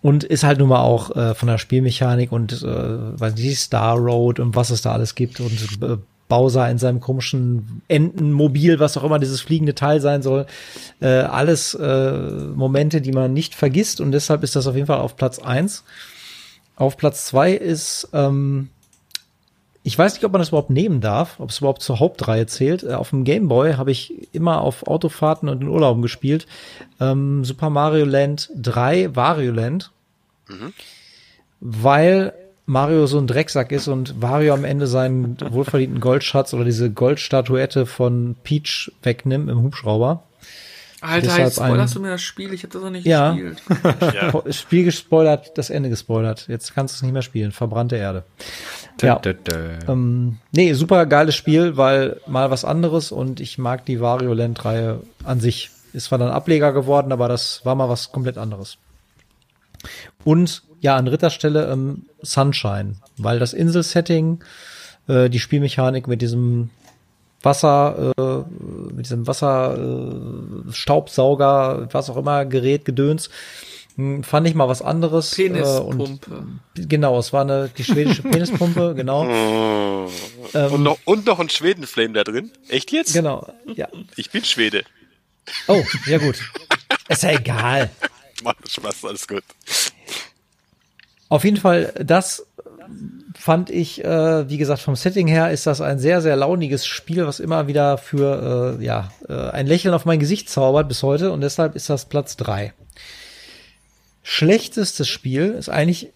[0.00, 3.96] und ist halt nun mal auch äh, von der Spielmechanik und äh, weiß nicht, Star
[3.96, 5.98] Road und was es da alles gibt und äh,
[6.30, 10.46] Bowser in seinem komischen Entenmobil, was auch immer dieses fliegende Teil sein soll,
[11.00, 12.12] äh, alles äh,
[12.54, 15.84] Momente, die man nicht vergisst und deshalb ist das auf jeden Fall auf Platz eins.
[16.76, 18.70] Auf Platz zwei ist ähm,
[19.82, 22.82] ich weiß nicht, ob man das überhaupt nehmen darf, ob es überhaupt zur Hauptreihe zählt.
[22.82, 26.46] Äh, auf dem Game Boy habe ich immer auf Autofahrten und in Urlauben gespielt.
[27.00, 29.90] Ähm, Super Mario Land 3 Wario Land.
[30.48, 30.72] Mhm.
[31.60, 32.34] Weil
[32.70, 37.84] Mario so ein Drecksack ist und Wario am Ende seinen wohlverdienten Goldschatz oder diese Goldstatuette
[37.84, 40.22] von Peach wegnimmt im Hubschrauber.
[41.00, 42.52] Alter, jetzt spoilerst du mir das Spiel?
[42.52, 43.32] Ich habe das noch nicht ja.
[43.32, 43.62] gespielt.
[44.14, 44.52] ja.
[44.52, 46.46] Spiel gespoilert, das Ende gespoilert.
[46.46, 47.50] Jetzt kannst du es nicht mehr spielen.
[47.50, 48.22] Verbrannte Erde.
[49.00, 49.18] Ja.
[49.18, 49.56] Da, da.
[49.88, 54.64] Ähm, nee, super geiles Spiel, weil mal was anderes und ich mag die Wario Land
[54.64, 55.70] Reihe an sich.
[55.92, 58.78] Ist zwar dann Ableger geworden, aber das war mal was komplett anderes.
[60.22, 64.42] Und ja, an dritter Stelle ähm, Sunshine, weil das Inselsetting,
[65.08, 66.70] äh, die Spielmechanik mit diesem
[67.42, 73.30] Wasser, äh, mit diesem Wasser, äh, Staubsauger, was auch immer, Gerät, Gedöns,
[73.96, 75.34] hm, fand ich mal was anderes.
[75.34, 76.46] Penispumpe.
[76.76, 79.24] Äh, genau, es war eine, die schwedische Penispumpe, genau.
[80.54, 82.50] ähm, und, noch, und noch ein Schwedenflame da drin?
[82.68, 83.12] Echt jetzt?
[83.12, 83.88] Genau, ja.
[84.16, 84.84] Ich bin Schwede.
[85.66, 86.38] Oh, ja gut.
[87.08, 87.90] Ist ja egal.
[88.42, 89.44] Macht Spaß, alles gut.
[91.30, 92.44] Auf jeden Fall, das
[93.38, 97.24] fand ich, äh, wie gesagt, vom Setting her ist das ein sehr, sehr launiges Spiel,
[97.24, 101.30] was immer wieder für äh, ja, äh, ein Lächeln auf mein Gesicht zaubert bis heute
[101.30, 102.74] und deshalb ist das Platz drei.
[104.24, 106.08] Schlechtestes Spiel ist eigentlich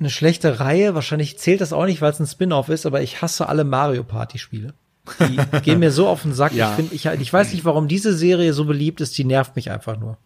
[0.00, 0.94] eine schlechte Reihe.
[0.94, 4.02] Wahrscheinlich zählt das auch nicht, weil es ein Spin-off ist, aber ich hasse alle Mario
[4.02, 4.72] Party Spiele.
[5.20, 6.54] Die gehen mir so auf den Sack.
[6.54, 6.70] Ja.
[6.70, 9.16] Ich, find, ich, ich weiß nicht, warum diese Serie so beliebt ist.
[9.18, 10.16] Die nervt mich einfach nur.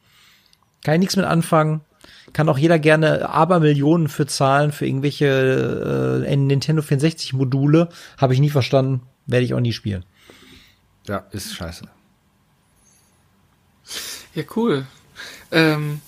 [0.85, 1.81] Kann ich nichts mit anfangen
[2.33, 7.89] kann auch jeder gerne Abermillionen für zahlen für irgendwelche äh, Nintendo 64 Module.
[8.19, 10.05] Habe ich nie verstanden, werde ich auch nie spielen.
[11.07, 11.85] Ja, ist scheiße.
[14.35, 14.87] Ja, cool.
[15.51, 16.01] Ähm,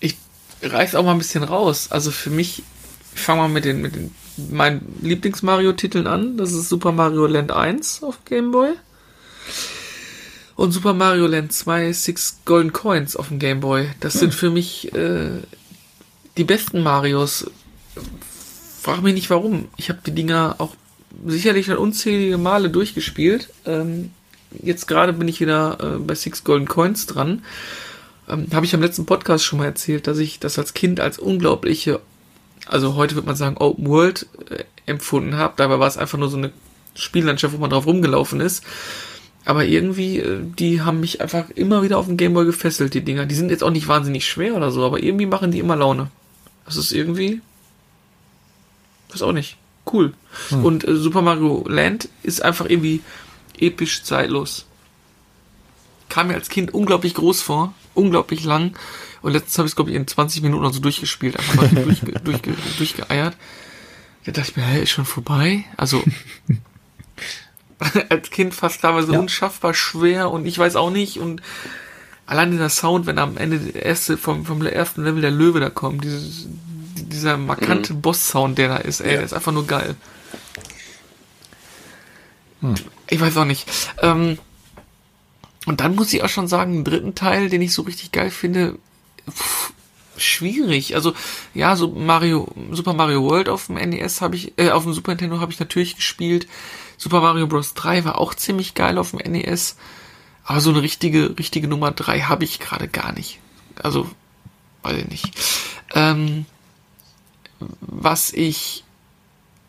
[0.00, 0.16] ich
[0.62, 1.90] reiß auch mal ein bisschen raus.
[1.90, 2.62] Also für mich,
[3.14, 6.36] ich fange mal mit den, mit den meinen Lieblings-Mario-Titeln an.
[6.36, 8.72] Das ist Super Mario Land 1 auf Game Boy.
[10.56, 13.88] Und Super Mario Land 2 Six Golden Coins auf dem Game Boy.
[14.00, 15.30] Das sind für mich äh,
[16.36, 17.50] die besten Marios.
[18.80, 19.68] Frag mich nicht warum.
[19.76, 20.74] Ich habe die Dinger auch
[21.26, 23.48] sicherlich schon unzählige Male durchgespielt.
[23.64, 24.10] Ähm,
[24.62, 27.42] jetzt gerade bin ich wieder äh, bei Six Golden Coins dran.
[28.28, 31.18] Ähm, habe ich am letzten Podcast schon mal erzählt, dass ich das als Kind als
[31.18, 32.00] unglaubliche,
[32.66, 35.54] also heute wird man sagen Open World äh, empfunden habe.
[35.56, 36.52] Dabei war es einfach nur so eine
[36.94, 38.64] Spiellandschaft, wo man drauf rumgelaufen ist.
[39.44, 43.26] Aber irgendwie, äh, die haben mich einfach immer wieder auf den Gameboy gefesselt, die Dinger.
[43.26, 46.10] Die sind jetzt auch nicht wahnsinnig schwer oder so, aber irgendwie machen die immer Laune.
[46.64, 47.40] Das ist irgendwie.
[49.10, 49.56] Weiß auch nicht.
[49.90, 50.14] Cool.
[50.50, 50.64] Hm.
[50.64, 53.00] Und äh, Super Mario Land ist einfach irgendwie
[53.58, 54.66] episch zeitlos.
[56.08, 58.76] Kam mir als Kind unglaublich groß vor, unglaublich lang.
[59.22, 61.68] Und letztens habe ich es, glaube ich, in 20 Minuten oder so durchgespielt, einfach mal
[61.84, 63.36] durchge, durchge, durchgeeiert.
[64.24, 65.64] Da dachte ich mir, hä, ist schon vorbei?
[65.76, 66.02] Also,
[68.08, 69.18] als Kind fast teilweise ja.
[69.18, 71.42] unschaffbar schwer und ich weiß auch nicht und
[72.26, 75.70] allein dieser Sound, wenn am Ende der erste, vom, vom ersten Level der Löwe da
[75.70, 76.46] kommt, dieses,
[76.96, 78.00] dieser markante mhm.
[78.00, 79.16] Boss-Sound, der da ist, ey, ja.
[79.16, 79.96] der ist einfach nur geil.
[82.60, 82.74] Hm.
[83.08, 83.70] Ich weiß auch nicht.
[84.00, 84.38] Ähm,
[85.66, 88.30] und dann muss ich auch schon sagen, den dritten Teil, den ich so richtig geil
[88.30, 88.78] finde,
[89.30, 89.72] pff,
[90.22, 90.94] schwierig.
[90.94, 91.14] Also
[91.54, 95.12] ja, so Mario, Super Mario World auf dem NES habe ich, äh, auf dem Super
[95.12, 96.46] Nintendo habe ich natürlich gespielt.
[96.96, 97.74] Super Mario Bros.
[97.74, 99.76] 3 war auch ziemlich geil auf dem NES.
[100.44, 103.38] Aber so eine richtige, richtige Nummer 3 habe ich gerade gar nicht.
[103.76, 104.08] Also,
[104.82, 105.34] weiß ich nicht.
[105.94, 106.46] Ähm,
[107.80, 108.84] was ich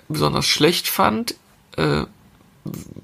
[0.07, 1.35] besonders schlecht fand,
[1.77, 2.05] äh,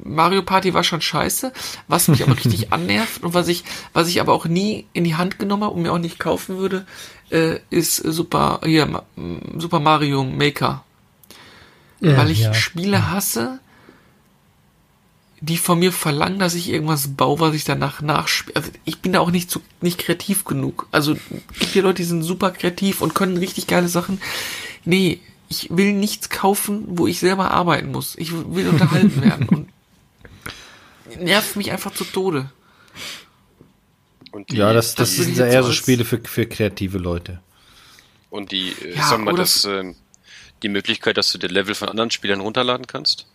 [0.04, 1.52] Mario Party war schon scheiße,
[1.88, 3.64] was mich aber richtig annervt und was ich,
[3.94, 6.58] was ich aber auch nie in die Hand genommen habe und mir auch nicht kaufen
[6.58, 6.86] würde,
[7.32, 9.04] äh, ist Super, hier,
[9.58, 10.84] Super Mario Maker.
[12.02, 12.54] Ja, Weil ich ja.
[12.54, 13.60] Spiele hasse,
[15.42, 18.56] die von mir verlangen, dass ich irgendwas baue, was ich danach nachspiele.
[18.56, 20.88] Also ich bin da auch nicht zu, nicht kreativ genug.
[20.92, 21.16] Also
[21.60, 24.22] gibt ja Leute, die sind super kreativ und können richtig geile Sachen.
[24.86, 25.20] Nee,
[25.50, 28.16] ich will nichts kaufen, wo ich selber arbeiten muss.
[28.18, 29.70] Ich will unterhalten werden und
[31.22, 32.52] nervt mich einfach zu Tode.
[34.50, 37.42] Die, ja, das, das, das sind ja eher so Spiele für, für kreative Leute.
[38.30, 39.94] Und die, äh, ja, sagen wir mal, das, äh,
[40.62, 43.28] die Möglichkeit, dass du dir Level von anderen Spielern runterladen kannst?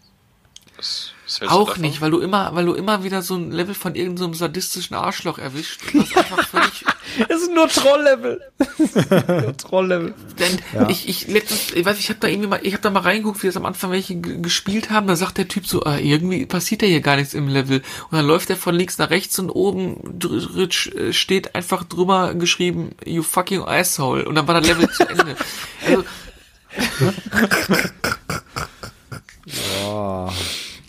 [0.77, 1.13] Das
[1.47, 4.41] auch nicht, weil du immer, weil du immer wieder so ein Level von irgendeinem so
[4.41, 5.81] sadistischen Arschloch erwischt.
[5.95, 6.85] Was einfach völlig.
[7.29, 8.41] Es ist nur Troll-Level.
[9.43, 10.15] nur Troll-Level.
[10.39, 10.89] Denn ja.
[10.89, 13.43] ich, ich letztens, ich weiß, ich habe da irgendwie mal, ich habe da mal reingeguckt,
[13.43, 15.07] wie das am Anfang welche gespielt haben.
[15.07, 17.83] Da sagt der Typ so, ah, irgendwie passiert ja hier gar nichts im Level.
[18.11, 20.19] Und dann läuft er von links nach rechts und oben
[20.59, 24.27] äh, steht einfach drüber geschrieben, you fucking asshole.
[24.27, 25.37] Und dann war das Level zu Ende.
[25.87, 26.05] Also,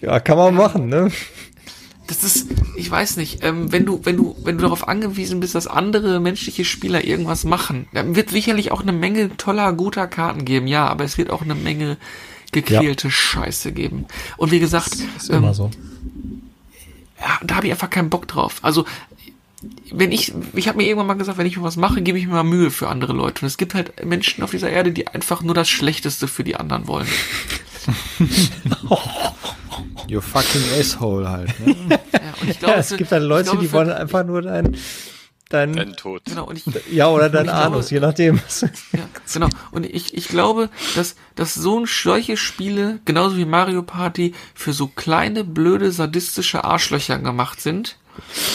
[0.01, 1.11] Ja, kann man machen, ne?
[2.07, 5.55] Das ist, ich weiß nicht, ähm, wenn du, wenn du, wenn du darauf angewiesen bist,
[5.55, 10.45] dass andere menschliche Spieler irgendwas machen, dann wird sicherlich auch eine Menge toller, guter Karten
[10.45, 11.97] geben, ja, aber es wird auch eine Menge
[12.51, 14.05] gequälte Scheiße geben.
[14.37, 15.71] Und wie gesagt, Ist ähm, immer so.
[17.19, 18.59] ja, da habe ich einfach keinen Bock drauf.
[18.61, 18.85] Also
[19.91, 22.33] wenn ich, ich habe mir irgendwann mal gesagt, wenn ich was mache, gebe ich mir
[22.33, 23.41] mal Mühe für andere Leute.
[23.41, 26.55] Und es gibt halt Menschen auf dieser Erde, die einfach nur das Schlechteste für die
[26.55, 27.07] anderen wollen.
[30.07, 31.59] You fucking asshole halt.
[31.65, 31.75] Ne?
[32.13, 34.41] Ja, und ich glaube, Ja, es gibt dann Leute, glaube, die für- wollen einfach nur
[34.41, 34.75] dein,
[35.49, 36.23] dein, Ein Tod.
[36.25, 38.39] Genau, und ich, ja, oder dein glaube- Anus, je nachdem.
[38.93, 39.49] Ja, genau.
[39.71, 44.73] Und ich, ich glaube, dass, dass so ein, solche Spiele, genauso wie Mario Party, für
[44.73, 47.97] so kleine, blöde, sadistische Arschlöcher gemacht sind,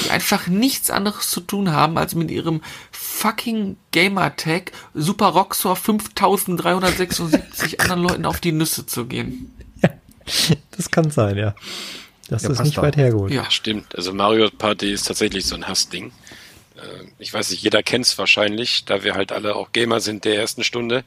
[0.04, 7.80] die einfach nichts anderes zu tun haben, als mit ihrem fucking Gamertag Super Roxor 5376
[7.80, 9.52] anderen Leuten auf die Nüsse zu gehen.
[10.76, 11.54] Das kann sein, ja.
[12.28, 12.82] Das Ja, ist nicht auch.
[12.82, 13.32] weit hergeholt.
[13.32, 13.94] Ja, Stimmt.
[13.96, 16.12] Also Mario Party ist tatsächlich so ein Hassding.
[16.76, 16.80] Äh,
[17.18, 20.64] Ich weiß nicht, jeder kennt's wahrscheinlich, da wir halt alle auch Gamer sind der ersten
[20.64, 21.04] Stunde.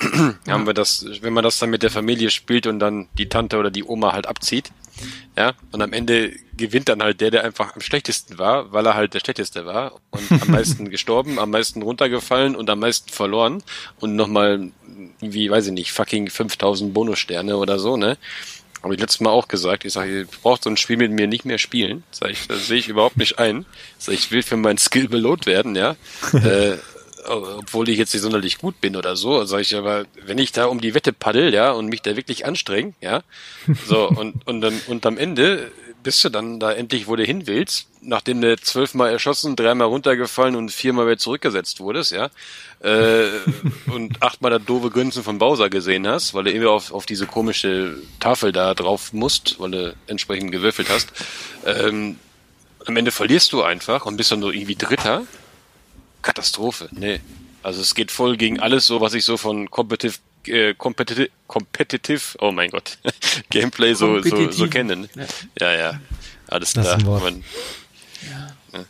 [0.48, 3.58] Haben wir das, wenn man das dann mit der Familie spielt und dann die Tante
[3.58, 4.70] oder die Oma halt abzieht,
[5.36, 8.94] ja, und am Ende gewinnt dann halt der, der einfach am schlechtesten war, weil er
[8.94, 13.62] halt der schlechteste war und am meisten gestorben, am meisten runtergefallen und am meisten verloren
[13.98, 14.70] und nochmal,
[15.20, 18.18] wie, weiß ich nicht, fucking 5000 Bonussterne oder so, ne?
[18.82, 19.84] Habe ich letztes Mal auch gesagt.
[19.84, 22.02] Ich sage, ihr braucht so ein Spiel mit mir nicht mehr spielen.
[22.10, 23.66] Sag ich, das sehe ich überhaupt nicht ein.
[23.98, 25.96] Sag ich, will für meinen Skill belohnt werden, ja.
[26.32, 26.78] äh,
[27.30, 29.44] obwohl ich jetzt nicht sonderlich gut bin oder so.
[29.44, 32.46] Sag ich, aber wenn ich da um die Wette paddel, ja, und mich da wirklich
[32.46, 33.22] anstreng, ja,
[33.86, 35.70] so, und, und dann, und am Ende
[36.02, 40.56] bist du dann da endlich, wo du hin willst, nachdem du zwölfmal erschossen, dreimal runtergefallen
[40.56, 42.30] und viermal wieder zurückgesetzt wurdest, ja,
[42.80, 43.28] äh,
[43.92, 47.26] und achtmal das doofe Grinsen von Bowser gesehen hast, weil du immer auf, auf diese
[47.26, 51.12] komische Tafel da drauf musst, weil du entsprechend gewürfelt hast,
[51.66, 52.16] ähm,
[52.86, 55.24] am Ende verlierst du einfach und bist dann so irgendwie Dritter.
[56.22, 57.20] Katastrophe, nee.
[57.62, 62.36] Also es geht voll gegen alles so, was ich so von competitive, äh, competitive, competitive,
[62.40, 62.98] oh mein Gott,
[63.50, 65.08] Gameplay so, so, so kennen.
[65.58, 66.00] Ja, ja.
[66.48, 67.20] Alles Das ist klar.
[67.20, 67.44] Man,
[68.70, 68.84] Aber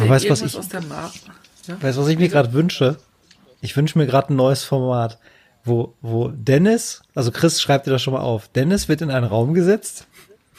[0.00, 1.12] denn weißt du, was irgendwas ich- aus der Mar
[1.66, 1.80] ja?
[1.82, 2.98] Weißt du, was ich mir gerade wünsche?
[3.62, 5.18] Ich wünsche mir gerade ein neues Format,
[5.64, 9.24] wo, wo Dennis, also Chris schreibt dir das schon mal auf, Dennis wird in einen
[9.24, 10.06] Raum gesetzt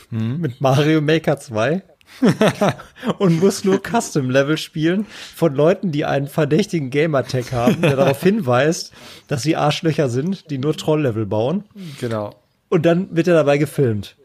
[0.10, 1.84] mit Mario Maker 2
[3.18, 5.06] und muss nur Custom-Level spielen
[5.36, 8.94] von Leuten, die einen verdächtigen Gamer-Tag haben, der darauf hinweist,
[9.28, 11.64] dass sie Arschlöcher sind, die nur Troll-Level bauen.
[12.00, 12.36] Genau.
[12.70, 14.16] Und dann wird er dabei gefilmt,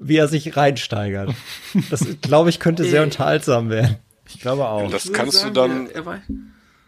[0.00, 1.34] wie er sich reinsteigert.
[1.90, 3.96] Das, glaube ich, könnte sehr unterhaltsam werden.
[4.28, 4.90] Ich glaube auch.
[4.90, 5.88] das kannst du dann,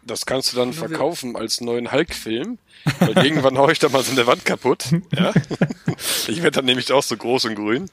[0.07, 2.59] das kannst du dann wir- verkaufen als neuen Hulk-Film.
[2.99, 4.87] Weil irgendwann hau ich da mal so eine Wand kaputt.
[5.15, 5.33] Ja?
[6.27, 7.89] Ich werde dann nämlich auch so groß und grün.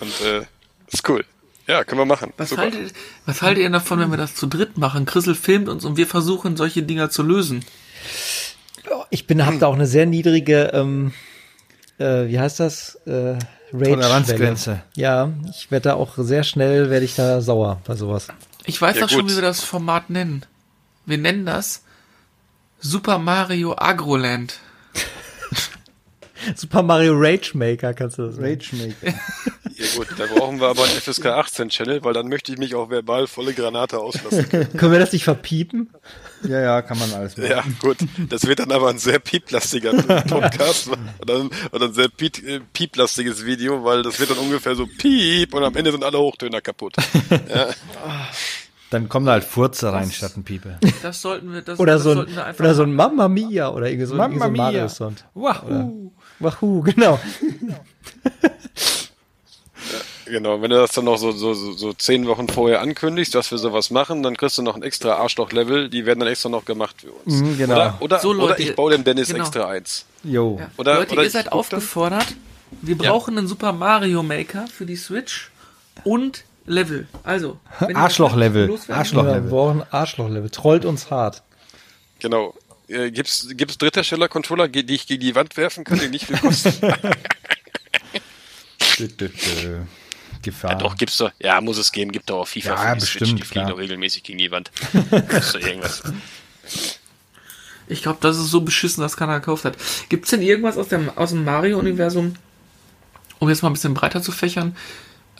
[0.00, 0.42] Und äh,
[0.90, 1.24] ist cool.
[1.66, 2.32] Ja, können wir machen.
[2.36, 2.62] Was Super.
[2.62, 2.92] haltet,
[3.24, 5.06] was haltet ihr davon, wenn wir das zu dritt machen?
[5.06, 7.64] Chrisel filmt uns und wir versuchen, solche Dinger zu lösen.
[9.10, 11.12] Ich bin, hab da auch eine sehr niedrige, ähm,
[11.98, 12.96] äh, wie heißt das?
[13.06, 13.38] Äh,
[13.72, 14.82] Rage Toleranzgrenze.
[14.96, 18.28] Ja, ich werde da auch sehr schnell, werde ich da sauer bei sowas.
[18.64, 19.30] Ich weiß Ja, auch schon, gut.
[19.30, 20.44] wie wir das Format nennen.
[21.06, 21.82] Wir nennen das
[22.80, 24.58] Super Mario Agroland.
[26.56, 28.38] Super Mario Rage Maker kannst du das.
[28.38, 29.18] Rage Maker.
[29.74, 32.74] Ja gut, da brauchen wir aber einen FSK 18 Channel, weil dann möchte ich mich
[32.74, 34.48] auch verbal volle Granate auslassen.
[34.76, 35.90] Können wir das nicht verpiepen?
[36.46, 37.50] Ja, ja, kann man alles machen.
[37.50, 37.96] Ja, gut.
[38.28, 40.88] Das wird dann aber ein sehr pieplastiger Podcast
[41.20, 44.86] oder ein, oder ein sehr piep, äh, pieplastiges Video, weil das wird dann ungefähr so
[44.86, 46.94] piep und am Ende sind alle Hochtöner kaputt.
[48.90, 50.78] Dann kommen da halt Furze rein statt ein Piepe.
[51.02, 52.94] Das sollten wir, das, Oder das so ein, sollten wir einfach oder so ein.
[52.94, 54.80] Mamma Mia oder irgendwie so, irgendwie so ein Mamma Mia.
[54.80, 55.24] Mario Sound.
[56.42, 56.82] Wahoo.
[56.82, 57.18] Genau.
[60.24, 63.58] Genau, wenn du das dann noch so, so, so, zehn Wochen vorher ankündigst, dass wir
[63.58, 66.96] sowas machen, dann kriegst du noch ein extra Arschloch-Level, die werden dann extra noch gemacht
[67.02, 67.40] für uns.
[67.40, 67.74] Mhm, genau.
[67.74, 69.40] Oder, oder, So, Leute, oder ich baue dem Dennis genau.
[69.40, 70.06] extra eins.
[70.22, 70.56] Jo.
[70.60, 70.70] Ja.
[70.78, 72.26] Oder- Leute, oder ihr seid aufgefordert.
[72.80, 75.50] Wir brauchen einen Super Mario Maker für die Switch
[76.04, 77.08] und Level.
[77.24, 77.58] Also,
[77.92, 78.66] Arschloch-Level.
[78.68, 79.44] loswerden Arschloch- Ja, Level.
[79.44, 80.50] wir brauchen Arschloch-Level.
[80.50, 81.42] Trollt uns hart.
[82.20, 82.54] Genau.
[82.92, 86.72] Äh, gibt's, gibt's Dritthersteller-Controller, die ich gegen die Wand werfen kann, die nicht viel kosten?
[90.42, 90.72] Gefahr.
[90.72, 91.30] Ja, doch, gibt's doch.
[91.38, 92.10] Ja, muss es geben.
[92.12, 93.18] Gibt doch auch FIFA Ja, für die Switch.
[93.20, 94.70] bestimmt, Die fliegen doch regelmäßig gegen die Wand.
[95.10, 96.02] Gibt's doch irgendwas.
[97.88, 99.76] Ich glaube, das ist so beschissen, dass keiner gekauft hat.
[100.08, 102.34] Gibt es denn irgendwas aus dem, aus dem Mario-Universum,
[103.38, 104.76] um jetzt mal ein bisschen breiter zu fächern,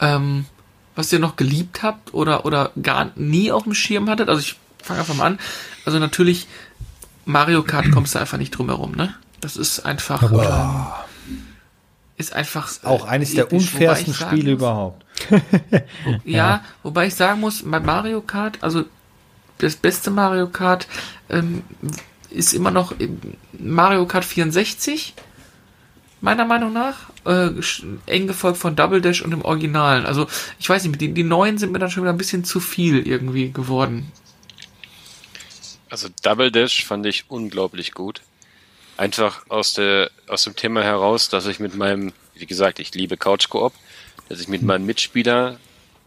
[0.01, 0.47] ähm,
[0.95, 4.29] was ihr noch geliebt habt oder, oder gar nie auf dem Schirm hattet?
[4.29, 5.39] Also ich fange einfach mal an.
[5.85, 6.47] Also natürlich,
[7.25, 9.15] Mario Kart kommst du einfach nicht drum herum, ne?
[9.41, 10.23] Das ist einfach.
[10.33, 10.87] Ähm,
[12.17, 12.71] ist einfach.
[12.85, 15.05] Auch eines der episch, unfairsten ich sagen Spiele muss- überhaupt.
[16.25, 18.85] Ja, wobei ich sagen muss, bei Mario Kart, also
[19.59, 20.89] das beste Mario Kart
[21.31, 21.63] ähm,
[22.31, 22.95] ist immer noch
[23.59, 25.15] Mario Kart 64,
[26.21, 27.11] meiner Meinung nach.
[27.25, 27.51] Äh,
[28.07, 30.05] eng gefolgt von Double Dash und dem Originalen.
[30.07, 30.27] Also,
[30.59, 33.07] ich weiß nicht, die, die neuen sind mir dann schon wieder ein bisschen zu viel
[33.07, 34.11] irgendwie geworden.
[35.93, 38.23] Also Double Dash fand ich unglaublich gut.
[38.97, 43.19] Einfach aus der aus dem Thema heraus, dass ich mit meinem, wie gesagt, ich liebe
[43.19, 43.75] Couch Koop,
[44.31, 45.59] dass ich mit meinem Mitspieler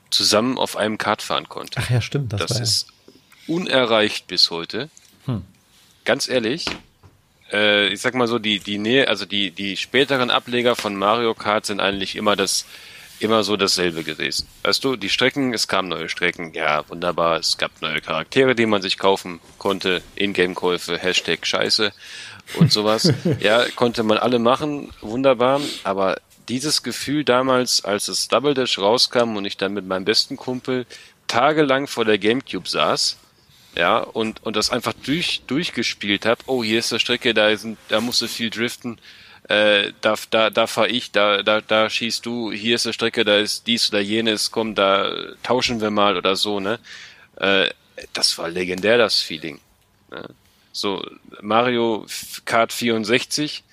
[0.10, 1.80] zusammen auf einem Kart fahren konnte.
[1.80, 2.64] Ach ja, stimmt, das, Das war ja.
[2.64, 2.88] ist
[3.46, 4.90] unerreicht bis heute.
[5.26, 5.44] Hm.
[6.04, 6.66] Ganz ehrlich,
[7.52, 11.36] äh, ich sag mal so, die, die Nähe, also die, die späteren Ableger von Mario
[11.36, 12.66] Kart sind eigentlich immer das,
[13.20, 14.48] immer so dasselbe gewesen.
[14.64, 18.66] Weißt du, die Strecken, es kamen neue Strecken, ja, wunderbar, es gab neue Charaktere, die
[18.66, 21.92] man sich kaufen konnte, Ingame-Käufe, Hashtag Scheiße
[22.56, 23.14] und sowas.
[23.40, 26.18] ja, konnte man alle machen, wunderbar, aber
[26.48, 30.86] dieses Gefühl damals, als das Double Dash rauskam und ich dann mit meinem besten Kumpel
[31.28, 33.18] tagelang vor der Gamecube saß,
[33.76, 36.42] ja, und, und das einfach durch, durchgespielt habe.
[36.46, 39.00] Oh, hier ist eine Strecke, da, sind, da musst du viel driften,
[39.48, 43.24] äh, da, da, da fahr ich, da, da, da schießt du, hier ist eine Strecke,
[43.24, 45.12] da ist dies oder jenes, komm, da
[45.44, 46.80] tauschen wir mal oder so, ne?
[47.38, 47.70] Äh,
[48.14, 49.60] das war legendär, das Feeling.
[50.12, 50.28] Ne?
[50.72, 51.06] So,
[51.42, 52.06] Mario
[52.46, 53.64] Kart 64,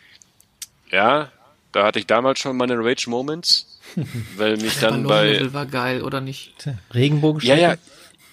[0.91, 1.33] ja,
[1.73, 3.81] da hatte ich damals schon meine Rage Moments,
[4.37, 6.53] weil mich dann bei, war geil, oder nicht?
[6.93, 7.61] Regenbogenstrecke?
[7.61, 7.77] ja, ja.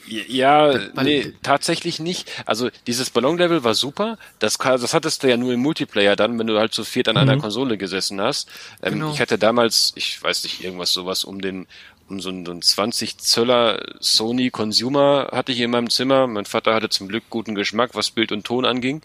[0.10, 2.30] Ja, Weil- nee, tatsächlich nicht.
[2.45, 4.18] Also dieses Ballon-Level war super.
[4.40, 7.18] Das, das hattest du ja nur im Multiplayer dann, wenn du halt zu viert an
[7.18, 8.49] einer Konsole gesessen hast.
[8.81, 9.14] Ähm, Genau.
[9.14, 11.68] Ich hatte damals, ich weiß nicht, irgendwas sowas um den,
[12.10, 16.26] um so einen, so einen 20 Zöller Sony Consumer hatte ich in meinem Zimmer.
[16.26, 19.02] Mein Vater hatte zum Glück guten Geschmack, was Bild und Ton anging.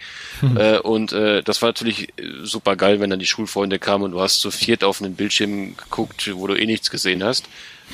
[0.57, 4.21] Äh, und äh, das war natürlich super geil, wenn dann die Schulfreunde kamen und du
[4.21, 7.45] hast zu viert auf einen Bildschirm geguckt, wo du eh nichts gesehen hast.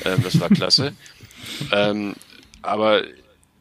[0.05, 0.93] Ähm, das war klasse.
[1.73, 2.15] ähm,
[2.61, 3.03] aber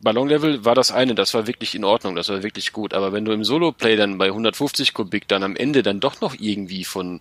[0.02, 2.94] Ballon-Level war das eine, das war wirklich in Ordnung, das war wirklich gut.
[2.94, 6.34] Aber wenn du im Solo-Play dann bei 150 Kubik dann am Ende dann doch noch
[6.38, 7.20] irgendwie von,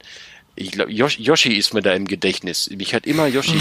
[0.55, 2.69] ich glaube, Yoshi, ist mir da im Gedächtnis.
[2.69, 3.59] Mich hat immer Yoshi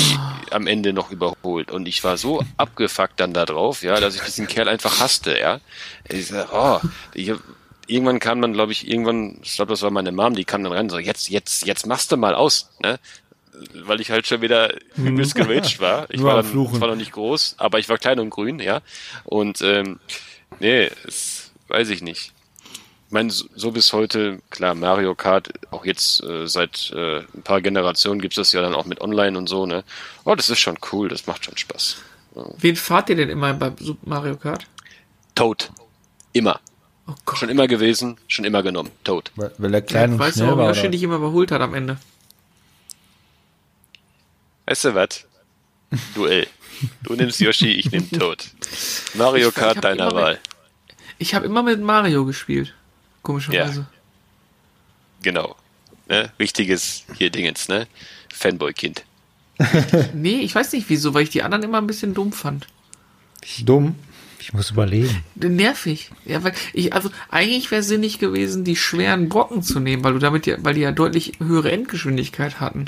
[0.50, 1.70] am Ende noch überholt.
[1.70, 5.38] Und ich war so abgefuckt dann da drauf, ja, dass ich diesen Kerl einfach hasste,
[5.38, 5.60] ja.
[6.08, 6.80] Ich sag, oh,
[7.14, 7.32] ich,
[7.88, 10.72] irgendwann kam dann, glaube ich, irgendwann, ich glaube, das war meine Mom, die kam dann
[10.72, 12.98] rein und so, jetzt, jetzt, jetzt machst du mal aus, ne?
[13.84, 16.06] Weil ich halt schon wieder übelst geraged war.
[16.10, 18.80] Ich war dann zwar noch nicht groß, aber ich war klein und grün, ja.
[19.24, 19.98] Und ähm,
[20.60, 22.32] nee, es, weiß ich nicht.
[23.06, 27.42] Ich meine, so, so bis heute, klar, Mario Kart, auch jetzt äh, seit äh, ein
[27.42, 29.82] paar Generationen gibt's das ja dann auch mit Online und so, ne?
[30.24, 31.96] Oh, das ist schon cool, das macht schon Spaß.
[32.58, 34.66] Wen fahrt ihr denn immer bei Super Mario Kart?
[35.34, 35.70] Toad.
[36.32, 36.60] Immer.
[37.06, 37.38] Oh Gott.
[37.38, 38.90] Schon immer gewesen, schon immer genommen.
[39.04, 39.32] Toad.
[39.36, 40.68] Weil, weil er klein und weißt du, schnell war.
[40.68, 40.88] Yoshi Oder?
[40.90, 41.96] dich immer überholt hat am Ende?
[44.68, 45.24] Weißt du was?
[46.14, 46.46] Duell.
[47.02, 48.44] Du nimmst Yoshi, ich nehm Toad.
[49.14, 50.38] Mario Ich- ich Kart hab deiner immer mit- Wahl.
[51.18, 52.74] Ich habe immer mit Mario gespielt.
[53.22, 53.86] Komischerweise.
[55.22, 55.56] Genau.
[56.08, 56.30] Ne?
[56.38, 57.86] Richtiges hier Dingens, ne?
[58.32, 59.04] Fanboy-Kind.
[60.14, 62.66] Nee, ich weiß nicht wieso, weil ich die anderen immer ein bisschen dumm fand.
[63.64, 63.94] Dumm.
[64.38, 65.24] Ich muss überlegen.
[65.34, 66.10] Nervig.
[66.26, 70.18] Ja, weil ich, also eigentlich wäre sinnig gewesen, die schweren Brocken zu nehmen, weil du
[70.20, 72.84] damit ja, weil die ja deutlich höhere Endgeschwindigkeit hatten.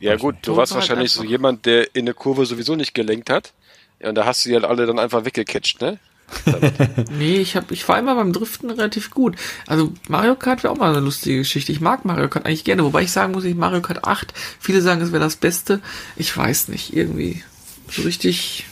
[0.00, 3.30] Ja gut, du warst war wahrscheinlich so jemand, der in der Kurve sowieso nicht gelenkt
[3.30, 3.52] hat.
[4.00, 5.98] Ja, und da hast du die halt alle dann einfach weggecatcht, ne?
[7.10, 9.36] Nee, ich hab, ich war immer beim Driften relativ gut.
[9.66, 11.70] Also Mario Kart wäre auch mal eine lustige Geschichte.
[11.70, 14.80] Ich mag Mario Kart eigentlich gerne, wobei ich sagen muss, ich Mario Kart 8, viele
[14.80, 15.80] sagen, es wäre das Beste.
[16.16, 17.44] Ich weiß nicht, irgendwie
[17.90, 18.66] so richtig.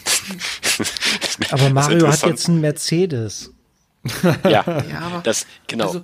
[1.51, 3.53] Aber Mario hat jetzt einen Mercedes.
[4.44, 5.86] Ja, Ja, aber das, genau.
[5.86, 6.03] also,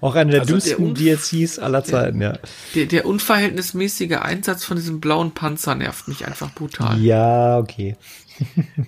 [0.00, 2.38] Auch einer der Also der dümmsten Unf- DLCs aller Zeiten, ja.
[2.74, 6.98] der, der unverhältnismäßige Einsatz von diesem blauen Panzer nervt mich einfach brutal.
[7.00, 7.96] Ja, okay.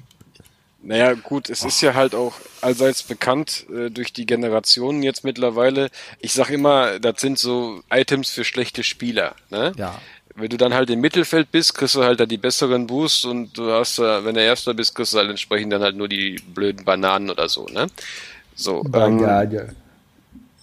[0.85, 5.91] Naja, gut, es ist ja halt auch allseits bekannt äh, durch die Generationen jetzt mittlerweile.
[6.19, 9.37] Ich sag immer, das sind so Items für schlechte Spieler.
[9.51, 9.73] Ne?
[9.77, 10.01] Ja.
[10.35, 13.57] Wenn du dann halt im Mittelfeld bist, kriegst du halt dann die besseren Boosts und
[13.57, 16.43] du hast, äh, wenn du Erster bist, kriegst du halt entsprechend dann halt nur die
[16.53, 17.67] blöden Bananen oder so.
[17.67, 17.87] Ne?
[18.57, 19.19] So, ähm,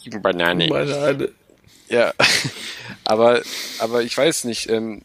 [0.10, 0.68] Banane.
[0.68, 1.30] Banane.
[1.90, 2.14] Ja,
[3.04, 3.42] aber,
[3.80, 5.02] aber ich weiß nicht, ähm,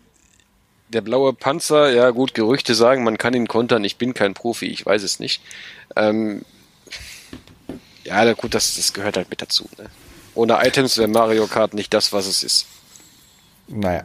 [0.89, 4.67] der blaue Panzer, ja gut, Gerüchte sagen, man kann ihn kontern, ich bin kein Profi,
[4.67, 5.43] ich weiß es nicht.
[5.97, 6.43] Ähm,
[8.05, 9.69] ja, na gut, das, das gehört halt mit dazu.
[9.79, 9.87] Ne?
[10.35, 12.67] Ohne Items wäre Mario Kart nicht das, was es ist.
[13.67, 14.05] Naja.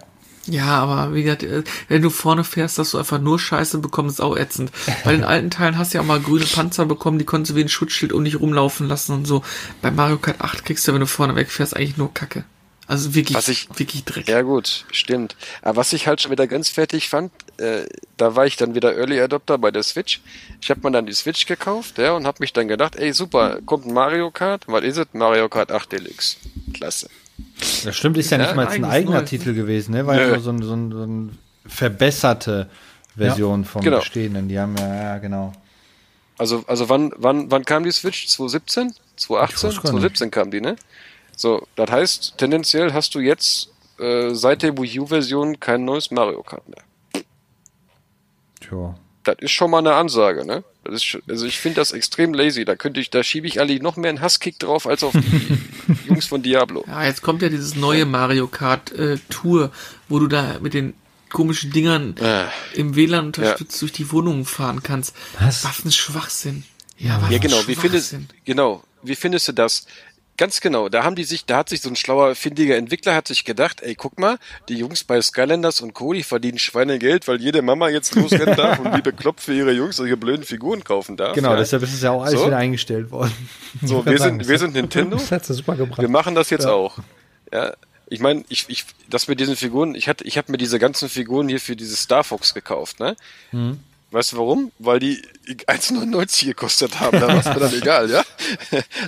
[0.49, 4.15] Ja, aber wie gesagt, äh, wenn du vorne fährst, dass du einfach nur Scheiße bekommst,
[4.15, 4.71] ist auch ätzend.
[5.03, 7.55] Bei den alten Teilen hast du ja auch mal grüne Panzer bekommen, die konntest du
[7.55, 9.43] wie ein Schutzschild um dich rumlaufen lassen und so.
[9.81, 12.45] Bei Mario Kart 8 kriegst du, wenn du vorne wegfährst, eigentlich nur Kacke.
[12.87, 14.27] Also wirklich, Was ich- wirklich Dreck.
[14.27, 15.35] Ja gut, stimmt.
[15.61, 17.83] Aber was ich halt schon wieder ganz fertig fand, äh,
[18.17, 20.21] da war ich dann wieder Early Adopter bei der Switch.
[20.59, 23.59] Ich habe mir dann die Switch gekauft, ja, und habe mich dann gedacht, ey super,
[23.67, 25.05] kommt ein Mario Kart, was ist es?
[25.13, 26.37] Mario Kart 8 Deluxe.
[26.73, 27.09] Klasse.
[27.83, 30.05] Das stimmt, ist ja, Ja, nicht mal ein eigener Neues, Titel gewesen, ne?
[30.05, 30.39] War ja Nö.
[30.39, 32.69] so, so, so ein verbesserte
[33.15, 33.99] Version vom Genau.
[33.99, 34.47] bestehenden.
[34.49, 35.53] Die haben ja, ja, genau.
[36.37, 38.27] Also, also wann, wann, wann kam die Switch?
[38.27, 38.93] 2017?
[39.17, 39.69] 2018?
[39.69, 40.75] Ich weiß gar 2017 kam die, ne?
[41.35, 46.43] So, das heißt, tendenziell hast du jetzt äh, seit der Wii U-Version kein neues Mario
[46.43, 47.23] Kart mehr.
[48.61, 48.95] Tja.
[49.23, 50.63] Das ist schon mal eine Ansage, ne?
[50.85, 52.63] Das ist, schon- also ich finde das extrem lazy.
[52.65, 55.57] Da könnte ich, da schiebe ich eigentlich noch mehr einen Hasskick drauf als auf die
[56.07, 56.85] Jungs von Diablo.
[56.87, 59.71] Ja, jetzt kommt ja dieses neue Mario Kart äh, Tour,
[60.07, 60.93] wo du da mit den
[61.29, 62.45] komischen Dingern Äh.
[62.73, 65.15] im WLAN unterstützt durch die Wohnungen fahren kannst.
[65.39, 65.63] Was?
[65.65, 66.63] Was ein Schwachsinn.
[66.97, 67.67] Ja, was Ja, ein genau.
[67.67, 68.29] Wie findest, Schwachsinn.
[68.45, 68.83] genau.
[69.03, 69.85] Wie findest du das?
[70.39, 70.87] Ganz genau.
[70.87, 73.81] Da haben die sich, da hat sich so ein schlauer, findiger Entwickler hat sich gedacht,
[73.81, 74.37] ey, guck mal,
[74.69, 78.79] die Jungs bei Skylanders und Co., die verdienen Schweinegeld, weil jede Mama jetzt losrennen darf
[78.79, 81.33] und die bekloppt für ihre Jungs solche blöden Figuren kaufen darf.
[81.33, 81.57] Genau, ja.
[81.57, 82.47] deshalb ist es ja auch alles So?
[82.47, 83.33] wieder eingestellt worden.
[83.83, 85.17] So, wir sind, wir sind Nintendo.
[85.17, 86.01] Das hat super gebracht.
[86.01, 86.97] Wir machen das jetzt auch.
[87.53, 87.73] Ja,
[88.07, 91.09] ich meine, ich, ich, das mit diesen Figuren, ich hatte, ich habe mir diese ganzen
[91.09, 93.15] Figuren hier für dieses Star Fox gekauft, ne?
[94.11, 94.71] Weißt du warum?
[94.79, 95.21] Weil die
[95.67, 97.19] 1,99 gekostet haben.
[97.19, 98.23] Da war es mir dann egal, ja.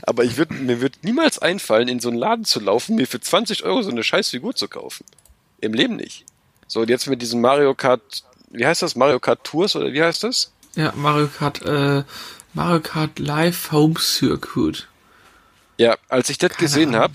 [0.03, 3.19] Aber ich würd, mir wird niemals einfallen, in so einen Laden zu laufen, mir für
[3.19, 5.05] 20 Euro so eine scheiß Figur zu kaufen.
[5.59, 6.25] Im Leben nicht.
[6.67, 8.01] So, und jetzt mit diesem Mario Kart,
[8.49, 8.95] wie heißt das?
[8.95, 10.51] Mario Kart Tours oder wie heißt das?
[10.75, 12.03] Ja, Mario Kart, äh,
[12.53, 14.87] Mario Kart Live Home Circuit.
[15.77, 17.13] Ja, als ich das Keine gesehen habe,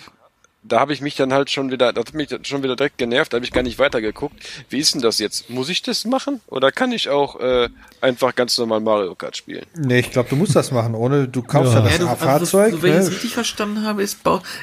[0.69, 3.33] da habe ich mich dann halt schon wieder, das hat mich schon wieder direkt genervt,
[3.33, 4.35] da habe ich gar nicht weitergeguckt.
[4.69, 5.51] Wie ist denn das jetzt?
[5.51, 6.41] Muss ich das machen?
[6.47, 7.69] Oder kann ich auch äh,
[8.01, 9.67] einfach ganz normal Mario Kart spielen?
[9.77, 11.85] Nee, ich glaube, du musst das machen, ohne du kaufst ja, Ja.
[11.85, 12.73] das Ja, du, also, Fahrzeug.
[12.73, 14.19] so, wenn ich es richtig verstanden habe, ist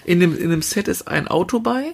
[0.05, 1.93] in dem, in dem Set ist ein Auto bei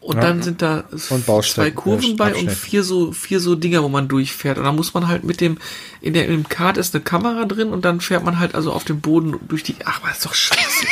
[0.00, 4.08] und dann sind da zwei Kurven bei und vier so, vier so Dinger, wo man
[4.08, 4.56] durchfährt.
[4.56, 5.58] Und dann muss man halt mit dem,
[6.00, 8.72] in, der, in dem Kart ist eine Kamera drin und dann fährt man halt also
[8.72, 10.86] auf dem Boden durch die, ach, was ist doch scheiße.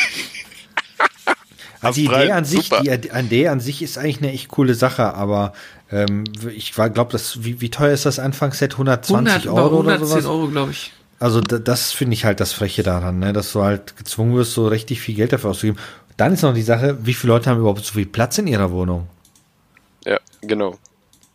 [1.86, 2.82] Also die Idee an sich, super.
[2.82, 5.52] die Idee an sich ist eigentlich eine echt coole Sache, aber
[5.90, 8.72] ähm, ich glaube, das wie, wie teuer ist das Anfangsset?
[8.72, 10.24] 120 100, Euro oder 110 sowas?
[10.26, 10.92] Euro, glaube ich.
[11.18, 13.32] Also da, das finde ich halt das Freche daran, ne?
[13.32, 15.80] dass du halt gezwungen wirst, so richtig viel Geld dafür auszugeben.
[16.16, 18.70] Dann ist noch die Sache, wie viele Leute haben überhaupt so viel Platz in ihrer
[18.70, 19.06] Wohnung?
[20.04, 20.78] Ja, genau.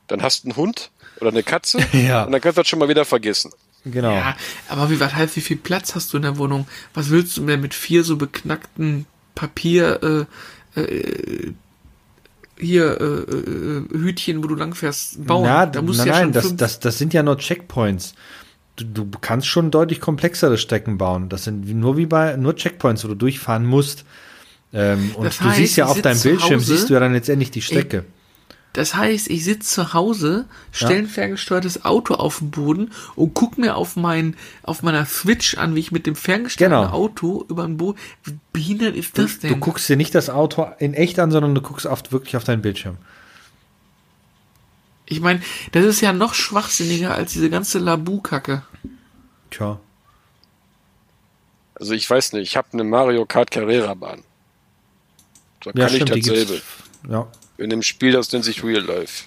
[0.07, 2.23] Dann hast du einen Hund oder eine Katze Ja.
[2.23, 3.51] und dann kannst du das schon mal wieder vergessen.
[3.85, 4.11] Genau.
[4.11, 4.35] Ja,
[4.69, 6.67] aber wie, was heißt, wie viel Platz hast du in der Wohnung?
[6.93, 10.27] Was willst du denn mit vier so beknackten Papier,
[10.75, 11.53] äh, äh,
[12.57, 15.43] hier, äh, äh, Hütchen, wo du langfährst, bauen?
[15.45, 18.13] Na, da musst nein, ja nein, das, das, das sind ja nur Checkpoints.
[18.75, 21.29] Du, du kannst schon deutlich komplexere Strecken bauen.
[21.29, 24.05] Das sind nur wie bei nur Checkpoints, wo du durchfahren musst.
[24.73, 27.13] Ähm, und Das du siehst heißt, ja auf deinem Bildschirm, Hause, siehst du ja dann
[27.13, 28.05] letztendlich die Strecke.
[28.73, 33.57] Das heißt, ich sitze zu Hause, stell ein ferngesteuertes Auto auf den Boden und guck
[33.57, 36.93] mir auf mein, auf meiner Switch an, wie ich mit dem ferngesteuerten Genau.
[36.93, 39.49] Auto über den Boden, wie behindert ist das denn?
[39.49, 42.45] Du guckst dir nicht das Auto in echt an, sondern du guckst oft wirklich auf
[42.45, 42.97] deinen Bildschirm.
[45.05, 45.41] ich meine,
[45.73, 48.63] das ist ja noch schwachsinniger als diese ganze Labu-Kacke.
[49.49, 49.81] Tja.
[51.75, 54.23] Also ich weiß nicht, ich habe eine Mario Kart Carrera Bahn.
[55.63, 56.53] Da Ja, kann ich stimmt, die dasselbe.
[56.53, 56.65] gibt's.
[57.09, 57.27] Ja.
[57.57, 59.25] In dem Spiel, das nennt sich Real Life.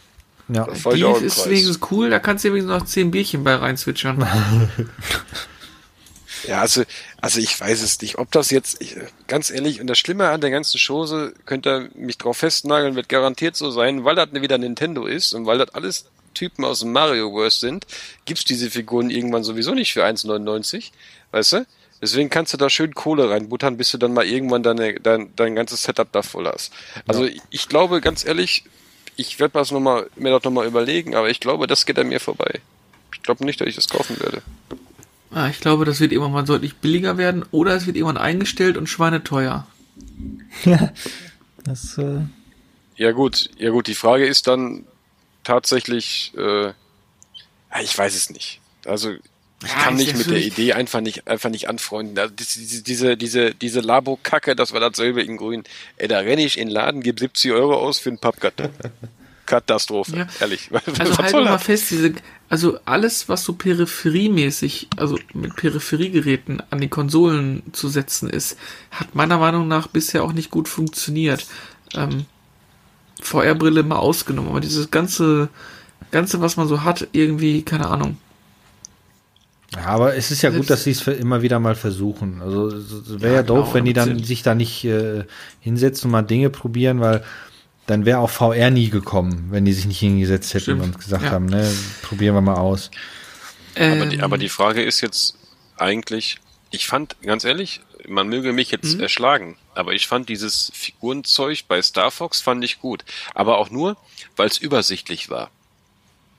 [0.49, 0.67] Ja.
[0.67, 4.27] Die ist wenigstens cool, da kannst du wenigstens noch 10 Bierchen bei reinzwitschern.
[6.47, 6.83] Ja, also,
[7.21, 8.97] also ich weiß es nicht, ob das jetzt, ich,
[9.27, 13.09] ganz ehrlich, und das Schlimme an der ganzen Chose, könnt ihr mich drauf festnageln, wird
[13.09, 16.93] garantiert so sein, weil das wieder Nintendo ist und weil das alles Typen aus dem
[16.93, 17.87] Mario-Verse sind,
[18.25, 20.91] gibt's diese Figuren irgendwann sowieso nicht für 1,99,
[21.31, 21.67] weißt du?
[22.05, 25.55] Deswegen kannst du da schön Kohle reinbuttern, bis du dann mal irgendwann deine, dein, dein
[25.55, 26.71] ganzes Setup da voll hast.
[27.07, 28.65] Also ich, ich glaube, ganz ehrlich,
[29.17, 32.09] ich werde das noch mal, mir das nochmal überlegen, aber ich glaube, das geht an
[32.09, 32.61] mir vorbei.
[33.15, 34.43] Ich glaube nicht, dass ich das kaufen werde.
[35.31, 38.77] Ah, ich glaube, das wird irgendwann mal deutlich billiger werden oder es wird irgendwann eingestellt
[38.77, 39.67] und schweineteuer.
[40.67, 40.93] Ja.
[41.65, 42.21] Das, äh,
[42.97, 44.85] Ja gut, ja gut, die Frage ist dann
[45.43, 46.75] tatsächlich, äh, ja,
[47.83, 48.61] ich weiß es nicht.
[48.85, 49.15] Also
[49.63, 52.19] ich Ja, kann mich mit der Idee einfach nicht einfach nicht anfreunden.
[52.19, 55.65] Also, diese diese diese diese Labo-Kacke, das war dasselbe in Grün.
[55.97, 58.71] Ey, da renne ich in den Laden, gebe 70 Euro aus für einen Pappkarton.
[59.47, 60.27] Katastrophe, Ja.
[60.41, 60.71] ehrlich.
[60.99, 62.15] Also Was soll wir mal fest, diese,
[62.49, 68.57] also alles, was so peripheriemäßig, also mit Peripheriegeräten an die Konsolen zu setzen ist,
[68.91, 71.47] hat meiner Meinung nach bisher auch nicht gut funktioniert.
[71.95, 72.25] Ähm,
[73.21, 75.49] VR-Brille mal ausgenommen, aber dieses ganze,
[76.11, 78.17] ganze, was man so hat, irgendwie, keine Ahnung.
[79.77, 82.41] Ja, aber es ist ja gut, dass sie es immer wieder mal versuchen.
[82.43, 82.71] Also
[83.21, 85.25] wäre ja, ja doof, genau, wenn die dann sich da nicht äh,
[85.61, 87.25] hinsetzen und mal Dinge probieren, weil
[87.87, 90.83] dann wäre auch VR nie gekommen, wenn die sich nicht hingesetzt hätten Stimmt.
[90.83, 91.31] und gesagt ja.
[91.31, 91.71] haben, ne,
[92.03, 92.91] probieren wir mal aus.
[93.77, 95.37] Ähm, aber, die, aber die Frage ist jetzt
[95.77, 96.39] eigentlich,
[96.71, 99.01] ich fand, ganz ehrlich, man möge mich jetzt mhm.
[99.01, 103.05] erschlagen, aber ich fand dieses Figurenzeug bei Star Fox fand ich gut.
[103.35, 103.97] Aber auch nur,
[104.37, 105.51] weil es übersichtlich war.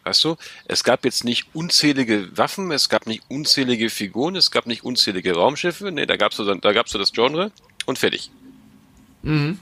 [0.05, 4.67] Weißt du, es gab jetzt nicht unzählige Waffen, es gab nicht unzählige Figuren, es gab
[4.67, 7.51] nicht unzählige Raumschiffe, nee, da gab's so, da gab's so das Genre
[7.87, 8.29] und fertig.
[9.23, 9.57] Mhm.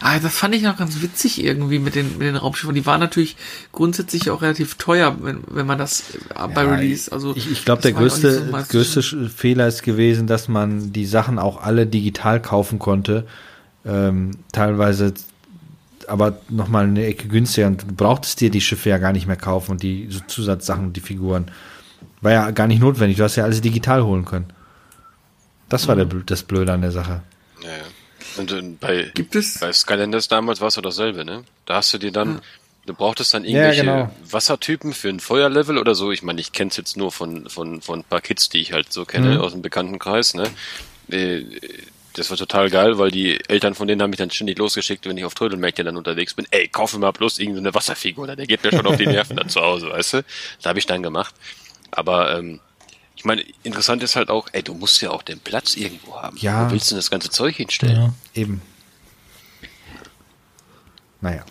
[0.00, 2.76] Ah, das fand ich noch ganz witzig irgendwie mit den, mit den Raumschiffen.
[2.76, 3.36] Die waren natürlich
[3.72, 7.34] grundsätzlich auch relativ teuer, wenn, wenn man das äh, bei ja, Release, also.
[7.34, 11.60] Ich, ich glaube, der größte, so größte Fehler ist gewesen, dass man die Sachen auch
[11.60, 13.26] alle digital kaufen konnte.
[13.84, 15.14] Ähm, teilweise
[16.08, 19.36] aber nochmal eine Ecke günstiger und du brauchtest dir die Schiffe ja gar nicht mehr
[19.36, 21.50] kaufen und die so Zusatzsachen, die Figuren.
[22.20, 23.16] War ja gar nicht notwendig.
[23.16, 24.46] Du hast ja alles digital holen können.
[25.68, 26.08] Das war mhm.
[26.08, 27.22] der, das Blöde an der Sache.
[27.62, 27.84] Ja, ja.
[28.38, 29.58] Und äh, bei, Gibt es?
[29.58, 31.44] bei Skylanders damals war es doch dasselbe, ne?
[31.64, 32.40] Da hast du dir dann, ja.
[32.86, 34.14] du brauchtest dann irgendwelche ja, genau.
[34.30, 36.12] Wassertypen für ein Feuerlevel oder so.
[36.12, 38.72] Ich meine, ich kenne es jetzt nur von, von, von ein paar Kids, die ich
[38.72, 39.40] halt so kenne mhm.
[39.40, 40.44] aus dem Bekanntenkreis, ne?
[42.16, 45.18] Das war total geil, weil die Eltern von denen haben mich dann ständig losgeschickt, wenn
[45.18, 46.46] ich auf Trödelmärkten dann unterwegs bin.
[46.50, 49.50] Ey, kauf mir mal bloß irgendeine Wasserfigur, der geht mir schon auf die Nerven dann
[49.50, 50.24] zu Hause, weißt du?
[50.56, 51.34] Das habe ich dann gemacht.
[51.90, 52.60] Aber ähm,
[53.16, 56.38] ich meine, interessant ist halt auch, ey, du musst ja auch den Platz irgendwo haben.
[56.38, 56.66] Ja.
[56.66, 57.96] Wo willst du denn das ganze Zeug hinstellen?
[57.96, 58.14] Ja.
[58.34, 58.62] Eben.
[61.20, 61.44] Naja.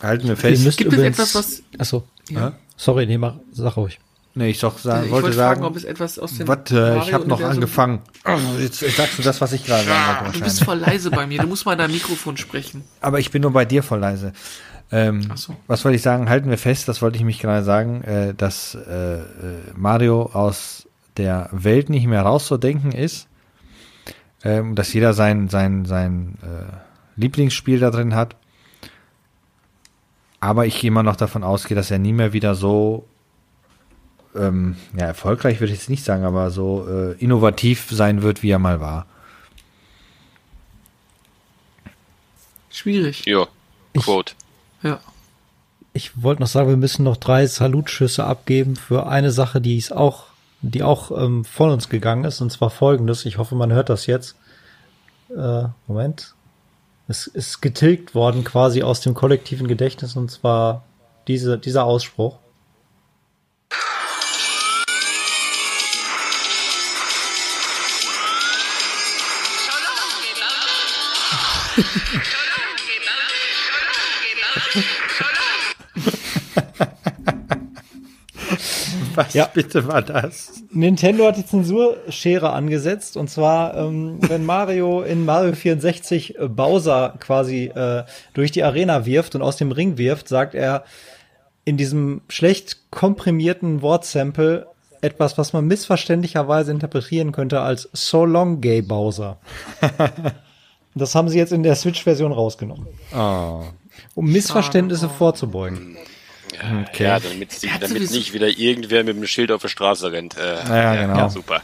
[0.00, 0.76] Halten wir fest.
[0.76, 1.62] Gibt es etwas, was.
[1.78, 2.06] Achso.
[2.28, 2.56] Ja.
[2.76, 3.98] Sorry, nee, mach, sag ruhig.
[4.34, 6.96] Nee, ich doch sagen, ich wollte, wollte sagen, fragen, ob es etwas aus dem Warte,
[6.96, 8.00] äh, ich habe noch angefangen.
[8.58, 10.38] Jetzt sagst du das, was ich gerade sagen wollte.
[10.38, 11.42] Du bist voll leise bei mir.
[11.42, 12.82] Du musst mal dein Mikrofon sprechen.
[13.02, 14.32] Aber ich bin nur bei dir voll leise.
[14.90, 15.54] Ähm, Ach so.
[15.66, 16.30] Was wollte ich sagen?
[16.30, 19.22] Halten wir fest, das wollte ich mich gerade sagen, äh, dass äh, äh,
[19.74, 20.88] Mario aus
[21.18, 23.28] der Welt nicht mehr rauszudenken ist.
[24.44, 26.72] Ähm, dass jeder sein, sein, sein äh,
[27.16, 28.36] Lieblingsspiel da drin hat.
[30.40, 33.06] Aber ich immer noch davon ausgehe, dass er nie mehr wieder so
[34.34, 38.50] ähm, ja, erfolgreich würde ich jetzt nicht sagen, aber so äh, innovativ sein wird, wie
[38.50, 39.06] er mal war.
[42.70, 43.24] Schwierig.
[43.26, 43.46] Ja,
[43.96, 44.34] Quote.
[44.78, 45.00] Ich, ja.
[45.92, 49.92] Ich wollte noch sagen, wir müssen noch drei Salutschüsse abgeben für eine Sache, die ist
[49.92, 50.24] auch,
[50.62, 53.26] die auch ähm, von uns gegangen ist, und zwar folgendes.
[53.26, 54.36] Ich hoffe, man hört das jetzt.
[55.28, 56.34] Äh, Moment.
[57.08, 60.84] Es ist getilgt worden quasi aus dem kollektiven Gedächtnis, und zwar
[61.28, 62.38] diese, dieser Ausspruch.
[79.14, 79.46] Was ja.
[79.46, 80.62] bitte war das?
[80.70, 87.14] Nintendo hat die Zensurschere angesetzt und zwar, ähm, wenn Mario in Mario 64 äh, Bowser
[87.18, 90.84] quasi äh, durch die Arena wirft und aus dem Ring wirft, sagt er
[91.64, 94.66] in diesem schlecht komprimierten Wortsample
[95.00, 99.38] etwas, was man missverständlicherweise interpretieren könnte als So Long Gay Bowser.
[100.94, 102.86] Das haben sie jetzt in der Switch-Version rausgenommen.
[103.14, 103.64] Oh.
[104.14, 105.16] Um Missverständnisse oh.
[105.16, 105.96] vorzubeugen.
[106.52, 107.04] Ja, okay.
[107.04, 110.36] ja damit, damit nicht wieder irgendwer mit einem Schild auf der Straße rennt.
[110.36, 111.16] Äh, ja, genau.
[111.16, 111.62] Ja, super.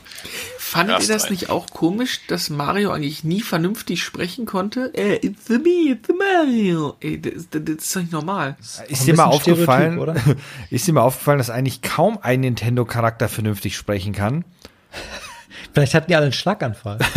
[0.58, 4.92] Fandet ihr das nicht auch komisch, dass Mario eigentlich nie vernünftig sprechen konnte?
[4.94, 6.96] Äh, it's the me, it's the Mario.
[7.00, 8.56] Ey, das, das, das ist doch nicht normal.
[8.88, 10.14] Ist dir mal aufgefallen, oder?
[10.70, 14.44] ist dir mal aufgefallen, dass eigentlich kaum ein Nintendo-Charakter vernünftig sprechen kann?
[15.72, 16.98] Vielleicht hatten die alle einen Schlaganfall.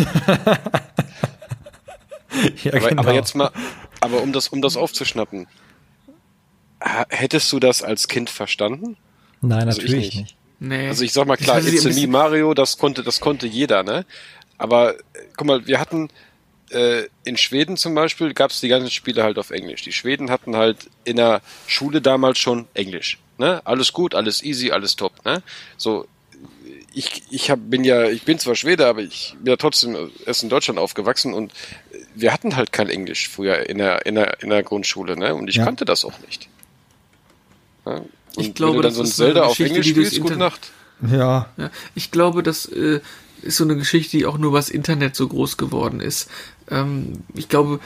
[2.63, 3.01] ja, aber, genau.
[3.01, 3.51] aber jetzt mal,
[3.99, 5.47] aber um das, um das aufzuschnappen,
[7.09, 8.97] hättest du das als Kind verstanden?
[9.41, 10.17] Nein, also natürlich nicht.
[10.17, 10.35] nicht.
[10.59, 10.87] Nee.
[10.87, 14.05] Also ich sag mal klar, It's Me Mario, das konnte, das konnte jeder, ne?
[14.59, 14.95] Aber
[15.35, 16.09] guck mal, wir hatten
[16.69, 19.81] äh, in Schweden zum Beispiel gab es die ganzen Spiele halt auf Englisch.
[19.81, 23.17] Die Schweden hatten halt in der Schule damals schon Englisch.
[23.37, 23.61] Ne?
[23.65, 25.13] Alles gut, alles easy, alles top.
[25.25, 25.41] Ne?
[25.77, 26.05] So,
[26.93, 30.43] ich, ich hab, bin ja, ich bin zwar Schwede, aber ich bin ja trotzdem erst
[30.43, 31.53] in Deutschland aufgewachsen und
[32.15, 35.33] wir hatten halt kein Englisch früher in der, in der, in der Grundschule, ne?
[35.33, 35.65] Und ich ja.
[35.65, 36.49] kannte das auch nicht.
[37.85, 37.93] Ja?
[37.93, 40.71] Und ich glaube, wenn du dann so ein Zelda auf Englisch spielst, gute Nacht.
[41.09, 41.49] Ja.
[41.57, 41.71] ja.
[41.95, 42.99] Ich glaube, das äh,
[43.41, 46.29] ist so eine Geschichte, die auch nur was Internet so groß geworden ist.
[46.69, 47.79] Ähm, ich glaube,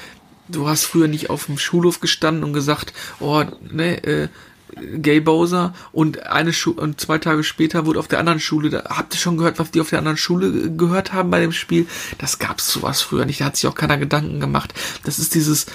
[0.47, 4.27] du hast früher nicht auf dem Schulhof gestanden und gesagt, oh, ne, äh,
[4.75, 8.83] Gay Bowser und eine Schu und zwei Tage später wurde auf der anderen Schule, da
[8.89, 11.87] habt ihr schon gehört, was die auf der anderen Schule gehört haben bei dem Spiel?
[12.17, 14.73] Das gab's sowas früher nicht, da hat sich auch keiner Gedanken gemacht.
[15.03, 15.65] Das ist dieses,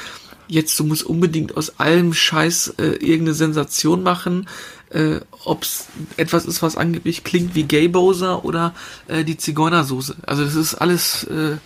[0.49, 4.49] jetzt du musst unbedingt aus allem Scheiß äh, irgendeine Sensation machen,
[4.91, 8.75] äh, ob es etwas ist, was angeblich klingt wie Gay Bowser oder
[9.09, 10.17] äh, die Zigeunersoße.
[10.27, 11.57] Also das ist alles äh,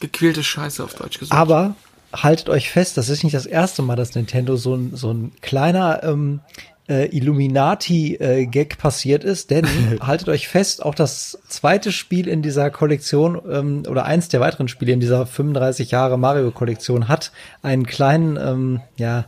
[0.00, 1.40] gequälte Scheiße auf Deutsch gesagt.
[1.40, 1.74] Aber
[2.14, 5.32] haltet euch fest, das ist nicht das erste Mal, dass Nintendo so ein, so ein
[5.40, 6.40] kleiner ähm,
[6.88, 9.66] äh, Illuminati-Gag äh, passiert ist, denn
[10.00, 14.68] haltet euch fest, auch das zweite Spiel in dieser Kollektion ähm, oder eins der weiteren
[14.68, 19.26] Spiele in dieser 35 Jahre Mario-Kollektion hat einen kleinen, ähm, ja,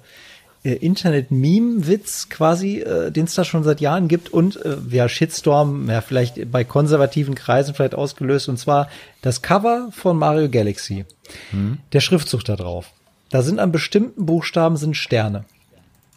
[0.74, 6.00] Internet-Meme-Witz quasi, äh, den es da schon seit Jahren gibt und äh, ja, Shitstorm, ja,
[6.00, 8.88] vielleicht bei konservativen Kreisen vielleicht ausgelöst, und zwar
[9.22, 11.04] das Cover von Mario Galaxy.
[11.50, 11.78] Hm.
[11.92, 12.92] Der Schriftzug da drauf.
[13.30, 15.44] Da sind an bestimmten Buchstaben sind Sterne.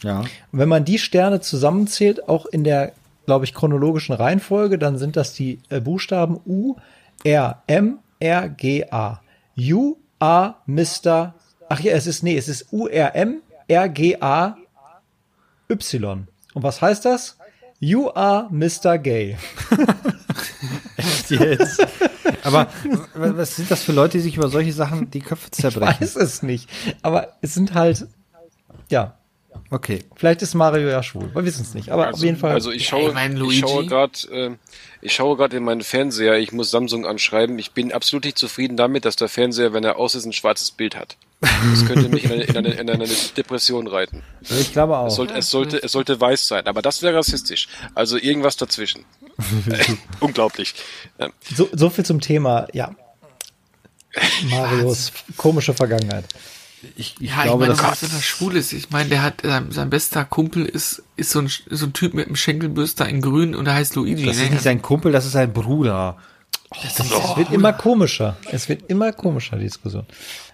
[0.04, 0.20] Ja.
[0.20, 2.94] Und wenn man die Sterne zusammenzählt, auch in der,
[3.26, 6.76] glaube ich, chronologischen Reihenfolge, dann sind das die äh, Buchstaben U,
[7.24, 9.22] R, M, R, G, A.
[9.58, 11.34] U, A, Mr.
[11.68, 14.58] Ach ja, es ist, nee, es ist U, R, M, R, G, A,
[15.70, 16.28] Y.
[16.56, 17.38] Und was heißt das?
[17.80, 18.98] You are Mr.
[18.98, 19.38] Gay.
[20.98, 21.86] Echt jetzt?
[22.44, 22.68] Aber
[23.14, 25.98] was sind das für Leute, die sich über solche Sachen die Köpfe zerbrechen?
[26.00, 26.68] Ich weiß es nicht.
[27.04, 28.08] Aber es sind halt,
[28.90, 29.19] ja,
[29.72, 30.04] Okay.
[30.16, 31.92] Vielleicht ist Mario ja schwul, wir wissen es nicht.
[31.92, 32.54] Aber also, auf jeden Fall.
[32.54, 33.14] Also ich schaue,
[33.52, 34.56] ich schaue gerade, äh,
[35.02, 36.38] ich schaue gerade in meinen Fernseher.
[36.40, 37.60] Ich muss Samsung anschreiben.
[37.60, 40.72] Ich bin absolut nicht zufrieden damit, dass der Fernseher, wenn er aus ist, ein schwarzes
[40.72, 41.18] Bild hat.
[41.42, 43.08] Das könnte mich in eine, in eine, in eine
[43.38, 44.24] Depression reiten.
[44.42, 45.08] Ich glaube auch.
[45.08, 47.68] Es sollte, es sollte, es sollte weiß sein, aber das wäre rassistisch.
[47.94, 49.06] Also irgendwas dazwischen.
[50.20, 50.74] Unglaublich.
[51.56, 52.96] So, so viel zum Thema, ja.
[54.50, 56.26] Marios komische Vergangenheit.
[56.96, 58.72] Ich, ich ja, glaube, ich meine, dass er schwul ist.
[58.74, 62.14] Ich meine, der hat sein, sein bester Kumpel ist ist so ein so ein Typ
[62.14, 64.26] mit einem Schenkelbürster in Grün und der heißt Luigi.
[64.26, 64.52] Das ist ne?
[64.52, 66.18] nicht sein Kumpel, das ist sein Bruder.
[66.72, 68.38] Oh, das, ist, es wird immer komischer.
[68.52, 70.06] Es wird immer komischer die Diskussion.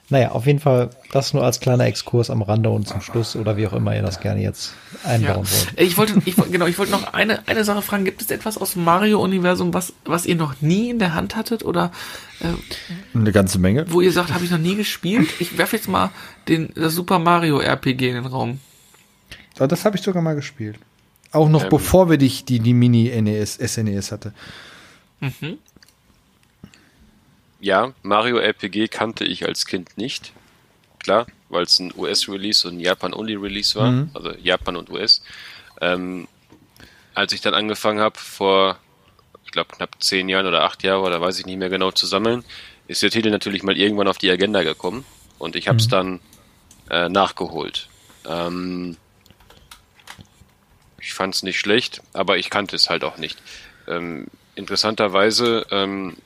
[0.09, 3.58] Naja, auf jeden Fall das nur als kleiner Exkurs am Rande und zum Schluss oder
[3.58, 5.51] wie auch immer ihr das gerne jetzt einbauen ja.
[5.51, 5.74] wollt.
[5.77, 8.06] Ich wollte, ich, genau, ich wollte noch eine, eine Sache fragen.
[8.06, 11.66] Gibt es etwas aus dem Mario-Universum, was, was ihr noch nie in der Hand hattet
[11.66, 11.92] oder
[12.40, 13.92] äh, eine ganze Menge?
[13.92, 15.27] Wo ihr sagt, habe ich noch nie gespielt?
[15.40, 16.11] Ich werfe jetzt mal
[16.48, 18.59] den, das Super Mario RPG in den Raum.
[19.58, 20.77] Das habe ich sogar mal gespielt.
[21.32, 21.69] Auch noch ähm.
[21.69, 24.34] bevor wir die, die, die Mini-NES, SNES hatte.
[25.19, 25.58] Mhm
[27.66, 30.34] ja, Mario RPG kannte ich als Kind nicht.
[31.00, 34.11] Klar, weil es ein US-Release und ein Japan-Only-Release war, mhm.
[34.14, 35.24] also Japan und US.
[35.82, 36.27] Ähm,
[37.16, 38.77] als ich dann angefangen habe, vor,
[39.45, 42.06] ich glaube, knapp zehn Jahren oder acht Jahren, oder weiß ich nicht mehr genau, zu
[42.06, 42.45] sammeln,
[42.88, 45.03] ist der Titel natürlich mal irgendwann auf die Agenda gekommen
[45.40, 45.92] und ich habe es mhm.
[45.92, 46.19] dann
[46.92, 47.90] äh, nachgeholt.
[48.27, 48.95] Ähm,
[51.02, 53.42] ich fand es nicht schlecht, aber ich kannte es halt auch nicht.
[53.88, 56.18] Ähm, interessanterweise ähm,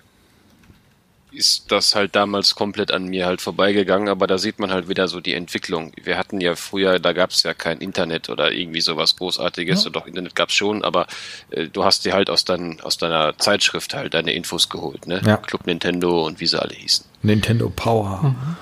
[1.32, 5.08] ist das halt damals komplett an mir halt vorbeigegangen, aber da sieht man halt wieder
[5.08, 5.92] so die Entwicklung.
[6.02, 9.90] Wir hatten ja früher, da gab es ja kein Internet oder irgendwie sowas Großartiges, ja.
[9.90, 11.08] doch Internet gab es schon, aber
[11.52, 15.22] äh, du hast dir halt aus, dein, aus deiner Zeitschrift halt deine Infos geholt, ne?
[15.26, 15.38] Ja.
[15.38, 17.06] Club Nintendo und wie sie alle hießen.
[17.22, 18.22] Nintendo Power.
[18.24, 18.58] Mhm.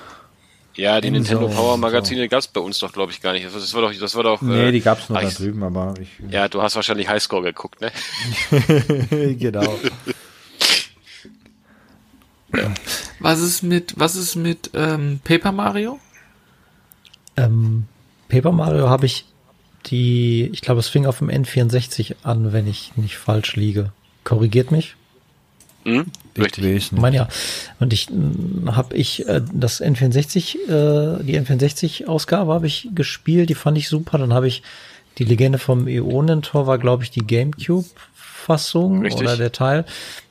[0.75, 2.29] Ja, die Inso, Nintendo Power Magazine so.
[2.29, 3.47] gab es bei uns doch, glaube ich, gar nicht.
[3.47, 4.41] Das war doch, das war doch.
[4.43, 6.09] Nee, äh, die gab es nur da drüben, aber ich.
[6.29, 7.91] Ja, du hast wahrscheinlich Highscore geguckt, ne?
[9.39, 9.79] genau.
[13.19, 15.99] Was ist mit, was ist mit ähm, Paper Mario?
[17.35, 17.85] Ähm,
[18.29, 19.25] Paper Mario habe ich
[19.87, 23.91] die, ich glaube, es fing auf dem N64 an, wenn ich nicht falsch liege.
[24.23, 24.95] Korrigiert mich.
[25.83, 26.05] Hm,
[26.37, 26.65] richtig.
[26.65, 27.27] Ich meine ja.
[27.79, 28.09] Und ich
[28.65, 34.17] habe ich äh, das N64, äh, die N64-Ausgabe habe ich gespielt, die fand ich super.
[34.17, 34.63] Dann habe ich
[35.17, 39.85] die Legende vom Äonentor war, glaube ich, die GameCube-Fassung oder der Teil.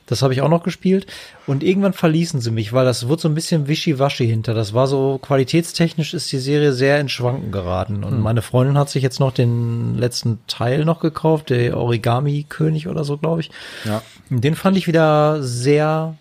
[0.07, 1.05] Das habe ich auch noch gespielt.
[1.45, 4.53] Und irgendwann verließen sie mich, weil das wurde so ein bisschen wischiwaschi hinter.
[4.53, 8.03] Das war so, qualitätstechnisch ist die Serie sehr in Schwanken geraten.
[8.03, 8.21] Und hm.
[8.21, 13.17] meine Freundin hat sich jetzt noch den letzten Teil noch gekauft, der Origami-König oder so,
[13.17, 13.51] glaube ich.
[13.85, 14.01] Ja.
[14.29, 16.15] Den fand ich wieder sehr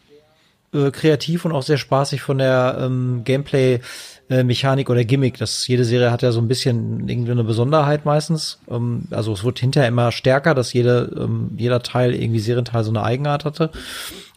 [0.75, 3.81] äh, kreativ und auch sehr spaßig von der ähm, Gameplay-
[4.29, 5.39] äh, Mechanik oder Gimmick.
[5.39, 8.59] Das jede Serie hat ja so ein bisschen irgendwie eine Besonderheit meistens.
[8.69, 12.91] Ähm, also es wird hinterher immer stärker, dass jede, ähm, jeder Teil irgendwie Serienteil so
[12.91, 13.71] eine Eigenart hatte.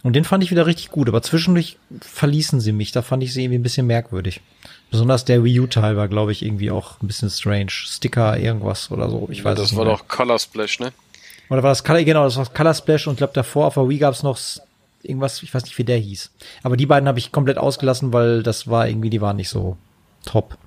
[0.03, 1.07] Und den fand ich wieder richtig gut.
[1.07, 2.91] Aber zwischendurch verließen sie mich.
[2.91, 4.41] Da fand ich sie irgendwie ein bisschen merkwürdig.
[4.91, 7.69] Besonders der Wii U-Teil war, glaube ich, irgendwie auch ein bisschen strange.
[7.69, 9.27] Sticker, irgendwas oder so.
[9.31, 9.95] Ich weiß ja, das war mehr.
[9.95, 10.91] doch Color Splash, ne?
[11.49, 13.89] Oder war das Color, genau, das war Color Splash und ich glaube davor auf der
[13.89, 14.37] Wii gab es noch
[15.03, 16.31] irgendwas, ich weiß nicht, wie der hieß.
[16.63, 19.77] Aber die beiden habe ich komplett ausgelassen, weil das war irgendwie, die waren nicht so
[20.25, 20.57] top.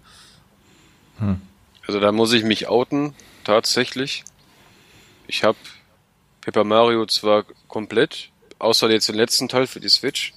[1.18, 1.40] Hm.
[1.86, 4.24] Also da muss ich mich outen, tatsächlich.
[5.26, 5.58] Ich habe
[6.40, 10.32] Paper Mario zwar komplett, außer jetzt den letzten Teil für die Switch,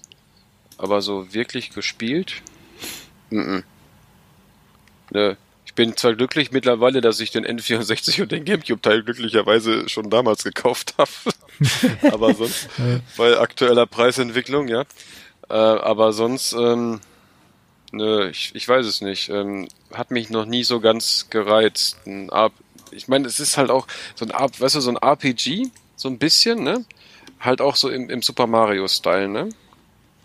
[0.77, 2.41] aber so wirklich gespielt.
[3.29, 3.63] Mm -mm.
[5.11, 10.09] Ne, ich bin zwar glücklich mittlerweile, dass ich den N64 und den GameCube-Teil glücklicherweise schon
[10.09, 11.09] damals gekauft habe.
[12.11, 12.69] aber sonst,
[13.17, 14.81] bei aktueller Preisentwicklung, ja.
[15.49, 17.01] Äh, aber sonst, ähm,
[17.91, 19.29] ne, ich, ich weiß es nicht.
[19.29, 21.97] Ähm, hat mich noch nie so ganz gereizt.
[22.05, 22.51] Ein Ar
[22.91, 26.17] ich meine, es ist halt auch so ein, weißt du, so ein RPG, so ein
[26.17, 26.85] bisschen, ne?
[27.39, 29.49] Halt auch so im, im Super Mario-Style, ne?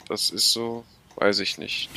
[0.09, 0.85] Das ist so,
[1.17, 1.91] weiß ich nicht.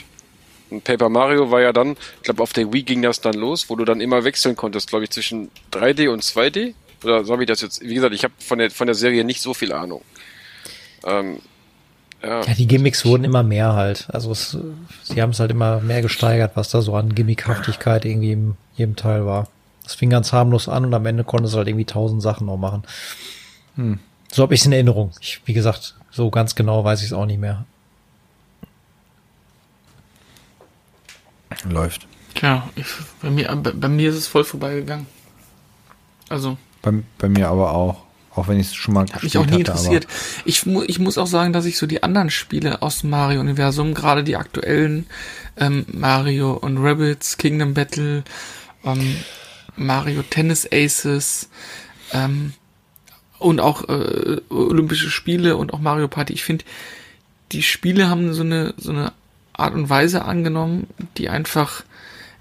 [0.69, 3.69] Und Paper Mario war ja dann, ich glaube, auf der Wii ging das dann los,
[3.69, 6.73] wo du dann immer wechseln konntest, glaube ich, zwischen 3D und 2D.
[7.03, 9.23] Oder so habe ich das jetzt, wie gesagt, ich habe von der, von der Serie
[9.23, 10.01] nicht so viel Ahnung.
[11.05, 11.39] Ähm,
[12.21, 12.41] ja.
[12.41, 14.07] ja, die Gimmicks wurden immer mehr halt.
[14.11, 14.57] Also es,
[15.03, 18.95] sie haben es halt immer mehr gesteigert, was da so an Gimmickhaftigkeit irgendwie in jedem
[18.95, 19.49] Teil war.
[19.83, 22.57] Das fing ganz harmlos an und am Ende konnte es halt irgendwie tausend Sachen noch
[22.57, 22.83] machen.
[23.75, 23.99] Hm.
[24.31, 25.11] So habe ich es in Erinnerung.
[25.19, 27.65] Ich, wie gesagt, so ganz genau weiß ich es auch nicht mehr.
[31.69, 32.07] Läuft.
[32.35, 32.85] Tja, ich,
[33.21, 35.05] bei, mir, bei, bei, mir ist es voll vorbeigegangen.
[36.29, 36.57] Also.
[36.83, 38.03] Bei, bei mir aber auch.
[38.35, 40.07] Auch wenn ich es schon mal Hat mich auch nie hatte, interessiert.
[40.43, 43.93] Ich, mu ich muss auch sagen, dass ich so die anderen Spiele aus dem Mario-Universum,
[43.93, 45.05] gerade die aktuellen,
[45.57, 48.23] ähm, Mario und Rabbits, Kingdom Battle,
[48.83, 49.17] ähm,
[49.75, 51.49] Mario Tennis Aces,
[52.11, 52.53] ähm,
[53.43, 56.33] und auch äh, Olympische Spiele und auch Mario Party.
[56.33, 56.65] Ich finde,
[57.51, 59.11] die Spiele haben so eine, so eine
[59.51, 60.87] Art und Weise angenommen,
[61.17, 61.83] die einfach,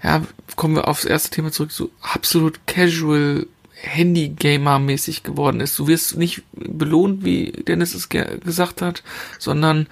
[0.01, 0.23] ja,
[0.55, 3.47] kommen wir aufs erste Thema zurück, so absolut casual
[3.83, 5.77] Handy-Gamer-mäßig geworden ist.
[5.77, 9.03] Du wirst nicht belohnt, wie Dennis es ge gesagt hat,
[9.39, 9.87] sondern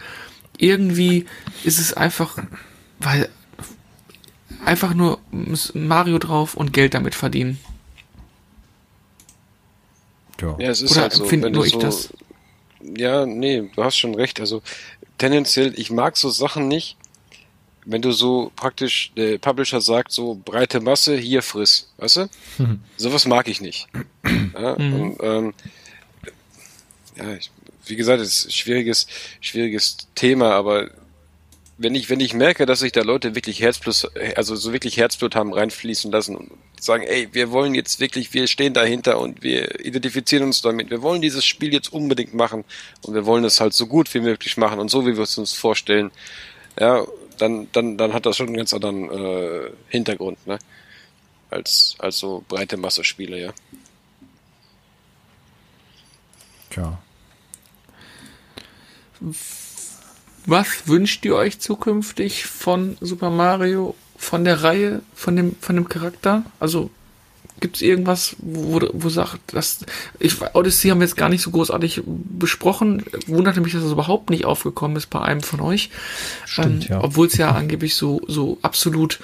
[0.57, 1.25] irgendwie
[1.63, 2.37] ist es einfach,
[2.99, 3.29] weil
[4.65, 5.19] einfach nur
[5.73, 7.59] Mario drauf und Geld damit verdienen.
[10.39, 12.13] Ja, ja es ist Oder halt so, wenn nur ich so, das?
[12.81, 14.39] Ja, nee, du hast schon recht.
[14.39, 14.61] Also
[15.17, 16.97] tendenziell, ich mag so Sachen nicht,
[17.85, 22.29] wenn du so praktisch, der Publisher sagt so, breite Masse, hier friss, weißt du?
[22.59, 22.79] Mhm.
[22.97, 23.87] Sowas mag ich nicht.
[24.53, 24.93] Ja, mhm.
[24.93, 25.53] und, ähm,
[27.15, 27.49] ja ich,
[27.85, 29.07] wie gesagt, es ist ein schwieriges,
[29.39, 30.89] schwieriges Thema, aber
[31.77, 35.35] wenn ich, wenn ich merke, dass sich da Leute wirklich Herzblut, also so wirklich Herzblut
[35.35, 39.83] haben reinfließen lassen und sagen, ey, wir wollen jetzt wirklich, wir stehen dahinter und wir
[39.83, 42.65] identifizieren uns damit, wir wollen dieses Spiel jetzt unbedingt machen
[43.03, 45.37] und wir wollen es halt so gut wie möglich machen und so wie wir es
[45.37, 46.11] uns vorstellen,
[46.79, 47.05] ja,
[47.37, 50.59] dann, dann, dann hat das schon einen ganz anderen äh, Hintergrund, ne?
[51.49, 53.53] Als, als so breite Masse Spiele, ja.
[56.69, 56.97] Tja.
[60.45, 65.89] Was wünscht ihr euch zukünftig von Super Mario, von der Reihe, von dem, von dem
[65.89, 66.43] Charakter?
[66.59, 66.89] Also
[67.61, 69.85] gibt es irgendwas, wo, wo sagt, dass
[70.19, 73.05] ich Odyssey haben wir jetzt gar nicht so großartig besprochen.
[73.27, 75.89] Wunderte mich, dass das überhaupt nicht aufgekommen ist bei einem von euch.
[76.45, 77.03] Stimmt, ähm, ja.
[77.03, 79.19] Obwohl es ja angeblich so, so absolut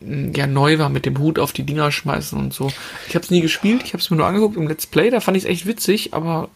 [0.00, 2.72] ja neu war mit dem Hut auf die Dinger schmeißen und so.
[3.08, 5.20] Ich habe es nie gespielt, ich habe es mir nur angeguckt im Let's Play, da
[5.20, 6.48] fand ich es echt witzig, aber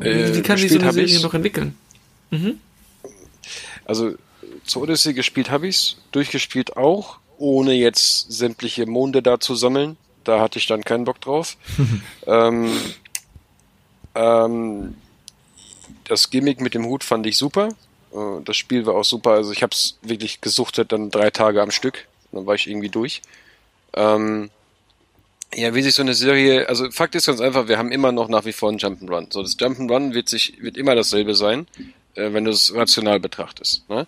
[0.00, 1.76] äh, wie kann sich so eine Serie noch entwickeln?
[2.30, 2.58] Mhm.
[3.84, 4.14] Also
[4.64, 9.96] zu Odyssey gespielt habe ich's, durchgespielt auch, ohne jetzt sämtliche Monde da zu sammeln.
[10.24, 11.56] Da hatte ich dann keinen Bock drauf.
[12.26, 12.70] ähm,
[14.14, 14.94] ähm,
[16.04, 17.68] das Gimmick mit dem Hut fand ich super.
[18.12, 19.30] Äh, das Spiel war auch super.
[19.32, 22.08] Also ich habe es wirklich gesuchtet dann drei Tage am Stück.
[22.32, 23.22] Dann war ich irgendwie durch.
[23.94, 24.50] Ähm,
[25.54, 28.28] ja, wie sich so eine Serie, also Fakt ist ganz einfach, wir haben immer noch
[28.28, 29.32] nach wie vor ein Jump'n'Run.
[29.32, 31.66] So, das Jump'n'Run wird sich, wird immer dasselbe sein,
[32.14, 33.88] äh, wenn du es rational betrachtest.
[33.88, 34.06] Ne?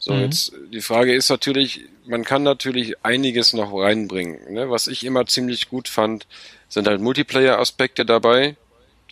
[0.00, 0.22] So, mhm.
[0.22, 4.54] jetzt, die Frage ist natürlich, man kann natürlich einiges noch reinbringen.
[4.54, 4.70] Ne?
[4.70, 6.26] Was ich immer ziemlich gut fand,
[6.68, 8.56] sind halt Multiplayer-Aspekte dabei.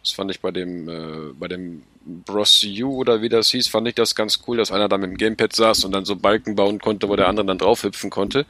[0.00, 1.82] Das fand ich bei dem, äh, bei dem
[2.24, 5.10] Bros U oder wie das hieß, fand ich das ganz cool, dass einer da mit
[5.10, 8.46] dem Gamepad saß und dann so Balken bauen konnte, wo der andere dann draufhüpfen konnte.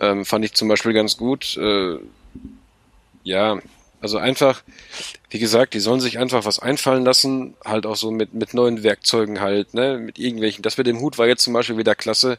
[0.00, 1.54] Ähm, fand ich zum Beispiel ganz gut.
[1.58, 1.98] Äh,
[3.24, 3.60] ja,
[4.02, 4.62] also einfach,
[5.30, 8.82] wie gesagt, die sollen sich einfach was einfallen lassen, halt auch so mit, mit neuen
[8.82, 10.62] Werkzeugen halt, ne, mit irgendwelchen.
[10.62, 12.38] Das mit dem Hut war jetzt zum Beispiel wieder klasse.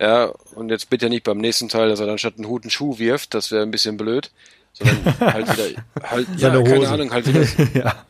[0.00, 2.70] Ja, und jetzt bitte nicht beim nächsten Teil, dass er dann statt einen Hut einen
[2.70, 4.30] Schuh wirft, das wäre ein bisschen blöd,
[4.72, 7.46] sondern halt wieder, halt, ja, keine Ahnung, halt wieder.
[7.74, 8.04] ja.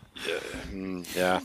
[1.16, 1.40] Ja,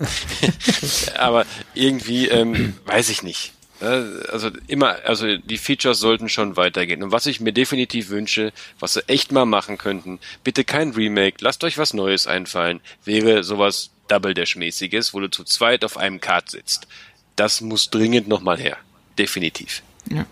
[1.20, 1.46] aber
[1.76, 3.54] irgendwie, ähm, weiß ich nicht.
[3.82, 7.02] Also immer, also die Features sollten schon weitergehen.
[7.02, 11.38] Und was ich mir definitiv wünsche, was sie echt mal machen könnten, bitte kein Remake,
[11.40, 16.20] lasst euch was Neues einfallen, wäre sowas Double Dash-mäßiges, wo du zu zweit auf einem
[16.20, 16.88] Kart sitzt.
[17.36, 18.78] Das muss dringend nochmal her.
[19.18, 19.82] Definitiv.
[20.10, 20.26] Ja.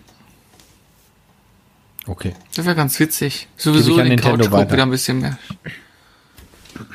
[2.06, 2.34] Okay.
[2.54, 3.48] Das wäre ganz witzig.
[3.56, 5.38] Sowieso den Couch wieder ein bisschen mehr.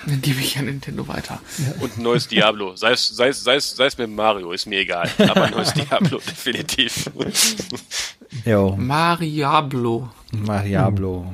[0.05, 1.39] Dann gebe ich ja Nintendo weiter.
[1.79, 2.75] Und ein neues Diablo.
[2.75, 5.09] Sei es, sei, es, sei, es, sei es mit Mario, ist mir egal.
[5.17, 7.09] Aber ein neues Diablo, definitiv.
[8.45, 10.09] Jo, Mariablo.
[10.31, 11.33] Mariablo.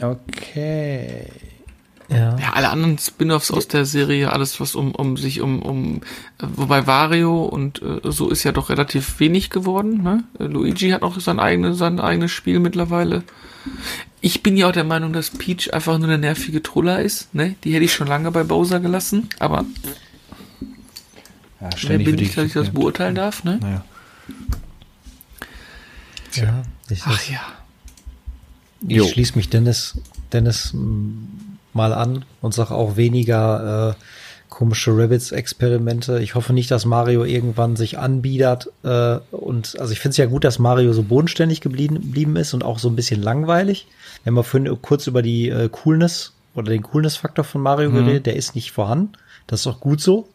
[0.00, 1.26] Okay.
[2.08, 2.38] Ja.
[2.38, 5.96] Ja, alle anderen Spin-offs aus der Serie, alles was um, um sich um, um,
[6.38, 10.24] äh, wobei Wario und äh, so ist ja doch relativ wenig geworden, ne?
[10.38, 13.24] Luigi hat auch sein eigenes, sein eigenes Spiel mittlerweile.
[14.20, 17.54] Ich bin ja auch der Meinung, dass Peach einfach nur eine nervige Troller ist, ne?
[17.64, 19.64] Die hätte ich schon lange bei Bowser gelassen, aber
[21.60, 23.58] Ja, wer bin wird ich, dass ich das beurteilen darf, ne?
[23.60, 23.84] Naja.
[26.34, 26.62] ja.
[26.90, 27.40] Ich, Ach ja.
[28.80, 29.04] Jo.
[29.04, 29.98] ich schließe mich Dennis,
[30.32, 30.74] Dennis
[31.72, 34.04] mal an und sage auch weniger äh,
[34.48, 36.20] komische Rabbits-Experimente.
[36.20, 38.70] Ich hoffe nicht, dass Mario irgendwann sich anbiedert.
[38.82, 42.54] Äh, und also ich finde es ja gut, dass Mario so bodenständig geblieben, geblieben ist
[42.54, 43.86] und auch so ein bisschen langweilig.
[44.28, 48.26] Wir haben ja vorhin kurz über die äh, Coolness oder den Coolness-Faktor von Mario geredet.
[48.26, 49.12] Der ist nicht vorhanden.
[49.46, 50.28] Das ist auch gut so.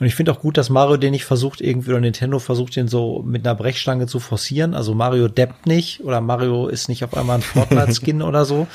[0.00, 2.88] Und ich finde auch gut, dass Mario den nicht versucht, irgendwie, oder Nintendo versucht, den
[2.88, 4.74] so mit einer Brechstange zu forcieren.
[4.74, 8.66] Also Mario deppt nicht oder Mario ist nicht auf einmal ein Fortnite-Skin oder so.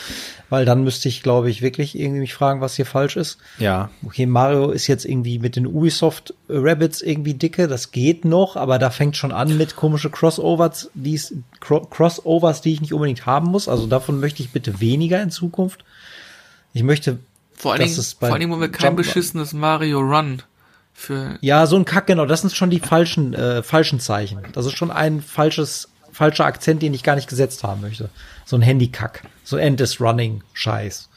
[0.50, 3.38] Weil dann müsste ich, glaube ich, wirklich irgendwie mich fragen, was hier falsch ist.
[3.58, 3.90] Ja.
[4.06, 8.80] Okay, Mario ist jetzt irgendwie mit den Ubisoft Rabbits irgendwie dicke, das geht noch, aber
[8.80, 11.20] da fängt schon an mit komische Crossovers, die
[11.60, 13.68] Crossovers, die ich nicht unbedingt haben muss.
[13.68, 15.84] Also davon möchte ich bitte weniger in Zukunft.
[16.74, 17.20] Ich möchte,
[17.54, 20.42] Vor allen Dingen, es bei vor allen Dingen wollen wir kein Jump- beschissenes Mario Run
[21.00, 22.26] für Ja, so ein Kack, genau.
[22.26, 24.40] Das sind schon die falschen, äh, falschen Zeichen.
[24.54, 28.10] Das ist schon ein falsches, falscher Akzent, den ich gar nicht gesetzt haben möchte.
[28.46, 29.24] So ein Handykack.
[29.44, 31.10] So End is Running Scheiß.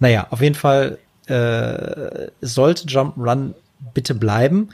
[0.00, 3.54] Naja, auf jeden Fall, äh, sollte Jump'n'Run
[3.94, 4.68] bitte bleiben.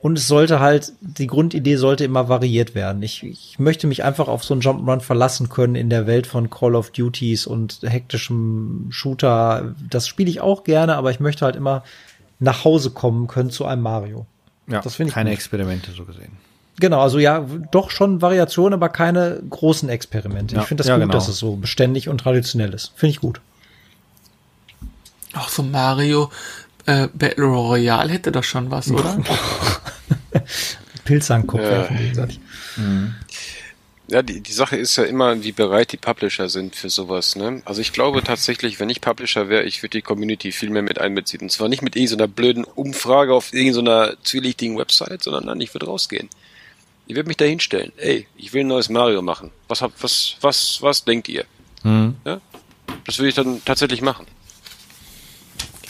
[0.00, 3.02] Und es sollte halt, die Grundidee sollte immer variiert werden.
[3.02, 6.48] Ich, ich möchte mich einfach auf so einen Jump'n'Run verlassen können in der Welt von
[6.50, 9.74] Call of Duties und hektischem Shooter.
[9.90, 11.82] Das spiele ich auch gerne, aber ich möchte halt immer
[12.38, 14.26] nach Hause kommen können zu einem Mario.
[14.68, 15.38] Ja, Das finde ich keine gut.
[15.38, 16.32] Experimente so gesehen.
[16.80, 20.54] Genau, also ja, doch schon Variationen, aber keine großen Experimente.
[20.54, 21.12] Ja, ich finde das ja, gut, genau.
[21.14, 22.92] dass es so beständig und traditionell ist.
[22.94, 23.40] Finde ich gut.
[25.34, 26.30] auch so Mario
[26.86, 29.18] äh, Battle Royale hätte doch schon was, oder?
[31.10, 31.70] An den Kopf Ja.
[31.70, 32.38] werfen gegenseitig.
[34.10, 37.36] Ja, die, die Sache ist ja immer, wie bereit die Publisher sind für sowas.
[37.36, 37.60] Ne?
[37.66, 40.98] Also ich glaube tatsächlich, wenn ich Publisher wäre, ich würde die Community viel mehr mit
[40.98, 41.42] einbeziehen.
[41.42, 45.86] Und zwar nicht mit irgendeiner blöden Umfrage auf irgendeiner zwielichtigen Website, sondern nein, ich würde
[45.86, 46.30] rausgehen.
[47.06, 47.92] Ich würde mich da hinstellen.
[47.98, 49.50] Ey, ich will ein neues Mario machen.
[49.68, 51.44] Was habt, was, was, was denkt ihr?
[51.84, 52.40] Ja?
[53.06, 54.26] Das würde ich dann tatsächlich machen.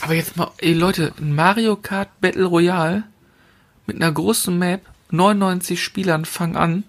[0.01, 3.03] Aber jetzt mal, ey Leute, ein Mario Kart Battle Royale
[3.85, 4.81] mit einer großen Map,
[5.11, 6.83] 99 Spielern fangen an,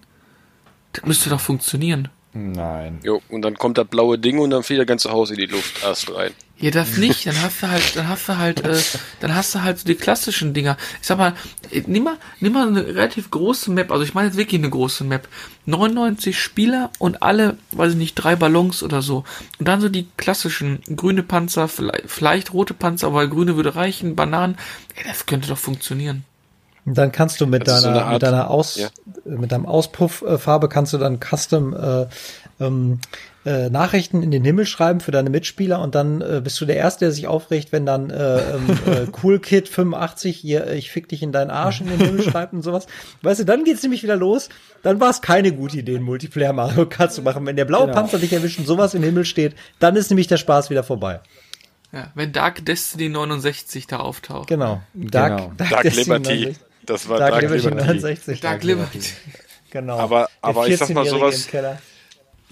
[0.93, 2.09] das müsste doch funktionieren.
[2.33, 3.01] Nein.
[3.03, 5.47] Jo, und dann kommt das blaue Ding und dann fliegt das ganze Haus in die
[5.47, 6.33] Luft erst rein.
[6.59, 8.79] Ja, das nicht, dann hast du halt, dann hast du halt, äh,
[9.21, 10.77] dann hast du halt so die klassischen Dinger.
[11.01, 11.35] Ich sag mal,
[11.71, 14.69] äh, nimm mal, nimm mal eine relativ große Map, also ich meine jetzt wirklich eine
[14.69, 15.27] große Map.
[15.65, 19.25] 99 Spieler und alle, weiß ich nicht, drei Ballons oder so.
[19.59, 24.15] Und dann so die klassischen grüne Panzer, vielleicht, vielleicht rote Panzer, weil grüne würde reichen,
[24.15, 24.57] Bananen.
[24.97, 26.25] Ey, das könnte doch funktionieren.
[26.87, 28.89] Und dann kannst du mit Das so deiner, eine Art- mit deiner Aus, ja.
[29.25, 32.07] mit deinem Auspufffarbe kannst du dann Custom äh,
[32.59, 32.99] ähm,
[33.45, 36.77] äh, Nachrichten in den Himmel schreiben für deine Mitspieler und dann äh, bist du der
[36.77, 40.91] Erste, der sich aufregt, wenn dann äh, ähm, äh, Cool Kid 85 hier, äh, ich
[40.91, 42.87] fick dich in deinen Arsch in den Himmel schreibt und sowas.
[43.23, 44.49] Weißt du, dann geht's nämlich wieder los.
[44.83, 47.47] Dann war es keine gute Idee, einen Multiplayer Mario Kart zu machen.
[47.47, 47.95] Wenn der blaue Genau.
[47.95, 51.21] Panzer dich erwischt und sowas im Himmel steht, dann ist nämlich der Spaß wieder vorbei.
[51.93, 54.49] Ja, wenn Dark Destiny 69 da auftaucht.
[54.49, 54.81] Genau.
[54.95, 55.53] Dark, Genau.
[55.57, 56.35] Dark Destiny Liberty.
[56.45, 56.57] 69.
[56.91, 57.87] Das war Dark, Dark, Liberty Liberty.
[57.87, 58.41] 69.
[58.41, 59.01] Dark Liberty.
[59.71, 59.97] Genau.
[59.99, 61.79] Aber- aber ich sag mal 14-Jährige sowas-.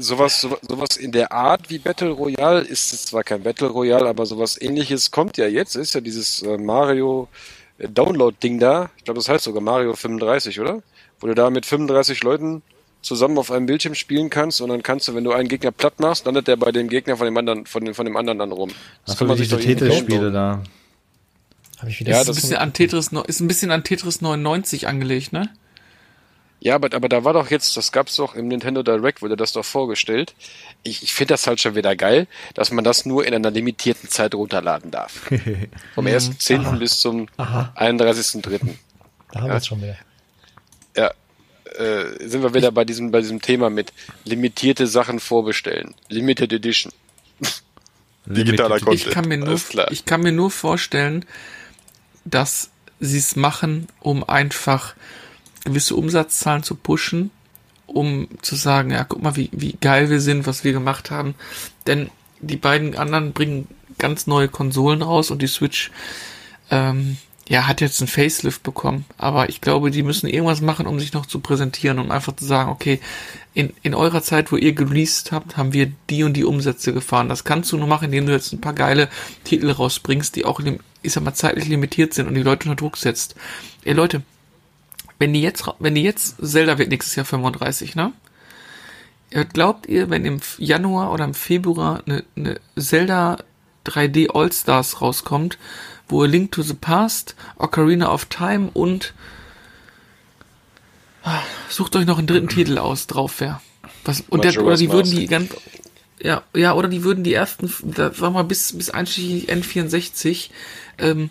[0.01, 4.27] Sowas, sowas, in der Art wie Battle Royale ist es zwar kein Battle Royale, aber
[4.27, 5.75] sowas ähnliches kommt ja jetzt.
[5.75, 7.27] Ist ja dieses äh, Mario
[7.79, 8.91] äh, Download-Ding da.
[8.97, 10.83] Ich glaube, das heißt sogar Mario 35, oder?
[11.19, 12.63] Wo du da mit 35 Leuten
[13.03, 15.99] zusammen auf einem Bildschirm spielen kannst und dann kannst du, wenn du einen Gegner platt
[15.99, 18.53] machst, landet der bei dem Gegner von dem anderen, von dem, von dem anderen dann
[18.53, 18.71] rum.
[19.05, 20.63] Das Ach so, diese doch irgendwie Tetris-Spiele da.
[21.79, 24.21] Habe ich wieder Ja, ist, ein das- bisschen an Tetris, ist ein bisschen an Tetris
[24.21, 25.49] 99 angelegt, ne?
[26.61, 29.53] Ja, aber, aber da war doch jetzt, das gab's doch im Nintendo Direct, wurde das
[29.53, 30.35] doch vorgestellt.
[30.83, 34.09] Ich, ich finde das halt schon wieder geil, dass man das nur in einer limitierten
[34.09, 35.13] Zeit runterladen darf.
[35.95, 36.79] Vom 1.10.
[36.79, 37.73] bis zum Aha.
[37.77, 38.59] 31.3.
[39.31, 39.97] Da haben wir es schon wieder.
[40.97, 41.13] Ja,
[41.79, 43.93] äh, sind wir wieder bei diesem, bei diesem Thema mit
[44.25, 45.95] limitierte Sachen vorbestellen.
[46.09, 46.93] Limited Edition.
[48.27, 48.95] Digitaler Content.
[49.07, 51.25] Ich kann mir nur, ich kann mir nur vorstellen,
[52.31, 54.95] dass sie es machen, um einfach
[55.65, 57.31] gewisse Umsatzzahlen zu pushen,
[57.87, 61.35] um zu sagen, ja, guck mal, wie, wie geil wir sind, was wir gemacht haben.
[61.87, 65.91] Denn die beiden anderen bringen ganz neue Konsolen raus und die Switch,
[66.71, 67.17] ähm,
[67.49, 71.15] ja, hat jetzt einen Facelift bekommen, aber ich glaube, die müssen irgendwas machen, um sich
[71.15, 73.01] noch zu präsentieren, um einfach zu sagen, okay,
[73.55, 77.31] in, in eurer Zeit, wo ihr geleased habt, haben wir die und die Umsätze gefahren.
[77.31, 79.09] Das kannst du nur machen, indem du jetzt ein paar geile
[79.45, 80.61] Titel rausbringst, die auch,
[81.03, 83.35] ich sag mal, zeitlich limitiert sind und die Leute unter Druck setzt.
[83.83, 84.23] Ey Leute,
[85.19, 88.13] wenn die jetzt, wenn die jetzt, Zelda wird nächstes Jahr 35, ne?
[89.53, 93.39] Glaubt ihr, wenn im Januar oder im Februar eine, eine Zelda
[93.85, 95.59] 3D All-Stars rauskommt,
[96.09, 99.15] wo Link to the Past, Ocarina of Time und
[101.23, 103.61] ah, sucht euch noch einen dritten Titel aus, drauf wäre.
[104.05, 105.55] Was, und der, oder die würden die ganz,
[106.21, 110.51] ja, ja, oder die würden die ersten, da, sag mal, bis, bis einschließlich N64,
[110.99, 111.31] ähm,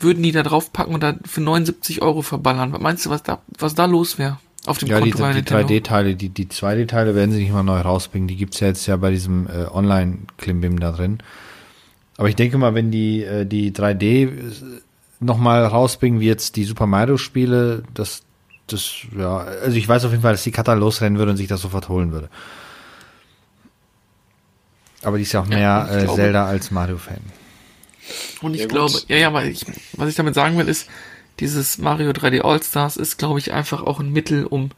[0.00, 2.72] würden die da drauf packen und da für 79 Euro verballern.
[2.72, 4.38] Was meinst du, was da, was da los wäre?
[4.66, 7.80] Auf dem ja, Konto die, die 3D-Teile, die, die 2D-Teile werden sie nicht mal neu
[7.80, 8.28] rausbringen.
[8.28, 11.18] Die gibt's ja jetzt ja bei diesem äh, Online-Klimbim da drin.
[12.18, 14.30] Aber ich denke mal, wenn die, äh, die 3D
[15.20, 18.22] nochmal rausbringen, wie jetzt die Super Mario-Spiele, das,
[18.66, 21.46] das, ja, also ich weiß auf jeden Fall, dass die Kata losrennen würde und sich
[21.46, 22.28] das sofort holen würde.
[25.02, 27.20] Aber die ist ja auch mehr ja, äh, Zelda als Mario-Fan.
[28.42, 30.88] Und ich ja, glaube, ja, ja, weil ich, was ich damit sagen will, ist,
[31.38, 34.70] dieses Mario 3D All-Stars ist, glaube ich, einfach auch ein Mittel, um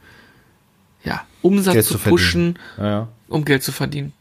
[1.03, 3.07] ja, Umsatz Geld zu pushen, ja, ja.
[3.29, 4.13] um Geld zu verdienen.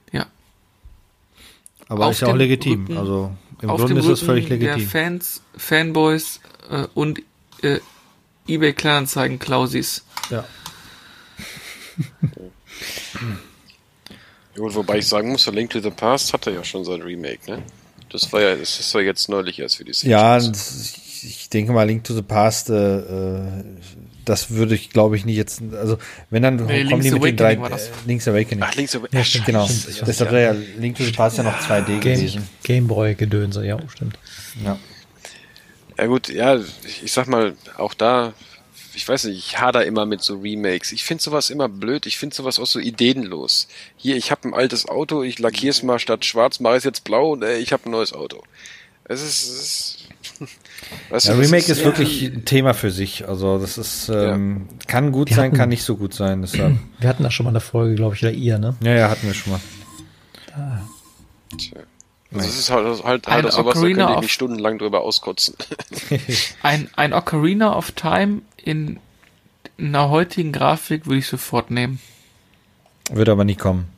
[1.91, 2.83] Aber auf ist ja auch legitim.
[2.83, 4.79] Rücken, also im Grunde ist es völlig legitim.
[4.79, 7.21] Der Fans, Fanboys äh, und
[7.63, 7.81] äh,
[8.49, 10.05] eBay Kleinanzeigen Klausis.
[10.31, 10.45] Ja.
[14.55, 17.51] Gut, wobei ich sagen muss, der Link to the Past hatte ja schon sein Remake,
[17.51, 17.65] ne?
[18.11, 20.11] Das war ja, das ist ja jetzt neulich erst für die Series.
[20.11, 23.65] Ja, ich denke mal, Link to the Past äh, äh
[24.31, 25.99] das würde ich, glaube ich, nicht jetzt, also
[26.31, 28.63] wenn dann nee, kommen die mit den drei, äh, Link's Awakening.
[28.63, 29.19] Ach, Link's Awakening.
[29.19, 29.67] Ja, stimmt, genau.
[29.67, 32.49] Stimmt, das war ja, Link to the Past ja noch 2D Game, gewesen.
[32.63, 34.19] Gameboy-Gedönse, ja, stimmt.
[34.65, 34.79] Ja.
[35.99, 36.61] Ja gut, ja,
[37.03, 38.33] ich sag mal, auch da,
[38.95, 40.93] ich weiß nicht, ich hader immer mit so Remakes.
[40.93, 43.67] Ich finde sowas immer blöd, ich finde sowas auch so ideenlos.
[43.97, 47.05] Hier, ich habe ein altes Auto, ich lackiere es mal statt schwarz, mache es jetzt
[47.05, 48.43] blau und äh, ich habe ein neues Auto.
[49.05, 50.00] Es ist, es ist
[51.11, 53.29] Weißt ja, Remake ist, ist wirklich ein Thema für sich.
[53.29, 54.87] Also das ist ähm, ja.
[54.87, 56.43] kann gut wir sein, hatten, kann nicht so gut sein.
[56.43, 56.79] Deshalb.
[56.99, 58.75] Wir hatten da schon mal eine Folge, glaube ich, oder ihr, ne?
[58.83, 59.61] Ja, ja, hatten wir schon mal.
[60.57, 60.81] Ah.
[61.57, 61.81] Tja.
[62.33, 65.01] Also das ist halt, halt, halt auch sowas, Ocarina da könnt ihr nicht stundenlang drüber
[65.01, 65.57] auskotzen.
[66.63, 69.01] ein, ein Ocarina of Time in,
[69.77, 71.99] in einer heutigen Grafik würde ich sofort nehmen.
[73.11, 73.89] Wird aber nicht kommen.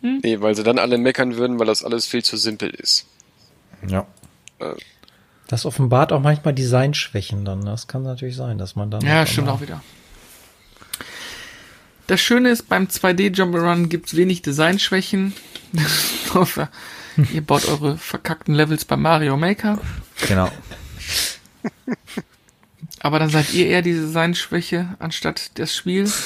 [0.00, 0.20] Hm?
[0.22, 3.06] Nee, weil sie dann alle meckern würden, weil das alles viel zu simpel ist.
[3.86, 4.06] Ja.
[5.48, 7.64] Das offenbart auch manchmal Designschwächen dann.
[7.64, 9.02] Das kann natürlich sein, dass man dann.
[9.02, 9.82] Ja, stimmt auch wieder.
[12.06, 15.34] Das Schöne ist, beim 2D Jump'n'Run gibt es wenig Designschwächen.
[17.32, 19.78] Ihr baut eure verkackten Levels bei Mario Maker.
[20.26, 20.50] Genau.
[23.00, 26.10] Aber dann seid ihr eher die Designschwäche anstatt das Spiel.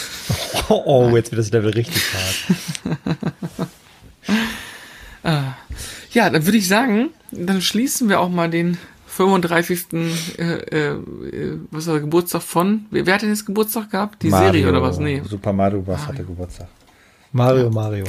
[0.68, 2.98] Oh, oh jetzt wird das Level richtig hart.
[5.22, 5.54] ah.
[6.10, 9.86] Ja, dann würde ich sagen, dann schließen wir auch mal den 35.
[10.38, 10.98] Äh, äh,
[11.70, 12.86] was war der Geburtstag von?
[12.90, 14.22] Wer, wer hat denn jetzt Geburtstag gehabt?
[14.22, 14.98] Die Mario, Serie oder was?
[14.98, 15.22] Nee.
[15.24, 16.06] Super Mario Bros.
[16.06, 16.68] hatte Geburtstag.
[17.32, 18.04] Mario, Mario.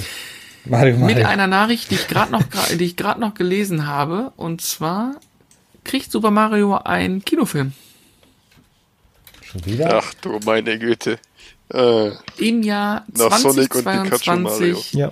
[0.66, 1.16] Mario, Mario.
[1.16, 2.44] Mit einer Nachricht, die ich gerade noch,
[2.78, 5.16] die ich gerade noch gelesen habe, und zwar
[5.84, 7.72] kriegt Super Mario einen Kinofilm.
[9.44, 10.02] Schon wieder?
[10.04, 11.20] Ach du meine Güte.
[11.74, 14.94] Äh, Im Jahr 2022.
[14.94, 15.12] Ja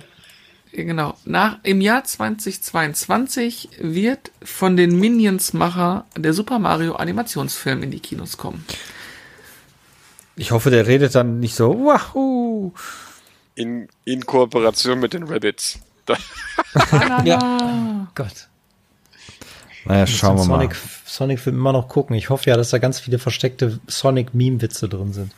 [0.72, 8.00] genau, nach, im Jahr 2022 wird von den Minions-Macher der Super Mario Animationsfilm in die
[8.00, 8.64] Kinos kommen.
[10.36, 12.72] Ich hoffe, der redet dann nicht so, wahoo.
[13.54, 15.78] In, in Kooperation mit den Rabbits.
[17.24, 18.06] ja.
[18.14, 18.48] Gott.
[19.86, 20.78] Naja, schauen wir Sonic, mal.
[21.04, 22.16] Sonic-Film immer noch gucken.
[22.16, 25.32] Ich hoffe ja, dass da ganz viele versteckte Sonic-Meme-Witze drin sind.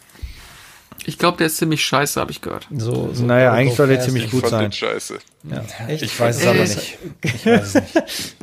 [1.04, 2.68] Ich glaube, der ist ziemlich scheiße, habe ich gehört.
[2.76, 4.70] So, so naja, eigentlich soll der ziemlich gut sein.
[4.72, 5.18] Scheiße.
[5.44, 6.02] Ja, echt?
[6.02, 6.98] Ich weiß es äh, aber nicht.
[7.22, 8.36] Ich weiß es nicht.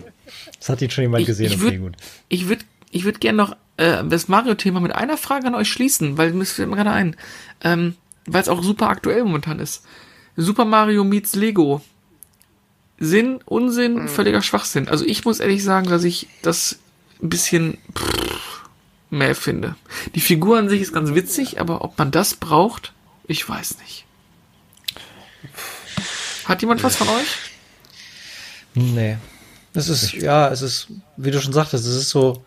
[0.59, 1.51] Das hat ihn schon jemand ich, gesehen.
[1.51, 1.91] Ich würde
[2.27, 6.17] ich würd, ich würd gerne noch äh, das Mario-Thema mit einer Frage an euch schließen,
[6.17, 7.15] weil mir fällt mir gerade ein.
[7.63, 9.83] Ähm, weil es auch super aktuell momentan ist.
[10.35, 11.81] Super Mario meets Lego.
[12.97, 14.07] Sinn, Unsinn, mhm.
[14.07, 14.87] völliger Schwachsinn.
[14.87, 16.79] Also ich muss ehrlich sagen, dass ich das
[17.21, 17.77] ein bisschen...
[17.93, 18.24] Pff,
[19.09, 19.75] mehr finde.
[20.15, 22.93] Die Figur an sich ist ganz witzig, aber ob man das braucht,
[23.27, 24.05] ich weiß nicht.
[26.45, 27.37] Hat jemand was von euch?
[28.75, 29.17] Nee.
[29.73, 32.43] Es ist, ja, es ist, wie du schon sagtest, es ist so,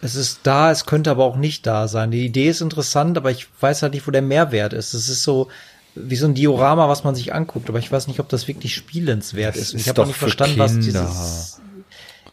[0.00, 2.10] es ist da, es könnte aber auch nicht da sein.
[2.10, 4.92] Die Idee ist interessant, aber ich weiß halt nicht, wo der Mehrwert ist.
[4.94, 5.48] Es ist so,
[5.94, 8.74] wie so ein Diorama, was man sich anguckt, aber ich weiß nicht, ob das wirklich
[8.74, 9.74] spielenswert das ist.
[9.74, 9.80] ist.
[9.82, 10.64] Ich habe auch nicht verstanden, Kinder.
[10.64, 11.60] was dieses.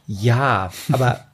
[0.08, 1.26] Ja, aber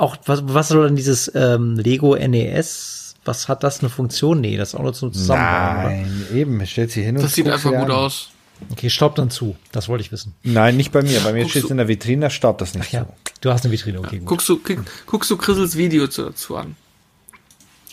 [0.00, 3.14] Auch was, was soll denn dieses ähm, Lego NES?
[3.24, 4.40] Was hat das eine Funktion?
[4.40, 5.84] Nee, das ist auch nur zum Zusammenbauen.
[5.84, 5.88] oder?
[5.90, 7.90] Nein, eben, stellt sie hin und Das sieht einfach gut an.
[7.90, 8.30] aus.
[8.70, 9.56] Okay, staubt dann zu.
[9.72, 10.34] Das wollte ich wissen.
[10.42, 11.20] Nein, nicht bei mir.
[11.20, 13.14] Bei mir steht es in der Vitrine, da staubt das nicht Ja, so.
[13.42, 14.26] du hast eine Vitrine, okay, gut.
[14.28, 16.76] Guckst du, guck, guckst du Chrisels Video zu, dazu an.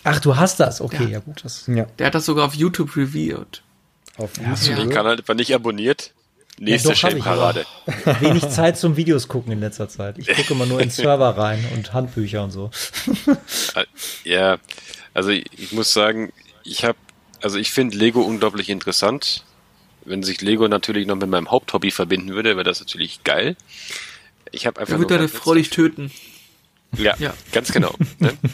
[0.04, 1.08] Ach, du hast das, okay, Ja.
[1.10, 1.40] ja, gut.
[1.44, 3.62] Das, Ja, Der hat das sogar auf YouTube reviewed.
[4.16, 4.76] auf Hast du Ja.
[4.78, 6.12] den Kanal etwa nicht abonniert?
[6.60, 7.64] Nächste ich, Shame-Parade.
[8.20, 10.18] wenig Zeit zum Videos gucken in letzter Zeit.
[10.18, 12.70] Ich gucke immer nur in Server rein und Handbücher und so.
[14.24, 14.58] Ja,
[15.14, 16.32] also ich, ich muss sagen,
[16.64, 16.98] ich habe,
[17.40, 19.44] also ich finde Lego unglaublich interessant.
[20.04, 23.56] Wenn sich Lego natürlich noch mit meinem Haupthobby verbinden würde, wäre das natürlich geil.
[24.52, 26.10] Ich habe einfach Er nur deine Frau dich töten.
[26.96, 27.34] Ja, Ja.
[27.52, 27.94] ganz genau.
[28.18, 28.32] Ne?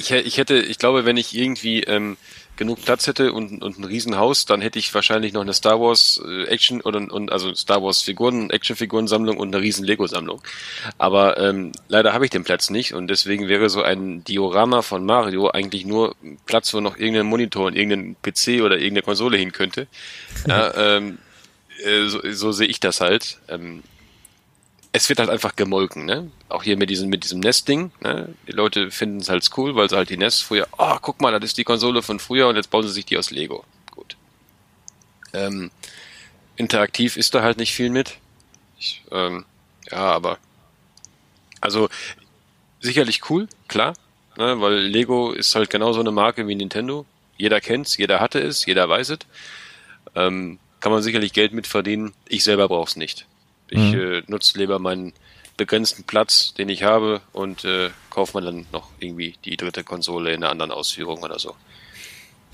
[0.00, 2.16] Ich, ich hätte, ich glaube, wenn ich irgendwie ähm,
[2.58, 6.20] genug Platz hätte und, und ein Riesenhaus, dann hätte ich wahrscheinlich noch eine Star Wars
[6.26, 10.42] äh, Action oder und also Star Wars Figuren, Actionfigurensammlung und eine riesen Lego Sammlung.
[10.98, 15.06] Aber ähm, leider habe ich den Platz nicht und deswegen wäre so ein Diorama von
[15.06, 19.52] Mario eigentlich nur Platz, wo noch irgendein Monitor und irgendein PC oder irgendeine Konsole hin
[19.52, 19.86] könnte.
[20.46, 21.18] Ja, ähm,
[21.84, 23.38] äh, so, so sehe ich das halt.
[23.48, 23.82] Ähm,
[24.92, 26.30] es wird halt einfach gemolken, ne?
[26.48, 28.34] Auch hier mit diesem, mit diesem Nest-Ding, ne?
[28.46, 31.32] Die Leute finden es halt cool, weil sie halt die Nest früher, oh, guck mal,
[31.32, 33.64] das ist die Konsole von früher und jetzt bauen sie sich die aus Lego.
[33.90, 34.16] Gut.
[35.34, 35.70] Ähm,
[36.56, 38.16] interaktiv ist da halt nicht viel mit.
[38.78, 39.44] Ich, ähm,
[39.90, 40.38] ja, aber
[41.60, 41.88] also
[42.80, 43.94] sicherlich cool, klar,
[44.36, 44.60] ne?
[44.60, 47.04] weil Lego ist halt genauso eine Marke wie Nintendo.
[47.36, 49.18] Jeder kennt's, jeder hatte es, jeder weiß es.
[50.14, 52.14] Ähm, kann man sicherlich Geld mit verdienen.
[52.28, 53.26] Ich selber brauch's nicht.
[53.70, 55.12] Ich äh, nutze lieber meinen
[55.56, 60.32] begrenzten Platz, den ich habe, und äh, kaufe mir dann noch irgendwie die dritte Konsole
[60.32, 61.54] in einer anderen Ausführung oder so.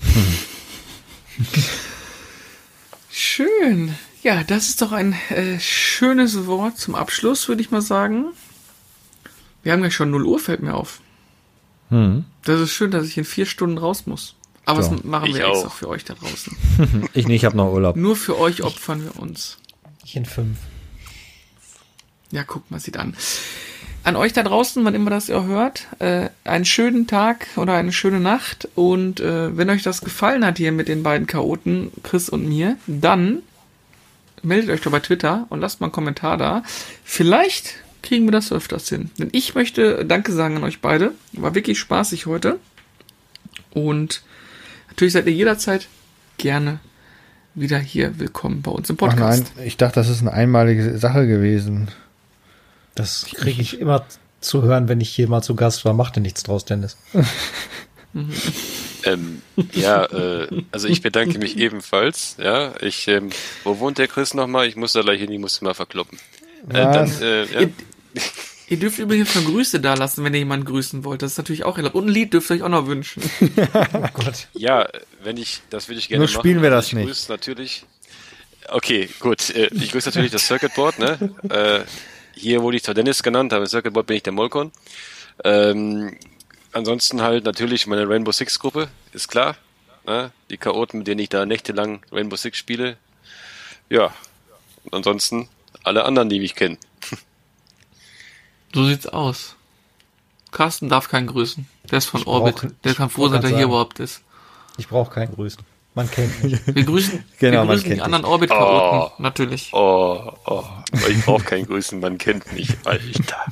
[3.11, 3.95] Schön.
[4.23, 8.25] Ja, das ist doch ein äh, schönes Wort zum Abschluss, würde ich mal sagen.
[9.63, 11.01] Wir haben ja schon 0 Uhr, fällt mir auf.
[12.43, 14.35] Das ist schön, dass ich in vier Stunden raus muss.
[14.65, 14.95] Aber So.
[14.95, 15.73] das machen Ich wir extra auch.
[15.73, 16.57] für euch da draußen.
[17.13, 17.95] Ich nicht, ich habe noch Urlaub.
[17.95, 19.57] Nur für euch opfern wir uns.
[20.03, 20.57] Ich in fünf.
[22.31, 23.15] Ja, guck mal, sieht an.
[24.03, 27.91] An euch da draußen, wann immer das ihr hört, äh, einen schönen Tag oder eine
[27.91, 28.67] schöne Nacht.
[28.75, 32.77] Und äh, wenn euch das gefallen hat hier mit den beiden Chaoten, Chris und mir,
[32.85, 33.41] dann
[34.43, 36.61] meldet euch doch bei Twitter und lasst mal einen Kommentar da.
[37.03, 39.09] Vielleicht kriegen wir das öfters hin.
[39.17, 41.13] Denn ich möchte Danke sagen an euch beide.
[41.33, 42.59] War wirklich spaßig heute.
[43.71, 44.21] Und
[44.89, 45.87] natürlich seid ihr jederzeit
[46.37, 46.79] gerne
[47.55, 49.51] wieder hier willkommen bei uns im Ach Podcast.
[49.55, 51.87] nein, ich dachte, das ist eine einmalige Sache gewesen.
[52.95, 54.05] Das kriege ich immer
[54.39, 55.93] zu hören, wenn ich hier mal zu Gast war.
[55.93, 56.97] Mach dir nichts draus, Dennis.
[59.03, 59.41] Ähm,
[59.73, 62.37] ja, äh, also ich bedanke mich ebenfalls.
[62.39, 63.29] Ja, ich, ähm,
[63.63, 64.67] wo wohnt der Chris nochmal?
[64.67, 66.17] Ich muss da gleich hin, ich muss ihn mal verkloppen.
[66.69, 67.59] Äh, dann, äh, ja.
[67.61, 67.69] Ihr,
[68.69, 71.21] ihr dürft übrigens noch Grüße da lassen, wenn ihr jemanden grüßen wollt.
[71.21, 71.93] Das ist natürlich auch erlaubt.
[71.93, 73.21] Und ein Lied dürft ihr euch auch noch wünschen.
[73.93, 74.47] Oh Gott.
[74.53, 74.87] Ja,
[75.23, 76.41] wenn ich, das würde ich gerne Nur machen.
[76.41, 77.05] spielen wir das ich nicht.
[77.05, 77.85] grüße natürlich.
[78.69, 79.51] Okay, gut.
[79.51, 81.85] Äh, ich grüße natürlich das Circuitboard, ne?
[82.35, 84.71] Hier wurde ich zwar Dennis genannt, aber im Circuitboard bin ich der Molkon.
[85.43, 86.17] Ähm,
[86.73, 89.55] ansonsten halt natürlich meine Rainbow Six Gruppe, ist klar.
[90.05, 90.31] Ne?
[90.49, 92.97] Die Chaoten, mit denen ich da nächtelang Rainbow Six spiele.
[93.89, 94.13] Ja.
[94.83, 95.49] Und ansonsten
[95.83, 96.77] alle anderen, die mich kennen.
[98.73, 99.55] So sieht's aus.
[100.51, 101.65] Carsten darf keinen grüßen.
[101.89, 102.73] Der ist von Ich brauch- Orbit.
[102.83, 103.69] Der ich kann froh sein, dass er hier sagen.
[103.69, 104.21] überhaupt ist.
[104.77, 105.63] Ich brauche keinen Grüßen.
[105.95, 106.59] Man kennt mich.
[106.65, 109.69] Wir grüßen, Genau, wir man grüßen kennt die anderen Orbit-Chaoten, natürlich.
[109.73, 110.63] Oh, oh.
[111.09, 112.69] Ich brauche kein Grüßen, man kennt mich.
[112.83, 113.45] Alter.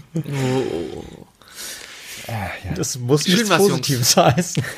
[2.76, 4.64] Das muss Schön nichts was, Positives heißen.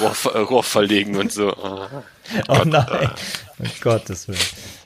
[0.00, 1.54] Rohr, äh, Rohr verlegen und so.
[1.54, 1.88] Oh.
[2.48, 3.10] Oh nein.
[3.58, 4.38] Um Gottes Willen.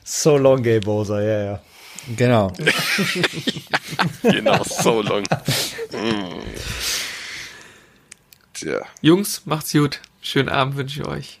[0.03, 1.59] So long, Gay Bowser, ja, ja.
[2.15, 2.51] Genau.
[4.23, 5.23] Genau, so long.
[5.91, 6.41] Mm.
[8.53, 8.79] Tja.
[9.01, 9.99] Jungs, macht's gut.
[10.21, 11.40] Schönen Abend wünsche ich euch.